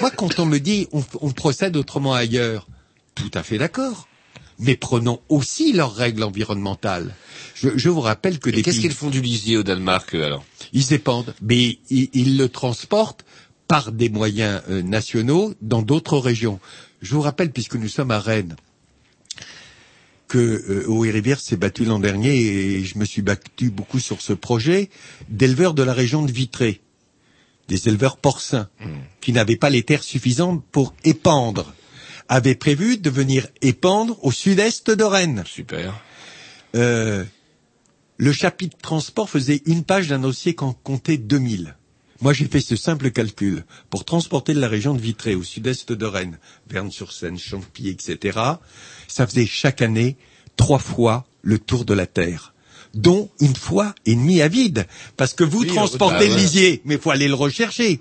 Moi, 0.00 0.10
quand 0.10 0.38
on 0.38 0.46
me 0.46 0.58
dit 0.58 0.88
on, 0.92 1.04
on 1.20 1.32
procède 1.32 1.76
autrement 1.76 2.14
ailleurs, 2.14 2.68
tout 3.14 3.30
à 3.34 3.42
fait 3.42 3.58
d'accord. 3.58 4.08
Mais 4.58 4.76
prenons 4.76 5.20
aussi 5.28 5.72
leurs 5.72 5.94
règles 5.94 6.22
environnementales. 6.22 7.14
Je, 7.54 7.70
je 7.76 7.88
vous 7.90 8.00
rappelle 8.00 8.38
que 8.38 8.48
qu'est-ce 8.50 8.80
qu'ils 8.80 8.92
font 8.92 9.10
du 9.10 9.20
lisier 9.20 9.58
au 9.58 9.62
Danemark 9.62 10.14
eux, 10.14 10.24
alors? 10.24 10.44
Ils 10.72 10.92
épandent, 10.94 11.34
mais 11.42 11.78
ils, 11.90 12.08
ils 12.14 12.38
le 12.38 12.48
transportent 12.48 13.24
par 13.68 13.92
des 13.92 14.08
moyens 14.08 14.62
euh, 14.70 14.80
nationaux 14.82 15.52
dans 15.60 15.82
d'autres 15.82 16.18
régions. 16.18 16.58
Je 17.02 17.14
vous 17.14 17.20
rappelle, 17.20 17.52
puisque 17.52 17.74
nous 17.74 17.88
sommes 17.88 18.10
à 18.10 18.18
Rennes, 18.20 18.56
que 20.28 20.38
euh, 20.38 20.86
Eau 20.88 21.04
et 21.04 21.10
Rivière 21.10 21.40
s'est 21.40 21.56
battu 21.56 21.84
l'an 21.84 21.98
dernier 21.98 22.34
et 22.34 22.84
je 22.84 22.98
me 22.98 23.04
suis 23.04 23.22
battu 23.22 23.70
beaucoup 23.70 24.00
sur 24.00 24.20
ce 24.20 24.32
projet 24.32 24.90
d'éleveurs 25.28 25.74
de 25.74 25.82
la 25.82 25.92
région 25.92 26.22
de 26.22 26.32
Vitré, 26.32 26.80
des 27.68 27.88
éleveurs 27.88 28.16
porcins 28.16 28.68
qui 29.20 29.32
n'avaient 29.32 29.56
pas 29.56 29.70
les 29.70 29.82
terres 29.82 30.02
suffisantes 30.04 30.64
pour 30.72 30.94
épandre, 31.04 31.74
avaient 32.28 32.54
prévu 32.54 32.98
de 32.98 33.10
venir 33.10 33.46
épandre 33.62 34.18
au 34.24 34.32
sud-est 34.32 34.90
de 34.90 35.04
Rennes. 35.04 35.44
Super. 35.46 35.94
Euh, 36.74 37.24
le 38.18 38.32
chapitre 38.32 38.76
transport 38.78 39.30
faisait 39.30 39.62
une 39.66 39.84
page 39.84 40.08
d'un 40.08 40.18
dossier 40.18 40.54
qu'on 40.54 40.72
comptait 40.72 41.18
2000. 41.18 41.76
Moi, 42.22 42.32
j'ai 42.32 42.46
fait 42.46 42.60
ce 42.60 42.76
simple 42.76 43.10
calcul. 43.10 43.64
Pour 43.90 44.04
transporter 44.06 44.54
de 44.54 44.60
la 44.60 44.68
région 44.68 44.94
de 44.94 45.00
Vitré 45.00 45.34
au 45.34 45.42
sud-est 45.42 45.92
de 45.92 46.06
Rennes, 46.06 46.38
Verne-sur-Seine, 46.68 47.38
Champy, 47.38 47.88
etc., 47.88 48.38
ça 49.08 49.26
faisait 49.26 49.46
chaque 49.46 49.82
année 49.82 50.16
trois 50.56 50.78
fois 50.78 51.26
le 51.42 51.58
tour 51.58 51.84
de 51.84 51.94
la 51.94 52.06
Terre 52.06 52.52
dont 52.94 53.28
une 53.40 53.54
fois 53.54 53.94
et 54.06 54.14
demie 54.14 54.40
à 54.40 54.48
vide. 54.48 54.86
Parce 55.18 55.34
que 55.34 55.44
vous 55.44 55.60
Oui, 55.60 55.66
transportez 55.66 56.28
le 56.28 56.34
lisier, 56.36 56.80
mais 56.86 56.94
il 56.94 57.00
faut 57.00 57.10
aller 57.10 57.28
le 57.28 57.34
rechercher. 57.34 58.00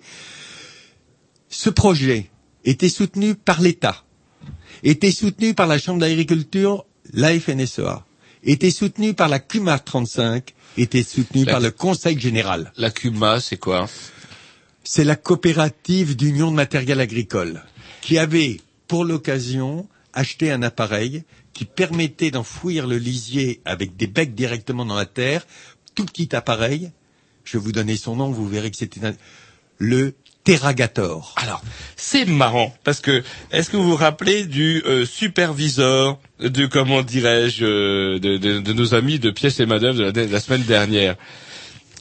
Ce 1.49 1.69
projet 1.69 2.29
était 2.63 2.89
soutenu 2.89 3.35
par 3.35 3.61
l'État, 3.61 4.03
était 4.83 5.11
soutenu 5.11 5.53
par 5.53 5.67
la 5.67 5.79
Chambre 5.79 5.99
d'agriculture, 5.99 6.85
la 7.13 7.37
FNSEA, 7.37 8.05
était 8.43 8.71
soutenu 8.71 9.13
par 9.13 9.27
la 9.27 9.39
CUMA 9.39 9.79
35, 9.79 10.53
était 10.77 11.03
soutenu 11.03 11.43
La- 11.45 11.51
par 11.53 11.59
le 11.61 11.71
Conseil 11.71 12.17
général. 12.19 12.71
La 12.77 12.89
CUMA, 12.91 13.39
c'est 13.41 13.57
quoi? 13.57 13.87
C'est 14.83 15.03
la 15.03 15.15
coopérative 15.15 16.15
d'union 16.15 16.51
de 16.51 16.55
matériel 16.55 16.99
agricole 17.01 17.63
qui 18.01 18.17
avait, 18.17 18.61
pour 18.87 19.03
l'occasion, 19.03 19.87
acheté 20.15 20.51
un 20.51 20.63
appareil 20.63 21.23
qui 21.53 21.65
permettait 21.65 22.31
d'enfouir 22.31 22.87
le 22.87 22.97
lisier 22.97 23.61
avec 23.65 23.95
des 23.95 24.07
becs 24.07 24.33
directement 24.35 24.85
dans 24.85 24.95
la 24.95 25.05
terre. 25.05 25.45
Tout 25.93 26.05
petit 26.05 26.35
appareil. 26.35 26.91
Je 27.43 27.57
vais 27.57 27.63
vous 27.63 27.71
donner 27.71 27.95
son 27.95 28.15
nom, 28.15 28.31
vous 28.31 28.47
verrez 28.47 28.71
que 28.71 28.77
c'était 28.77 28.99
le 29.77 30.13
Terragator. 30.43 31.33
Alors, 31.37 31.63
c'est 31.95 32.25
marrant 32.25 32.71
parce 32.83 32.99
que 33.01 33.23
est-ce 33.51 33.71
que 33.71 33.77
vous 33.77 33.89
vous 33.89 33.95
rappelez 33.95 34.45
du 34.45 34.83
euh, 34.85 35.03
superviseur 35.03 36.19
de 36.39 36.67
comment 36.67 37.01
dirais-je 37.01 37.65
euh, 37.65 38.19
de, 38.19 38.73
nos 38.73 38.93
amis 38.93 39.17
de 39.17 39.31
pièces 39.31 39.59
et 39.59 39.65
manœuvres 39.65 39.97
de 39.97 40.03
la, 40.03 40.11
de 40.11 40.21
la 40.21 40.39
semaine 40.39 40.61
dernière? 40.61 41.15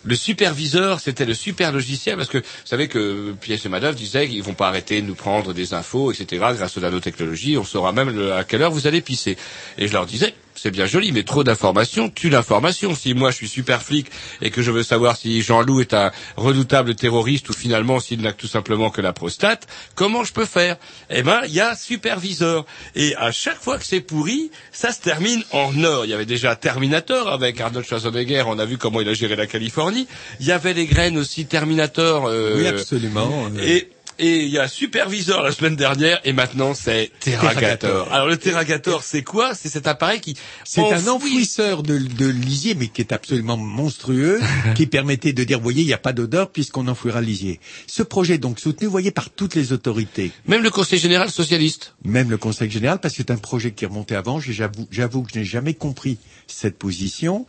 Le 0.04 0.14
superviseur, 0.14 1.00
c'était 1.00 1.24
le 1.24 1.34
super 1.34 1.72
logiciel 1.72 2.16
parce 2.16 2.28
que 2.28 2.38
vous 2.38 2.44
savez 2.64 2.88
que 2.88 3.32
Pièce 3.40 3.64
et 3.64 3.68
Manœuvre 3.68 3.96
disait 3.96 4.28
qu'ils 4.28 4.42
vont 4.42 4.54
pas 4.54 4.68
arrêter 4.68 5.00
de 5.00 5.06
nous 5.06 5.14
prendre 5.14 5.52
des 5.54 5.74
infos, 5.74 6.12
etc. 6.12 6.44
Grâce 6.56 6.76
aux 6.76 6.80
nanotechnologies, 6.80 7.56
on 7.56 7.64
saura 7.64 7.92
même 7.92 8.30
à 8.32 8.44
quelle 8.44 8.62
heure 8.62 8.70
vous 8.70 8.86
allez 8.86 9.00
pisser. 9.00 9.36
Et 9.78 9.88
je 9.88 9.92
leur 9.92 10.06
disais, 10.06 10.34
c'est 10.64 10.70
bien 10.70 10.86
joli, 10.86 11.12
mais 11.12 11.24
trop 11.24 11.44
d'informations 11.44 12.08
tue 12.08 12.30
l'information. 12.30 12.94
Si 12.94 13.12
moi 13.12 13.30
je 13.30 13.36
suis 13.36 13.48
super 13.48 13.82
flic 13.82 14.06
et 14.40 14.50
que 14.50 14.62
je 14.62 14.70
veux 14.70 14.82
savoir 14.82 15.14
si 15.14 15.42
Jean-Loup 15.42 15.82
est 15.82 15.92
un 15.92 16.10
redoutable 16.38 16.94
terroriste 16.94 17.50
ou 17.50 17.52
finalement 17.52 18.00
s'il 18.00 18.22
n'a 18.22 18.32
tout 18.32 18.46
simplement 18.46 18.88
que 18.88 19.02
la 19.02 19.12
prostate, 19.12 19.66
comment 19.94 20.24
je 20.24 20.32
peux 20.32 20.46
faire? 20.46 20.76
Eh 21.10 21.22
ben, 21.22 21.42
il 21.46 21.52
y 21.52 21.60
a 21.60 21.76
superviseur. 21.76 22.64
Et 22.94 23.14
à 23.16 23.30
chaque 23.30 23.60
fois 23.60 23.76
que 23.76 23.84
c'est 23.84 24.00
pourri, 24.00 24.50
ça 24.72 24.90
se 24.90 25.02
termine 25.02 25.42
en 25.52 25.84
or. 25.84 26.06
Il 26.06 26.10
y 26.10 26.14
avait 26.14 26.24
déjà 26.24 26.56
Terminator 26.56 27.28
avec 27.28 27.60
Arnold 27.60 27.84
Schwarzenegger, 27.84 28.44
on 28.46 28.58
a 28.58 28.64
vu 28.64 28.78
comment 28.78 29.02
il 29.02 29.08
a 29.10 29.12
géré 29.12 29.36
la 29.36 29.46
Californie. 29.46 30.08
Il 30.40 30.46
y 30.46 30.52
avait 30.52 30.72
les 30.72 30.86
graines 30.86 31.18
aussi 31.18 31.44
Terminator. 31.44 32.24
euh, 32.24 32.56
Oui, 32.56 32.66
absolument. 32.66 33.50
Et 33.62 33.90
et 34.18 34.44
il 34.44 34.48
y 34.48 34.58
a 34.58 34.68
Supervisor 34.68 35.42
la 35.42 35.52
semaine 35.52 35.76
dernière 35.76 36.20
et 36.24 36.32
maintenant 36.32 36.74
c'est 36.74 37.10
Terragator. 37.20 38.12
Alors 38.12 38.28
le 38.28 38.36
Terragator 38.36 39.02
c'est 39.02 39.22
quoi? 39.22 39.54
C'est 39.54 39.68
cet 39.68 39.86
appareil 39.86 40.20
qui 40.20 40.36
C'est 40.64 40.80
un 40.80 41.08
enfouisseur 41.08 41.82
de, 41.82 41.98
de 41.98 42.26
lisier, 42.26 42.74
mais 42.74 42.88
qui 42.88 43.00
est 43.00 43.12
absolument 43.12 43.56
monstrueux, 43.56 44.40
qui 44.74 44.86
permettait 44.86 45.32
de 45.32 45.44
dire, 45.44 45.60
voyez, 45.60 45.82
il 45.82 45.86
n'y 45.86 45.92
a 45.92 45.98
pas 45.98 46.12
d'odeur 46.12 46.50
puisqu'on 46.50 46.88
enfouira 46.88 47.20
le 47.20 47.26
lisier. 47.26 47.60
Ce 47.86 48.02
projet 48.02 48.34
est 48.34 48.38
donc 48.38 48.60
soutenu, 48.60 48.86
voyez, 48.86 49.10
par 49.10 49.30
toutes 49.30 49.54
les 49.54 49.72
autorités. 49.72 50.32
Même 50.46 50.62
le 50.62 50.70
Conseil 50.70 50.98
général 50.98 51.30
socialiste. 51.30 51.94
Même 52.04 52.30
le 52.30 52.38
Conseil 52.38 52.70
général, 52.70 52.98
parce 53.00 53.14
que 53.14 53.18
c'est 53.18 53.30
un 53.30 53.36
projet 53.36 53.72
qui 53.72 53.86
remontait 53.86 54.16
avant. 54.16 54.40
J'avoue, 54.40 54.86
j'avoue 54.90 55.22
que 55.22 55.30
je 55.34 55.38
n'ai 55.38 55.44
jamais 55.44 55.74
compris 55.74 56.18
cette 56.46 56.78
position. 56.78 57.46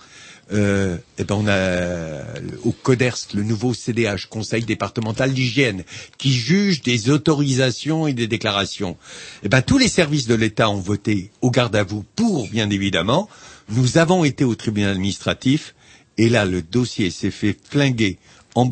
Euh, 0.53 0.97
eh 1.17 1.23
ben 1.23 1.35
on 1.35 1.47
a 1.47 1.53
euh, 1.53 2.23
au 2.63 2.71
CODERST, 2.71 3.33
le 3.33 3.43
nouveau 3.43 3.73
CDH, 3.73 4.27
Conseil 4.29 4.63
départemental 4.63 5.33
d'hygiène, 5.33 5.83
qui 6.17 6.33
juge 6.33 6.81
des 6.81 7.09
autorisations 7.09 8.05
et 8.05 8.13
des 8.13 8.27
déclarations. 8.27 8.95
Eh 9.43 9.49
ben 9.49 9.61
tous 9.61 9.79
les 9.79 9.87
services 9.87 10.27
de 10.27 10.35
l'État 10.35 10.69
ont 10.69 10.79
voté 10.79 11.31
au 11.41 11.49
garde 11.49 11.75
à 11.75 11.83
vous 11.83 12.05
pour, 12.15 12.47
bien 12.49 12.69
évidemment. 12.69 13.27
Nous 13.69 13.97
avons 13.97 14.23
été 14.23 14.43
au 14.43 14.53
tribunal 14.53 14.91
administratif 14.91 15.73
et 16.17 16.29
là 16.29 16.45
le 16.45 16.61
dossier 16.61 17.09
s'est 17.09 17.31
fait 17.31 17.57
flinguer 17.67 18.19
en 18.55 18.69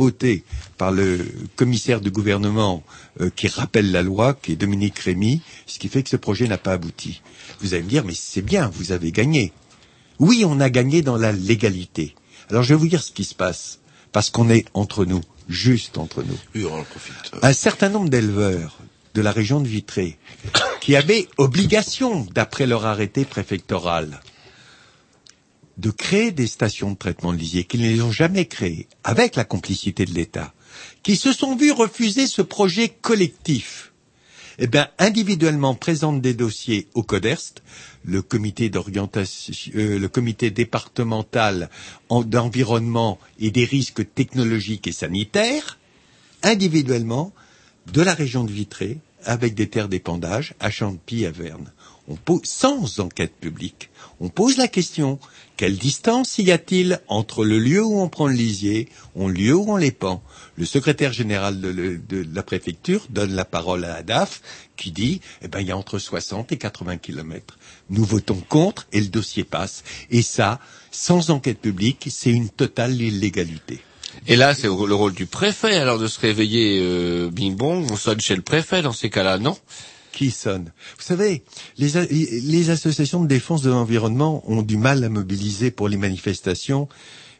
par 0.77 0.91
le 0.91 1.19
commissaire 1.57 1.99
du 1.99 2.09
gouvernement 2.09 2.83
euh, 3.19 3.29
qui 3.35 3.49
rappelle 3.49 3.91
la 3.91 4.01
loi, 4.01 4.33
qui 4.33 4.53
est 4.53 4.55
Dominique 4.55 4.97
Rémy, 4.99 5.41
ce 5.67 5.77
qui 5.77 5.89
fait 5.89 6.03
que 6.03 6.09
ce 6.09 6.15
projet 6.15 6.47
n'a 6.47 6.57
pas 6.57 6.71
abouti. 6.71 7.21
Vous 7.59 7.73
allez 7.73 7.83
me 7.83 7.89
dire, 7.89 8.05
mais 8.05 8.13
c'est 8.15 8.41
bien, 8.41 8.71
vous 8.73 8.93
avez 8.93 9.11
gagné. 9.11 9.51
Oui, 10.23 10.45
on 10.45 10.61
a 10.61 10.69
gagné 10.69 11.01
dans 11.01 11.17
la 11.17 11.33
légalité. 11.33 12.15
Alors 12.49 12.63
je 12.63 12.69
vais 12.69 12.79
vous 12.79 12.87
dire 12.87 13.03
ce 13.03 13.11
qui 13.11 13.25
se 13.25 13.35
passe, 13.35 13.79
parce 14.13 14.29
qu'on 14.29 14.49
est 14.49 14.63
entre 14.73 15.03
nous, 15.03 15.19
juste 15.49 15.97
entre 15.97 16.23
nous. 16.23 16.37
Oui, 16.55 16.63
on 16.65 16.79
en 16.79 16.83
profite. 16.83 17.13
Un 17.41 17.51
certain 17.51 17.89
nombre 17.89 18.07
d'éleveurs 18.07 18.79
de 19.15 19.21
la 19.21 19.33
région 19.33 19.59
de 19.59 19.67
Vitré, 19.67 20.17
qui 20.79 20.95
avaient 20.95 21.27
obligation, 21.35 22.25
d'après 22.33 22.67
leur 22.67 22.85
arrêté 22.85 23.25
préfectoral, 23.25 24.21
de 25.77 25.91
créer 25.91 26.31
des 26.31 26.47
stations 26.47 26.91
de 26.91 26.97
traitement 26.97 27.33
de 27.33 27.37
lisier, 27.37 27.65
qu'ils 27.65 27.81
ne 27.81 27.89
les 27.89 28.01
ont 28.01 28.13
jamais 28.13 28.45
créées, 28.45 28.87
avec 29.03 29.35
la 29.35 29.43
complicité 29.43 30.05
de 30.05 30.13
l'État, 30.13 30.53
qui 31.03 31.17
se 31.17 31.33
sont 31.33 31.57
vus 31.57 31.73
refuser 31.73 32.27
ce 32.27 32.41
projet 32.41 32.87
collectif, 32.87 33.91
eh 34.59 34.67
bien, 34.67 34.87
individuellement 34.99 35.75
présentent 35.75 36.21
des 36.21 36.33
dossiers 36.33 36.87
au 36.93 37.03
CODERST, 37.03 37.61
le 38.05 38.21
comité 38.21 38.69
d'orientation, 38.69 39.53
euh, 39.75 39.97
le 39.99 40.07
comité 40.09 40.51
départemental 40.51 41.69
en- 42.09 42.23
d'environnement 42.23 43.19
et 43.39 43.51
des 43.51 43.65
risques 43.65 44.13
technologiques 44.13 44.87
et 44.87 44.91
sanitaires, 44.91 45.77
individuellement, 46.43 47.33
de 47.91 48.01
la 48.01 48.13
région 48.13 48.43
de 48.43 48.51
Vitré, 48.51 48.97
avec 49.25 49.55
des 49.55 49.69
terres 49.69 49.89
d'épandage, 49.89 50.53
à 50.59 50.69
Champy, 50.69 51.25
à 51.25 51.31
Verne. 51.31 51.71
On 52.07 52.15
pose, 52.15 52.41
sans 52.43 52.99
enquête 52.99 53.33
publique, 53.39 53.89
on 54.19 54.29
pose 54.29 54.57
la 54.57 54.67
question, 54.67 55.19
quelle 55.55 55.77
distance 55.77 56.39
y 56.39 56.51
a-t-il 56.51 56.99
entre 57.07 57.45
le 57.45 57.59
lieu 57.59 57.83
où 57.83 58.01
on 58.01 58.09
prend 58.09 58.27
le 58.27 58.33
lisier, 58.33 58.89
le 59.15 59.27
lieu 59.27 59.55
où 59.55 59.71
on 59.71 59.77
les 59.77 59.91
pend? 59.91 60.23
Le 60.57 60.65
secrétaire 60.65 61.13
général 61.13 61.61
de, 61.61 62.25
la 62.33 62.43
préfecture 62.43 63.05
donne 63.09 63.33
la 63.33 63.45
parole 63.45 63.85
à 63.85 63.95
Adaf, 63.95 64.41
qui 64.77 64.91
dit, 64.91 65.21
eh 65.41 65.47
ben, 65.47 65.59
il 65.61 65.67
y 65.67 65.71
a 65.71 65.77
entre 65.77 65.99
60 65.99 66.51
et 66.51 66.57
80 66.57 66.97
kilomètres. 66.97 67.57
Nous 67.89 68.03
votons 68.03 68.41
contre 68.49 68.87
et 68.93 68.99
le 68.99 69.07
dossier 69.07 69.43
passe. 69.43 69.83
Et 70.09 70.21
ça, 70.21 70.59
sans 70.91 71.29
enquête 71.29 71.59
publique, 71.59 72.07
c'est 72.09 72.31
une 72.31 72.49
totale 72.49 72.99
illégalité. 72.99 73.79
Et 74.27 74.35
là 74.35 74.53
c'est 74.53 74.67
le 74.67 74.93
rôle 74.93 75.13
du 75.13 75.25
préfet 75.25 75.75
alors 75.75 75.97
de 75.97 76.07
se 76.07 76.19
réveiller 76.19 76.79
euh, 76.83 77.31
bing 77.31 77.59
on 77.59 77.95
sonne 77.95 78.21
chez 78.21 78.35
le 78.35 78.43
préfet 78.43 78.83
dans 78.83 78.93
ces 78.93 79.09
cas-là, 79.09 79.39
non? 79.39 79.57
Qui 80.13 80.31
sonne. 80.31 80.71
Vous 80.97 81.03
savez, 81.03 81.43
les, 81.77 81.97
a- 81.97 82.05
les 82.09 82.69
associations 82.69 83.21
de 83.21 83.27
défense 83.27 83.61
de 83.61 83.69
l'environnement 83.71 84.43
ont 84.49 84.61
du 84.61 84.77
mal 84.77 85.03
à 85.03 85.09
mobiliser 85.09 85.71
pour 85.71 85.89
les 85.89 85.97
manifestations, 85.97 86.87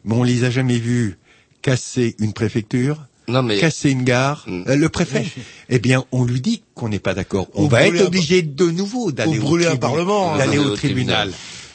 mais 0.04 0.14
on 0.14 0.22
les 0.22 0.44
a 0.44 0.50
jamais 0.50 0.78
vues 0.78 1.16
casser 1.62 2.14
une 2.18 2.34
préfecture, 2.34 3.06
Non 3.28 3.42
mais 3.42 3.58
casser 3.58 3.90
une 3.90 4.04
gare. 4.04 4.44
Euh, 4.48 4.76
le 4.76 4.88
préfet, 4.90 5.24
eh 5.70 5.78
bien, 5.78 6.04
on 6.12 6.24
lui 6.24 6.42
dit 6.42 6.62
qu'on 6.74 6.90
n'est 6.90 6.98
pas 6.98 7.14
d'accord. 7.14 7.48
On 7.54 7.68
va 7.68 7.86
être 7.86 8.02
un- 8.02 8.06
obligé 8.06 8.42
de 8.42 8.66
nouveau 8.70 9.12
d'aller 9.12 9.38
au 9.38 9.42
brûler 9.42 9.64
un 9.66 9.70
tribunal- 9.76 9.80
parlement, 9.90 10.34
hein. 10.34 10.38
d'aller 10.38 10.58
au 10.58 10.72
au 10.72 10.76
tribunal. 10.76 11.32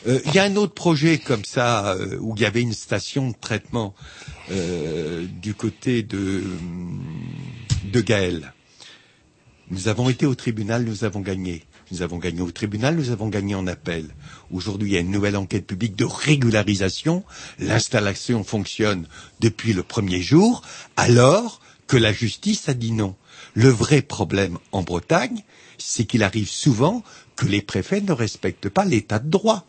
Euh, 0.08 0.20
Il 0.28 0.34
y 0.34 0.40
a 0.40 0.44
un 0.44 0.56
autre 0.58 0.74
projet 0.74 1.18
comme 1.18 1.44
ça 1.44 1.94
euh, 1.96 2.18
où 2.22 2.34
il 2.38 2.42
y 2.42 2.46
avait 2.46 2.62
une 2.62 2.72
station 2.74 3.30
de 3.30 3.36
traitement 3.40 3.96
euh, 4.52 5.26
du 5.42 5.54
côté 5.54 6.04
de 6.04 6.44
de 7.92 8.02
Gaël. 8.02 8.54
Nous 9.72 9.88
avons 9.88 10.10
été 10.10 10.26
au 10.26 10.34
tribunal, 10.34 10.84
nous 10.84 11.04
avons 11.04 11.20
gagné. 11.20 11.64
Nous 11.92 12.02
avons 12.02 12.18
gagné 12.18 12.42
au 12.42 12.50
tribunal, 12.50 12.96
nous 12.96 13.12
avons 13.12 13.30
gagné 13.30 13.54
en 13.54 13.68
appel. 13.68 14.06
Aujourd'hui, 14.52 14.90
il 14.90 14.94
y 14.94 14.98
a 14.98 15.02
une 15.02 15.12
nouvelle 15.12 15.38
enquête 15.38 15.68
publique 15.68 15.96
de 15.96 16.06
régularisation. 16.06 17.24
L'installation 17.60 18.44
fonctionne 18.44 19.08
depuis 19.40 19.74
le 19.74 19.84
premier 19.84 20.22
jour, 20.22 20.64
alors 20.98 21.62
que 21.86 21.98
la 21.98 22.12
justice 22.12 22.68
a 22.68 22.74
dit 22.74 22.94
non. 22.94 23.16
Le 23.54 23.70
vrai 23.70 24.02
problème 24.02 24.58
en 24.72 24.82
Bretagne, 24.82 25.44
c'est 25.78 26.06
qu'il 26.06 26.24
arrive 26.24 26.50
souvent 26.50 27.04
que 27.36 27.46
les 27.46 27.62
préfets 27.62 28.02
ne 28.02 28.12
respectent 28.12 28.70
pas 28.70 28.86
l'état 28.86 29.20
de 29.20 29.30
droit. 29.30 29.68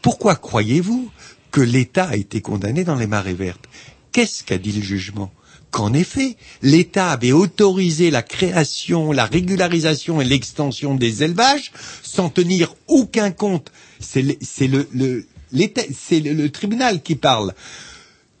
Pourquoi 0.00 0.36
croyez-vous 0.36 1.10
que 1.50 1.60
l'État 1.60 2.08
a 2.08 2.16
été 2.16 2.40
condamné 2.40 2.84
dans 2.84 2.96
les 2.96 3.08
marées 3.08 3.34
vertes? 3.34 3.68
Qu'est-ce 4.12 4.44
qu'a 4.44 4.58
dit 4.58 4.72
le 4.72 4.82
jugement? 4.82 5.32
Qu'en 5.70 5.92
effet, 5.92 6.36
l'État 6.62 7.10
avait 7.10 7.32
autorisé 7.32 8.10
la 8.10 8.22
création, 8.22 9.12
la 9.12 9.24
régularisation 9.26 10.20
et 10.20 10.24
l'extension 10.24 10.94
des 10.94 11.22
élevages 11.22 11.70
sans 12.02 12.28
tenir 12.28 12.74
aucun 12.88 13.30
compte. 13.30 13.70
C'est 14.00 14.22
le, 14.22 14.88
le 14.92 16.48
tribunal 16.48 17.02
qui 17.02 17.14
parle 17.14 17.54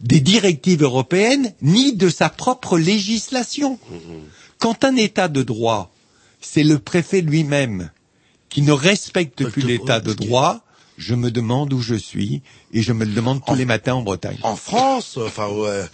des 0.00 0.20
directives 0.20 0.82
européennes 0.82 1.52
ni 1.62 1.92
de 1.94 2.08
sa 2.08 2.28
propre 2.30 2.78
législation. 2.78 3.78
Quand 4.58 4.84
un 4.84 4.96
État 4.96 5.28
de 5.28 5.42
droit, 5.42 5.92
c'est 6.40 6.64
le 6.64 6.78
préfet 6.78 7.20
lui-même 7.20 7.90
qui 8.48 8.62
ne 8.62 8.72
respecte 8.72 9.44
plus 9.48 9.62
l'état 9.62 10.00
de 10.00 10.12
droit, 10.12 10.64
je 11.00 11.14
me 11.14 11.30
demande 11.30 11.72
où 11.72 11.80
je 11.80 11.94
suis 11.94 12.42
et 12.72 12.82
je 12.82 12.92
me 12.92 13.04
le 13.04 13.12
demande 13.12 13.40
tous 13.44 13.54
les 13.54 13.64
matins 13.64 13.94
en 13.94 14.02
Bretagne. 14.02 14.38
En 14.42 14.54
France, 14.54 15.16
enfin 15.16 15.48
ouais. 15.48 15.84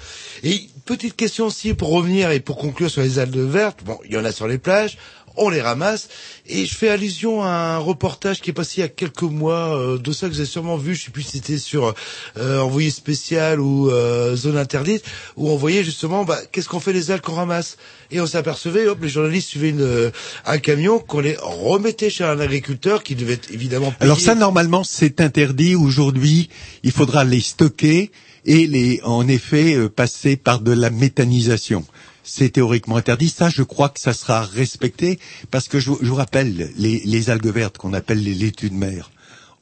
Et 0.42 0.68
petite 0.84 1.14
question 1.14 1.46
aussi 1.46 1.74
pour 1.74 1.90
revenir 1.90 2.32
et 2.32 2.40
pour 2.40 2.58
conclure 2.58 2.90
sur 2.90 3.02
les 3.02 3.18
algues 3.20 3.36
vertes. 3.36 3.84
Bon, 3.84 3.98
il 4.04 4.12
y 4.12 4.18
en 4.18 4.24
a 4.24 4.32
sur 4.32 4.48
les 4.48 4.58
plages, 4.58 4.98
on 5.36 5.48
les 5.48 5.60
ramasse. 5.60 6.08
Et 6.46 6.66
je 6.66 6.74
fais 6.74 6.88
allusion 6.88 7.42
à 7.42 7.48
un 7.48 7.78
reportage 7.78 8.40
qui 8.40 8.50
est 8.50 8.52
passé 8.52 8.74
il 8.78 8.80
y 8.80 8.84
a 8.84 8.88
quelques 8.88 9.22
mois 9.22 9.76
euh, 9.76 9.98
de 9.98 10.12
ça 10.12 10.28
que 10.28 10.32
vous 10.32 10.40
avez 10.40 10.48
sûrement 10.48 10.76
vu. 10.76 10.94
Je 10.94 11.04
sais 11.04 11.10
plus 11.10 11.22
si 11.22 11.38
c'était 11.38 11.58
sur 11.58 11.94
euh, 12.36 12.60
envoyé 12.60 12.90
spécial 12.90 13.60
ou 13.60 13.90
euh, 13.90 14.36
zone 14.36 14.56
interdite, 14.56 15.02
où 15.36 15.50
on 15.50 15.56
voyait 15.56 15.84
justement 15.84 16.24
bah, 16.24 16.38
qu'est-ce 16.52 16.68
qu'on 16.68 16.80
fait 16.80 16.92
des 16.92 17.10
algues 17.10 17.22
qu'on 17.22 17.34
ramasse. 17.34 17.76
Et 18.10 18.20
on 18.20 18.26
s'apercevait, 18.26 18.86
hop, 18.86 18.98
les 19.02 19.08
journalistes 19.08 19.48
suivaient 19.48 19.70
une, 19.70 19.80
euh, 19.80 20.10
un 20.44 20.58
camion 20.58 20.98
qu'on 20.98 21.20
les 21.20 21.36
remettait 21.40 22.10
chez 22.10 22.24
un 22.24 22.38
agriculteur 22.38 23.02
qui 23.02 23.14
devait 23.16 23.40
évidemment 23.50 23.90
payer. 23.90 24.04
Alors 24.04 24.20
ça, 24.20 24.34
normalement, 24.34 24.84
c'est 24.84 25.20
interdit. 25.20 25.74
Aujourd'hui, 25.74 26.48
il 26.84 26.92
faudra 26.92 27.24
les 27.24 27.40
stocker 27.40 28.10
et 28.44 28.66
les, 28.66 29.00
en 29.02 29.26
effet, 29.26 29.74
euh, 29.74 29.88
passer 29.88 30.36
par 30.36 30.60
de 30.60 30.72
la 30.72 30.90
méthanisation. 30.90 31.84
C'est 32.28 32.50
théoriquement 32.50 32.96
interdit. 32.96 33.28
Ça, 33.28 33.48
je 33.48 33.62
crois 33.62 33.88
que 33.88 34.00
ça 34.00 34.12
sera 34.12 34.42
respecté 34.42 35.18
parce 35.50 35.68
que 35.68 35.78
je, 35.78 35.90
vous- 35.90 36.14
rappelle, 36.16 36.72
les, 36.76 37.00
les 37.04 37.30
algues 37.30 37.46
vertes 37.46 37.78
qu'on 37.78 37.94
appelle 37.94 38.22
les 38.22 38.34
laitues 38.34 38.68
de 38.70 38.74
mer, 38.74 39.10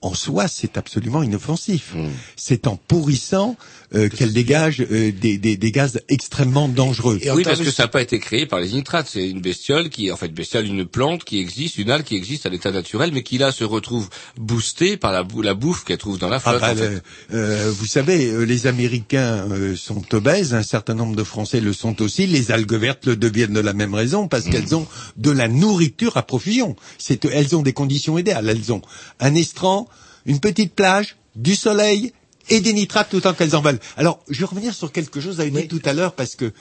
en 0.04 0.14
soi, 0.14 0.48
c'est 0.48 0.76
absolument 0.76 1.22
inoffensif. 1.22 1.94
C'est 2.36 2.66
en 2.66 2.76
pourrissant 2.76 3.56
euh, 3.94 4.08
qu'elles 4.08 4.32
dégagent 4.32 4.80
euh, 4.90 5.12
des, 5.12 5.38
des, 5.38 5.56
des 5.56 5.72
gaz 5.72 6.00
extrêmement 6.08 6.68
dangereux. 6.68 7.18
oui, 7.34 7.42
parce 7.44 7.60
que 7.60 7.70
ça 7.70 7.84
n'a 7.84 7.88
pas 7.88 8.02
été 8.02 8.18
créé 8.18 8.44
par 8.46 8.60
les 8.60 8.70
nitrates. 8.72 9.08
C'est 9.10 9.28
une 9.28 9.40
bestiole 9.40 9.88
qui, 9.88 10.10
en 10.10 10.16
fait, 10.16 10.26
une 10.26 10.32
bestiole, 10.34 10.66
une 10.66 10.84
plante 10.84 11.24
qui 11.24 11.38
existe, 11.38 11.78
une 11.78 11.90
algue 11.90 12.04
qui 12.04 12.16
existe 12.16 12.44
à 12.44 12.48
l'état 12.50 12.70
naturel, 12.70 13.10
mais 13.12 13.22
qui 13.22 13.38
là 13.38 13.52
se 13.52 13.64
retrouve 13.64 14.08
boostée 14.36 14.96
par 14.96 15.12
la, 15.12 15.22
bou- 15.22 15.42
la 15.42 15.54
bouffe 15.54 15.84
qu'elle 15.84 15.98
trouve 15.98 16.18
dans 16.18 16.28
la 16.28 16.36
Ah 16.36 16.40
flotte. 16.40 16.60
bah, 16.60 16.72
en 16.72 16.76
fait. 16.76 16.88
le- 16.90 17.02
euh, 17.34 17.70
vous 17.70 17.86
savez, 17.86 18.26
euh, 18.30 18.42
les 18.44 18.66
Américains 18.66 19.46
euh, 19.50 19.76
sont 19.76 20.02
obèses, 20.14 20.54
un 20.54 20.62
certain 20.62 20.94
nombre 20.94 21.16
de 21.16 21.24
Français 21.24 21.60
le 21.60 21.72
sont 21.72 22.02
aussi. 22.02 22.26
Les 22.26 22.50
algues 22.50 22.74
vertes 22.74 23.06
le 23.06 23.16
deviennent 23.16 23.54
de 23.54 23.60
la 23.60 23.72
même 23.72 23.94
raison 23.94 24.28
parce 24.28 24.44
qu'elles 24.44 24.74
ont 24.74 24.86
de 25.16 25.30
la 25.30 25.48
nourriture 25.48 26.16
à 26.16 26.22
profusion. 26.26 26.76
C'est, 26.98 27.24
elles 27.26 27.56
ont 27.56 27.62
des 27.62 27.72
conditions 27.72 28.18
idéales. 28.18 28.48
Elles 28.48 28.72
ont 28.72 28.82
un 29.20 29.34
estran 29.34 29.88
une 30.26 30.40
petite 30.40 30.74
plage, 30.74 31.16
du 31.36 31.54
soleil 31.54 32.12
et 32.48 32.60
des 32.60 32.72
nitrates 32.72 33.08
tout 33.10 33.20
temps 33.20 33.34
qu'elles 33.34 33.56
en 33.56 33.62
veulent. 33.62 33.80
Alors, 33.96 34.20
je 34.28 34.38
vais 34.40 34.44
revenir 34.46 34.74
sur 34.74 34.92
quelque 34.92 35.20
chose 35.20 35.40
à 35.40 35.48
dit 35.48 35.68
tout 35.68 35.82
à 35.84 35.92
l'heure 35.92 36.14
parce 36.14 36.36
que 36.36 36.44
euh, 36.46 36.52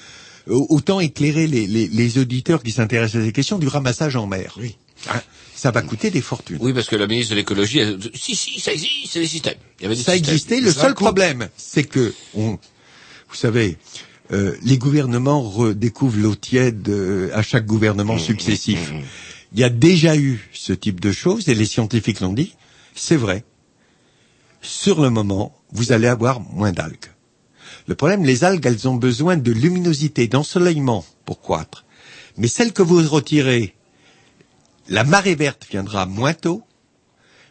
autant 0.69 0.99
éclairer 0.99 1.47
les, 1.47 1.67
les, 1.67 1.87
les 1.87 2.17
auditeurs 2.17 2.63
qui 2.63 2.71
s'intéressent 2.71 3.21
à 3.21 3.25
ces 3.25 3.31
questions 3.31 3.59
du 3.59 3.67
ramassage 3.67 4.15
en 4.15 4.27
mer. 4.27 4.55
Oui. 4.59 4.75
Hein, 5.09 5.21
ça 5.55 5.71
va 5.71 5.81
coûter 5.81 6.09
des 6.09 6.21
fortunes. 6.21 6.57
Oui, 6.61 6.73
parce 6.73 6.87
que 6.87 6.95
la 6.95 7.07
ministre 7.07 7.31
de 7.31 7.35
l'écologie, 7.35 7.79
elle- 7.79 7.99
si, 8.13 8.35
si, 8.35 8.59
ça 8.59 8.73
existe, 8.73 9.11
c'est 9.11 9.19
des 9.19 9.27
systèmes. 9.27 9.57
Il 9.79 9.83
y 9.83 9.85
avait 9.85 9.95
des 9.95 10.01
Ça 10.03 10.13
systèmes. 10.13 10.33
existait. 10.33 10.61
Le 10.61 10.71
Ça 10.71 10.81
seul 10.81 10.93
coûte. 10.93 11.05
problème, 11.05 11.49
c'est 11.57 11.83
que, 11.83 12.13
on, 12.33 12.51
vous 13.29 13.35
savez, 13.35 13.77
euh, 14.31 14.55
les 14.63 14.77
gouvernements 14.77 15.41
redécouvrent 15.41 16.17
l'eau 16.19 16.35
tiède 16.35 16.87
euh, 16.89 17.29
à 17.33 17.41
chaque 17.43 17.63
Mmh, 17.63 17.67
gouvernement 17.67 18.17
successif. 18.17 18.91
Il 19.53 19.59
y 19.59 19.63
a 19.63 19.69
déjà 19.69 20.15
eu 20.17 20.49
ce 20.53 20.73
type 20.73 20.99
de 20.99 21.11
choses, 21.11 21.47
et 21.49 21.55
les 21.55 21.65
scientifiques 21.65 22.19
l'ont 22.21 22.33
dit. 22.33 22.53
C'est 22.95 23.17
vrai. 23.17 23.43
Sur 24.63 25.01
le 25.01 25.09
moment, 25.09 25.53
vous 25.71 25.91
allez 25.91 26.07
avoir 26.07 26.39
moins 26.39 26.71
d'algues. 26.71 27.11
Le 27.87 27.95
problème, 27.95 28.23
les 28.23 28.45
algues, 28.45 28.65
elles 28.65 28.87
ont 28.87 28.95
besoin 28.95 29.35
de 29.35 29.51
luminosité, 29.51 30.27
d'ensoleillement 30.27 31.05
pour 31.25 31.41
croître. 31.41 31.85
Mais 32.37 32.47
celles 32.47 32.71
que 32.71 32.81
vous 32.81 33.07
retirez, 33.07 33.75
la 34.87 35.03
marée 35.03 35.35
verte 35.35 35.67
viendra 35.69 36.05
moins 36.05 36.33
tôt, 36.33 36.63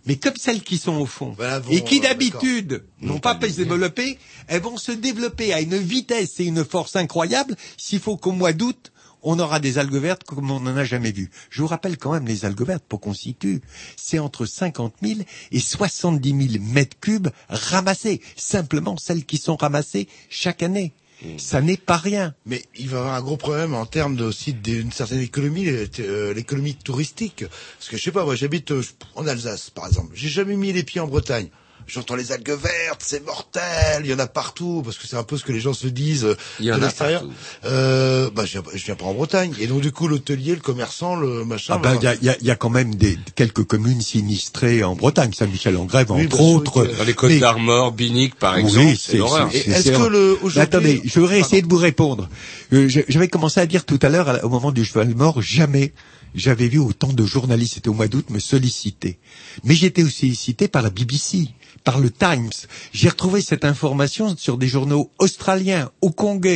mais 0.07 0.17
comme 0.17 0.37
celles 0.37 0.63
qui 0.63 0.79
sont 0.79 0.97
au 0.97 1.07
fond, 1.07 1.37
et 1.71 1.85
qui 1.85 2.01
d'habitude 2.01 2.85
n'ont 3.01 3.21
pas 3.21 3.35
pu 3.35 3.51
se 3.51 3.63
développer, 3.63 4.19
elles 4.49 4.63
vont 4.63 4.77
se 4.77 4.91
développer 4.91 5.53
à 5.53 5.61
une 5.61 5.77
vitesse 5.77 6.41
et 6.41 6.45
une 6.45 6.65
force 6.65 6.97
incroyable 6.97 7.57
s'il 7.77 8.01
faut 8.01 8.17
qu'au 8.17 8.33
mois 8.33 8.53
d'août, 8.53 8.92
on 9.23 9.39
aura 9.39 9.61
des 9.61 9.79
algues 9.79 9.97
vertes 9.97 10.25
comme 10.25 10.51
on 10.51 10.61
n'en 10.61 10.77
a 10.77 10.85
jamais 10.85 11.13
vu. 11.13 11.31
Je 11.51 11.63
vous 11.63 11.69
rappelle 11.69 11.97
quand 11.97 12.13
même 12.13 12.27
les 12.27 12.45
algues 12.45 12.63
vertes 12.63 12.85
pour 12.89 13.01
qu'on 13.01 13.15
situe. 13.15 13.61
C'est 13.97 14.19
entre 14.19 14.47
50 14.47 14.95
000 15.03 15.21
et 15.51 15.61
70 15.61 16.49
000 16.53 16.65
mètres 16.65 16.99
cubes 17.01 17.29
ramassés. 17.49 18.21
Simplement 18.37 18.97
celles 18.97 19.25
qui 19.25 19.39
sont 19.39 19.57
ramassées 19.57 20.09
chaque 20.29 20.63
année. 20.63 20.93
Ça 21.39 21.61
n'est 21.61 21.77
pas 21.77 21.97
rien. 21.97 22.35
Mais 22.47 22.65
il 22.77 22.89
va 22.89 22.97
y 22.97 23.01
avoir 23.01 23.15
un 23.15 23.21
gros 23.21 23.37
problème 23.37 23.75
en 23.75 23.87
termes 23.87 24.17
de, 24.17 24.25
aussi 24.25 24.55
d'une 24.55 24.91
certaine 24.91 25.21
économie, 25.21 25.69
euh, 25.69 25.87
euh, 26.01 26.35
l'économie 26.35 26.75
touristique. 26.75 27.45
Parce 27.79 27.89
que 27.89 27.97
je 27.97 28.03
sais 28.03 28.11
pas, 28.11 28.25
moi 28.25 28.35
j'habite 28.35 28.73
euh, 28.73 28.83
en 29.15 29.27
Alsace 29.27 29.71
par 29.71 29.87
exemple. 29.87 30.11
J'ai 30.15 30.29
jamais 30.29 30.57
mis 30.57 30.73
les 30.73 30.83
pieds 30.83 31.01
en 31.01 31.07
Bretagne. 31.07 31.49
J'entends 31.87 32.15
les 32.17 32.33
algues 32.33 32.51
vertes, 32.51 33.03
c'est 33.05 33.25
mortel, 33.27 34.03
il 34.05 34.07
y 34.11 34.15
en 34.15 34.19
a 34.19 34.27
partout, 34.27 34.83
parce 34.85 34.97
que 34.99 35.07
c'est 35.07 35.17
un 35.17 35.23
peu 35.25 35.37
ce 35.37 35.45
que 35.45 35.53
les 35.53 35.61
gens 35.61 35.73
se 35.75 35.87
disent 35.89 36.25
euh, 36.25 36.37
Il 36.61 36.67
y 36.67 36.73
en 36.73 36.77
de 36.79 36.83
a 36.83 36.87
l'extérieur. 36.87 37.21
partout. 37.23 37.35
Euh, 37.67 38.31
bah, 38.35 38.45
je 38.45 38.53
viens, 38.53 38.63
je 38.75 38.85
viens 38.85 38.95
pas 38.95 39.05
en 39.05 39.15
Bretagne. 39.15 39.53
Et 39.61 39.67
donc 39.67 39.81
du 39.81 39.93
coup, 39.93 40.09
l'hôtelier, 40.09 40.55
le 40.55 40.61
commerçant, 40.61 41.17
le 41.17 41.45
machin. 41.45 41.75
Ah 41.77 41.79
ben, 41.79 41.97
il 42.01 42.05
y 42.05 42.07
a, 42.07 42.15
il 42.15 42.25
y 42.25 42.29
a- 42.31 42.37
il 42.41 42.47
y 42.47 42.51
a 42.51 42.57
quand 42.57 42.71
même 42.71 42.95
des, 42.95 43.19
quelques 43.35 43.65
communes 43.65 44.01
sinistrées 44.01 44.83
en 44.85 44.95
Bretagne, 44.95 45.33
Saint-Michel-en-Grève, 45.33 46.11
Oui, 46.11 46.25
entre 46.27 46.41
autres. 46.41 46.85
Dans 46.99 47.05
les 47.05 47.15
Côtes 47.15 47.31
Mais- 47.31 47.39
d'Armor, 47.41 47.93
Binic, 47.93 48.35
par 48.37 48.57
exemple, 48.57 48.87
Oui, 48.87 49.01
c'est 49.01 49.17
l'horreur. 49.19 49.49
c'est- 49.53 49.69
Est-ce 49.69 49.91
que 49.91 50.07
le- 50.09 50.39
Attendez, 50.61 51.03
je 51.05 51.21
voudrais 51.21 51.41
essayer 51.41 51.63
de 51.63 51.69
vous 51.69 51.77
répondre. 51.77 52.29
Euh, 52.73 52.89
J'avais 52.89 53.29
commencé 53.29 53.61
à 53.61 53.67
dire 53.67 53.85
tout 53.85 53.99
à 54.03 54.09
l'heure, 54.09 54.41
au 54.45 54.49
moment 54.49 54.73
du 54.73 54.85
cheval 54.85 55.15
mort, 55.15 55.41
jamais 55.43 55.93
j'avais 56.35 56.69
vu 56.69 56.79
autant 56.79 57.13
de 57.13 57.25
journalistes, 57.27 57.75
c'était 57.75 57.89
au 57.91 57.93
mois 57.95 58.09
d'août, 58.09 58.31
me 58.31 58.39
solliciter. 58.39 59.19
Mais 59.65 59.75
j'étais 59.75 60.03
aussi 60.03 60.21
sollicité 60.21 60.69
par 60.69 60.81
la 60.83 60.89
BBC, 60.91 61.49
par 61.85 61.99
le 61.99 62.11
Times. 62.11 62.51
J'ai 62.93 63.09
retrouvé 63.09 63.41
cette 63.41 63.65
information 63.65 64.37
sur 64.37 64.59
des 64.59 64.69
journaux 64.69 65.11
australiens, 65.19 65.91
au 66.01 66.11
Congo, 66.11 66.49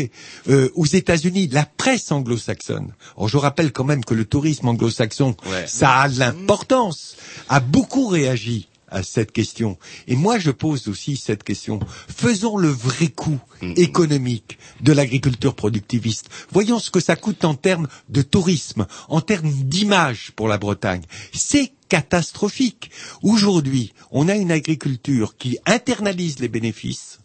euh, 0.49 0.71
aux 0.75 0.87
États-Unis, 0.87 1.49
la 1.53 1.65
presse 1.67 2.13
anglo-saxonne. 2.13 2.93
Or, 3.17 3.29
je 3.29 3.37
rappelle 3.37 3.73
quand 3.73 3.85
même 3.85 4.05
que 4.05 4.15
le 4.15 4.25
tourisme 4.25 4.69
anglo-saxon, 4.69 5.37
Ouais. 5.47 5.67
ça 5.67 6.01
a 6.01 6.09
de 6.09 6.19
l'importance, 6.19 7.17
a 7.49 7.61
beaucoup 7.61 8.07
réagi 8.09 8.69
à 8.89 9.03
cette 9.03 9.33
question. 9.33 9.77
Et 10.07 10.15
moi, 10.15 10.39
je 10.39 10.53
pose 10.53 10.87
aussi 10.87 11.17
cette 11.17 11.43
question. 11.43 11.81
Faisons 12.09 12.57
le 12.57 12.69
vrai 12.69 13.09
coût 13.09 13.41
économique 13.77 14.59
de 14.81 14.93
l'agriculture 14.93 15.55
productiviste. 15.55 16.29
Voyons 16.53 16.79
ce 16.79 16.91
que 16.91 17.01
ça 17.01 17.17
coûte 17.17 17.45
en 17.45 17.55
termes 17.55 17.89
de 18.09 18.23
tourisme, 18.23 18.87
en 19.09 19.21
termes 19.21 19.51
d'image 19.51 20.33
pour 20.37 20.47
la 20.47 20.59
Bretagne. 20.59 21.03
C'est 21.33 21.73
catastrophique. 21.89 22.91
Aujourd'hui, 23.23 23.93
on 24.11 24.29
a 24.29 24.35
une 24.35 24.53
agriculture 24.53 25.37
qui 25.37 25.59
internalise 25.67 26.39
les 26.39 26.49
bénéfices 26.49 27.21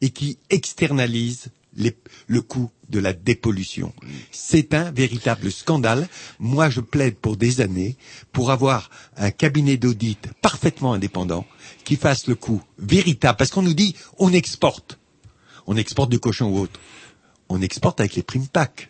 et 0.00 0.10
qui 0.10 0.38
externalise 0.50 1.48
le 2.26 2.42
coût 2.42 2.70
de 2.88 2.98
la 2.98 3.12
dépollution. 3.12 3.92
C'est 4.32 4.74
un 4.74 4.90
véritable 4.90 5.52
scandale. 5.52 6.08
Moi, 6.38 6.68
je 6.68 6.80
plaide 6.80 7.16
pour 7.16 7.36
des 7.36 7.60
années 7.60 7.96
pour 8.32 8.50
avoir 8.50 8.90
un 9.16 9.30
cabinet 9.30 9.76
d'audit 9.76 10.18
parfaitement 10.42 10.92
indépendant 10.92 11.46
qui 11.84 11.96
fasse 11.96 12.26
le 12.26 12.34
coût 12.34 12.62
véritable. 12.78 13.36
Parce 13.38 13.50
qu'on 13.50 13.62
nous 13.62 13.74
dit, 13.74 13.94
on 14.18 14.32
exporte. 14.32 14.98
On 15.66 15.76
exporte 15.76 16.10
du 16.10 16.18
cochon 16.18 16.46
ou 16.50 16.58
autre. 16.58 16.80
On 17.50 17.60
exporte 17.60 18.00
avec 18.00 18.14
les 18.16 18.22
primes 18.22 18.46
PAC. 18.46 18.88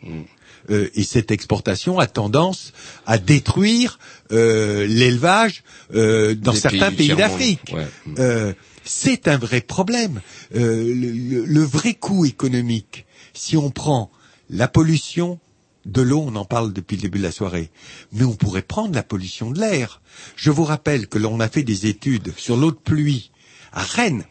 Euh, 0.70 0.88
et 0.94 1.02
cette 1.04 1.30
exportation 1.30 1.98
a 1.98 2.06
tendance 2.06 2.72
à 3.06 3.16
détruire 3.18 3.98
euh, 4.30 4.86
l'élevage 4.86 5.64
euh, 5.94 6.34
dans 6.34 6.52
Des 6.52 6.60
certains 6.60 6.90
pays 6.92 7.08
d'Afrique. 7.16 7.72
Ouais. 7.72 7.86
Euh, 8.18 8.52
c'est 8.84 9.26
un 9.26 9.38
vrai 9.38 9.62
problème. 9.62 10.20
Euh, 10.54 10.84
le, 10.94 11.10
le- 11.10 11.44
le 11.46 11.62
vrai 11.62 11.94
coût 11.94 12.24
économique, 12.26 13.06
si 13.32 13.56
on 13.56 13.70
prend 13.70 14.10
la 14.50 14.68
pollution 14.68 15.38
de 15.86 16.02
l'eau, 16.02 16.22
on 16.26 16.36
en 16.36 16.44
parle 16.44 16.74
depuis 16.74 16.96
le 16.96 17.02
début 17.02 17.18
de 17.18 17.24
la 17.24 17.32
soirée, 17.32 17.70
mais 18.12 18.24
on 18.24 18.34
pourrait 18.34 18.60
prendre 18.62 18.94
la 18.94 19.02
pollution 19.02 19.50
de 19.50 19.58
l'air. 19.58 20.02
Je 20.36 20.50
vous 20.50 20.64
rappelle 20.64 21.06
que 21.08 21.16
l'on 21.18 21.40
a 21.40 21.48
fait 21.48 21.62
des 21.62 21.86
études 21.86 22.34
sur 22.36 22.56
l'eau 22.58 22.70
de 22.70 22.76
pluie 22.76 23.30
à 23.72 23.82
Rennes. 23.82 24.24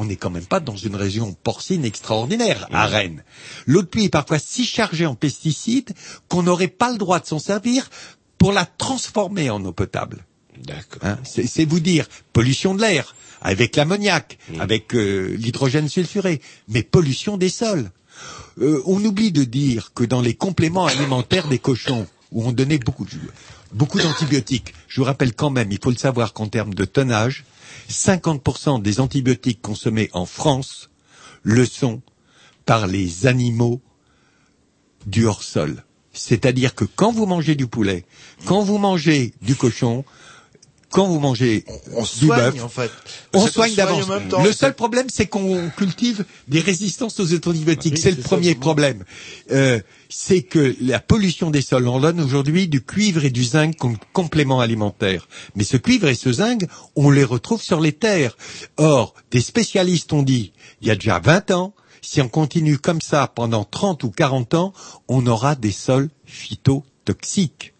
On 0.00 0.04
n'est 0.04 0.16
quand 0.16 0.30
même 0.30 0.46
pas 0.46 0.60
dans 0.60 0.76
une 0.76 0.94
région 0.94 1.34
porcine 1.42 1.84
extraordinaire 1.84 2.68
à 2.72 2.86
Rennes. 2.86 3.24
L'eau 3.66 3.82
de 3.82 3.88
pluie 3.88 4.04
est 4.04 4.08
parfois 4.10 4.38
si 4.38 4.64
chargée 4.64 5.06
en 5.06 5.16
pesticides 5.16 5.92
qu'on 6.28 6.44
n'aurait 6.44 6.68
pas 6.68 6.92
le 6.92 6.98
droit 6.98 7.18
de 7.18 7.26
s'en 7.26 7.40
servir 7.40 7.90
pour 8.38 8.52
la 8.52 8.64
transformer 8.64 9.50
en 9.50 9.64
eau 9.64 9.72
potable. 9.72 10.24
D'accord. 10.64 11.02
Hein, 11.04 11.18
c'est 11.24 11.64
vous 11.64 11.80
dire 11.80 12.06
pollution 12.32 12.76
de 12.76 12.80
l'air 12.80 13.16
avec 13.40 13.74
l'ammoniac, 13.74 14.38
avec 14.60 14.94
euh, 14.94 15.34
l'hydrogène 15.36 15.88
sulfuré, 15.88 16.40
mais 16.68 16.82
pollution 16.84 17.36
des 17.36 17.48
sols. 17.48 17.90
Euh, 18.60 18.80
on 18.86 19.04
oublie 19.04 19.32
de 19.32 19.44
dire 19.44 19.92
que 19.94 20.04
dans 20.04 20.20
les 20.20 20.34
compléments 20.34 20.86
alimentaires 20.86 21.48
des 21.48 21.58
cochons, 21.58 22.06
où 22.32 22.44
on 22.46 22.52
donnait 22.52 22.78
beaucoup, 22.78 23.04
de- 23.04 23.10
beaucoup 23.72 23.98
d'antibiotiques, 23.98 24.74
je 24.88 25.00
vous 25.00 25.06
rappelle 25.06 25.34
quand 25.34 25.50
même, 25.50 25.72
il 25.72 25.78
faut 25.82 25.90
le 25.90 25.96
savoir 25.96 26.32
qu'en 26.32 26.48
termes 26.48 26.74
de 26.74 26.84
tonnage, 26.84 27.44
50% 27.90 28.82
des 28.82 29.00
antibiotiques 29.00 29.62
consommés 29.62 30.10
en 30.12 30.26
France 30.26 30.90
le 31.42 31.64
sont 31.64 32.02
par 32.66 32.86
les 32.86 33.26
animaux 33.26 33.80
du 35.06 35.26
hors-sol. 35.26 35.84
C'est-à-dire 36.12 36.74
que 36.74 36.84
quand 36.84 37.12
vous 37.12 37.26
mangez 37.26 37.54
du 37.54 37.66
poulet, 37.66 38.04
quand 38.44 38.60
vous 38.62 38.78
mangez 38.78 39.32
du 39.40 39.54
cochon, 39.54 40.04
quand 40.90 41.06
vous 41.06 41.20
mangez 41.20 41.64
on 41.94 42.02
du 42.02 42.08
soigne, 42.26 42.52
bœuf, 42.52 42.64
en 42.64 42.68
fait. 42.68 42.90
on 43.34 43.46
soigne 43.46 43.74
d'avance. 43.74 44.04
en 44.04 44.18
même 44.18 44.28
temps. 44.28 44.42
Le 44.42 44.52
seul 44.52 44.74
problème, 44.74 45.06
c'est 45.12 45.26
qu'on 45.26 45.68
cultive 45.76 46.24
des 46.48 46.60
résistances 46.60 47.20
aux 47.20 47.34
antibiotiques. 47.34 47.94
Oui, 47.94 48.00
c'est 48.00 48.10
le 48.10 48.22
ça, 48.22 48.28
premier 48.28 48.54
problème. 48.54 49.04
Euh, 49.50 49.80
c'est 50.08 50.42
que 50.42 50.74
la 50.80 50.98
pollution 51.00 51.50
des 51.50 51.60
sols, 51.60 51.88
on 51.88 52.00
donne 52.00 52.20
aujourd'hui 52.20 52.68
du 52.68 52.82
cuivre 52.82 53.24
et 53.24 53.30
du 53.30 53.44
zinc 53.44 53.76
comme 53.76 53.96
complément 54.12 54.60
alimentaire. 54.60 55.28
Mais 55.56 55.64
ce 55.64 55.76
cuivre 55.76 56.08
et 56.08 56.14
ce 56.14 56.32
zinc, 56.32 56.62
on 56.96 57.10
les 57.10 57.24
retrouve 57.24 57.62
sur 57.62 57.80
les 57.80 57.92
terres. 57.92 58.36
Or, 58.78 59.14
des 59.30 59.42
spécialistes 59.42 60.12
ont 60.12 60.22
dit, 60.22 60.52
il 60.80 60.88
y 60.88 60.90
a 60.90 60.94
déjà 60.94 61.18
20 61.18 61.50
ans, 61.50 61.74
si 62.00 62.22
on 62.22 62.28
continue 62.28 62.78
comme 62.78 63.02
ça 63.02 63.26
pendant 63.26 63.64
30 63.64 64.04
ou 64.04 64.10
40 64.10 64.54
ans, 64.54 64.72
on 65.08 65.26
aura 65.26 65.54
des 65.54 65.72
sols 65.72 66.08
phytotoxiques. 66.24 67.74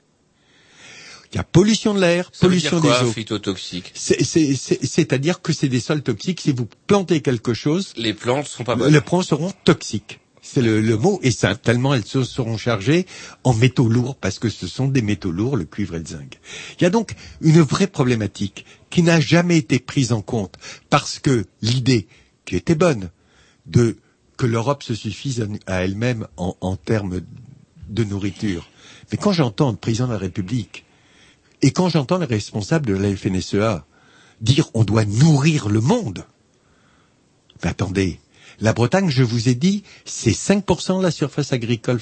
Il 1.32 1.36
y 1.36 1.38
a 1.38 1.44
pollution 1.44 1.92
de 1.94 2.00
l'air, 2.00 2.30
Ça 2.32 2.46
veut 2.46 2.50
pollution 2.52 2.80
dire 2.80 2.90
quoi, 2.90 3.02
des 3.02 3.08
eaux. 3.08 3.12
phytotoxique 3.12 3.90
C'est- 3.94 4.22
c'est- 4.24 4.54
c'est- 4.54 4.84
C'est-à-dire 4.84 5.42
que 5.42 5.52
c'est 5.52 5.68
des 5.68 5.80
sols 5.80 6.02
toxiques. 6.02 6.40
Si 6.40 6.52
vous 6.52 6.66
plantez 6.86 7.20
quelque 7.20 7.52
chose, 7.54 7.92
Les 7.96 8.14
plantes 8.14 8.46
sont 8.46 8.64
pas 8.64 8.76
bonnes. 8.76 8.92
les 8.92 9.00
plants 9.02 9.22
seront 9.22 9.52
toxiques. 9.64 10.20
C'est 10.40 10.62
le, 10.62 10.80
le 10.80 10.96
mot 10.96 11.20
est 11.22 11.30
simple, 11.30 11.60
tellement 11.62 11.92
elles 11.92 12.06
se 12.06 12.24
seront 12.24 12.56
chargées 12.56 13.04
en 13.44 13.52
métaux 13.52 13.88
lourds, 13.88 14.16
parce 14.16 14.38
que 14.38 14.48
ce 14.48 14.66
sont 14.66 14.88
des 14.88 15.02
métaux 15.02 15.30
lourds, 15.30 15.56
le 15.58 15.66
cuivre 15.66 15.96
et 15.96 15.98
le 15.98 16.06
zinc. 16.06 16.38
Il 16.80 16.84
y 16.84 16.86
a 16.86 16.90
donc 16.90 17.14
une 17.42 17.60
vraie 17.60 17.88
problématique 17.88 18.64
qui 18.88 19.02
n'a 19.02 19.20
jamais 19.20 19.58
été 19.58 19.78
prise 19.78 20.12
en 20.12 20.22
compte, 20.22 20.54
parce 20.88 21.18
que 21.18 21.44
l'idée, 21.60 22.06
qui 22.46 22.56
était 22.56 22.74
bonne, 22.76 23.10
de 23.66 23.98
que 24.38 24.46
l'Europe 24.46 24.82
se 24.82 24.94
suffise 24.94 25.42
à, 25.66 25.72
à 25.74 25.82
elle-même 25.84 26.26
en, 26.38 26.56
en 26.62 26.76
termes 26.76 27.20
de 27.90 28.04
nourriture. 28.04 28.70
Mais 29.12 29.18
quand 29.18 29.32
j'entends 29.32 29.70
le 29.72 29.76
président 29.76 30.06
de 30.06 30.12
la 30.12 30.18
République 30.18 30.84
et 31.62 31.70
quand 31.72 31.88
j'entends 31.88 32.18
les 32.18 32.26
responsables 32.26 32.86
de 32.86 32.94
la 32.94 33.14
FNSEA 33.14 33.84
dire 34.40 34.70
on 34.74 34.84
doit 34.84 35.04
nourrir 35.04 35.68
le 35.68 35.80
monde, 35.80 36.24
attendez, 37.62 38.20
la 38.60 38.72
Bretagne, 38.72 39.10
je 39.10 39.22
vous 39.22 39.48
ai 39.48 39.54
dit, 39.54 39.84
c'est 40.04 40.32
5% 40.32 40.98
de 40.98 41.02
la 41.02 41.10
surface 41.12 41.52
agricole. 41.52 42.00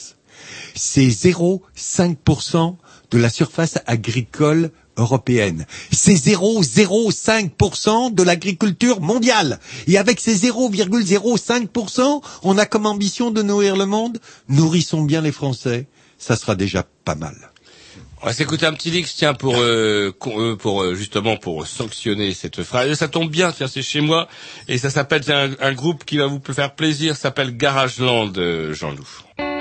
C'est 0.75 1.09
0,5% 1.09 2.77
de 3.11 3.19
la 3.19 3.29
surface 3.31 3.79
agricole 3.87 4.71
européenne. 4.97 5.67
C'est 5.93 6.15
0,05% 6.15 8.15
de 8.15 8.23
l'agriculture 8.23 9.01
mondiale. 9.01 9.61
Et 9.87 9.99
avec 9.99 10.21
ces 10.21 10.37
0,05%, 10.49 12.23
on 12.43 12.59
a 12.59 12.67
comme 12.67 12.87
ambition 12.87 13.31
de 13.31 13.43
nourrir 13.43 13.77
le 13.77 13.87
monde. 13.87 14.19
Nourrissons 14.49 15.03
bien 15.03 15.21
les 15.21 15.33
Français. 15.33 15.87
Ça 16.19 16.37
sera 16.37 16.55
déjà 16.55 16.87
pas 17.05 17.15
mal. 17.15 17.37
On 18.27 18.31
va 18.31 18.35
s'écouter 18.35 18.67
un 18.67 18.73
petit 18.73 18.91
Dix, 18.91 19.15
tiens, 19.15 19.35
pour 19.35 19.55
euh, 19.57 20.11
con- 20.19 20.41
euh, 20.41 20.57
pour 20.57 20.83
euh, 20.83 20.97
justement 20.97 21.37
pour 21.37 21.65
sanctionner 21.65 22.35
cette 22.35 22.65
phrase. 22.65 22.93
Ça 22.95 23.07
tombe 23.07 23.31
bien, 23.31 23.53
tiens, 23.53 23.69
c'est 23.69 23.83
chez 23.83 24.01
moi 24.01 24.27
et 24.67 24.79
ça 24.79 24.91
s'appelle 24.91 25.23
un, 25.61 25.73
groupe 25.75 26.05
qui 26.05 26.17
va 26.17 26.27
vous 26.27 26.41
faire 26.53 26.75
plaisir, 26.75 27.15
s'appelle 27.15 27.57
Garageland, 27.57 28.33
euh, 28.37 28.75
Jean-Loup. 28.75 29.56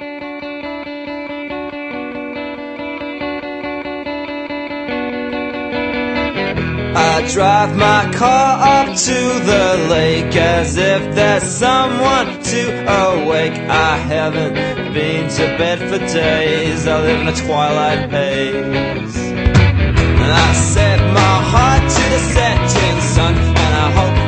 I 6.98 7.28
drive 7.30 7.76
my 7.76 8.10
car 8.14 8.88
up 8.88 8.96
to 8.96 9.20
the 9.52 9.88
lake 9.90 10.34
as 10.36 10.78
if 10.78 11.14
there's 11.14 11.44
someone 11.44 12.42
to 12.42 12.62
awake. 13.04 13.54
I 13.70 13.98
haven't 13.98 14.54
been 14.94 15.30
to 15.32 15.58
bed 15.58 15.80
for 15.80 15.98
days. 15.98 16.88
I 16.88 17.02
live 17.02 17.20
in 17.20 17.28
a 17.28 17.36
twilight 17.36 18.10
haze. 18.10 19.18
And 19.18 20.32
I 20.48 20.54
set 20.54 21.00
my 21.14 21.36
heart 21.52 21.82
to 21.82 22.04
the 22.14 22.20
setting 22.34 23.02
sun, 23.02 23.36
and 23.36 23.58
I 23.58 23.92
hope 23.92 24.25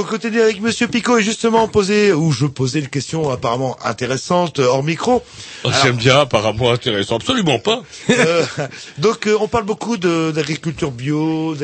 Voilà, 0.00 0.06
donc 0.06 0.06
on 0.06 0.10
continue 0.10 0.40
avec 0.40 0.60
Monsieur 0.60 0.88
Picot 0.88 1.18
et 1.18 1.22
justement 1.22 1.68
posé, 1.68 2.12
ou 2.12 2.32
je 2.32 2.46
posais 2.46 2.80
une 2.80 2.88
question 2.88 3.30
apparemment 3.30 3.76
intéressante 3.84 4.58
euh, 4.58 4.66
hors 4.66 4.82
micro. 4.82 5.22
Oh, 5.64 5.70
J'aime 5.82 5.96
bien, 5.96 6.20
apparemment 6.20 6.70
intéressant, 6.72 7.16
absolument 7.16 7.58
pas. 7.58 7.82
euh, 8.10 8.44
donc 8.98 9.26
euh, 9.26 9.36
on 9.40 9.48
parle 9.48 9.64
beaucoup 9.64 9.96
d'agriculture 9.96 10.90
bio, 10.90 11.54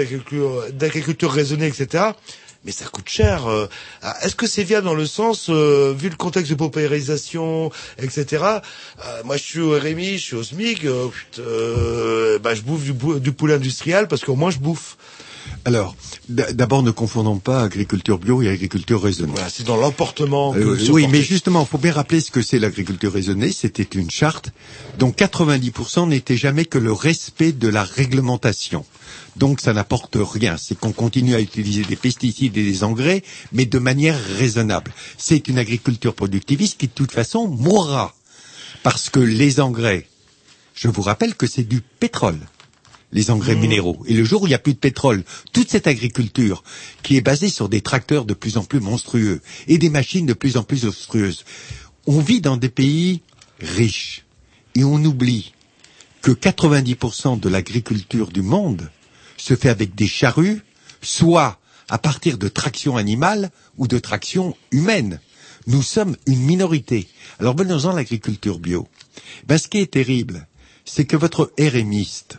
d'agriculture 0.72 1.30
raisonnée, 1.32 1.66
etc. 1.66 2.04
Mais 2.64 2.72
ça 2.72 2.86
coûte 2.86 3.08
cher. 3.08 3.46
euh. 3.48 3.68
Est-ce 4.22 4.34
que 4.34 4.46
c'est 4.48 4.64
viable 4.64 4.86
dans 4.86 4.94
le 4.94 5.06
sens, 5.06 5.46
euh, 5.50 5.94
vu 5.96 6.08
le 6.08 6.16
contexte 6.16 6.50
de 6.50 6.56
paupérisation, 6.56 7.70
etc. 7.98 8.26
euh, 8.42 9.22
moi, 9.24 9.36
je 9.36 9.42
suis 9.42 9.60
au 9.60 9.78
RMI, 9.78 10.18
je 10.18 10.22
suis 10.24 10.36
au 10.36 10.42
SMIC. 10.42 10.84
euh, 10.84 11.06
putain, 11.08 11.42
euh, 11.42 12.38
bah, 12.40 12.54
je 12.54 12.62
bouffe 12.62 12.82
du, 12.82 12.92
du 13.20 13.32
poulet 13.32 13.54
industriel 13.54 14.08
parce 14.08 14.24
qu'au 14.24 14.34
moins 14.34 14.50
je 14.50 14.58
bouffe. 14.58 14.96
Alors, 15.66 15.96
d'abord, 16.28 16.84
ne 16.84 16.92
confondons 16.92 17.40
pas 17.40 17.60
agriculture 17.60 18.18
bio 18.18 18.40
et 18.40 18.48
agriculture 18.48 19.02
raisonnée. 19.02 19.32
Voilà, 19.32 19.48
c'est 19.48 19.66
dans 19.66 19.76
l'emportement. 19.76 20.54
Euh, 20.54 20.78
oui, 20.90 21.08
mais 21.10 21.22
justement, 21.22 21.62
il 21.62 21.66
faut 21.66 21.76
bien 21.76 21.92
rappeler 21.92 22.20
ce 22.20 22.30
que 22.30 22.40
c'est 22.40 22.60
l'agriculture 22.60 23.12
raisonnée. 23.12 23.50
C'était 23.50 23.82
une 23.82 24.08
charte 24.08 24.52
dont 25.00 25.10
90% 25.10 26.08
n'était 26.08 26.36
jamais 26.36 26.66
que 26.66 26.78
le 26.78 26.92
respect 26.92 27.50
de 27.50 27.66
la 27.66 27.82
réglementation. 27.82 28.84
Donc 29.34 29.60
ça 29.60 29.72
n'apporte 29.72 30.16
rien. 30.20 30.56
C'est 30.56 30.78
qu'on 30.78 30.92
continue 30.92 31.34
à 31.34 31.40
utiliser 31.40 31.82
des 31.82 31.96
pesticides 31.96 32.56
et 32.56 32.62
des 32.62 32.84
engrais, 32.84 33.24
mais 33.52 33.66
de 33.66 33.80
manière 33.80 34.16
raisonnable. 34.38 34.94
C'est 35.18 35.48
une 35.48 35.58
agriculture 35.58 36.14
productiviste 36.14 36.78
qui, 36.78 36.86
de 36.86 36.92
toute 36.92 37.10
façon, 37.10 37.48
mourra. 37.48 38.14
Parce 38.84 39.10
que 39.10 39.18
les 39.18 39.58
engrais, 39.58 40.06
je 40.74 40.86
vous 40.86 41.02
rappelle 41.02 41.34
que 41.34 41.48
c'est 41.48 41.64
du 41.64 41.80
pétrole 41.80 42.38
les 43.16 43.30
engrais 43.30 43.56
minéraux. 43.56 43.98
Et 44.06 44.12
le 44.12 44.24
jour 44.24 44.42
où 44.42 44.46
il 44.46 44.50
n'y 44.50 44.54
a 44.54 44.58
plus 44.58 44.74
de 44.74 44.78
pétrole, 44.78 45.24
toute 45.54 45.70
cette 45.70 45.86
agriculture 45.86 46.62
qui 47.02 47.16
est 47.16 47.22
basée 47.22 47.48
sur 47.48 47.70
des 47.70 47.80
tracteurs 47.80 48.26
de 48.26 48.34
plus 48.34 48.58
en 48.58 48.64
plus 48.64 48.78
monstrueux 48.78 49.40
et 49.68 49.78
des 49.78 49.88
machines 49.88 50.26
de 50.26 50.34
plus 50.34 50.58
en 50.58 50.62
plus 50.62 50.84
monstrueuses, 50.84 51.46
on 52.06 52.20
vit 52.20 52.42
dans 52.42 52.58
des 52.58 52.68
pays 52.68 53.22
riches 53.58 54.26
et 54.74 54.84
on 54.84 55.02
oublie 55.02 55.54
que 56.20 56.30
90% 56.30 57.40
de 57.40 57.48
l'agriculture 57.48 58.28
du 58.28 58.42
monde 58.42 58.90
se 59.38 59.56
fait 59.56 59.70
avec 59.70 59.94
des 59.94 60.08
charrues, 60.08 60.60
soit 61.00 61.58
à 61.88 61.96
partir 61.96 62.36
de 62.36 62.48
traction 62.48 62.98
animale 62.98 63.50
ou 63.78 63.88
de 63.88 63.98
traction 63.98 64.54
humaine. 64.72 65.20
Nous 65.66 65.82
sommes 65.82 66.16
une 66.26 66.42
minorité. 66.42 67.08
Alors 67.38 67.56
venons-en 67.56 67.92
à 67.92 67.96
l'agriculture 67.96 68.58
bio. 68.58 68.86
Ben, 69.46 69.56
ce 69.56 69.68
qui 69.68 69.78
est 69.78 69.92
terrible, 69.92 70.46
c'est 70.84 71.06
que 71.06 71.16
votre 71.16 71.50
RMiste, 71.58 72.38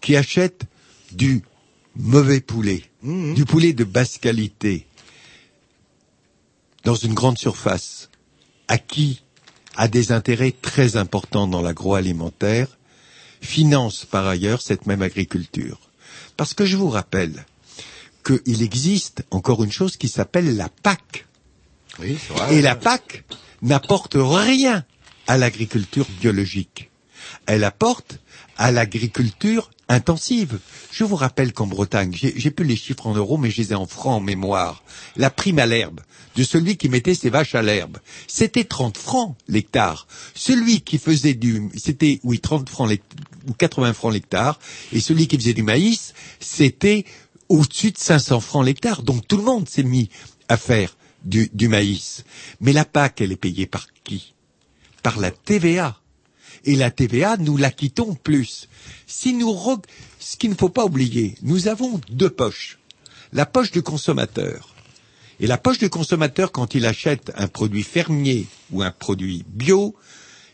qui 0.00 0.16
achète 0.16 0.64
du 1.12 1.42
mauvais 1.96 2.40
poulet, 2.40 2.84
du 3.02 3.44
poulet 3.44 3.72
de 3.72 3.84
basse 3.84 4.18
qualité, 4.18 4.86
dans 6.84 6.94
une 6.94 7.14
grande 7.14 7.38
surface, 7.38 8.08
à 8.68 8.78
qui 8.78 9.22
a 9.76 9.88
des 9.88 10.12
intérêts 10.12 10.52
très 10.52 10.96
importants 10.96 11.46
dans 11.46 11.62
l'agroalimentaire, 11.62 12.78
finance 13.40 14.04
par 14.04 14.26
ailleurs 14.26 14.62
cette 14.62 14.86
même 14.86 15.02
agriculture. 15.02 15.78
Parce 16.36 16.54
que 16.54 16.64
je 16.64 16.76
vous 16.76 16.88
rappelle 16.88 17.44
qu'il 18.24 18.62
existe 18.62 19.24
encore 19.30 19.64
une 19.64 19.72
chose 19.72 19.96
qui 19.96 20.08
s'appelle 20.08 20.56
la 20.56 20.68
PAC. 20.68 21.26
Oui, 22.00 22.18
vrai. 22.28 22.56
Et 22.56 22.62
la 22.62 22.76
PAC 22.76 23.24
n'apporte 23.62 24.16
rien 24.18 24.84
à 25.26 25.36
l'agriculture 25.36 26.06
biologique. 26.20 26.90
Elle 27.46 27.64
apporte 27.64 28.18
à 28.56 28.72
l'agriculture 28.72 29.70
intensive. 29.88 30.58
Je 30.90 31.04
vous 31.04 31.16
rappelle 31.16 31.52
qu'en 31.52 31.66
Bretagne, 31.66 32.12
j'ai 32.12 32.50
plus 32.50 32.66
les 32.66 32.76
chiffres 32.76 33.06
en 33.06 33.14
euros, 33.14 33.38
mais 33.38 33.50
je 33.50 33.62
les 33.62 33.72
ai 33.72 33.74
en 33.74 33.86
francs 33.86 34.16
en 34.16 34.20
mémoire. 34.20 34.82
La 35.16 35.30
prime 35.30 35.58
à 35.58 35.66
l'herbe 35.66 36.00
de 36.36 36.44
celui 36.44 36.76
qui 36.76 36.88
mettait 36.88 37.14
ses 37.14 37.30
vaches 37.30 37.54
à 37.54 37.62
l'herbe, 37.62 37.98
c'était 38.26 38.64
30 38.64 38.96
francs 38.96 39.36
l'hectare. 39.48 40.06
Celui 40.34 40.82
qui 40.82 40.98
faisait 40.98 41.34
du, 41.34 41.68
c'était, 41.76 42.20
oui, 42.22 42.38
30 42.38 42.68
francs 42.68 42.90
ou 43.48 43.52
80 43.54 43.92
francs 43.94 44.12
l'hectare, 44.12 44.58
et 44.92 45.00
celui 45.00 45.26
qui 45.26 45.36
faisait 45.36 45.54
du 45.54 45.62
maïs, 45.62 46.14
c'était 46.38 47.04
au-dessus 47.48 47.90
de 47.90 47.98
500 47.98 48.40
francs 48.40 48.64
l'hectare. 48.64 49.02
Donc 49.02 49.26
tout 49.26 49.36
le 49.36 49.42
monde 49.42 49.68
s'est 49.68 49.82
mis 49.82 50.10
à 50.48 50.56
faire 50.56 50.96
du, 51.24 51.50
du 51.52 51.68
maïs. 51.68 52.24
Mais 52.60 52.72
la 52.72 52.84
PAC, 52.84 53.20
elle 53.20 53.32
est 53.32 53.36
payée 53.36 53.66
par 53.66 53.86
qui? 54.04 54.34
Par 55.02 55.18
la 55.18 55.30
TVA. 55.30 56.00
Et 56.64 56.76
la 56.76 56.90
TVA, 56.90 57.36
nous 57.38 57.56
la 57.56 57.70
quittons 57.70 58.14
plus. 58.14 58.68
Si 59.06 59.32
nous, 59.34 59.56
ce 60.18 60.36
qu'il 60.36 60.50
ne 60.50 60.54
faut 60.54 60.68
pas 60.68 60.84
oublier, 60.84 61.36
nous 61.42 61.68
avons 61.68 62.00
deux 62.10 62.30
poches. 62.30 62.78
La 63.32 63.46
poche 63.46 63.70
du 63.70 63.82
consommateur. 63.82 64.74
Et 65.40 65.46
la 65.46 65.58
poche 65.58 65.78
du 65.78 65.88
consommateur, 65.88 66.50
quand 66.50 66.74
il 66.74 66.84
achète 66.86 67.32
un 67.36 67.46
produit 67.48 67.82
fermier 67.82 68.46
ou 68.72 68.82
un 68.82 68.90
produit 68.90 69.44
bio, 69.48 69.94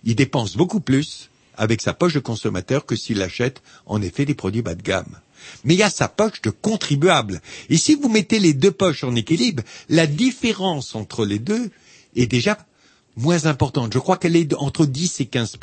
il 0.05 0.15
dépense 0.15 0.57
beaucoup 0.57 0.81
plus 0.81 1.31
avec 1.57 1.81
sa 1.81 1.95
poche 1.95 2.15
de 2.15 2.21
consommateur 2.21 2.85
que 2.85 2.97
s'il 2.97 3.23
achète 3.23 3.63
en 3.87 4.03
effet 4.03 4.25
des 4.25 4.35
produits 4.35 4.63
bas 4.63 4.75
de 4.75 4.83
gamme. 4.83 5.21
Mais 5.65 5.75
il 5.75 5.79
y 5.81 5.83
a 5.83 5.91
sa 5.91 6.09
poche 6.09 6.43
de 6.43 6.51
contribuable. 6.51 7.41
Et 7.71 7.77
si 7.77 7.95
vous 7.95 8.09
mettez 8.09 8.39
les 8.39 8.55
deux 8.55 8.73
poches 8.73 9.05
en 9.05 9.15
équilibre, 9.15 9.63
la 9.89 10.07
différence 10.07 10.95
entre 10.95 11.25
les 11.25 11.39
deux 11.39 11.71
est 12.17 12.27
déjà 12.27 12.59
moins 13.17 13.47
importante. 13.47 13.93
Je 13.93 13.99
crois 13.99 14.17
qu'elle 14.17 14.37
est 14.37 14.53
entre 14.55 14.87
10 14.87 15.21
et 15.21 15.27
15 15.27 15.59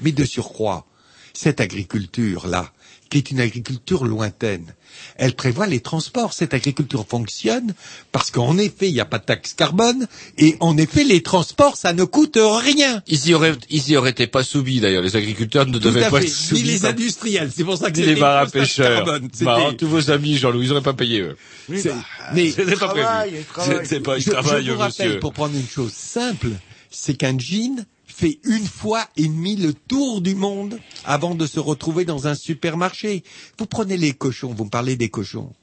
Mais 0.00 0.12
de 0.12 0.24
surcroît, 0.24 0.86
cette 1.32 1.60
agriculture-là, 1.60 2.72
qui 3.10 3.18
est 3.18 3.30
une 3.32 3.40
agriculture 3.40 4.04
lointaine, 4.04 4.74
elle 5.16 5.34
prévoit 5.34 5.66
les 5.66 5.80
transports. 5.80 6.32
Cette 6.32 6.54
agriculture 6.54 7.04
fonctionne 7.08 7.74
parce 8.12 8.30
qu'en 8.30 8.56
effet, 8.58 8.88
il 8.88 8.92
n'y 8.92 9.00
a 9.00 9.04
pas 9.04 9.18
de 9.18 9.24
taxe 9.24 9.54
carbone 9.54 10.06
et 10.38 10.56
en 10.60 10.76
effet, 10.76 11.02
les 11.04 11.20
transports, 11.22 11.76
ça 11.76 11.92
ne 11.92 12.04
coûte 12.04 12.38
rien. 12.40 13.02
Ils 13.08 13.28
y 13.28 13.34
auraient, 13.34 13.54
ils 13.68 13.88
y 13.90 13.96
auraient 13.96 14.10
été 14.10 14.26
pas 14.28 14.44
soumis 14.44 14.78
d'ailleurs. 14.80 15.02
Les 15.02 15.16
agriculteurs 15.16 15.66
ne 15.66 15.72
Tout 15.72 15.78
devaient 15.80 16.04
à 16.04 16.10
pas 16.10 16.20
fait. 16.20 16.26
être 16.26 16.32
soumis. 16.32 16.62
Ni 16.62 16.68
les 16.68 16.84
industriels. 16.86 17.50
C'est 17.54 17.64
pour 17.64 17.78
ça 17.78 17.90
que 17.90 17.98
Ni 18.00 18.06
les 18.06 18.16
marins 18.16 18.46
pêcheurs. 18.48 19.04
Bah, 19.42 19.70
tous 19.76 19.88
vos 19.88 20.10
amis, 20.10 20.36
Jean-Louis, 20.36 20.66
ils 20.66 20.72
auraient 20.72 20.80
pas 20.82 20.92
payé 20.94 21.20
eux. 21.22 21.36
C'est- 21.76 21.92
mais 22.34 22.50
C'était 22.56 22.72
pas 22.76 22.86
travail, 22.86 23.30
prévu. 23.30 23.38
il 23.40 23.44
travaille. 23.52 23.86
C'est 23.86 24.00
pas, 24.00 24.16
il 24.18 24.22
je, 24.22 24.30
vous 24.30 24.78
rappelle, 24.78 25.06
monsieur. 25.08 25.20
pour 25.20 25.32
prendre 25.32 25.54
une 25.56 25.68
chose 25.68 25.92
simple, 25.92 26.50
c'est 26.90 27.14
qu'un 27.14 27.36
jean 27.38 27.84
fait 28.20 28.38
une 28.44 28.66
fois 28.66 29.08
et 29.16 29.26
demi 29.26 29.56
le 29.56 29.72
tour 29.72 30.20
du 30.20 30.34
monde 30.34 30.78
avant 31.06 31.34
de 31.34 31.46
se 31.46 31.58
retrouver 31.58 32.04
dans 32.04 32.26
un 32.26 32.34
supermarché. 32.34 33.24
Vous 33.58 33.64
prenez 33.64 33.96
les 33.96 34.12
cochons, 34.12 34.52
vous 34.52 34.66
me 34.66 34.70
parlez 34.70 34.96
des 34.96 35.08
cochons. 35.08 35.54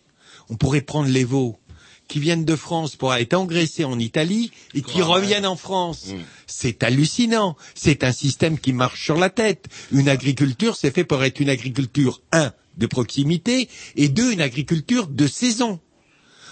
On 0.49 0.55
pourrait 0.55 0.81
prendre 0.81 1.07
les 1.07 1.23
veaux 1.23 1.59
qui 2.07 2.19
viennent 2.19 2.45
de 2.45 2.55
France 2.55 2.95
pour 2.95 3.13
être 3.13 3.35
engraissés 3.35 3.83
en 3.83 3.99
Italie 3.99 4.49
et 4.73 4.81
qui 4.81 5.03
reviennent 5.03 5.45
en 5.45 5.55
France. 5.55 6.07
C'est 6.47 6.81
hallucinant. 6.83 7.55
C'est 7.75 8.03
un 8.03 8.11
système 8.11 8.57
qui 8.57 8.73
marche 8.73 9.03
sur 9.03 9.17
la 9.17 9.29
tête. 9.29 9.67
Une 9.91 10.09
agriculture, 10.09 10.75
c'est 10.75 10.89
fait 10.95 11.03
pour 11.03 11.23
être 11.23 11.39
une 11.39 11.49
agriculture, 11.49 12.23
un, 12.31 12.53
de 12.77 12.87
proximité, 12.87 13.69
et 13.95 14.09
deux, 14.09 14.31
une 14.33 14.41
agriculture 14.41 15.05
de 15.05 15.27
saison. 15.27 15.79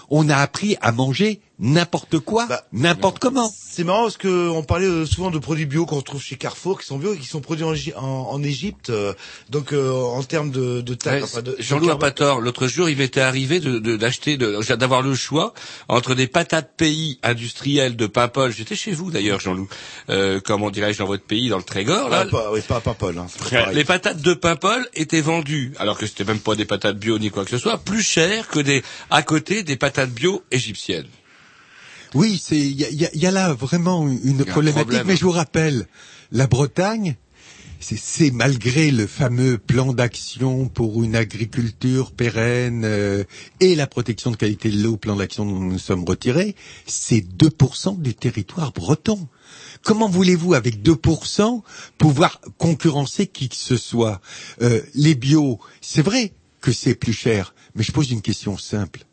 On 0.08 0.28
a 0.28 0.36
appris 0.36 0.76
à 0.82 0.92
manger 0.92 1.40
n'importe 1.58 2.18
quoi, 2.18 2.46
Bah, 2.46 2.64
n'importe 2.72 3.18
comment. 3.18 3.52
C'est 3.70 3.84
marrant 3.84 4.02
parce 4.02 4.16
que 4.16 4.48
on 4.48 4.62
parlait 4.62 4.86
euh, 4.86 5.06
souvent 5.06 5.30
de 5.30 5.38
produits 5.38 5.66
bio 5.66 5.84
qu'on 5.86 5.96
retrouve 5.96 6.20
chez 6.22 6.36
Carrefour, 6.36 6.80
qui 6.80 6.86
sont 6.86 6.98
bio 6.98 7.14
et 7.14 7.18
qui 7.18 7.26
sont 7.26 7.40
produits 7.40 7.64
en, 7.64 7.74
en, 7.96 8.02
en 8.30 8.42
Égypte. 8.42 8.90
euh, 8.90 9.12
donc 9.50 9.72
euh, 9.72 9.90
en 9.92 10.22
termes 10.22 10.50
de, 10.50 10.80
de 10.80 10.94
taxe, 10.94 11.16
Ouais, 11.16 11.22
enfin, 11.24 11.42
de- 11.42 11.52
de 11.52 11.56
Jean-Louis 11.62 11.90
a 11.90 11.96
pas 11.96 12.10
tort. 12.10 12.40
L'autre 12.40 12.66
jour, 12.68 12.88
il 12.88 12.96
m'était 12.98 13.20
arrivé 13.20 13.60
de, 13.60 13.78
d'acheter, 13.96 14.36
de, 14.36 14.60
d'avoir 14.76 15.02
le 15.02 15.14
choix 15.14 15.52
entre 15.88 16.14
des 16.14 16.26
patates 16.26 16.72
pays 16.76 17.18
industrielles 17.22 17.96
de 17.96 18.06
Paimpol. 18.06 18.52
J'étais 18.52 18.76
chez 18.76 18.92
vous 18.92 19.10
d'ailleurs, 19.10 19.40
Jean-Loup. 19.40 19.68
Euh, 20.10 20.40
comment 20.44 20.70
dirais-je 20.70 20.98
dans 20.98 21.06
votre 21.06 21.24
pays, 21.24 21.48
dans 21.48 21.58
le 21.58 21.62
Trégor. 21.62 22.08
Là, 22.08 22.24
Ah, 22.26 22.30
pas, 22.30 22.50
oui, 22.52 22.60
pas, 22.66 22.80
Paul. 22.80 23.18
Hein, 23.18 23.26
les 23.72 23.84
patates 23.84 24.20
de 24.22 24.34
Paimpol 24.34 24.86
étaient 24.94 25.20
vendues, 25.20 25.72
alors 25.78 25.98
que 25.98 26.06
c'était 26.06 26.24
même 26.24 26.40
pas 26.40 26.54
des 26.54 26.64
patates 26.64 26.98
bio 26.98 27.18
ni 27.18 27.30
quoi 27.30 27.44
que 27.44 27.50
ce 27.50 27.58
soit, 27.58 27.78
plus 27.78 28.02
chères 28.02 28.48
que 28.48 28.60
des, 28.60 28.82
à 29.10 29.22
côté 29.22 29.62
des 29.62 29.76
patates 29.76 30.10
bio 30.10 30.42
égyptiennes. 30.50 31.06
Oui, 32.14 32.40
c'est 32.42 32.58
il 32.58 32.80
y 32.80 32.84
a, 32.84 32.88
il 32.90 33.00
y 33.00 33.06
a- 33.06 33.10
il 33.14 33.20
y 33.20 33.26
a 33.26 33.30
là 33.30 33.52
vraiment 33.54 34.06
une 34.08 34.42
un 34.42 34.44
problématique. 34.44 34.82
problème. 34.84 35.06
Mais 35.06 35.16
je 35.16 35.24
vous 35.24 35.30
rappelle, 35.32 35.86
la 36.32 36.46
Bretagne, 36.46 37.16
c'est- 37.80 37.98
c'est 38.00 38.30
malgré 38.30 38.90
le 38.90 39.06
fameux 39.06 39.58
plan 39.58 39.92
d'action 39.92 40.68
pour 40.68 41.02
une 41.02 41.14
agriculture 41.16 42.12
pérenne 42.12 42.82
euh, 42.84 43.24
et 43.60 43.74
la 43.74 43.86
protection 43.86 44.30
de 44.30 44.36
qualité 44.36 44.70
de 44.70 44.82
l'eau, 44.82 44.96
plan 44.96 45.16
d'action 45.16 45.44
dont 45.44 45.58
nous 45.60 45.78
sommes 45.78 46.04
retirés, 46.04 46.54
c'est 46.86 47.20
2% 47.20 47.94
du 48.00 48.14
territoire 48.14 48.72
breton. 48.72 49.28
Comment 49.82 50.08
voulez-vous, 50.08 50.54
avec 50.54 50.82
2%, 50.82 51.62
pouvoir 51.98 52.40
concurrencer 52.58 53.26
qui 53.26 53.48
que 53.48 53.56
ce 53.56 53.76
soit? 53.76 54.20
Euh, 54.62 54.80
Les 54.94 55.14
bio, 55.14 55.60
c'est 55.80 56.02
vrai 56.02 56.32
que 56.60 56.72
c'est 56.72 56.94
plus 56.94 57.12
cher, 57.12 57.54
mais 57.74 57.82
je 57.84 57.92
pose 57.92 58.10
une 58.10 58.22
question 58.22 58.56
simple. 58.58 59.04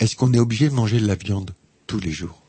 Est-ce 0.00 0.16
qu'on 0.16 0.32
est 0.32 0.38
obligé 0.40 0.68
de 0.68 0.74
manger 0.74 0.98
de 0.98 1.06
la 1.06 1.14
viande? 1.14 1.52
Tous 1.86 2.00
les 2.00 2.10
jours 2.10 2.45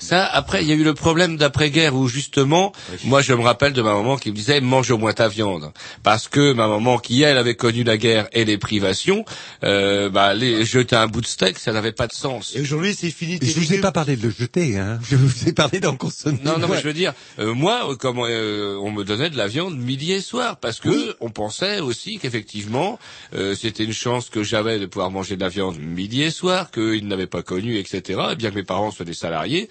Ça, 0.00 0.24
après, 0.24 0.62
il 0.62 0.68
y 0.68 0.72
a 0.72 0.74
eu 0.74 0.82
le 0.82 0.94
problème 0.94 1.36
d'après-guerre 1.36 1.94
où 1.94 2.08
justement, 2.08 2.72
moi, 3.04 3.22
je 3.22 3.32
me 3.34 3.42
rappelle 3.42 3.72
de 3.72 3.82
ma 3.82 3.92
maman 3.94 4.16
qui 4.16 4.30
me 4.30 4.34
disait 4.36 4.60
mange 4.60 4.90
au 4.90 4.98
moins 4.98 5.12
ta 5.12 5.28
viande, 5.28 5.72
parce 6.02 6.26
que 6.26 6.52
ma 6.52 6.66
maman 6.68 6.98
qui 6.98 7.22
elle 7.22 7.38
avait 7.38 7.54
connu 7.54 7.84
la 7.84 7.96
guerre 7.96 8.26
et 8.32 8.44
les 8.44 8.58
privations, 8.58 9.24
euh, 9.62 10.08
bah, 10.08 10.34
les, 10.34 10.64
jeter 10.64 10.96
un 10.96 11.06
bout 11.06 11.20
de 11.20 11.26
steak, 11.26 11.58
ça 11.58 11.72
n'avait 11.72 11.92
pas 11.92 12.06
de 12.06 12.12
sens. 12.14 12.56
Et 12.56 12.62
aujourd'hui, 12.62 12.94
c'est 12.94 13.10
fini. 13.10 13.38
Je 13.42 13.60
vous 13.60 13.74
ai 13.74 13.78
pas 13.80 13.92
parlé 13.92 14.16
de 14.16 14.22
le 14.22 14.34
jeter, 14.36 14.78
hein. 14.78 14.98
Je 15.08 15.16
vous 15.16 15.48
ai 15.48 15.52
parlé 15.52 15.80
d'en 15.80 15.96
consommer. 15.96 16.38
Non, 16.44 16.58
non, 16.58 16.66
mais 16.68 16.78
je 16.78 16.84
veux 16.86 16.94
dire, 16.94 17.12
euh, 17.38 17.52
moi, 17.54 17.90
euh, 17.90 17.96
comment 17.96 18.24
euh, 18.26 18.76
on 18.82 18.90
me 18.90 19.04
donnait 19.04 19.30
de 19.30 19.36
la 19.36 19.46
viande 19.48 19.76
midi 19.78 20.12
et 20.12 20.20
soir, 20.20 20.56
parce 20.56 20.80
que 20.80 20.88
Oui. 20.88 21.10
on 21.20 21.28
pensait 21.30 21.80
aussi 21.80 22.18
qu'effectivement, 22.18 22.98
euh, 23.34 23.54
c'était 23.54 23.84
une 23.84 23.92
chance 23.92 24.30
que 24.30 24.42
j'avais 24.42 24.78
de 24.78 24.86
pouvoir 24.86 25.10
manger 25.10 25.36
de 25.36 25.40
la 25.42 25.48
viande 25.48 25.78
midi 25.78 26.22
et 26.22 26.30
soir, 26.30 26.70
qu'ils 26.70 27.06
n'avaient 27.06 27.26
pas 27.26 27.42
connu, 27.42 27.76
etc. 27.78 28.20
Et 28.32 28.36
bien 28.36 28.50
que 28.50 28.54
mes 28.56 28.62
parents 28.62 28.90
soient 28.90 29.04
des 29.04 29.12
salariés, 29.14 29.68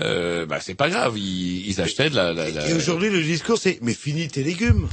euh, 0.00 0.46
bah 0.46 0.58
c'est 0.60 0.74
pas 0.74 0.88
grave, 0.90 1.18
ils, 1.18 1.68
ils 1.68 1.80
achetaient 1.80 2.10
de 2.10 2.16
la. 2.16 2.32
la, 2.32 2.50
la- 2.50 2.68
Et 2.68 2.72
aujourd'hui, 2.74 3.10
le 3.10 3.22
discours, 3.22 3.58
c'est 3.58 3.78
mais 3.82 3.94
finis 3.94 4.28
tes 4.28 4.42
légumes. 4.44 4.88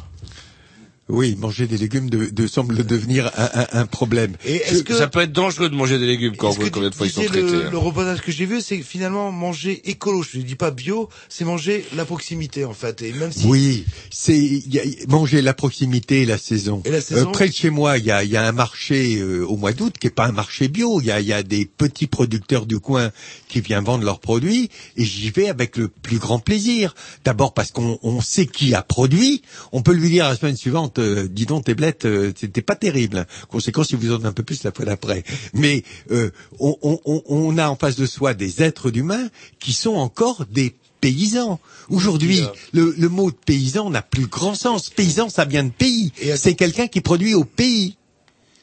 Oui, 1.07 1.35
manger 1.37 1.67
des 1.67 1.77
légumes 1.77 2.09
de, 2.09 2.25
de- 2.31 2.47
semble 2.47 2.83
devenir 2.83 3.29
un, 3.37 3.49
un- 3.61 3.67
un 3.81 3.85
problème. 3.85 4.33
Et 4.43 4.55
est-ce 4.55 4.81
que 4.81 4.95
Ça 4.95 5.07
peut 5.07 5.19
être 5.19 5.31
dangereux 5.31 5.69
de 5.69 5.75
manger 5.75 5.99
des 5.99 6.07
légumes 6.07 6.35
quand 6.35 6.53
que 6.57 6.67
combien 6.69 6.89
de 6.89 6.95
fois 6.95 7.05
ils 7.05 7.11
sont 7.11 7.23
traités. 7.23 7.41
le, 7.43 7.65
hein. 7.67 7.69
le 7.71 7.77
reportage 7.77 8.21
que 8.21 8.31
j'ai 8.31 8.47
vu, 8.47 8.59
c'est 8.59 8.81
finalement 8.81 9.31
manger 9.31 9.87
écolo, 9.89 10.23
je 10.23 10.39
ne 10.39 10.43
dis 10.43 10.55
pas 10.55 10.71
bio, 10.71 11.09
c'est 11.29 11.45
manger 11.45 11.85
la 11.95 12.05
proximité 12.05 12.65
en 12.65 12.73
fait. 12.73 13.03
Et 13.03 13.13
même 13.13 13.31
si 13.31 13.45
Oui, 13.45 13.85
c'est 14.09 14.63
manger 15.07 15.43
la 15.43 15.53
proximité 15.53 16.23
et 16.23 16.25
la 16.25 16.39
saison. 16.39 16.81
Et 16.85 16.89
la 16.89 17.01
saison 17.01 17.27
Euh, 17.29 17.31
près 17.31 17.49
de 17.49 17.53
chez 17.53 17.69
moi, 17.69 17.99
il 17.99 18.05
y 18.05 18.11
a, 18.11 18.23
il 18.23 18.31
y 18.31 18.37
a 18.37 18.47
un 18.47 18.51
marché 18.51 19.17
euh, 19.19 19.45
au 19.45 19.57
mois 19.57 19.73
d'août 19.73 19.93
qui 19.99 20.07
est 20.07 20.09
pas 20.09 20.25
un 20.25 20.31
marché 20.31 20.69
bio. 20.69 21.01
Il 21.01 21.05
y 21.07 21.11
a, 21.11 21.19
il 21.19 21.27
y 21.27 21.33
a 21.33 21.43
des 21.43 21.65
petits 21.65 22.07
producteurs 22.07 22.65
du 22.65 22.79
coin 22.79 23.11
qui 23.47 23.61
viennent 23.61 23.83
vendre 23.83 24.03
leurs 24.05 24.19
produits 24.19 24.69
et 24.97 25.05
j'y 25.05 25.29
vais 25.29 25.49
avec 25.49 25.77
le 25.77 25.87
plus 25.87 26.17
grand 26.17 26.39
plaisir. 26.39 26.95
D'abord 27.25 27.53
parce 27.53 27.71
qu'on 27.71 27.99
on 28.01 28.21
sait 28.21 28.47
qui 28.47 28.73
a 28.73 28.81
produit. 28.81 29.43
On 29.71 29.83
peut 29.83 29.93
lui 29.93 30.09
dire 30.09 30.27
la 30.27 30.35
semaine 30.35 30.55
suivante, 30.57 30.94
euh, 30.99 31.27
dis 31.27 31.45
donc 31.45 31.65
tes 31.65 31.75
blettes, 31.75 32.05
euh, 32.05 32.31
c'était 32.35 32.61
pas 32.61 32.75
terrible. 32.75 33.25
Conséquence, 33.49 33.91
il 33.91 33.97
vous 33.97 34.11
en 34.13 34.17
donne 34.17 34.25
un 34.27 34.33
peu 34.33 34.43
plus 34.43 34.63
la 34.63 34.71
fois 34.71 34.85
d'après. 34.85 35.23
Mais 35.53 35.83
euh, 36.11 36.31
on, 36.59 36.77
on- 36.81 36.99
on- 37.05 37.23
on 37.27 37.57
a 37.57 37.67
en 37.69 37.75
face 37.75 37.95
de 37.95 38.05
soi 38.05 38.33
des 38.33 38.61
êtres 38.61 38.95
humains 38.97 39.29
qui 39.59 39.73
sont 39.73 39.95
encore 39.95 40.45
des 40.51 40.75
paysans. 41.01 41.59
Aujourd'hui, 41.89 42.41
le, 42.73 42.95
le 42.97 43.09
mot 43.09 43.29
de 43.31 43.35
paysan 43.35 43.89
n'a 43.89 44.01
plus 44.01 44.27
grand 44.27 44.55
sens. 44.55 44.89
Paysan, 44.89 45.29
ça 45.29 45.45
vient 45.45 45.63
de 45.63 45.69
pays. 45.69 46.11
C'est 46.35 46.55
quelqu'un 46.55 46.87
qui 46.87 47.01
produit 47.01 47.33
au 47.33 47.43
pays. 47.43 47.95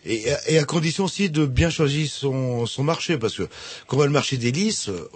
et, 0.04 0.24
et 0.48 0.58
à 0.58 0.64
condition 0.64 1.04
aussi 1.04 1.30
de 1.30 1.46
bien 1.46 1.70
choisir 1.70 2.08
son, 2.10 2.66
son 2.66 2.82
marché, 2.82 3.18
parce 3.18 3.36
que 3.36 3.44
quand 3.86 3.96
on 3.96 4.00
va 4.00 4.06
le 4.06 4.12
marché 4.12 4.36
des 4.36 4.52
euh, 4.88 5.08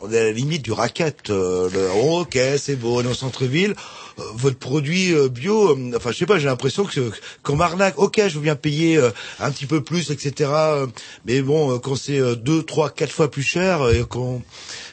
on 0.00 0.12
est 0.12 0.18
à 0.18 0.24
la 0.24 0.32
limite 0.32 0.62
du 0.62 0.72
racket. 0.72 1.30
euh, 1.30 1.68
le, 1.72 1.88
oh, 2.02 2.20
ok, 2.20 2.38
c'est 2.58 2.76
beau, 2.76 3.00
on 3.00 3.02
est 3.02 3.06
au 3.06 3.14
centre-ville. 3.14 3.74
euh, 4.18 4.22
votre 4.34 4.58
produit 4.58 5.12
euh, 5.12 5.28
bio, 5.28 5.76
euh, 5.76 5.92
enfin 5.96 6.10
je 6.12 6.18
sais 6.18 6.26
pas, 6.26 6.38
j'ai 6.38 6.46
l'impression 6.46 6.84
que 6.84 7.10
qu'on 7.42 7.56
m'arnaque. 7.56 7.98
Ok, 7.98 8.20
je 8.28 8.38
bien 8.38 8.56
payer 8.56 9.00
un 9.40 9.50
petit 9.50 9.66
peu 9.66 9.82
plus, 9.82 10.10
etc. 10.10 10.50
mais 11.26 11.42
bon, 11.42 11.78
quand 11.78 11.96
c'est 11.96 12.20
deux, 12.36 12.62
trois, 12.62 12.90
quatre 12.90 13.12
fois 13.12 13.30
plus 13.30 13.42
cher, 13.42 13.88
et 13.90 14.04
qu'on 14.04 14.42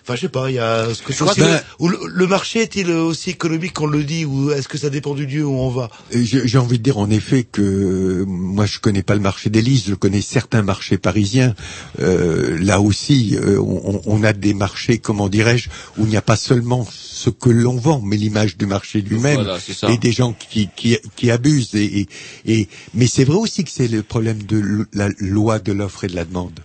Enfin, 0.07 0.15
je 0.15 0.22
sais 0.22 0.30
pas, 0.30 0.52
il 0.52 0.56
y 0.56 0.60
a 0.60 0.94
ce 0.94 1.02
que 1.02 1.11
Je 1.11 1.18
crois 1.18 1.34
que- 1.34 1.64
ou 1.80 1.88
le, 1.88 1.98
le 2.06 2.27
marché 2.27 2.60
est-il 2.61 2.91
aussi 2.91 3.32
économique 3.32 3.73
qu'on 3.73 3.88
le 3.88 4.03
dit 4.03 4.23
ou 4.23 4.52
est-ce 4.52 4.68
que 4.68 4.77
ça 4.77 4.91
dépend 4.91 5.15
du 5.15 5.26
lieu 5.26 5.44
où 5.44 5.56
on 5.56 5.72
va? 5.72 5.90
J'ai 6.14 6.60
envie 6.60 6.77
de 6.77 6.84
dire 6.84 6.99
en 6.99 7.10
effet 7.10 7.44
que 7.44 7.61
euh, 7.64 8.26
moi 8.27 8.68
je 8.68 8.77
connais 8.80 9.02
pas 9.02 9.15
le 9.15 9.22
marché 9.22 9.49
d'Élise, 9.49 9.86
je 9.88 9.95
connais 9.95 10.22
certains 10.22 10.61
marchés 10.61 10.99
parisiens. 10.99 11.56
Euh, 11.99 12.56
là 12.61 12.82
aussi, 12.82 13.36
euh, 13.36 13.60
on, 13.60 13.99
on 14.06 14.23
a 14.23 14.32
des 14.34 14.53
marchés, 14.53 14.99
comment 14.99 15.27
dirais-je, 15.27 15.69
où 15.98 16.03
il 16.06 16.10
n'y 16.10 16.18
a 16.18 16.22
pas 16.22 16.36
seulement 16.36 16.88
ce 16.91 17.32
que 17.32 17.49
l'on 17.49 17.77
vend, 17.77 17.99
mais 18.03 18.15
l'image 18.18 18.57
du 18.57 18.68
marché 18.68 19.02
lui-même 19.02 19.36
Voilà, 19.41 19.57
et 19.91 19.98
des 19.98 20.11
gens 20.11 20.34
qui, 20.34 20.69
qui, 20.76 20.98
qui 21.15 21.32
abusent. 21.32 21.73
Et, 21.73 22.02
et, 22.02 22.07
et- 22.45 22.68
mais 22.94 23.07
c'est 23.07 23.23
vrai 23.23 23.38
aussi 23.38 23.64
que 23.64 23.72
c'est 23.72 23.88
le 23.88 24.03
problème 24.03 24.44
de 24.44 24.86
la 24.94 25.10
loi 25.19 25.57
de 25.57 25.72
l'offre 25.72 26.03
et 26.03 26.07
de 26.10 26.15
la 26.15 26.26
demande. 26.26 26.60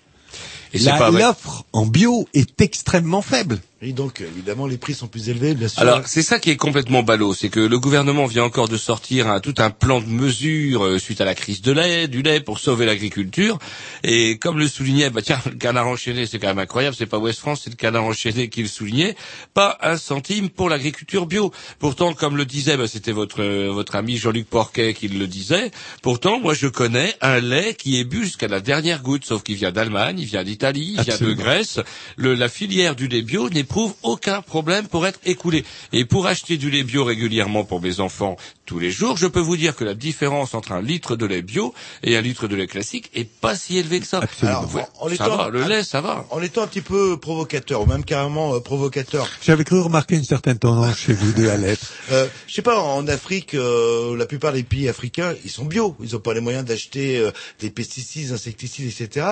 L'offre 0.75 1.65
en 1.73 1.87
bio 1.87 2.29
est 2.35 2.61
extrêmement 2.61 3.23
faible. 3.23 3.61
Et 3.83 3.93
donc, 3.93 4.21
évidemment, 4.21 4.67
les 4.67 4.77
prix 4.77 4.93
sont 4.93 5.07
plus 5.07 5.31
élevés, 5.31 5.55
bien 5.55 5.69
sûr. 5.69 5.81
Alors, 5.81 6.03
c'est 6.05 6.21
ça 6.21 6.39
qui 6.39 6.51
est 6.51 6.57
complètement 6.57 7.03
ballot, 7.03 7.33
c'est 7.33 7.49
que 7.49 7.61
le 7.61 7.79
gouvernement 7.79 8.27
vient 8.27 8.45
encore 8.45 8.69
de 8.69 8.77
sortir 8.77 9.27
un, 9.31 9.41
tout 9.41 9.55
un 9.57 9.71
plan 9.71 10.03
de 10.03 10.07
mesures 10.07 10.85
euh, 10.85 10.99
suite 10.99 11.23
à 11.23 11.25
la 11.25 11.35
crise 11.35 11.63
de 11.63 11.73
lait, 11.73 12.07
du 12.07 12.21
lait 12.21 12.41
pour 12.41 12.59
sauver 12.59 12.85
l'agriculture. 12.85 13.59
Et 14.05 14.37
comme 14.37 14.59
le 14.59 14.69
soulignait, 14.69 15.09
bah 15.09 15.23
tiens, 15.23 15.41
le 15.47 15.53
canard 15.53 15.87
enchaîné, 15.87 16.27
c'est 16.27 16.39
quand 16.39 16.49
même 16.49 16.59
incroyable, 16.59 16.95
c'est 16.95 17.07
pas 17.07 17.17
West 17.17 17.39
France, 17.39 17.63
c'est 17.65 17.71
le 17.71 17.77
canard 17.77 18.05
enchaîné 18.05 18.51
qui 18.51 18.61
le 18.61 18.69
soulignait, 18.69 19.17
pas 19.55 19.79
un 19.81 19.97
centime 19.97 20.51
pour 20.51 20.69
l'agriculture 20.69 21.25
bio. 21.25 21.51
Pourtant, 21.79 22.13
comme 22.13 22.37
le 22.37 22.45
disait, 22.45 22.77
bah, 22.77 22.87
c'était 22.87 23.13
votre 23.13 23.43
euh, 23.43 23.71
votre 23.73 23.97
ami 23.97 24.19
Jean-Luc 24.19 24.47
Porquet 24.47 24.93
qui 24.93 25.09
le 25.09 25.27
disait. 25.27 25.71
Pourtant, 26.03 26.39
moi, 26.39 26.53
je 26.53 26.67
connais 26.67 27.15
un 27.23 27.41
lait 27.41 27.73
qui 27.73 27.99
est 27.99 28.05
bu 28.05 28.25
jusqu'à 28.25 28.49
la 28.49 28.61
dernière 28.61 29.01
goutte, 29.01 29.25
sauf 29.25 29.43
qu'il 29.43 29.57
vient 29.57 29.73
d'Allemagne, 29.73 30.19
il 30.19 30.27
vient 30.27 30.45
d'Italie, 30.45 30.97
il 30.99 31.03
vient 31.03 31.17
de. 31.17 31.31
Grèce. 31.33 31.81
Le, 32.17 32.35
la 32.35 32.49
filière 32.49 32.95
du 32.97 33.09
lait 33.09 33.23
bio 33.23 33.49
n'éprouve 33.71 33.95
aucun 34.03 34.43
problème 34.43 34.89
pour 34.89 35.07
être 35.07 35.21
écoulée. 35.25 35.65
Et 35.93 36.05
pour 36.05 36.27
acheter 36.27 36.57
du 36.57 36.71
lait 36.71 36.83
bio 36.83 37.05
régulièrement 37.05 37.63
pour 37.65 37.81
mes 37.81 38.01
enfants 38.01 38.37
tous 38.67 38.81
les 38.81 38.91
jours, 38.91 39.17
je 39.17 39.27
peux 39.29 39.39
vous 39.41 39.57
dire 39.57 39.77
que 39.77 39.85
la 39.85 39.95
différence 39.95 40.55
entre 40.55 40.73
un 40.73 40.83
litre 40.83 41.15
de 41.17 41.25
lait 41.25 41.43
bio 41.43 41.73
et 42.03 42.17
un 42.17 42.21
litre 42.21 42.49
de 42.49 42.57
lait 42.57 42.67
classique 42.67 43.11
est 43.15 43.29
pas 43.29 43.55
si 43.55 43.79
élevée 43.79 44.01
que 44.01 44.07
ça. 44.07 44.21
Alors, 44.43 44.75
Ouais, 44.75 44.83
en 45.01 45.09
ça 45.09 45.15
étant- 45.15 45.37
va, 45.37 45.49
le 45.51 45.63
lait, 45.65 45.85
ça 45.85 46.01
va. 46.01 46.27
En 46.31 46.43
étant 46.43 46.63
un 46.63 46.67
petit 46.67 46.81
peu 46.81 47.17
provocateur, 47.17 47.83
ou 47.83 47.87
même 47.87 48.05
carrément 48.05 48.55
euh, 48.55 48.61
provocateur. 48.61 49.29
J'avais 49.43 49.65
cru 49.65 49.79
remarquer 49.81 50.17
une 50.17 50.25
certaine 50.25 50.59
tendance 50.59 50.99
chez 50.99 51.13
vous 51.13 51.33
deux 51.33 51.49
à 51.49 51.57
l'être. 51.57 51.93
Euh, 52.13 52.27
je 52.49 52.55
sais 52.55 52.63
pas, 52.63 52.81
en 52.81 53.07
Afrique, 53.07 53.55
euh, 53.55 54.17
la 54.17 54.27
plupart 54.27 54.53
des 54.53 54.65
pays 54.65 54.89
africains, 54.89 55.33
ils 55.45 55.51
sont 55.51 55.65
bio. 55.65 55.95
Ils 56.03 56.13
n'ont 56.15 56.19
pas 56.19 56.35
les 56.35 56.41
moyens 56.41 56.65
d'acheter 56.65 57.19
euh, 57.19 57.31
des 57.61 57.71
pesticides, 57.71 58.33
insecticides, 58.33 58.87
etc. 59.01 59.27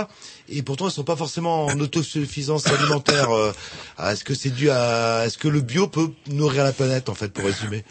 Et 0.51 0.62
pourtant, 0.62 0.89
ils 0.89 0.93
sont 0.93 1.05
pas 1.05 1.16
forcément 1.16 1.66
en 1.66 1.79
autosuffisance 1.81 2.66
alimentaire. 2.66 3.31
Euh, 3.31 3.53
ah, 3.99 4.12
est-ce 4.12 4.25
que 4.25 4.35
c'est 4.35 4.51
dû 4.51 4.70
à, 4.70 5.25
est-ce 5.27 5.37
que 5.37 5.49
le 5.49 5.61
bio 5.61 5.89
peut 5.89 6.11
nourrir 6.31 6.65
la 6.65 6.73
planète, 6.73 7.09
en 7.09 7.15
fait, 7.15 7.29
pour 7.29 7.45
résumer? 7.45 7.85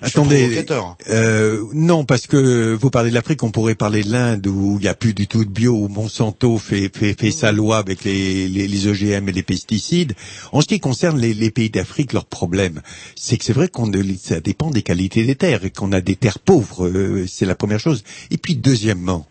Attendez, 0.00 0.64
euh, 1.08 1.64
non, 1.72 2.04
parce 2.04 2.28
que 2.28 2.74
vous 2.74 2.90
parlez 2.90 3.10
de 3.10 3.14
l'Afrique, 3.14 3.42
on 3.42 3.50
pourrait 3.50 3.74
parler 3.74 4.04
de 4.04 4.12
l'Inde 4.12 4.46
où 4.46 4.76
il 4.78 4.82
n'y 4.82 4.88
a 4.88 4.94
plus 4.94 5.12
du 5.12 5.26
tout 5.26 5.44
de 5.44 5.50
bio, 5.50 5.72
où 5.72 5.88
Monsanto 5.88 6.56
fait, 6.58 6.88
fait, 6.96 7.18
fait 7.18 7.32
sa 7.32 7.50
loi 7.50 7.78
avec 7.78 8.04
les, 8.04 8.48
les, 8.48 8.68
les 8.68 8.86
OGM 8.86 9.28
et 9.28 9.32
les 9.32 9.42
pesticides. 9.42 10.14
En 10.52 10.60
ce 10.60 10.68
qui 10.68 10.78
concerne 10.78 11.18
les, 11.18 11.34
les 11.34 11.50
pays 11.50 11.70
d'Afrique, 11.70 12.12
leur 12.12 12.26
problème, 12.26 12.80
c'est 13.16 13.38
que 13.38 13.44
c'est 13.44 13.52
vrai 13.52 13.68
qu'on 13.68 13.90
ça 14.22 14.40
dépend 14.40 14.70
des 14.70 14.82
qualités 14.82 15.24
des 15.24 15.34
terres 15.34 15.64
et 15.64 15.70
qu'on 15.70 15.90
a 15.90 16.00
des 16.00 16.14
terres 16.14 16.38
pauvres, 16.38 16.86
euh, 16.86 17.26
c'est 17.26 17.46
la 17.46 17.56
première 17.56 17.80
chose. 17.80 18.04
Et 18.30 18.38
puis 18.38 18.54
deuxièmement, 18.54 19.26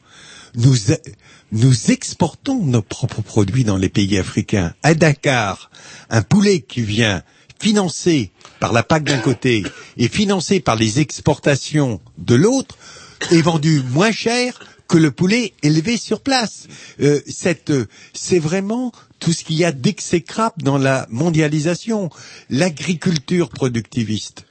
nous, 0.58 0.92
a- 0.92 0.98
nous 1.52 1.92
exportons 1.92 2.64
nos 2.66 2.82
propres 2.82 3.22
produits 3.22 3.64
dans 3.64 3.78
les 3.78 3.90
pays 3.90 4.18
africains. 4.18 4.74
À 4.84 4.94
Dakar, 4.94 5.72
un 6.10 6.22
poulet 6.22 6.62
qui 6.62 6.82
vient 6.82 7.24
financé 7.60 8.32
par 8.60 8.74
la 8.74 8.84
PAC 8.84 9.04
d'un 9.04 9.20
côté 9.20 9.64
et 9.98 10.08
financé 10.08 10.60
par 10.60 10.76
les 10.76 11.00
exportations 11.00 12.02
de 12.18 12.36
l'autre 12.36 12.78
est 13.32 13.42
vendu 13.42 13.82
moins 13.92 14.12
cher 14.12 14.60
que 14.88 14.98
le 14.98 15.12
poulet 15.12 15.54
élevé 15.64 15.98
sur 15.98 16.22
place. 16.22 16.68
Euh, 17.02 17.20
euh, 17.70 17.86
c'est 18.14 18.40
vraiment 18.40 18.92
tout 19.20 19.34
ce 19.34 19.44
qu'il 19.44 19.58
y 19.58 19.66
a 19.66 19.72
d'exécrable 19.72 20.62
dans 20.64 20.78
la 20.78 21.08
mondialisation. 21.10 22.10
L'agriculture 22.50 23.50
productiviste 23.50 24.46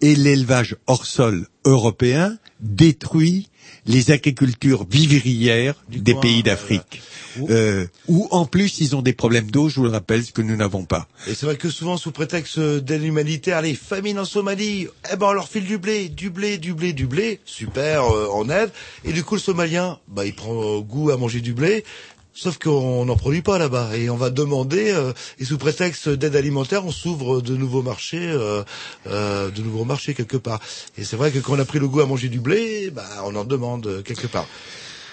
et 0.00 0.14
l'élevage 0.14 0.76
hors 0.86 1.04
sol 1.04 1.46
européen 1.64 2.38
détruit 2.60 3.48
les 3.86 4.10
agricultures 4.10 4.86
vivrières 4.88 5.74
des 5.88 6.12
coin, 6.12 6.20
pays 6.20 6.40
euh, 6.40 6.42
d'Afrique. 6.42 7.02
Euh, 7.48 7.86
où 8.08 8.26
en 8.30 8.44
plus 8.44 8.80
ils 8.80 8.96
ont 8.96 9.02
des 9.02 9.12
problèmes 9.12 9.50
d'eau, 9.50 9.68
je 9.68 9.76
vous 9.76 9.84
le 9.84 9.90
rappelle, 9.90 10.24
ce 10.24 10.32
que 10.32 10.42
nous 10.42 10.56
n'avons 10.56 10.84
pas. 10.84 11.06
Et 11.28 11.34
c'est 11.34 11.46
vrai 11.46 11.56
que 11.56 11.70
souvent, 11.70 11.96
sous 11.96 12.10
prétexte 12.10 12.58
d'aide 12.58 13.04
humanitaire, 13.04 13.58
allez, 13.58 13.74
famine 13.74 14.18
en 14.18 14.24
Somalie, 14.24 14.88
eh 15.12 15.16
ben 15.16 15.26
on 15.28 15.32
leur 15.32 15.48
file 15.48 15.64
du 15.64 15.78
blé, 15.78 16.08
du 16.08 16.30
blé, 16.30 16.58
du 16.58 16.74
blé, 16.74 16.92
du 16.92 17.06
blé, 17.06 17.40
super, 17.44 18.04
euh, 18.04 18.28
en 18.32 18.48
aide. 18.50 18.70
Et 19.04 19.12
du 19.12 19.22
coup, 19.22 19.34
le 19.34 19.40
Somalien, 19.40 19.98
bah, 20.08 20.26
il 20.26 20.34
prend 20.34 20.54
euh, 20.54 20.80
goût 20.80 21.10
à 21.10 21.16
manger 21.16 21.40
du 21.40 21.52
blé. 21.52 21.84
Sauf 22.32 22.58
qu'on 22.58 23.04
n'en 23.04 23.16
produit 23.16 23.42
pas 23.42 23.58
là-bas 23.58 23.96
et 23.96 24.08
on 24.08 24.16
va 24.16 24.30
demander 24.30 24.90
euh, 24.92 25.12
et 25.38 25.44
sous 25.44 25.58
prétexte 25.58 26.08
d'aide 26.08 26.36
alimentaire 26.36 26.86
on 26.86 26.92
s'ouvre 26.92 27.40
de 27.42 27.56
nouveaux 27.56 27.82
marchés 27.82 28.18
euh, 28.22 28.62
euh, 29.08 29.50
de 29.50 29.62
nouveaux 29.62 29.84
marchés 29.84 30.14
quelque 30.14 30.36
part 30.36 30.60
et 30.96 31.04
c'est 31.04 31.16
vrai 31.16 31.32
que 31.32 31.40
quand 31.40 31.54
on 31.56 31.58
a 31.58 31.64
pris 31.64 31.80
le 31.80 31.88
goût 31.88 32.00
à 32.00 32.06
manger 32.06 32.28
du 32.28 32.38
blé 32.40 32.90
bah 32.90 33.04
on 33.24 33.34
en 33.34 33.44
demande 33.44 33.86
euh, 33.88 34.02
quelque 34.02 34.28
part 34.28 34.46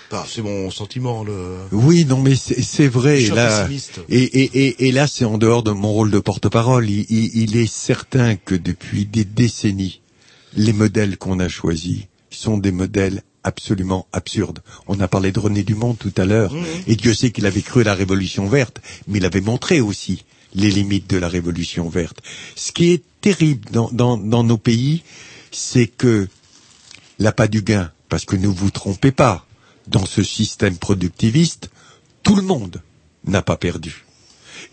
Bah, 0.09 0.25
c'est 0.25 0.41
mon 0.41 0.71
sentiment 0.71 1.23
le 1.25 1.57
Oui, 1.73 2.05
non, 2.05 2.21
mais 2.21 2.35
c'est 2.35 2.61
c'est 2.61 2.87
vrai. 2.87 3.19
Là, 3.19 3.67
et, 4.07 4.23
et, 4.23 4.67
et, 4.67 4.87
et 4.87 4.91
là, 4.93 5.05
c'est 5.05 5.25
en 5.25 5.37
dehors 5.37 5.63
de 5.63 5.71
mon 5.71 5.91
rôle 5.91 6.11
de 6.11 6.19
porte-parole. 6.19 6.89
Il, 6.89 7.05
il, 7.09 7.35
il 7.43 7.57
est 7.57 7.67
certain 7.67 8.37
que 8.37 8.55
depuis 8.55 9.05
des 9.05 9.25
décennies, 9.25 9.99
les 10.53 10.71
modèles 10.71 11.17
qu'on 11.17 11.41
a 11.41 11.49
choisis 11.49 12.03
sont 12.29 12.57
des 12.57 12.71
modèles 12.71 13.21
absolument 13.47 14.07
absurdes. 14.13 14.59
On 14.87 14.99
a 14.99 15.07
parlé 15.07 15.31
de 15.31 15.39
René 15.39 15.63
Dumont 15.63 15.93
tout 15.95 16.13
à 16.17 16.25
l'heure, 16.25 16.53
Mhm. 16.53 16.65
et 16.87 16.95
Dieu 16.95 17.13
sait 17.13 17.31
qu'il 17.31 17.45
avait 17.45 17.61
cru 17.61 17.81
à 17.81 17.85
la 17.85 17.93
Révolution 17.95 18.47
verte, 18.47 18.81
mais 19.07 19.17
il 19.19 19.25
avait 19.25 19.41
montré 19.41 19.79
aussi 19.81 20.25
les 20.53 20.69
limites 20.71 21.09
de 21.09 21.17
la 21.17 21.27
Révolution 21.29 21.89
verte. 21.89 22.19
Ce 22.55 22.71
qui 22.71 22.91
est 22.91 23.03
terrible 23.21 23.69
dans, 23.71 23.89
dans, 23.91 24.17
dans 24.17 24.43
nos 24.43 24.57
pays, 24.57 25.03
c'est 25.51 25.87
que 25.87 26.27
l'appât 27.19 27.47
du 27.47 27.61
gain, 27.61 27.91
parce 28.09 28.25
que 28.25 28.35
ne 28.35 28.47
vous 28.47 28.69
trompez 28.71 29.11
pas, 29.11 29.45
dans 29.87 30.05
ce 30.05 30.21
système 30.23 30.77
productiviste, 30.77 31.69
tout 32.23 32.35
le 32.35 32.41
monde 32.41 32.81
n'a 33.25 33.41
pas 33.41 33.57
perdu. 33.57 34.05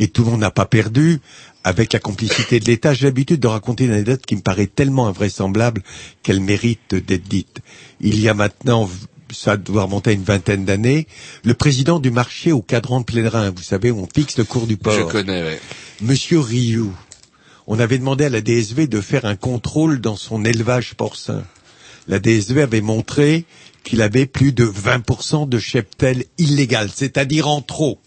Et 0.01 0.09
tout 0.09 0.24
le 0.24 0.30
monde 0.32 0.40
n'a 0.40 0.51
pas 0.51 0.66
perdu 0.66 1.20
avec 1.65 1.95
la 1.95 1.99
complicité 1.99 2.61
de 2.61 2.66
l'État. 2.66 2.93
J'ai 2.95 3.07
l'habitude 3.07 3.41
de 3.41 3.47
raconter 3.47 3.85
une 3.85 3.93
anecdote 3.93 4.24
qui 4.24 4.36
me 4.36 4.43
paraît 4.43 4.66
tellement 4.66 5.09
invraisemblable 5.09 5.82
qu'elle 6.23 6.41
mérite 6.41 6.95
d'être 6.95 7.27
dite. 7.27 7.61
Il 8.01 8.20
y 8.20 8.28
a 8.28 8.35
maintenant, 8.35 8.89
ça 9.32 9.57
doit 9.57 9.85
remonter 9.85 10.11
à 10.11 10.12
une 10.12 10.23
vingtaine 10.23 10.65
d'années, 10.65 11.07
le 11.43 11.55
président 11.55 11.99
du 11.99 12.11
marché 12.11 12.53
au 12.53 12.61
cadran 12.61 13.01
de 13.01 13.05
Plénerin, 13.05 13.51
vous 13.51 13.62
savez, 13.62 13.91
où 13.91 13.99
on 13.99 14.09
fixe 14.15 14.36
le 14.36 14.45
cours 14.45 14.66
du 14.66 14.77
port. 14.77 14.93
Je 14.93 15.03
connais, 15.03 15.43
ouais. 15.43 15.61
Monsieur 16.03 16.39
Rioux, 16.39 16.95
on 17.66 17.78
avait 17.81 17.99
demandé 17.99 18.27
à 18.27 18.28
la 18.28 18.43
DSV 18.43 18.86
de 18.86 19.01
faire 19.01 19.24
un 19.24 19.36
contrôle 19.36 20.01
dans 20.01 20.16
son 20.16 20.45
élevage 20.45 20.95
porcin. 20.95 21.43
La 22.07 22.19
DSV 22.19 22.61
avait 22.61 22.82
montré 22.82 23.47
qu'il 23.85 24.03
avait 24.03 24.27
plus 24.27 24.53
de 24.53 24.66
20% 24.66 25.49
de 25.49 25.59
cheptel 25.59 26.24
illégal, 26.36 26.91
c'est-à-dire 26.95 27.49
en 27.49 27.62
trop. 27.62 27.99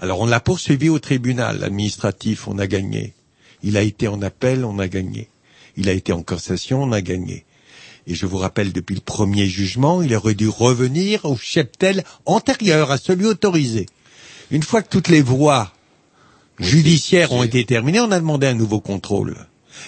Alors 0.00 0.20
on 0.20 0.26
l'a 0.26 0.40
poursuivi 0.40 0.88
au 0.88 1.00
tribunal 1.00 1.64
administratif, 1.64 2.46
on 2.46 2.58
a 2.58 2.68
gagné. 2.68 3.14
Il 3.62 3.76
a 3.76 3.82
été 3.82 4.06
en 4.06 4.22
appel, 4.22 4.64
on 4.64 4.78
a 4.78 4.86
gagné. 4.86 5.28
Il 5.76 5.88
a 5.88 5.92
été 5.92 6.12
en 6.12 6.22
cassation, 6.22 6.82
on 6.82 6.92
a 6.92 7.00
gagné. 7.00 7.44
Et 8.06 8.14
je 8.14 8.24
vous 8.24 8.38
rappelle, 8.38 8.72
depuis 8.72 8.94
le 8.94 9.00
premier 9.00 9.46
jugement, 9.46 10.00
il 10.00 10.14
aurait 10.14 10.34
dû 10.34 10.48
revenir 10.48 11.24
au 11.24 11.36
cheptel 11.36 12.04
antérieur 12.26 12.90
à 12.90 12.96
celui 12.96 13.26
autorisé. 13.26 13.86
Une 14.50 14.62
fois 14.62 14.82
que 14.82 14.88
toutes 14.88 15.08
les 15.08 15.20
voies 15.20 15.72
judiciaires 16.58 17.32
ont 17.32 17.42
été 17.42 17.64
terminées, 17.64 18.00
on 18.00 18.12
a 18.12 18.20
demandé 18.20 18.46
un 18.46 18.54
nouveau 18.54 18.80
contrôle. 18.80 19.36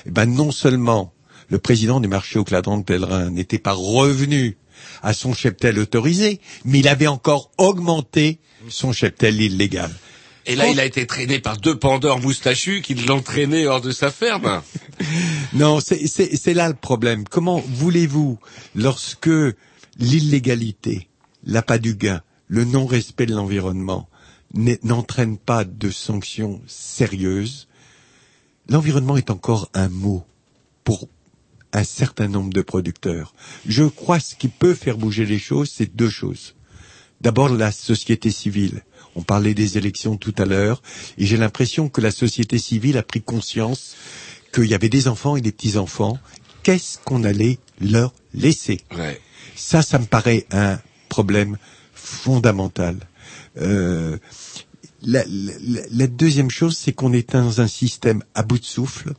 Eh 0.07 0.11
ben, 0.11 0.27
non 0.27 0.51
seulement 0.51 1.13
le 1.49 1.59
président 1.59 2.01
du 2.01 2.09
marché 2.09 2.39
au 2.39 2.45
Cladran 2.45 2.79
de 2.79 2.85
Pèlerin 2.85 3.31
n'était 3.31 3.59
pas 3.59 3.73
revenu 3.73 4.57
à 5.03 5.13
son 5.13 5.35
cheptel 5.35 5.79
autorisé, 5.79 6.41
mais 6.65 6.81
il 6.81 6.89
avait 6.89 7.07
encore 7.07 7.51
augmenté 7.59 8.39
son 8.71 8.93
cheptel 8.93 9.41
illégal. 9.41 9.91
Et 10.47 10.57
là, 10.57 10.69
il 10.69 10.81
a 10.81 10.85
été 10.87 11.07
traîné 11.07 11.39
par 11.39 11.59
deux 11.59 11.79
pandores 11.79 12.19
moustachus 12.21 12.81
qui 12.83 12.95
l'ont 12.95 13.21
traîné 13.23 13.67
hors 13.67 13.81
de 13.81 13.91
sa 13.93 14.11
ferme. 14.11 14.63
Non, 15.53 15.81
c'est- 15.81 16.55
là 16.55 16.69
le 16.69 16.75
problème. 16.75 17.25
Comment 17.29 17.59
voulez-vous, 17.67 18.39
lorsque 18.75 19.31
l'illégalité, 19.99 21.09
l'appât 21.45 21.79
du 21.79 21.95
gain, 21.95 22.23
le 22.49 22.65
non-respect 22.65 23.27
de 23.27 23.35
l'environnement 23.35 24.09
n'entraîne 24.55 25.39
pas 25.39 25.65
de 25.65 25.91
sanctions 25.91 26.61
sérieuses, 26.67 27.69
l'environnement 28.69 29.17
est 29.17 29.31
encore 29.31 29.69
un 29.75 29.89
mot 29.89 30.25
pour 30.85 31.09
un 31.73 31.85
certain 31.85 32.29
nombre 32.29 32.53
de 32.53 32.63
producteurs. 32.63 33.35
Je 33.67 33.85
crois 33.85 34.19
que 34.19 34.25
ce 34.25 34.35
qui 34.35 34.49
peut 34.49 34.75
faire 34.75 34.99
bouger 34.99 35.25
les 35.27 35.39
choses, 35.39 35.71
c'est 35.71 35.95
deux 35.95 36.11
choses. 36.11 36.55
D'abord, 37.21 37.49
la 37.51 37.71
société 37.73 38.31
civile. 38.31 38.83
On 39.17 39.23
parlait 39.23 39.55
des 39.55 39.77
élections 39.77 40.17
tout 40.17 40.35
à 40.39 40.45
l'heure, 40.47 40.83
et 41.19 41.27
j'ai 41.27 41.37
l'impression 41.37 41.89
que 41.89 42.01
la 42.01 42.11
société 42.13 42.59
civile 42.59 42.97
a 42.97 43.03
pris 43.03 43.21
conscience 43.23 43.97
qu'il 44.55 44.67
y 44.67 44.75
avait 44.75 44.89
des 44.89 45.09
enfants 45.09 45.37
et 45.37 45.41
des 45.41 45.53
petits-enfants. 45.53 46.19
Qu'est-ce 46.63 46.99
qu'on 46.99 47.25
allait 47.25 47.59
leur 47.81 48.13
laisser? 48.35 48.81
Ouais. 48.97 49.21
Ça, 49.57 49.83
ça 49.83 49.99
me 49.99 50.05
paraît 50.07 50.47
un 50.53 50.79
problème 51.09 51.57
fondamental. 51.93 52.97
Euh, 53.61 54.17
la, 55.03 55.25
la- 55.27 55.83
la 55.91 56.07
deuxième 56.07 56.51
chose, 56.51 56.77
c'est 56.77 56.93
qu'on 56.93 57.13
est 57.13 57.33
dans 57.33 57.61
un 57.61 57.69
système 57.69 58.23
à 58.35 58.43
bout 58.43 58.59
de 58.59 58.65
souffle 58.65 59.13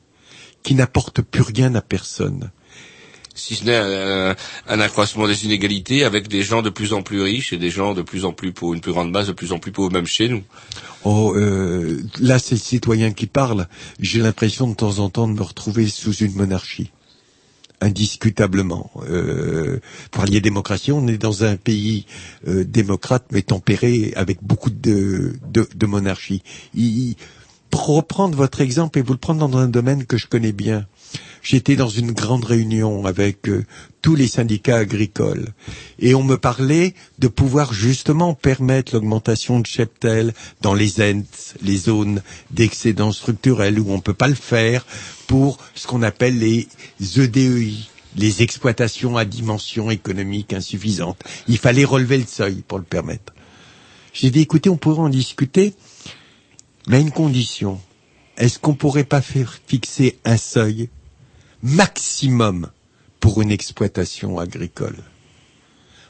qui 0.64 0.76
n'apporte 0.76 1.22
plus 1.22 1.41
rien 1.41 1.73
à 1.76 1.82
personne. 1.82 2.52
Si 3.34 3.56
ce 3.56 3.64
n'est 3.66 3.76
un, 3.78 4.36
un 4.68 4.80
accroissement 4.80 5.28
des 5.28 5.45
inégalités 5.45 6.03
avec 6.03 6.28
des 6.28 6.44
gens 6.44 6.62
de 6.62 6.70
plus 6.70 6.94
en 6.94 7.02
plus 7.02 7.22
riches 7.22 7.53
et 7.53 7.58
des 7.58 7.70
gens 7.70 7.94
de 7.94 8.02
plus 8.02 8.26
en 8.26 8.34
plus 8.34 8.52
pauvres, 8.52 8.74
une 8.74 8.82
plus 8.82 8.91
grande 8.91 9.12
masse 9.12 9.28
de 9.28 9.32
plus 9.32 9.52
en 9.53 9.60
plus 9.60 9.72
pauvres, 9.72 9.91
même 9.91 10.06
chez 10.06 10.28
nous. 10.28 10.44
Oh, 11.03 11.34
euh, 11.36 12.02
là, 12.20 12.40
c'est 12.40 12.56
le 12.56 12.62
citoyen 12.62 13.12
qui 13.12 13.28
parle. 13.28 13.68
J'ai 13.99 14.20
l'impression 14.20 14.68
de 14.68 14.76
temps 14.76 14.99
en 14.99 15.10
temps 15.10 15.28
de 15.28 15.34
me 15.34 15.41
retrouver 15.44 15.88
sous 15.88 16.14
une 16.14 16.34
monarchie. 16.36 16.91
Indiscutablement. 17.80 18.91
Euh, 19.10 19.80
pour 20.12 20.24
allier 20.24 20.40
démocratie, 20.41 20.91
on 20.91 21.08
est 21.08 21.18
dans 21.18 21.44
un 21.44 21.56
pays 21.56 22.06
euh, 22.48 22.64
démocrate 22.64 23.26
mais 23.32 23.41
tempéré 23.41 24.14
avec 24.16 24.44
beaucoup 24.44 24.70
de, 24.70 25.34
de, 25.52 25.68
de 25.74 25.86
monarchie. 25.88 26.44
Il- 26.76 27.16
pour 27.72 27.88
reprendre 27.88 28.36
votre 28.36 28.60
exemple 28.60 28.99
et 28.99 29.02
vous 29.02 29.14
le 29.14 29.18
prendre 29.18 29.48
dans 29.48 29.58
un 29.58 29.70
domaine 29.70 30.06
que 30.06 30.18
je 30.18 30.28
connais 30.28 30.52
bien, 30.52 30.86
j'étais 31.41 31.76
dans 31.76 31.89
une 31.89 32.11
grande 32.11 32.45
réunion 32.45 33.05
avec 33.05 33.47
euh, 33.49 33.65
tous 34.01 34.15
les 34.15 34.27
syndicats 34.27 34.77
agricoles 34.77 35.49
et 35.99 36.15
on 36.15 36.23
me 36.23 36.38
parlait 36.38 36.93
de 37.19 37.27
pouvoir 37.27 37.73
justement 37.73 38.34
permettre 38.34 38.93
l'augmentation 38.93 39.59
de 39.59 39.65
cheptel 39.65 40.34
dans 40.61 40.73
les 40.73 40.88
ZENT, 40.88 41.26
les 41.61 41.77
zones 41.77 42.22
d'excédent 42.51 43.11
structurel 43.11 43.80
où 43.80 43.91
on 43.91 43.99
peut 43.99 44.13
pas 44.13 44.27
le 44.27 44.35
faire 44.35 44.85
pour 45.27 45.57
ce 45.76 45.88
qu'on 45.88 46.03
appelle 46.03 46.39
les 46.39 46.68
EDEI, 47.18 47.73
les 48.15 48.43
exploitations 48.43 49.18
à 49.18 49.26
dimension 49.26 49.89
économique 49.91 50.53
insuffisante. 50.53 51.22
Il 51.47 51.57
fallait 51.57 51.85
relever 51.85 52.18
le 52.18 52.26
seuil 52.26 52.63
pour 52.68 52.77
le 52.77 52.84
permettre. 52.84 53.34
J'ai 54.13 54.30
dit, 54.30 54.41
écoutez, 54.41 54.69
on 54.69 54.77
pourrait 54.77 54.99
en 54.99 55.09
discuter, 55.09 55.73
mais 56.88 56.97
à 56.97 56.99
une 56.99 57.11
condition. 57.11 57.80
Est-ce 58.38 58.59
qu'on 58.59 58.73
pourrait 58.73 59.05
pas 59.05 59.22
faire 59.22 59.57
fixer 59.68 60.18
un 60.26 60.38
seuil 60.38 60.89
maximum 61.64 62.70
pour 63.20 63.42
une 63.42 63.52
exploitation 63.52 64.40
agricole 64.40 64.98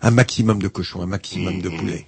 Un 0.02 0.12
maximum 0.12 0.62
de 0.62 0.68
cochons, 0.68 1.02
un 1.02 1.08
maximum 1.08 1.62
de 1.62 1.70
poulets. 1.70 2.08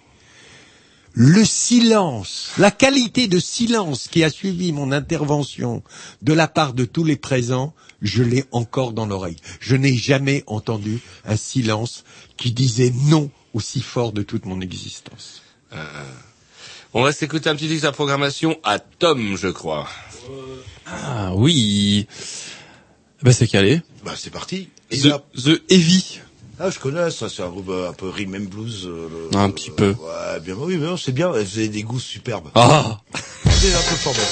Le 1.16 1.46
silence, 1.46 2.52
la 2.58 2.72
qualité 2.72 3.28
de 3.28 3.38
silence 3.38 4.08
qui 4.08 4.24
a 4.24 4.32
suivi 4.32 4.72
mon 4.72 4.92
intervention 4.92 5.84
de 6.24 6.34
la 6.34 6.48
part 6.48 6.74
de 6.74 6.86
tous 6.86 7.04
les 7.04 7.18
présents, 7.18 7.76
je 8.02 8.24
l'ai 8.24 8.46
encore 8.52 8.94
dans 8.94 9.06
l'oreille. 9.06 9.38
Je 9.60 9.76
n'ai 9.76 9.96
jamais 9.96 10.44
entendu 10.48 11.02
un 11.26 11.36
silence 11.36 12.04
qui 12.36 12.52
disait 12.52 12.92
non 13.06 13.30
aussi 13.54 13.82
fort 13.82 14.12
de 14.12 14.24
toute 14.24 14.46
mon 14.46 14.60
existence. 14.60 15.44
Euh, 15.74 15.86
on 16.96 17.04
va 17.04 17.12
s'écouter 17.12 17.50
un 17.50 17.56
petit 17.56 17.68
disque 17.68 17.82
de 17.84 17.88
la 17.88 17.92
programmation 17.94 18.58
à 18.64 18.80
Tom, 18.80 19.36
je 19.38 19.50
crois. 19.50 19.88
Ah 20.88 21.34
oui. 21.36 22.08
Bah 23.24 23.32
c'est 23.34 23.48
calé. 23.48 23.82
Bah 24.06 24.14
c'est 24.18 24.30
parti. 24.30 24.70
Et 24.92 25.00
The, 25.00 25.06
là- 25.06 25.24
The 25.36 25.62
Heavy. 25.70 26.20
Ah, 26.60 26.70
je 26.70 26.78
connais, 26.78 27.10
ça, 27.10 27.30
c'est 27.30 27.42
un 27.42 27.50
groupe 27.50 27.70
euh, 27.70 27.90
un 27.90 27.94
peu 27.94 28.10
rhythm 28.10 28.36
and 28.36 28.50
blues. 28.50 28.86
euh, 28.86 29.08
le- 29.32 29.38
Un 29.38 29.50
petit 29.50 29.72
peu. 29.72 29.90
Ouais, 29.92 30.40
bien, 30.42 30.54
oui, 30.56 30.78
mais 30.78 30.86
non, 30.86 30.98
c'est 30.98 31.12
bien, 31.12 31.30
vous 31.30 31.36
avez 31.38 31.68
des 31.68 31.82
goûts 31.84 32.00
superbes. 32.00 32.50
Ah. 32.54 33.00
C'est 33.16 33.74
un 33.74 33.78
peu 33.80 33.96
formel. 33.96 34.24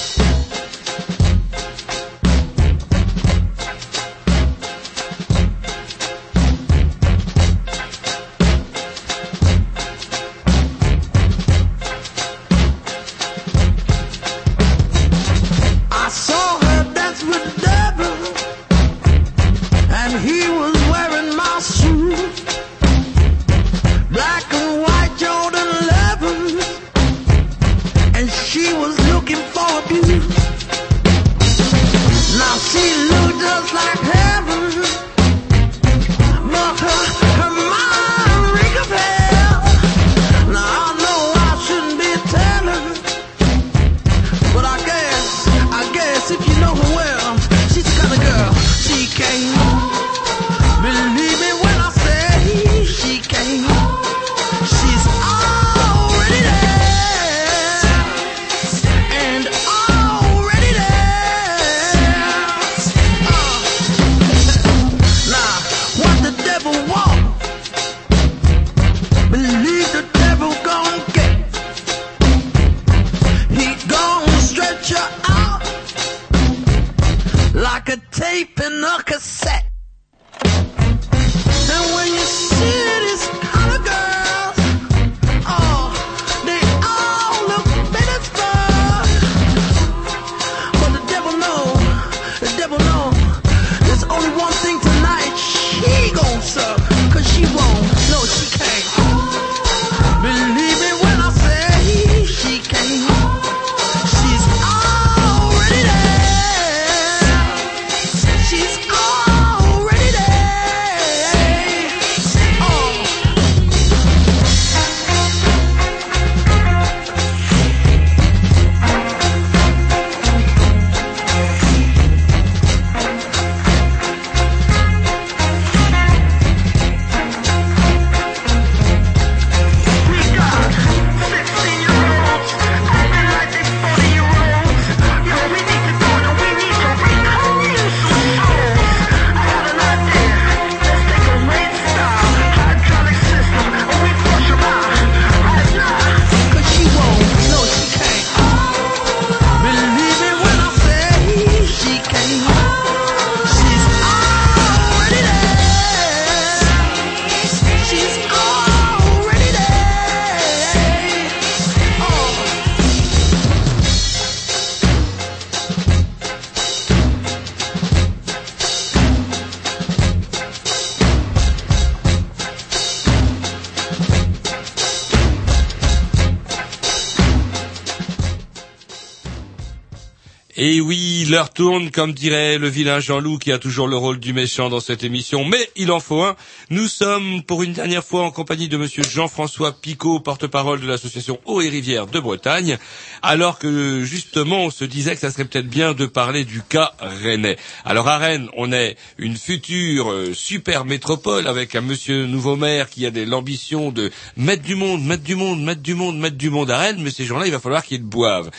Et 180.57 180.81
oui, 180.81 181.25
l'heure 181.29 181.53
tourne, 181.53 181.91
comme 181.91 182.11
dirait 182.11 182.57
le 182.57 182.67
vilain 182.67 182.99
Jean-Loup 182.99 183.37
qui 183.37 183.53
a 183.53 183.57
toujours 183.57 183.87
le 183.87 183.95
rôle 183.95 184.19
du 184.19 184.33
méchant 184.33 184.69
dans 184.69 184.81
cette 184.81 185.01
émission, 185.01 185.45
mais 185.45 185.69
il 185.77 185.91
en 185.93 186.01
faut 186.01 186.23
un. 186.23 186.35
Nous 186.69 186.87
sommes 186.87 187.41
pour 187.43 187.63
une 187.63 187.71
dernière 187.71 188.03
fois 188.03 188.23
en 188.23 188.31
compagnie 188.31 188.67
de 188.67 188.75
monsieur 188.75 189.01
Jean-François 189.01 189.71
Picot, 189.71 190.19
porte-parole 190.19 190.81
de 190.81 190.87
l'association 190.87 191.39
Eau 191.45 191.61
et 191.61 191.69
Rivière 191.69 192.05
de 192.05 192.19
Bretagne, 192.19 192.77
alors 193.21 193.59
que 193.59 194.03
justement 194.03 194.65
on 194.65 194.71
se 194.71 194.83
disait 194.83 195.15
que 195.15 195.21
ça 195.21 195.31
serait 195.31 195.45
peut-être 195.45 195.69
bien 195.69 195.93
de 195.93 196.05
parler 196.05 196.43
du 196.43 196.61
cas 196.61 196.91
rennais. 196.99 197.55
Alors 197.85 198.09
à 198.09 198.17
Rennes, 198.17 198.49
on 198.57 198.73
est 198.73 198.97
une 199.17 199.37
future 199.37 200.11
euh, 200.11 200.33
super 200.33 200.83
métropole 200.83 201.47
avec 201.47 201.75
un 201.75 201.81
monsieur 201.81 202.25
nouveau 202.25 202.57
maire 202.57 202.89
qui 202.89 203.05
a 203.05 203.09
l'ambition 203.09 203.89
de 203.89 204.11
mettre 204.35 204.63
du 204.63 204.75
monde, 204.75 205.01
mettre 205.01 205.23
du 205.23 205.35
monde, 205.35 205.63
mettre 205.63 205.81
du 205.81 205.95
monde, 205.95 206.19
mettre 206.19 206.37
du 206.37 206.49
monde 206.49 206.71
à 206.71 206.77
Rennes, 206.77 206.99
mais 207.01 207.09
ces 207.09 207.23
gens-là, 207.23 207.45
il 207.45 207.53
va 207.53 207.59
falloir 207.59 207.85
qu'ils 207.85 208.03
boivent 208.03 208.51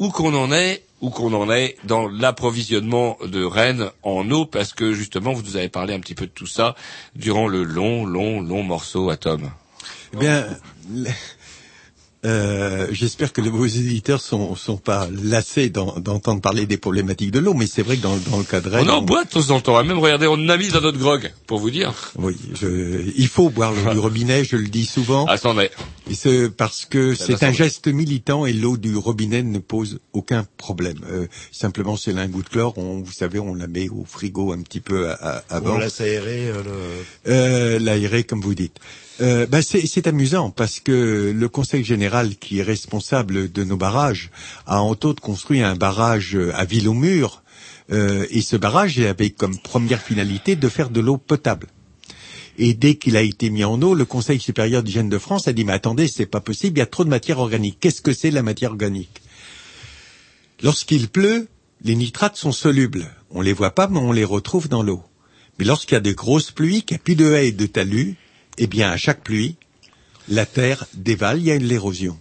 où 0.00 0.08
qu'on 0.08 0.34
en 0.34 0.50
est, 0.50 0.82
où 1.00 1.10
qu'on 1.10 1.32
en 1.32 1.50
est 1.50 1.76
dans 1.84 2.08
l'approvisionnement 2.08 3.16
de 3.24 3.42
Rennes 3.44 3.90
en 4.02 4.30
eau, 4.30 4.44
parce 4.46 4.72
que 4.74 4.92
justement, 4.92 5.32
vous 5.32 5.42
nous 5.42 5.56
avez 5.56 5.68
parlé 5.68 5.94
un 5.94 6.00
petit 6.00 6.14
peu 6.14 6.26
de 6.26 6.32
tout 6.32 6.46
ça 6.46 6.74
durant 7.16 7.48
le 7.48 7.62
long, 7.62 8.04
long, 8.04 8.40
long 8.40 8.62
morceau 8.62 9.10
à 9.10 9.16
Tom. 9.16 9.50
Eh 10.12 10.16
bien, 10.18 10.46
le- 10.92 11.08
euh, 12.26 12.86
j'espère 12.92 13.32
que 13.32 13.40
vos 13.40 13.64
éditeurs 13.66 14.20
sont, 14.20 14.54
sont 14.54 14.76
pas 14.76 15.08
lassés 15.22 15.70
d'en- 15.70 15.98
d'entendre 15.98 16.40
parler 16.42 16.66
des 16.66 16.76
problématiques 16.76 17.30
de 17.30 17.38
l'eau, 17.38 17.54
mais 17.54 17.66
c'est 17.66 17.82
vrai 17.82 17.96
que 17.96 18.02
dans, 18.02 18.16
dans 18.30 18.38
le 18.38 18.44
cadre 18.44 18.70
On 18.78 18.88
en 18.88 19.02
boit 19.02 19.24
de 19.24 19.30
temps 19.30 19.50
en 19.50 19.60
temps, 19.60 19.78
hein. 19.78 19.84
même 19.84 19.98
regardez, 19.98 20.26
on 20.26 20.48
a 20.48 20.56
mis 20.58 20.68
dans 20.68 20.80
notre 20.82 20.98
grog, 20.98 21.32
pour 21.46 21.58
vous 21.60 21.70
dire. 21.70 21.92
Oui, 22.16 22.36
je, 22.60 23.10
il 23.16 23.26
faut 23.28 23.48
boire 23.48 23.72
l'eau 23.72 23.92
du 23.92 23.98
robinet, 24.06 24.44
je 24.44 24.56
le 24.56 24.68
dis 24.68 24.84
souvent. 24.84 25.24
Attendez. 25.26 25.70
Et 26.10 26.14
c'est 26.14 26.50
parce 26.50 26.84
que 26.84 27.14
c'est 27.14 27.42
un 27.42 27.52
geste 27.52 27.86
militant 27.88 28.44
et 28.44 28.52
l'eau 28.52 28.76
du 28.76 28.96
robinet 28.96 29.42
ne 29.42 29.58
pose 29.58 30.00
aucun 30.12 30.46
problème. 30.58 30.98
Euh, 31.10 31.26
simplement, 31.52 31.96
c'est 31.96 32.12
lingot 32.12 32.42
de 32.42 32.48
chlore, 32.48 32.76
on, 32.76 33.00
vous 33.00 33.12
savez, 33.12 33.38
on 33.38 33.54
la 33.54 33.66
met 33.66 33.88
au 33.88 34.04
frigo 34.04 34.52
un 34.52 34.60
petit 34.60 34.80
peu 34.80 35.08
à, 35.08 35.12
à, 35.14 35.42
avant. 35.48 35.76
On 35.76 35.78
laisse 35.78 36.00
aérer 36.00 36.46
le... 36.52 37.32
Euh, 37.32 37.78
l'aérer, 37.78 38.24
comme 38.24 38.40
vous 38.40 38.54
dites. 38.54 38.76
Euh, 39.20 39.46
bah, 39.46 39.60
c'est 39.62 40.06
amusant 40.06 40.50
parce 40.50 40.80
que 40.80 41.32
le 41.36 41.48
Conseil 41.48 41.84
général, 41.84 42.36
qui 42.36 42.60
est 42.60 42.62
responsable 42.62 43.52
de 43.52 43.64
nos 43.64 43.76
barrages, 43.76 44.30
a 44.66 44.80
entre 44.80 45.08
autres 45.08 45.22
construit 45.22 45.60
un 45.62 45.76
barrage 45.76 46.38
à 46.54 46.64
Ville-au-Mur. 46.64 47.42
Euh, 47.92 48.26
et 48.30 48.40
ce 48.40 48.56
barrage 48.56 48.98
avait 49.00 49.30
comme 49.30 49.58
première 49.58 50.00
finalité 50.00 50.56
de 50.56 50.68
faire 50.68 50.90
de 50.90 51.00
l'eau 51.00 51.18
potable. 51.18 51.66
Et 52.56 52.74
dès 52.74 52.94
qu'il 52.94 53.16
a 53.16 53.22
été 53.22 53.50
mis 53.50 53.64
en 53.64 53.80
eau, 53.82 53.94
le 53.94 54.04
Conseil 54.04 54.40
supérieur 54.40 54.82
d'hygiène 54.82 55.08
de 55.08 55.18
France 55.18 55.48
a 55.48 55.52
dit 55.52 55.64
mais 55.64 55.72
attendez, 55.72 56.08
c'est 56.08 56.26
pas 56.26 56.40
possible, 56.40 56.78
il 56.78 56.80
y 56.80 56.82
a 56.82 56.86
trop 56.86 57.04
de 57.04 57.10
matière 57.10 57.38
organique. 57.38 57.78
Qu'est-ce 57.80 58.02
que 58.02 58.12
c'est 58.12 58.30
la 58.30 58.42
matière 58.42 58.70
organique? 58.70 59.22
Lorsqu'il 60.62 61.08
pleut, 61.08 61.48
les 61.82 61.96
nitrates 61.96 62.36
sont 62.36 62.52
solubles. 62.52 63.10
On 63.30 63.40
les 63.40 63.52
voit 63.52 63.74
pas, 63.74 63.88
mais 63.88 63.98
on 63.98 64.12
les 64.12 64.24
retrouve 64.24 64.68
dans 64.68 64.82
l'eau. 64.82 65.02
Mais 65.58 65.64
lorsqu'il 65.64 65.94
y 65.94 65.96
a 65.96 66.00
de 66.00 66.12
grosses 66.12 66.50
pluies, 66.50 66.82
qu'il 66.82 66.96
n'y 66.96 67.00
a 67.00 67.04
plus 67.04 67.16
de 67.16 67.32
haies 67.32 67.48
et 67.48 67.52
de 67.52 67.66
talus, 67.66 68.16
eh 68.58 68.66
bien, 68.66 68.90
à 68.90 68.96
chaque 68.96 69.22
pluie, 69.22 69.56
la 70.28 70.46
terre 70.46 70.86
dévale, 70.94 71.38
il 71.38 71.46
y 71.46 71.50
a 71.50 71.58
de 71.58 71.64
l'érosion. 71.64 72.18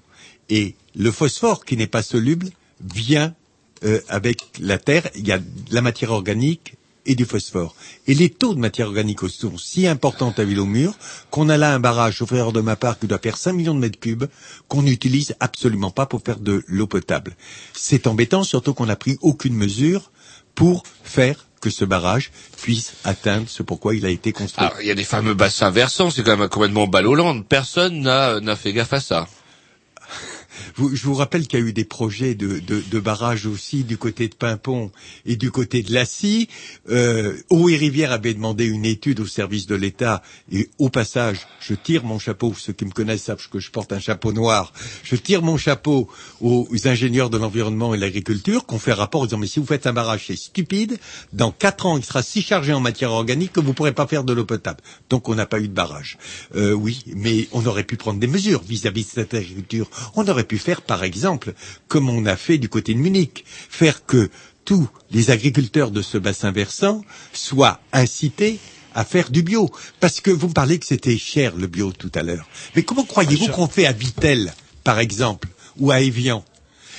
Et 0.50 0.76
le 0.96 1.12
phosphore, 1.12 1.66
qui 1.66 1.78
n'est 1.78 1.88
pas 1.88 2.02
soluble, 2.02 2.50
vient 2.82 3.36
euh, 3.84 4.02
avec 4.10 4.42
la 4.60 4.78
terre, 4.78 5.10
il 5.16 5.28
y 5.28 5.32
a 5.32 5.40
de 5.40 5.46
la 5.72 5.82
matière 5.82 6.12
organique 6.12 6.76
et 7.06 7.16
du 7.16 7.26
phosphore. 7.26 7.76
Et 8.08 8.14
les 8.14 8.30
taux 8.30 8.54
de 8.54 8.60
matière 8.60 8.88
organique 8.88 9.28
sont 9.30 9.58
si 9.58 9.88
importants 9.88 10.34
à 10.38 10.44
Ville-au-Mur 10.44 10.98
qu'on 11.32 11.50
a 11.50 11.58
là 11.58 11.74
un 11.74 11.80
barrage, 11.80 12.18
sauf 12.18 12.32
erreur 12.32 12.54
de 12.54 12.62
ma 12.62 12.76
part, 12.76 13.00
qui 13.00 13.08
doit 13.08 13.20
faire 13.20 13.38
5 13.38 13.54
millions 13.54 13.74
de 13.74 13.80
mètres 13.80 14.00
cubes, 14.00 14.26
qu'on 14.68 14.84
n'utilise 14.84 15.36
absolument 15.40 15.92
pas 15.92 16.06
pour 16.06 16.22
faire 16.22 16.40
de 16.40 16.64
l'eau 16.68 16.88
potable. 16.88 17.36
C'est 17.74 18.06
embêtant, 18.08 18.44
surtout 18.44 18.74
qu'on 18.74 18.86
n'a 18.86 18.96
pris 18.96 19.18
aucune 19.22 19.56
mesure 19.56 20.12
pour 20.56 20.84
faire 21.04 21.48
que 21.60 21.70
ce 21.70 21.86
barrage 21.86 22.32
puisse 22.62 22.94
atteindre 23.04 23.48
ce 23.48 23.64
pourquoi 23.64 23.96
il 23.96 24.06
a 24.06 24.10
été 24.10 24.32
construit. 24.32 24.66
Alors, 24.66 24.82
il 24.82 24.88
y 24.88 24.92
a 24.92 24.96
des 24.96 25.04
fameux 25.04 25.34
bassins 25.34 25.70
versants, 25.70 26.10
c'est 26.10 26.24
quand 26.24 26.38
même 26.38 26.50
complètement 26.50 26.88
ballolande. 26.88 27.46
Personne 27.48 28.02
n'a 28.02 28.56
fait 28.56 28.74
gaffe 28.74 28.94
à 28.94 29.00
ça. 29.00 29.28
Je 30.78 31.04
vous 31.04 31.14
rappelle 31.14 31.48
qu'il 31.48 31.60
y 31.60 31.62
a 31.62 31.66
eu 31.66 31.74
des 31.74 31.86
projets 31.86 32.36
de, 32.36 32.60
de, 32.60 33.00
barrages 33.00 33.46
aussi 33.46 33.84
du 33.84 33.98
côté 33.98 34.28
de 34.28 34.36
Pimpon 34.36 34.92
et 35.26 35.36
du 35.36 35.52
côté 35.52 35.82
de 35.84 35.94
Lacy. 35.94 36.48
Euh, 36.90 37.38
et 37.70 37.76
Rivière 37.76 38.12
avait 38.12 38.34
demandé 38.34 38.66
une 38.66 38.86
étude 38.86 39.20
au 39.20 39.28
service 39.28 39.68
de 39.68 39.76
l'État 39.76 40.22
et 40.52 40.70
au 40.80 40.90
passage, 40.90 41.48
je 41.60 41.74
tire 41.76 42.04
mon 42.04 42.20
chapeau, 42.20 42.54
ceux 42.58 42.74
qui 42.74 42.86
me 42.86 42.92
connaissent 42.92 43.24
savent 43.24 43.48
que 43.50 43.60
je 43.60 43.70
porte 43.70 43.94
un 43.94 44.00
chapeau 44.00 44.34
noir, 44.34 44.74
je 45.04 45.16
tire 45.16 45.42
mon 45.42 45.58
chapeau 45.58 46.10
aux 46.42 46.68
ingénieurs 46.86 47.30
de 47.30 47.38
l'environnement 47.38 47.94
et 47.94 47.98
de 47.98 48.02
l'agriculture 48.02 48.66
qui 48.66 48.74
ont 48.74 48.80
fait 48.80 48.94
rapport 48.94 49.22
en 49.22 49.26
disant 49.26 49.38
mais 49.38 49.48
si 49.48 49.60
vous 49.60 49.66
faites 49.66 49.86
un 49.88 49.94
barrage 49.94 50.26
c'est 50.28 50.36
stupide, 50.36 50.98
dans 51.34 51.52
quatre 51.52 51.86
ans 51.86 51.98
il 51.98 52.04
sera 52.04 52.24
si 52.24 52.42
chargé 52.42 52.74
en 52.74 52.80
matière 52.80 53.12
organique 53.12 53.54
que 53.54 53.60
vous 53.60 53.70
ne 53.70 53.74
pourrez 53.74 53.94
pas 53.94 54.08
faire 54.08 54.24
de 54.24 54.34
l'eau 54.34 54.46
potable. 54.46 54.82
Donc 55.10 55.30
on 55.30 55.36
n'a 55.36 55.46
pas 55.46 55.60
eu 55.60 55.68
de 55.68 55.74
barrage. 55.74 56.18
Euh, 56.56 56.74
oui, 56.74 57.04
mais 57.16 57.48
on 57.52 57.66
aurait 57.66 57.84
pu 57.84 57.98
prendre 57.98 58.20
des 58.20 58.28
mesures 58.28 58.62
vis-à-vis 58.64 59.06
de 59.06 59.10
cette 59.10 59.34
agriculture. 59.34 59.90
Pu 60.50 60.58
faire, 60.58 60.82
par 60.82 61.06
exemple, 61.06 61.54
comme 61.88 62.10
on 62.10 62.26
a 62.26 62.36
fait 62.36 62.58
du 62.58 62.68
côté 62.68 62.94
de 62.94 63.00
Munich, 63.00 63.46
faire 63.48 64.06
que 64.06 64.30
tous 64.66 64.90
les 65.12 65.32
agriculteurs 65.32 65.92
de 65.92 66.02
ce 66.02 66.18
bassin 66.18 66.52
versant 66.52 67.06
soient 67.32 67.80
incités 67.94 68.60
à 68.94 69.06
faire 69.06 69.30
du 69.30 69.44
bio. 69.44 69.70
Parce 70.00 70.20
que 70.20 70.32
vous 70.32 70.50
me 70.50 70.54
parlez 70.54 70.80
que 70.80 70.86
c'était 70.86 71.18
cher 71.18 71.56
le 71.56 71.68
bio 71.68 71.94
tout 71.94 72.12
à 72.16 72.24
l'heure. 72.24 72.50
Mais 72.76 72.84
comment 72.84 73.06
croyez-vous 73.06 73.48
qu'on 73.48 73.68
fait 73.68 73.86
à 73.86 73.94
Vitel, 73.94 74.52
par 74.84 75.00
exemple, 75.00 75.48
ou 75.78 75.92
à 75.92 76.02
Evian? 76.02 76.44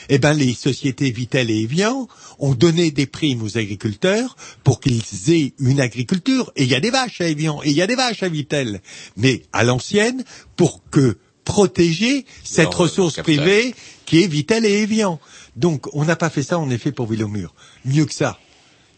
Eh 0.09 0.19
ben, 0.19 0.33
les 0.33 0.55
sociétés 0.55 1.11
Vitel 1.11 1.51
et 1.51 1.63
Evian 1.63 2.09
ont 2.39 2.55
donné 2.55 2.91
des 2.91 3.07
primes 3.07 3.43
aux 3.43 3.59
agriculteurs 3.59 4.37
pour 4.65 4.81
qu'ils 4.81 5.03
aient 5.29 5.53
une 5.59 5.81
agriculture. 5.81 6.53
Et 6.57 6.65
il 6.65 6.69
y 6.69 6.75
a 6.75 6.81
des 6.81 6.91
vaches 6.91 7.21
à 7.21 7.29
Evian, 7.29 7.61
et 7.63 7.71
il 7.71 7.77
y 7.77 7.83
a 7.83 7.87
des 7.87 7.97
vaches 7.97 8.23
à 8.23 8.29
Vitel. 8.29 8.81
Mais 9.17 9.43
à 9.53 9.65
l'ancienne, 9.65 10.25
pour 10.57 10.83
que 10.91 11.19
protéger 11.45 12.27
cette 12.45 12.73
Non, 12.73 12.79
ressource 12.79 13.17
privée 13.17 13.75
qui 14.07 14.23
est 14.23 14.27
Vitel 14.27 14.65
et 14.65 14.83
Evian. 14.83 15.21
Donc, 15.57 15.87
on 15.95 16.05
n'a 16.05 16.17
pas 16.17 16.31
fait 16.31 16.43
ça, 16.43 16.59
en 16.59 16.71
effet, 16.71 16.93
pour 16.93 17.07
Villomur. 17.07 17.55
Mieux 17.85 18.07
que 18.07 18.15
ça, 18.15 18.39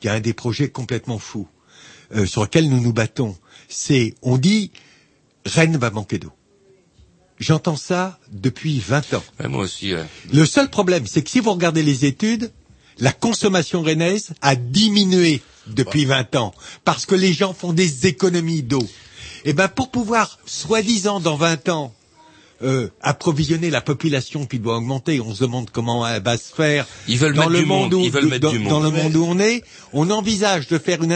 il 0.02 0.06
y 0.06 0.09
a 0.10 0.14
un 0.14 0.20
des 0.20 0.32
projets 0.32 0.69
complètement 0.69 1.19
fous 1.19 1.48
euh, 2.14 2.27
sur 2.27 2.43
lequel 2.43 2.69
nous 2.69 2.81
nous 2.81 2.93
battons. 2.93 3.36
C'est, 3.69 4.14
on 4.23 4.36
dit, 4.36 4.70
Rennes 5.47 5.77
va 5.77 5.90
manquer 5.90 6.19
d'eau. 6.19 6.32
J'entends 7.39 7.77
ça 7.77 8.19
depuis 8.31 8.78
20 8.78 9.14
ans. 9.14 9.24
Ouais, 9.40 9.48
moi 9.48 9.64
aussi. 9.64 9.94
ouais. 9.94 10.05
Le 10.32 10.47
seul 10.47 10.70
problème, 10.70 11.06
c'est 11.06 11.23
que 11.23 11.31
si 11.31 11.40
vous 11.40 11.52
regardez 11.52 11.82
les 11.82 12.05
études, 12.05 12.52
la 12.98 13.12
consommation 13.12 13.82
rennaise 13.82 14.31
a 14.43 14.55
diminué 14.55 15.43
depuis 15.66 16.05
20 16.05 16.36
ans 16.36 16.55
parce 16.85 17.06
que 17.06 17.14
les 17.14 17.32
gens 17.32 17.52
font 17.55 17.73
des 17.73 18.06
économies 18.06 18.62
d'eau. 18.62 18.86
Et 19.44 19.55
ben 19.55 19.69
pour 19.69 19.90
pouvoir, 19.90 20.39
soi-disant 20.47 21.19
dans 21.19 21.36
20 21.36 21.69
ans, 21.70 21.94
euh, 22.62 22.89
approvisionner 23.01 23.70
la 23.70 23.80
population 23.80 24.47
qui 24.47 24.59
doit 24.59 24.76
augmenter, 24.76 25.20
on 25.20 25.34
se 25.34 25.43
demande 25.44 25.70
comment 25.70 26.06
elle 26.06 26.22
va 26.22 26.36
se 26.36 26.55
faire. 26.55 26.86
Ils 27.09 27.18
veulent 27.18 27.34
dans 27.34 27.43
mettre 27.43 27.52
le 27.52 27.60
du 27.60 27.66
monde, 27.66 27.94
où, 27.94 28.01
ils 28.01 28.10
veulent 28.10 28.26
mettre 28.26 28.52
dans, 28.68 28.80
le 28.80 28.90
monde 28.90 29.16
où 29.16 29.24
on 29.24 29.39
est, 29.39 29.62
on 29.93 30.10
envisage 30.10 30.68
de 30.68 30.78
faire 30.78 31.02
une 31.02 31.12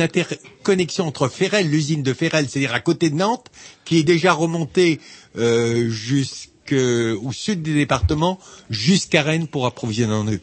interconnexion 0.00 1.06
entre 1.06 1.28
Ferrel, 1.28 1.68
l'usine 1.68 2.02
de 2.02 2.14
Ferrel, 2.14 2.48
c'est-à-dire 2.48 2.74
à 2.74 2.80
côté 2.80 3.10
de 3.10 3.16
Nantes, 3.16 3.46
qui 3.84 3.98
est 3.98 4.02
déjà 4.02 4.32
remontée 4.32 4.98
euh, 5.36 5.90
jusqu'au 5.90 7.32
sud 7.32 7.62
des 7.62 7.74
départements, 7.74 8.38
jusqu'à 8.70 9.22
Rennes 9.22 9.48
pour 9.48 9.66
approvisionner 9.66 10.14
en 10.14 10.26
eau. 10.26 10.38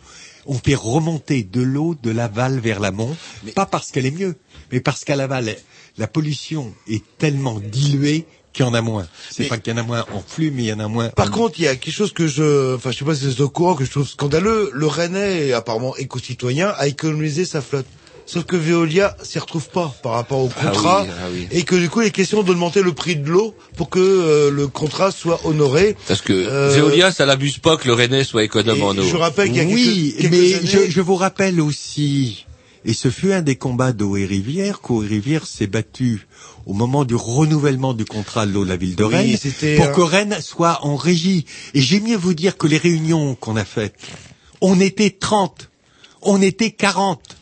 On 0.45 0.56
fait 0.56 0.76
remonter 0.76 1.43
de 1.43 1.61
l'eau 1.61 1.95
de 2.01 2.11
l'aval 2.11 2.60
vers 2.60 2.80
l'amont, 2.80 3.15
pas 3.56 3.65
parce 3.65 3.91
qu'elle 3.91 4.06
est 4.06 4.11
mieux, 4.11 4.35
mais 4.72 4.80
parce 4.80 5.03
qu'à 5.03 5.15
l'aval, 5.15 5.56
la 5.97 6.07
pollution 6.07 6.73
est 6.88 7.03
tellement 7.18 7.60
diluée 7.60 8.26
qu'il 8.54 8.66
y 8.66 8.68
en 8.68 8.74
a 8.74 8.82
moins. 8.82 9.08
C'est 9.30 9.46
pas 9.48 9.58
qu'il 9.58 9.74
y 9.74 9.76
en 9.76 9.80
a 9.80 9.84
moins 9.84 10.06
en 10.14 10.24
flux, 10.26 10.52
mais 10.52 10.64
il 10.64 10.68
y 10.68 10.74
en 10.74 10.80
a 10.80 10.88
moins. 10.88 11.10
Par 11.10 11.28
en- 11.28 11.32
contre, 11.32 11.60
il 11.60 11.66
y 11.66 11.68
a 11.68 11.76
quelque 11.76 11.94
chose 11.94 12.14
que 12.14 12.28
je, 12.28 12.76
enfin, 12.76 12.92
je 12.92 12.98
sais 13.00 13.06
pas 13.06 13.16
si 13.16 13.32
c'est 13.32 13.42
au 13.42 13.50
courant, 13.50 13.76
que 13.76 13.86
je 13.86 13.92
trouve 13.92 14.08
scandaleux. 14.08 14.70
Le 14.74 14.88
Rennais, 14.88 15.54
apparemment 15.54 15.96
éco-citoyen, 15.98 16.74
a 16.78 16.88
économisé 16.88 17.46
sa 17.46 17.62
flotte. 17.62 17.86
Sauf 18.26 18.44
que 18.44 18.56
Veolia 18.56 19.18
s'y 19.24 19.40
retrouve 19.40 19.70
pas 19.70 19.92
par 20.04 20.12
rapport 20.12 20.38
au 20.40 20.52
Ah 20.62 20.66
contrat. 20.68 21.02
oui, 21.04 21.10
ah 21.20 21.28
oui. 21.34 21.48
Et 21.50 21.64
que 21.64 21.76
du 21.76 21.90
coup, 21.90 22.02
il 22.02 22.08
est 22.08 22.12
question 22.12 22.44
d'augmenter 22.44 22.84
le 22.84 22.94
prix 22.94 23.16
de 23.16 23.28
l'eau 23.28 23.56
pour 23.76 23.90
que 23.90 23.98
euh, 24.00 24.52
le 24.52 24.68
contrat 24.68 25.10
soit 25.10 25.40
honoré. 25.46 25.96
Parce 26.08 26.22
que 26.22 26.34
Euh, 26.34 26.70
Veolia, 26.70 27.12
ça 27.12 27.26
l'abuse 27.26 27.58
pas 27.58 27.76
que 27.76 27.88
le 27.88 27.94
Rennais 27.96 28.24
soit 28.24 28.44
économe 28.44 28.84
en 28.84 28.92
eau. 28.92 29.02
je 29.02 29.16
rappelle 29.16 29.48
qu'il 29.48 29.58
y 29.58 29.62
a 29.62 29.64
oui, 29.64 30.14
quelques, 30.16 30.32
mais 30.32 30.50
quelques 30.52 30.66
je, 30.68 30.78
années- 30.78 30.92
je 30.92 31.02
vous 31.02 31.16
rappelle 31.16 31.60
aussi, 31.60 32.46
et 32.85 32.93
ce 32.93 33.10
fut 33.10 33.34
un 33.34 33.41
des 33.41 33.56
combats 33.56 33.91
d'eau 33.91 34.15
et 34.15 34.26
rivière, 34.26 34.81
qu'eau 34.81 35.03
et 35.03 35.07
rivière 35.07 35.45
s'est 35.45 35.68
battu 35.68 36.27
au 36.65 36.73
moment 36.73 37.03
du 37.03 37.15
renouvellement 37.15 37.93
du 37.93 38.06
contrat 38.06 38.45
de 38.45 38.51
l'eau 38.51 38.64
de 38.64 38.69
la 38.69 38.77
ville 38.77 38.95
de 38.95 39.03
Rennes, 39.03 39.38
pour 39.77 39.91
que 39.91 40.01
Rennes 40.01 40.38
soit 40.41 40.85
en 40.85 40.95
régie. 40.95 41.45
Et 41.73 41.81
j'ai 41.81 41.99
mieux 41.99 42.18
vous 42.18 42.34
dire 42.34 42.57
que 42.57 42.68
les 42.68 42.77
réunions 42.77 43.35
qu'on 43.35 43.56
a 43.56 43.65
faites, 43.65 43.95
on 44.61 44.80
était 44.80 45.10
30, 45.11 45.69
on 46.22 46.41
était 46.41 46.72
40. 46.72 47.38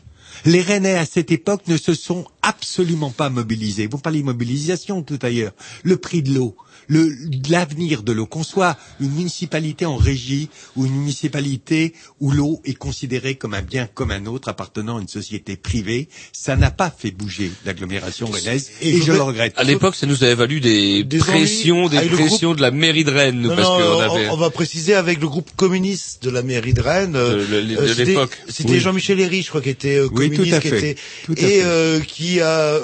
Les 0.45 0.61
Rennais 0.61 0.97
à 0.97 1.05
cette 1.05 1.31
époque 1.31 1.67
ne 1.67 1.77
se 1.77 1.93
sont 1.93 2.25
absolument 2.41 3.09
pas 3.09 3.29
mobilisés. 3.29 3.87
Vous 3.87 3.97
parlez 3.97 4.21
de 4.21 4.25
mobilisation 4.25 5.01
tout 5.01 5.19
à 5.21 5.29
l'heure. 5.29 5.51
Le 5.83 5.97
prix 5.97 6.21
de 6.21 6.33
l'eau. 6.33 6.55
Le 6.87 7.11
l'avenir 7.49 8.03
de 8.03 8.11
l'eau, 8.13 8.25
qu'on 8.25 8.43
soit 8.43 8.77
une 8.99 9.11
municipalité 9.11 9.85
en 9.85 9.95
régie 9.97 10.49
ou 10.75 10.85
une 10.85 10.93
municipalité 10.93 11.93
où 12.19 12.31
l'eau 12.31 12.61
est 12.65 12.73
considérée 12.73 13.35
comme 13.35 13.53
un 13.53 13.61
bien 13.61 13.87
comme 13.93 14.11
un 14.11 14.25
autre 14.25 14.47
appartenant 14.49 14.97
à 14.97 15.01
une 15.01 15.07
société 15.07 15.55
privée, 15.57 16.07
ça 16.33 16.55
n'a 16.55 16.71
pas 16.71 16.93
fait 16.95 17.11
bouger 17.11 17.51
l'agglomération 17.65 18.27
rennaise 18.27 18.71
et, 18.81 19.01
je 19.01 19.11
le 19.11 19.21
regrette. 19.21 19.53
À 19.57 19.63
l'époque, 19.63 19.95
ça 19.95 20.07
nous 20.07 20.23
avait 20.23 20.35
valu 20.35 20.59
des, 20.59 21.03
Des 21.03 21.17
pressions, 21.17 21.87
des 21.89 22.01
le 22.01 22.15
pressions 22.15 22.53
de 22.53 22.61
la 22.61 22.71
mairie 22.71 23.03
de 23.03 23.11
Rennes, 23.11 23.41
nous, 23.41 23.49
Non, 23.49 23.55
parce 23.55 23.67
non, 23.67 23.75
on, 23.75 23.99
avait. 23.99 24.29
on 24.29 24.37
va 24.37 24.49
préciser 24.49 24.93
avec 24.93 25.19
le 25.21 25.27
groupe 25.27 25.49
communiste 25.55 26.23
de 26.23 26.29
la 26.29 26.41
mairie 26.43 26.73
de 26.73 26.81
Rennes. 26.81 27.13
De- 27.13 27.45
de- 27.45 27.61
de 27.61 27.77
euh, 27.77 27.87
c'était- 27.87 28.05
l'époque. 28.05 28.37
C'était 28.49 28.71
Oui. 28.71 28.79
Jean-Michel 28.79 29.19
Héry, 29.19 29.41
je 29.41 29.49
crois, 29.49 29.61
qui 29.61 29.69
était 29.69 29.97
euh, 29.97 30.07
Oui, 30.11 30.29
tout 30.29 30.37
communiste, 30.37 30.53
à 30.57 30.59
qui 30.61 30.69
fait. 30.69 30.77
était 30.91 30.95
Tout 31.25 31.35
à 31.37 31.41
et 31.41 31.45
fait. 31.45 31.61
euh, 31.63 31.99
qui 31.99 32.39
a 32.41 32.79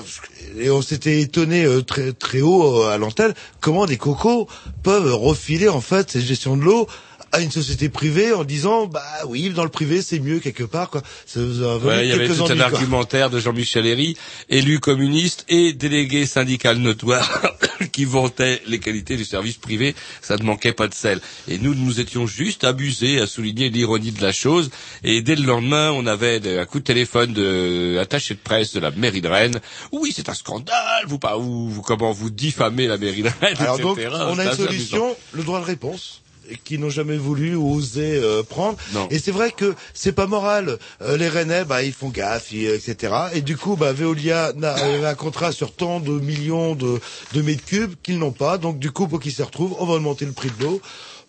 et 0.57 0.69
on 0.69 0.81
s'était 0.81 1.19
étonné 1.21 1.65
euh, 1.65 1.81
très 1.81 2.13
très 2.13 2.41
haut 2.41 2.83
euh, 2.83 2.89
à 2.89 2.97
l'antenne 2.97 3.33
comment 3.59 3.85
des 3.85 3.97
cocos 3.97 4.47
peuvent 4.83 5.13
refiler 5.13 5.69
en 5.69 5.81
fait 5.81 6.11
cette 6.11 6.23
gestion 6.23 6.57
de 6.57 6.63
l'eau 6.63 6.87
à 7.33 7.41
une 7.41 7.51
société 7.51 7.89
privée 7.89 8.31
en 8.31 8.43
disant 8.43 8.85
bah 8.85 9.03
oui 9.27 9.49
dans 9.49 9.63
le 9.63 9.69
privé 9.69 10.01
c'est 10.01 10.19
mieux 10.19 10.39
quelque 10.39 10.63
part 10.63 10.89
quoi. 10.89 11.01
Ouais, 11.35 12.05
il 12.05 12.09
y 12.09 12.11
avait 12.11 12.27
tout 12.27 12.43
un 12.43 12.55
quoi. 12.55 12.65
argumentaire 12.65 13.29
de 13.29 13.39
Jean-Michel 13.39 13.85
Héry, 13.87 14.15
élu 14.49 14.79
communiste 14.79 15.43
et 15.49 15.73
délégué 15.73 16.25
syndical 16.27 16.77
notoire, 16.77 17.41
qui 17.91 18.05
vantait 18.05 18.61
les 18.67 18.79
qualités 18.79 19.17
du 19.17 19.25
service 19.25 19.57
privé. 19.57 19.95
Ça 20.21 20.37
ne 20.37 20.43
manquait 20.43 20.73
pas 20.73 20.87
de 20.87 20.93
sel. 20.93 21.21
Et 21.47 21.57
nous, 21.57 21.73
nous 21.73 21.99
étions 21.99 22.27
juste 22.27 22.63
abusés 22.63 23.19
à 23.19 23.27
souligner 23.27 23.69
l'ironie 23.69 24.11
de 24.11 24.21
la 24.21 24.31
chose. 24.31 24.69
Et 25.03 25.21
dès 25.21 25.35
le 25.35 25.43
lendemain, 25.43 25.91
on 25.91 26.05
avait 26.05 26.59
un 26.59 26.65
coup 26.65 26.79
de 26.79 26.83
téléphone 26.83 27.33
de 27.33 27.97
attaché 27.99 28.35
de 28.35 28.39
presse 28.39 28.73
de 28.73 28.79
la 28.79 28.91
mairie 28.91 29.21
de 29.21 29.27
Rennes. 29.27 29.59
Oui, 29.91 30.13
c'est 30.15 30.29
un 30.29 30.33
scandale. 30.33 31.05
Vous 31.07 31.19
pas, 31.19 31.35
vous, 31.35 31.81
comment 31.83 32.11
vous 32.11 32.29
diffamez 32.29 32.87
la 32.87 32.97
mairie 32.97 33.23
de 33.23 33.29
Rennes, 33.41 33.57
Alors 33.57 33.79
etc. 33.79 34.09
donc 34.09 34.27
on 34.29 34.39
a 34.39 34.45
une 34.45 34.55
solution, 34.55 35.15
le 35.33 35.43
droit 35.43 35.59
de 35.59 35.65
réponse 35.65 36.22
qui 36.63 36.77
n'ont 36.77 36.89
jamais 36.89 37.17
voulu 37.17 37.55
ou 37.55 37.73
osé 37.75 38.15
euh, 38.21 38.43
prendre. 38.43 38.77
Non. 38.93 39.07
Et 39.09 39.19
c'est 39.19 39.31
vrai 39.31 39.51
que 39.51 39.75
c'est 39.93 40.11
pas 40.11 40.27
moral. 40.27 40.77
Euh, 41.01 41.17
les 41.17 41.29
Rennais, 41.29 41.65
bah, 41.65 41.83
ils 41.83 41.93
font 41.93 42.09
gaffe, 42.09 42.51
ils- 42.51 42.67
etc. 42.67 43.13
Et 43.33 43.41
du 43.41 43.57
coup, 43.57 43.75
bah, 43.75 43.93
Veolia 43.93 44.53
n'a 44.55 44.77
euh, 44.77 45.09
un 45.09 45.15
contrat 45.15 45.51
sur 45.51 45.73
tant 45.73 45.99
de 45.99 46.11
millions 46.11 46.75
de, 46.75 46.99
de 47.33 47.41
mètres 47.41 47.65
cubes 47.65 47.93
qu'ils 48.03 48.19
n'ont 48.19 48.31
pas. 48.31 48.57
Donc 48.57 48.79
du 48.79 48.91
coup, 48.91 49.07
pour 49.07 49.19
qu'ils 49.19 49.33
se 49.33 49.43
retrouvent, 49.43 49.75
on 49.79 49.85
va 49.85 49.93
augmenter 49.93 50.25
le 50.25 50.31
prix 50.33 50.49
de 50.59 50.63
l'eau. 50.63 50.81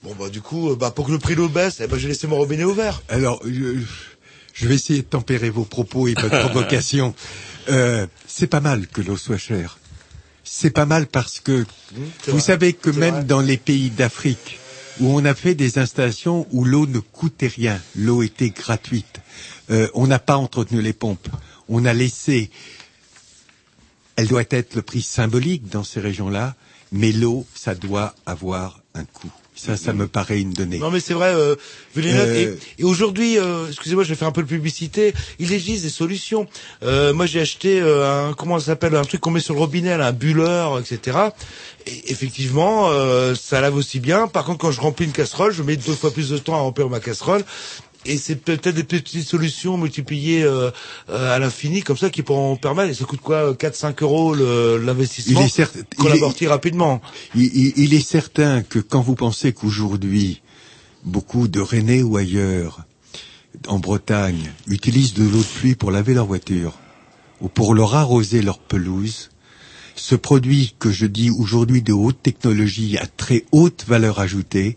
Bon 0.03 0.15
bah 0.19 0.29
du 0.29 0.41
coup, 0.43 0.71
euh, 0.71 0.77
bah, 0.77 0.91
pour 0.91 1.07
que 1.07 1.13
le 1.13 1.19
prix 1.19 1.35
de 1.35 1.41
l'eau 1.41 1.49
baisse, 1.49 1.77
eh 1.81 1.87
ben, 1.87 1.97
j'ai 1.99 2.09
laissé 2.09 2.27
mon 2.27 2.37
robinet 2.37 2.65
ouvert. 2.65 3.03
Alors, 3.09 3.41
je, 3.47 3.79
je 4.53 4.69
vais 4.69 4.75
essayer 4.75 5.01
de 5.01 5.07
tempérer 5.07 5.49
vos 5.51 5.65
propos 5.65 6.09
et 6.09 6.15
votre 6.15 6.39
provocation. 6.49 7.15
Euh, 7.71 8.07
c'est 8.27 8.47
pas 8.49 8.61
mal 8.61 8.87
que 8.89 9.01
l'eau 9.01 9.17
soit 9.17 9.39
chère. 9.39 9.79
C'est 10.47 10.69
pas 10.71 10.85
mal 10.85 11.07
parce 11.07 11.41
que 11.41 11.65
c'est 12.23 12.31
vous 12.31 12.37
vrai, 12.37 12.47
savez 12.47 12.73
que 12.75 12.91
même 12.91 13.15
vrai. 13.15 13.25
dans 13.25 13.41
les 13.41 13.57
pays 13.57 13.89
d'Afrique 13.89 14.59
où 15.01 15.09
on 15.09 15.25
a 15.25 15.35
fait 15.35 15.55
des 15.55 15.79
installations 15.79 16.47
où 16.53 16.65
l'eau 16.65 16.87
ne 16.87 16.99
coûtait 16.99 17.49
rien, 17.49 17.81
l'eau 17.97 18.23
était 18.23 18.51
gratuite, 18.51 19.21
euh, 19.71 19.89
on 19.95 20.07
n'a 20.07 20.19
pas 20.19 20.37
entretenu 20.37 20.83
les 20.83 20.93
pompes, 20.93 21.29
on 21.69 21.85
a 21.85 21.93
laissé. 21.93 22.51
Elle 24.17 24.29
doit 24.29 24.45
être 24.51 24.77
le 24.77 24.83
prix 24.83 25.03
symbolique 25.03 25.69
dans 25.69 25.83
ces 25.83 26.01
régions-là, 26.01 26.55
mais 26.93 27.11
l'eau, 27.11 27.47
ça 27.55 27.75
doit 27.75 28.15
avoir 28.27 28.81
un 28.95 29.05
coût. 29.05 29.33
Ça, 29.57 29.77
ça 29.77 29.93
me 29.93 30.09
paraît 30.09 30.41
une 30.41 30.53
donnée. 30.53 30.79
Non 30.79 30.91
mais 30.91 30.99
c'est 30.99 31.15
vrai, 31.15 31.33
euh, 31.33 31.55
Villeneuve. 31.95 32.29
Euh, 32.29 32.57
Et, 32.79 32.83
et 32.83 32.85
aujourd'hui, 32.85 33.39
euh, 33.39 33.69
excusez-moi, 33.69 34.03
je 34.03 34.09
vais 34.09 34.15
faire 34.17 34.27
un 34.27 34.33
peu 34.33 34.43
de 34.43 34.49
publicité. 34.49 35.15
Il 35.39 35.53
existe 35.53 35.85
des 35.85 35.91
solutions. 35.91 36.49
Euh, 36.83 37.13
moi, 37.15 37.27
j'ai 37.27 37.41
acheté 37.41 37.81
euh, 37.81 38.29
un 38.31 38.33
comment 38.35 38.59
ça 38.59 38.67
s'appelle 38.67 38.97
un 38.97 39.03
truc 39.05 39.21
qu'on 39.21 39.31
met 39.31 39.39
sur 39.41 39.55
le 39.55 39.61
robinet, 39.61 39.97
là, 39.97 40.09
un 40.09 40.13
bulleur, 40.13 40.81
etc. 40.81 41.19
Et 41.87 42.11
effectivement, 42.11 42.89
euh, 42.91 43.35
ça 43.37 43.61
lave 43.61 43.77
aussi 43.77 44.01
bien. 44.01 44.27
Par 44.27 44.45
contre, 44.45 44.59
quand 44.59 44.73
je 44.73 44.81
remplis 44.81 45.05
une 45.05 45.13
casserole, 45.13 45.53
je 45.53 45.63
mets 45.63 45.77
deux 45.77 45.93
fois 45.95 46.11
plus 46.11 46.31
de 46.31 46.39
temps 46.39 46.55
à 46.55 46.61
remplir 46.61 46.89
ma 46.89 46.99
casserole. 46.99 47.45
Et 48.07 48.19
c'est 48.19 48.37
peut-être 48.37 48.75
des 48.75 48.85
petites 48.85 49.27
solutions 49.27 49.79
multipliées 49.79 50.43
euh, 50.43 50.71
euh, 51.09 51.35
à 51.35 51.39
l'infini, 51.39 51.83
comme 51.83 51.97
ça, 51.97 52.11
qui 52.11 52.23
pourront 52.23 52.57
permettre. 52.57 52.91
Et 52.91 52.95
ça 52.95 53.05
coûte 53.05 53.21
quoi 53.21 53.53
4-5 53.55 54.03
euros 54.03 54.35
l'investissement 54.35 55.41
Il 55.41 55.47
est 55.47 55.49
certain- 55.49 55.81
qu'on 55.97 56.11
amortit 56.11 56.47
rapidement. 56.47 57.01
Il, 57.35 57.45
il- 57.45 57.73
il 57.77 57.95
est 57.95 58.07
certain 58.07 58.63
que 58.63 58.79
quand 58.79 59.01
vous 59.01 59.15
pensez 59.15 59.53
qu'aujourd'hui, 59.53 60.43
beaucoup 61.05 61.49
de 61.49 61.61
Rennais 61.61 62.03
ou 62.03 62.17
ailleurs, 62.17 62.83
en 63.69 63.79
Bretagne, 63.79 64.53
utilisent 64.67 65.15
de 65.15 65.25
l'eau 65.25 65.39
de 65.39 65.59
pluie 65.61 65.75
pour 65.75 65.91
laver 65.91 66.13
leur 66.15 66.27
voiture 66.27 66.79
ou 67.41 67.49
pour 67.49 67.75
leur 67.75 67.95
arroser 67.95 68.43
leur 68.43 68.59
pelouse, 68.59 69.31
ce 69.97 70.15
produit 70.17 70.75
que 70.79 70.91
je 70.91 71.07
dis 71.07 71.31
aujourd'hui 71.31 71.81
de 71.83 71.93
haute 71.93 72.21
technologie 72.23 72.99
à 72.99 73.07
très 73.07 73.45
haute 73.53 73.85
valeur 73.87 74.19
ajoutée, 74.19 74.77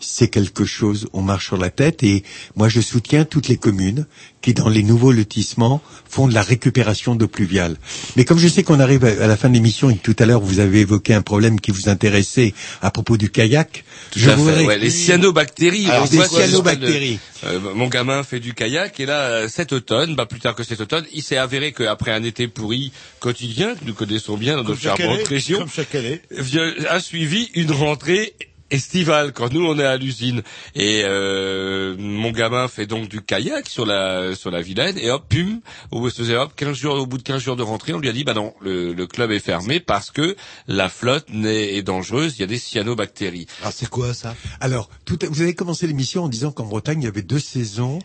c'est 0.00 0.28
quelque 0.28 0.64
chose, 0.64 1.08
on 1.12 1.22
marche 1.22 1.46
sur 1.46 1.56
la 1.56 1.70
tête 1.70 2.02
et 2.02 2.22
moi 2.56 2.68
je 2.68 2.80
soutiens 2.80 3.24
toutes 3.24 3.48
les 3.48 3.56
communes 3.56 4.06
qui 4.40 4.54
dans 4.54 4.68
les 4.68 4.82
nouveaux 4.82 5.12
lotissements 5.12 5.82
font 6.08 6.28
de 6.28 6.34
la 6.34 6.42
récupération 6.42 7.14
d'eau 7.14 7.26
pluviale. 7.28 7.76
Mais 8.16 8.24
comme 8.24 8.38
je 8.38 8.48
sais 8.48 8.62
qu'on 8.62 8.80
arrive 8.80 9.04
à 9.04 9.26
la 9.26 9.36
fin 9.36 9.48
de 9.48 9.54
l'émission 9.54 9.90
et 9.90 9.96
que 9.96 10.02
tout 10.02 10.16
à 10.18 10.26
l'heure 10.26 10.40
vous 10.40 10.60
avez 10.60 10.80
évoqué 10.80 11.12
un 11.14 11.22
problème 11.22 11.60
qui 11.60 11.70
vous 11.70 11.88
intéressait 11.88 12.54
à 12.80 12.90
propos 12.90 13.16
du 13.16 13.30
kayak, 13.30 13.84
Tout 14.12 14.18
je 14.20 14.30
voudrais... 14.30 14.64
ouais, 14.64 14.78
les 14.78 14.90
cyanobactéries. 14.90 15.90
Alors, 15.90 16.08
quoi, 16.08 16.28
cyanobactéries. 16.28 17.18
Euh, 17.44 17.60
mon 17.74 17.88
gamin 17.88 18.22
fait 18.22 18.40
du 18.40 18.54
kayak 18.54 18.98
et 19.00 19.06
là, 19.06 19.20
euh, 19.22 19.48
cet 19.48 19.72
automne, 19.72 20.14
bah, 20.14 20.26
plus 20.26 20.40
tard 20.40 20.54
que 20.54 20.64
cet 20.64 20.80
automne, 20.80 21.04
il 21.12 21.22
s'est 21.22 21.36
avéré 21.36 21.72
qu'après 21.72 22.12
un 22.12 22.22
été 22.22 22.48
pourri 22.48 22.92
quotidien, 23.20 23.74
que 23.74 23.84
nous 23.84 23.94
connaissons 23.94 24.36
bien 24.36 24.56
dans 24.56 24.64
notre 24.64 24.80
charmante 24.80 25.26
région, 25.28 25.58
comme 25.60 25.70
chaque 25.70 25.94
année. 25.94 26.20
vient- 26.30 26.72
a 26.88 27.00
suivi 27.00 27.48
une 27.54 27.70
rentrée 27.72 28.34
estivale 28.70 29.32
quand 29.32 29.52
nous 29.52 29.64
on 29.64 29.78
est 29.78 29.84
à 29.84 29.96
l'usine 29.96 30.42
et 30.74 31.02
euh, 31.04 31.96
mon 31.98 32.30
gamin 32.32 32.68
fait 32.68 32.86
donc 32.86 33.08
du 33.08 33.22
kayak 33.22 33.68
sur 33.68 33.86
la 33.86 34.34
sur 34.34 34.50
la 34.50 34.60
Vilaine 34.62 34.98
et 34.98 35.10
hop 35.10 35.24
pum 35.28 35.60
au 35.90 36.00
bout 36.00 36.10
de 36.10 36.34
hop 36.34 36.52
15 36.54 36.76
jours 36.76 36.94
au 36.96 37.06
bout 37.06 37.18
de 37.18 37.22
15 37.22 37.40
jours 37.42 37.56
de 37.56 37.62
rentrée 37.62 37.92
on 37.94 37.98
lui 37.98 38.08
a 38.08 38.12
dit 38.12 38.24
bah 38.24 38.34
non 38.34 38.54
le, 38.60 38.92
le 38.92 39.06
club 39.06 39.30
est 39.30 39.40
fermé 39.40 39.80
parce 39.80 40.10
que 40.10 40.36
la 40.66 40.88
flotte 40.88 41.26
n'est- 41.30 41.74
est 41.76 41.82
dangereuse 41.82 42.34
il 42.36 42.40
y 42.40 42.44
a 42.44 42.46
des 42.46 42.58
cyanobactéries 42.58 43.46
Alors 43.60 43.72
c'est 43.72 43.88
quoi 43.88 44.12
ça? 44.14 44.34
Alors, 44.60 44.88
tout, 45.04 45.18
vous 45.30 45.40
avez 45.42 45.54
commencé 45.54 45.86
l'émission 45.86 46.24
en 46.24 46.28
disant 46.28 46.52
qu'en 46.52 46.64
Bretagne, 46.64 47.02
il 47.02 47.04
y 47.04 47.08
avait 47.08 47.22
deux 47.22 47.38
saisons. 47.38 47.98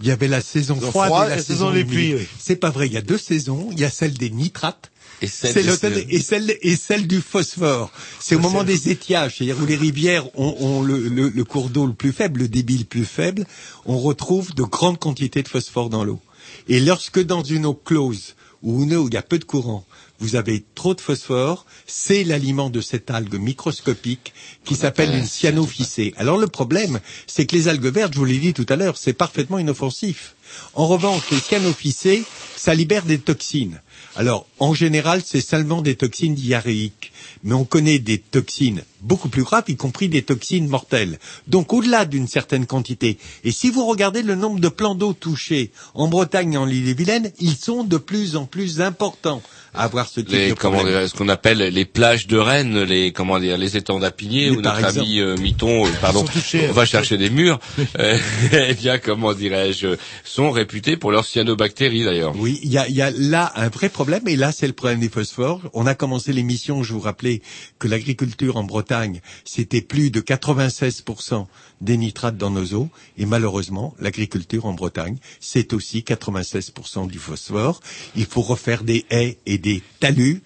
Il 0.00 0.06
y 0.06 0.10
avait 0.10 0.28
la 0.28 0.40
saison 0.40 0.74
Saison 0.76 0.90
froide 0.90 1.08
froide 1.08 1.26
et 1.26 1.30
la, 1.30 1.34
et 1.34 1.38
la 1.38 1.42
saison 1.44 1.70
des 1.70 1.80
humide. 1.80 1.92
pluies, 1.92 2.14
oui. 2.14 2.28
C'est 2.38 2.56
pas 2.56 2.70
vrai, 2.70 2.86
il 2.86 2.92
y 2.92 2.96
a 2.96 3.02
deux 3.02 3.18
saisons. 3.18 3.68
Il 3.72 3.78
y 3.80 3.84
a 3.84 3.90
celle 3.90 4.14
des 4.14 4.30
nitrates. 4.30 4.89
Et 5.22 5.26
celle 5.26 5.52
C'est 5.52 5.62
des- 5.62 5.68
l'automne 5.68 6.02
et 6.08 6.20
celle 6.20 6.56
et 6.62 6.76
celle 6.76 7.06
du 7.06 7.20
phosphore. 7.20 7.90
C'est 8.20 8.34
au 8.34 8.38
moment 8.40 8.64
des 8.64 8.88
étiages, 8.90 9.36
c'est-à-dire 9.38 9.58
où 9.62 9.66
les 9.66 9.76
rivières 9.76 10.26
ont, 10.38 10.56
ont 10.60 10.82
le, 10.82 11.08
le- 11.08 11.28
le 11.28 11.44
cours 11.44 11.70
d'eau 11.70 11.86
le 11.86 11.92
plus 11.94 12.12
faible, 12.12 12.40
le 12.40 12.48
débit 12.48 12.78
le 12.78 12.84
plus 12.84 13.04
faible, 13.04 13.46
on 13.86 13.98
retrouve 13.98 14.54
de 14.54 14.62
grandes 14.62 14.98
quantités 14.98 15.42
de 15.42 15.48
phosphore 15.48 15.90
dans 15.90 16.04
l'eau. 16.04 16.20
Et 16.68 16.80
lorsque 16.80 17.20
dans 17.22 17.42
une 17.42 17.66
eau 17.66 17.74
close 17.74 18.34
ou 18.62 18.82
une 18.82 18.94
eau 18.94 19.04
où 19.04 19.08
il 19.08 19.14
y 19.14 19.16
a 19.16 19.22
peu 19.22 19.38
de 19.38 19.44
courant, 19.44 19.84
vous 20.22 20.36
avez 20.36 20.62
trop 20.74 20.94
de 20.94 21.00
phosphore, 21.00 21.64
c'est 21.86 22.24
l'aliment 22.24 22.68
de 22.68 22.82
cette 22.82 23.10
algue 23.10 23.36
microscopique 23.38 24.34
qui 24.66 24.74
s'appelle 24.76 25.14
une 25.14 25.26
cyanophycée. 25.26 26.12
Alors 26.18 26.36
le 26.36 26.46
problème, 26.46 27.00
c'est 27.26 27.46
que 27.46 27.56
les 27.56 27.68
algues 27.68 27.86
vertes, 27.86 28.12
je 28.12 28.18
vous 28.18 28.26
l'ai 28.26 28.38
dit 28.38 28.52
tout 28.52 28.66
à 28.68 28.76
l'heure, 28.76 28.98
c'est 28.98 29.14
parfaitement 29.14 29.58
inoffensif. 29.58 30.34
En 30.74 30.86
revanche, 30.88 31.22
les 31.30 31.38
cyanophycées, 31.40 32.24
ça 32.56 32.74
libère 32.74 33.04
des 33.06 33.18
toxines. 33.18 33.80
Alors, 34.16 34.46
en 34.58 34.74
général, 34.74 35.22
c'est 35.24 35.40
seulement 35.40 35.82
des 35.82 35.96
toxines 35.96 36.34
diarrhéiques. 36.34 37.09
Mais 37.44 37.54
on 37.54 37.64
connaît 37.64 37.98
des 37.98 38.18
toxines 38.18 38.82
beaucoup 39.02 39.28
plus 39.28 39.42
graves, 39.42 39.64
y 39.68 39.76
compris 39.76 40.08
des 40.08 40.22
toxines 40.22 40.68
mortelles. 40.68 41.18
Donc, 41.46 41.72
au-delà 41.72 42.04
d'une 42.04 42.28
certaine 42.28 42.66
quantité. 42.66 43.18
Et 43.44 43.52
si 43.52 43.70
vous 43.70 43.86
regardez 43.86 44.22
le 44.22 44.34
nombre 44.34 44.60
de 44.60 44.68
plans 44.68 44.94
d'eau 44.94 45.12
touchés 45.12 45.70
en 45.94 46.08
Bretagne 46.08 46.54
et 46.54 46.58
en 46.58 46.68
Ille-et-Vilaine, 46.68 47.32
ils 47.40 47.56
sont 47.56 47.84
de 47.84 47.96
plus 47.96 48.36
en 48.36 48.46
plus 48.46 48.80
importants 48.80 49.42
à 49.72 49.84
avoir 49.84 50.08
ce 50.08 50.20
type 50.20 50.30
les 50.32 50.48
de 50.48 50.54
comment 50.54 50.78
problème. 50.78 50.98
dire, 51.00 51.08
ce 51.08 51.14
qu'on 51.14 51.28
appelle 51.28 51.58
les 51.58 51.84
plages 51.84 52.26
de 52.26 52.36
Rennes, 52.36 52.82
les 52.82 53.12
comment 53.12 53.38
dire, 53.38 53.56
les 53.56 53.76
étangs 53.76 54.00
d'Apigné 54.00 54.50
Mais 54.50 54.56
où 54.56 54.60
notre 54.60 54.78
exemple. 54.78 54.98
ami 54.98 55.20
euh, 55.20 55.36
Miton, 55.36 55.86
euh, 55.86 55.90
pardon, 56.00 56.24
on 56.68 56.72
va 56.72 56.84
chercher 56.84 57.16
des 57.18 57.30
murs, 57.30 57.60
euh, 57.98 58.18
eh 58.52 58.74
bien 58.74 58.98
comment 58.98 59.32
dirais-je, 59.32 59.96
sont 60.24 60.50
réputés 60.50 60.96
pour 60.96 61.12
leurs 61.12 61.24
cyanobactéries 61.24 62.04
d'ailleurs. 62.04 62.34
Oui, 62.36 62.58
il 62.64 62.72
y 62.72 62.78
a, 62.78 62.88
il 62.88 62.94
y 62.96 63.02
a 63.02 63.10
là 63.12 63.52
un 63.54 63.68
vrai 63.68 63.88
problème, 63.88 64.26
et 64.26 64.34
là 64.34 64.50
c'est 64.50 64.66
le 64.66 64.72
problème 64.72 64.98
des 64.98 65.08
phosphores. 65.08 65.60
On 65.72 65.86
a 65.86 65.94
commencé 65.94 66.32
l'émission, 66.32 66.82
je 66.82 66.92
vous 66.92 67.00
rappelais 67.10 67.42
que 67.78 67.88
l'agriculture 67.88 68.56
en 68.56 68.64
Bretagne, 68.64 69.20
c'était 69.44 69.80
plus 69.82 70.10
de 70.10 70.20
96% 70.20 71.46
des 71.80 71.96
nitrates 71.96 72.36
dans 72.36 72.50
nos 72.50 72.74
eaux, 72.74 72.88
et 73.18 73.26
malheureusement, 73.26 73.94
l'agriculture 73.98 74.66
en 74.66 74.74
Bretagne, 74.74 75.18
c'est 75.40 75.72
aussi 75.72 76.00
96% 76.00 77.08
du 77.08 77.18
phosphore. 77.18 77.80
Il 78.14 78.26
faut 78.26 78.42
refaire 78.42 78.84
des 78.84 79.04
haies 79.10 79.38
et 79.44 79.58
des 79.58 79.82
talus. 79.98 80.42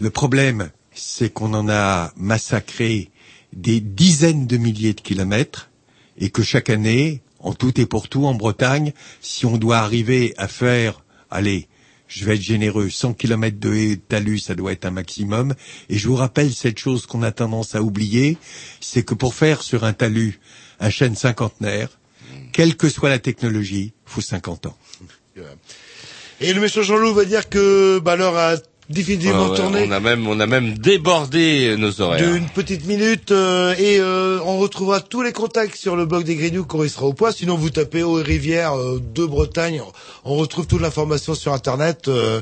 Le 0.00 0.10
problème, 0.10 0.70
c'est 0.94 1.32
qu'on 1.32 1.52
en 1.52 1.68
a 1.68 2.12
massacré 2.16 3.10
des 3.52 3.80
dizaines 3.80 4.46
de 4.46 4.56
milliers 4.56 4.94
de 4.94 5.00
kilomètres, 5.00 5.70
et 6.20 6.30
que 6.30 6.42
chaque 6.42 6.70
année, 6.70 7.22
en 7.40 7.52
tout 7.52 7.78
et 7.80 7.86
pour 7.86 8.08
tout, 8.08 8.26
en 8.26 8.34
Bretagne, 8.34 8.92
si 9.20 9.46
on 9.46 9.58
doit 9.58 9.78
arriver 9.78 10.34
à 10.36 10.48
faire, 10.48 11.04
allez, 11.30 11.68
Je 12.08 12.24
vais 12.24 12.34
être 12.36 12.40
généreux. 12.42 12.88
100 12.90 13.12
km 13.14 13.58
de 13.60 13.72
haie- 13.74 13.96
talus, 13.98 14.38
ça 14.38 14.54
doit 14.54 14.72
être 14.72 14.86
un 14.86 14.90
maximum. 14.90 15.54
Et 15.90 15.98
je 15.98 16.08
vous 16.08 16.16
rappelle 16.16 16.52
cette 16.52 16.78
chose 16.78 17.06
qu'on 17.06 17.22
a 17.22 17.30
tendance 17.32 17.74
à 17.74 17.82
oublier, 17.82 18.38
c'est 18.80 19.02
que 19.04 19.14
pour 19.14 19.34
faire 19.34 19.62
sur 19.62 19.84
un 19.84 19.92
talus 19.92 20.40
un 20.80 20.90
chêne 20.90 21.16
cinquantenaire, 21.16 21.90
quelle 22.52 22.76
que 22.76 22.88
soit 22.88 23.08
la 23.10 23.18
technologie, 23.18 23.92
faut 24.06 24.20
50 24.20 24.66
ans. 24.66 24.76
Et 26.40 26.52
le 26.52 26.60
méchant 26.60 26.82
Jean-Loup 26.82 27.14
va 27.14 27.24
dire 27.24 27.48
que 27.48 27.98
bah, 27.98 28.16
l'heure 28.16 28.36
a 28.36 28.54
ouais, 28.90 29.56
tourné. 29.56 29.84
on 29.86 29.90
a 29.92 30.00
même, 30.00 30.26
on 30.26 30.40
a 30.40 30.46
même 30.46 30.78
débordé 30.78 31.74
nos 31.76 32.00
horaires. 32.00 32.32
d'une 32.32 32.46
petite 32.48 32.86
minute 32.86 33.32
euh, 33.32 33.74
et 33.78 33.98
euh, 34.00 34.38
on 34.44 34.58
retrouvera 34.58 35.00
tous 35.00 35.22
les 35.22 35.32
contacts 35.32 35.76
sur 35.76 35.94
le 35.94 36.06
blog 36.06 36.24
des 36.24 36.36
Grignoux 36.36 36.64
quand 36.64 36.82
il 36.82 36.88
sera 36.90 37.04
au 37.06 37.12
poids. 37.12 37.30
Sinon, 37.32 37.56
vous 37.56 37.68
tapez 37.70 38.02
Eau 38.02 38.18
et 38.18 38.22
Rivière 38.22 38.74
euh, 38.78 38.98
de 39.14 39.26
Bretagne. 39.26 39.82
On 40.24 40.36
retrouve 40.36 40.66
toute 40.66 40.80
l'information 40.80 41.34
sur 41.34 41.52
Internet. 41.52 42.08
Euh, 42.08 42.40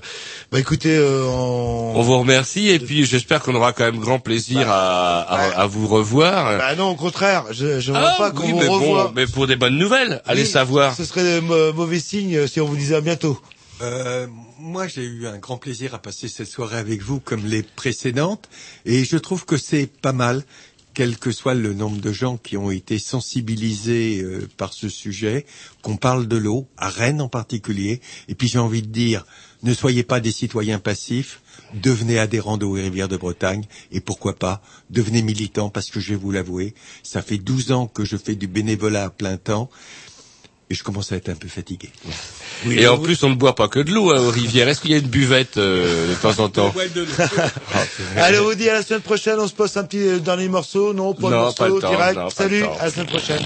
bah 0.52 0.60
écoutez, 0.60 0.96
euh, 0.96 1.24
on... 1.26 1.94
On 1.96 2.02
vous 2.02 2.18
remercie 2.18 2.68
et 2.68 2.78
puis 2.78 3.04
j'espère 3.06 3.40
qu'on 3.42 3.54
aura 3.54 3.72
quand 3.72 3.84
même 3.84 3.98
grand 3.98 4.18
plaisir 4.20 4.70
à, 4.70 5.20
à, 5.22 5.62
à 5.62 5.66
vous 5.66 5.88
revoir. 5.88 6.58
Bah 6.58 6.74
non, 6.76 6.90
au 6.90 6.94
contraire, 6.96 7.44
je 7.50 7.80
je 7.80 7.90
vois 7.90 8.00
Ah, 8.04 8.14
pas 8.18 8.30
qu'on 8.30 8.44
oui, 8.46 8.52
vous 8.52 8.58
mais 8.60 8.68
revoit. 8.68 9.04
bon, 9.06 9.12
mais 9.16 9.26
pour 9.26 9.46
des 9.48 9.56
bonnes 9.56 9.76
nouvelles, 9.78 10.22
allez 10.26 10.42
Oui, 10.42 10.48
savoir. 10.48 10.94
Ce 10.94 11.04
serait 11.04 11.40
mauvais 11.40 11.98
signe 12.00 12.46
si 12.46 12.60
on 12.60 12.66
vous 12.66 12.76
disait 12.76 12.94
à 12.96 13.00
bientôt. 13.00 13.38
Euh, 13.82 14.26
moi, 14.58 14.88
j'ai 14.88 15.04
eu 15.04 15.26
un 15.26 15.38
grand 15.38 15.58
plaisir 15.58 15.94
à 15.94 15.98
passer 15.98 16.28
cette 16.28 16.48
soirée 16.48 16.78
avec 16.78 17.02
vous 17.02 17.20
comme 17.20 17.44
les 17.44 17.62
précédentes, 17.62 18.48
et 18.84 19.04
je 19.04 19.16
trouve 19.16 19.44
que 19.44 19.56
c'est 19.56 19.86
pas 19.86 20.12
mal, 20.12 20.44
quel 20.94 21.18
que 21.18 21.30
soit 21.30 21.54
le 21.54 21.74
nombre 21.74 22.00
de 22.00 22.10
gens 22.10 22.38
qui 22.38 22.56
ont 22.56 22.70
été 22.70 22.98
sensibilisés 22.98 24.22
euh, 24.22 24.48
par 24.56 24.72
ce 24.72 24.88
sujet, 24.88 25.44
qu'on 25.82 25.98
parle 25.98 26.26
de 26.26 26.36
l'eau, 26.36 26.68
à 26.78 26.88
Rennes 26.88 27.20
en 27.20 27.28
particulier, 27.28 28.00
et 28.28 28.34
puis 28.34 28.48
j'ai 28.48 28.58
envie 28.58 28.80
de 28.80 28.88
dire, 28.88 29.26
ne 29.62 29.74
soyez 29.74 30.04
pas 30.04 30.20
des 30.20 30.32
citoyens 30.32 30.78
passifs, 30.78 31.42
devenez 31.74 32.18
adhérents 32.18 32.56
d'eau 32.56 32.78
et 32.78 32.82
rivière 32.82 33.08
de 33.08 33.18
Bretagne, 33.18 33.64
et 33.92 34.00
pourquoi 34.00 34.36
pas, 34.36 34.62
devenez 34.88 35.20
militants, 35.20 35.68
parce 35.68 35.90
que 35.90 36.00
je 36.00 36.14
vais 36.14 36.18
vous 36.18 36.30
l'avouer, 36.30 36.74
ça 37.02 37.20
fait 37.20 37.38
12 37.38 37.72
ans 37.72 37.86
que 37.88 38.06
je 38.06 38.16
fais 38.16 38.34
du 38.34 38.46
bénévolat 38.46 39.04
à 39.04 39.10
plein 39.10 39.36
temps, 39.36 39.68
et 40.68 40.74
je 40.74 40.82
commence 40.82 41.12
à 41.12 41.16
être 41.16 41.28
un 41.28 41.34
peu 41.34 41.46
fatigué. 41.48 41.90
et 42.68 42.86
en 42.88 42.98
plus, 42.98 43.22
on 43.22 43.30
ne 43.30 43.34
boit 43.36 43.54
pas 43.54 43.68
que 43.68 43.78
de 43.78 43.92
l'eau 43.92 44.10
hein, 44.10 44.20
aux 44.20 44.30
rivières. 44.30 44.68
Est-ce 44.68 44.80
qu'il 44.80 44.90
y 44.90 44.94
a 44.94 44.98
une 44.98 45.06
buvette 45.06 45.58
euh, 45.58 46.10
de 46.10 46.14
temps 46.14 46.42
en 46.42 46.48
temps 46.48 46.74
Allez, 48.16 48.38
on 48.40 48.44
vous 48.44 48.54
dit 48.54 48.68
à 48.68 48.74
la 48.74 48.82
semaine 48.82 49.02
prochaine. 49.02 49.38
On 49.38 49.46
se 49.46 49.54
passe 49.54 49.76
un 49.76 49.84
petit 49.84 50.08
euh, 50.08 50.18
dernier 50.18 50.48
morceau. 50.48 50.92
Non, 50.92 51.14
pas 51.14 51.30
de 51.30 51.34
morceau 51.34 51.54
pas 51.56 51.68
le 51.68 51.78
temps, 51.78 51.90
direct. 51.90 52.20
Salut, 52.34 52.64
à 52.80 52.86
la 52.86 52.90
semaine 52.90 53.06
prochaine. 53.06 53.42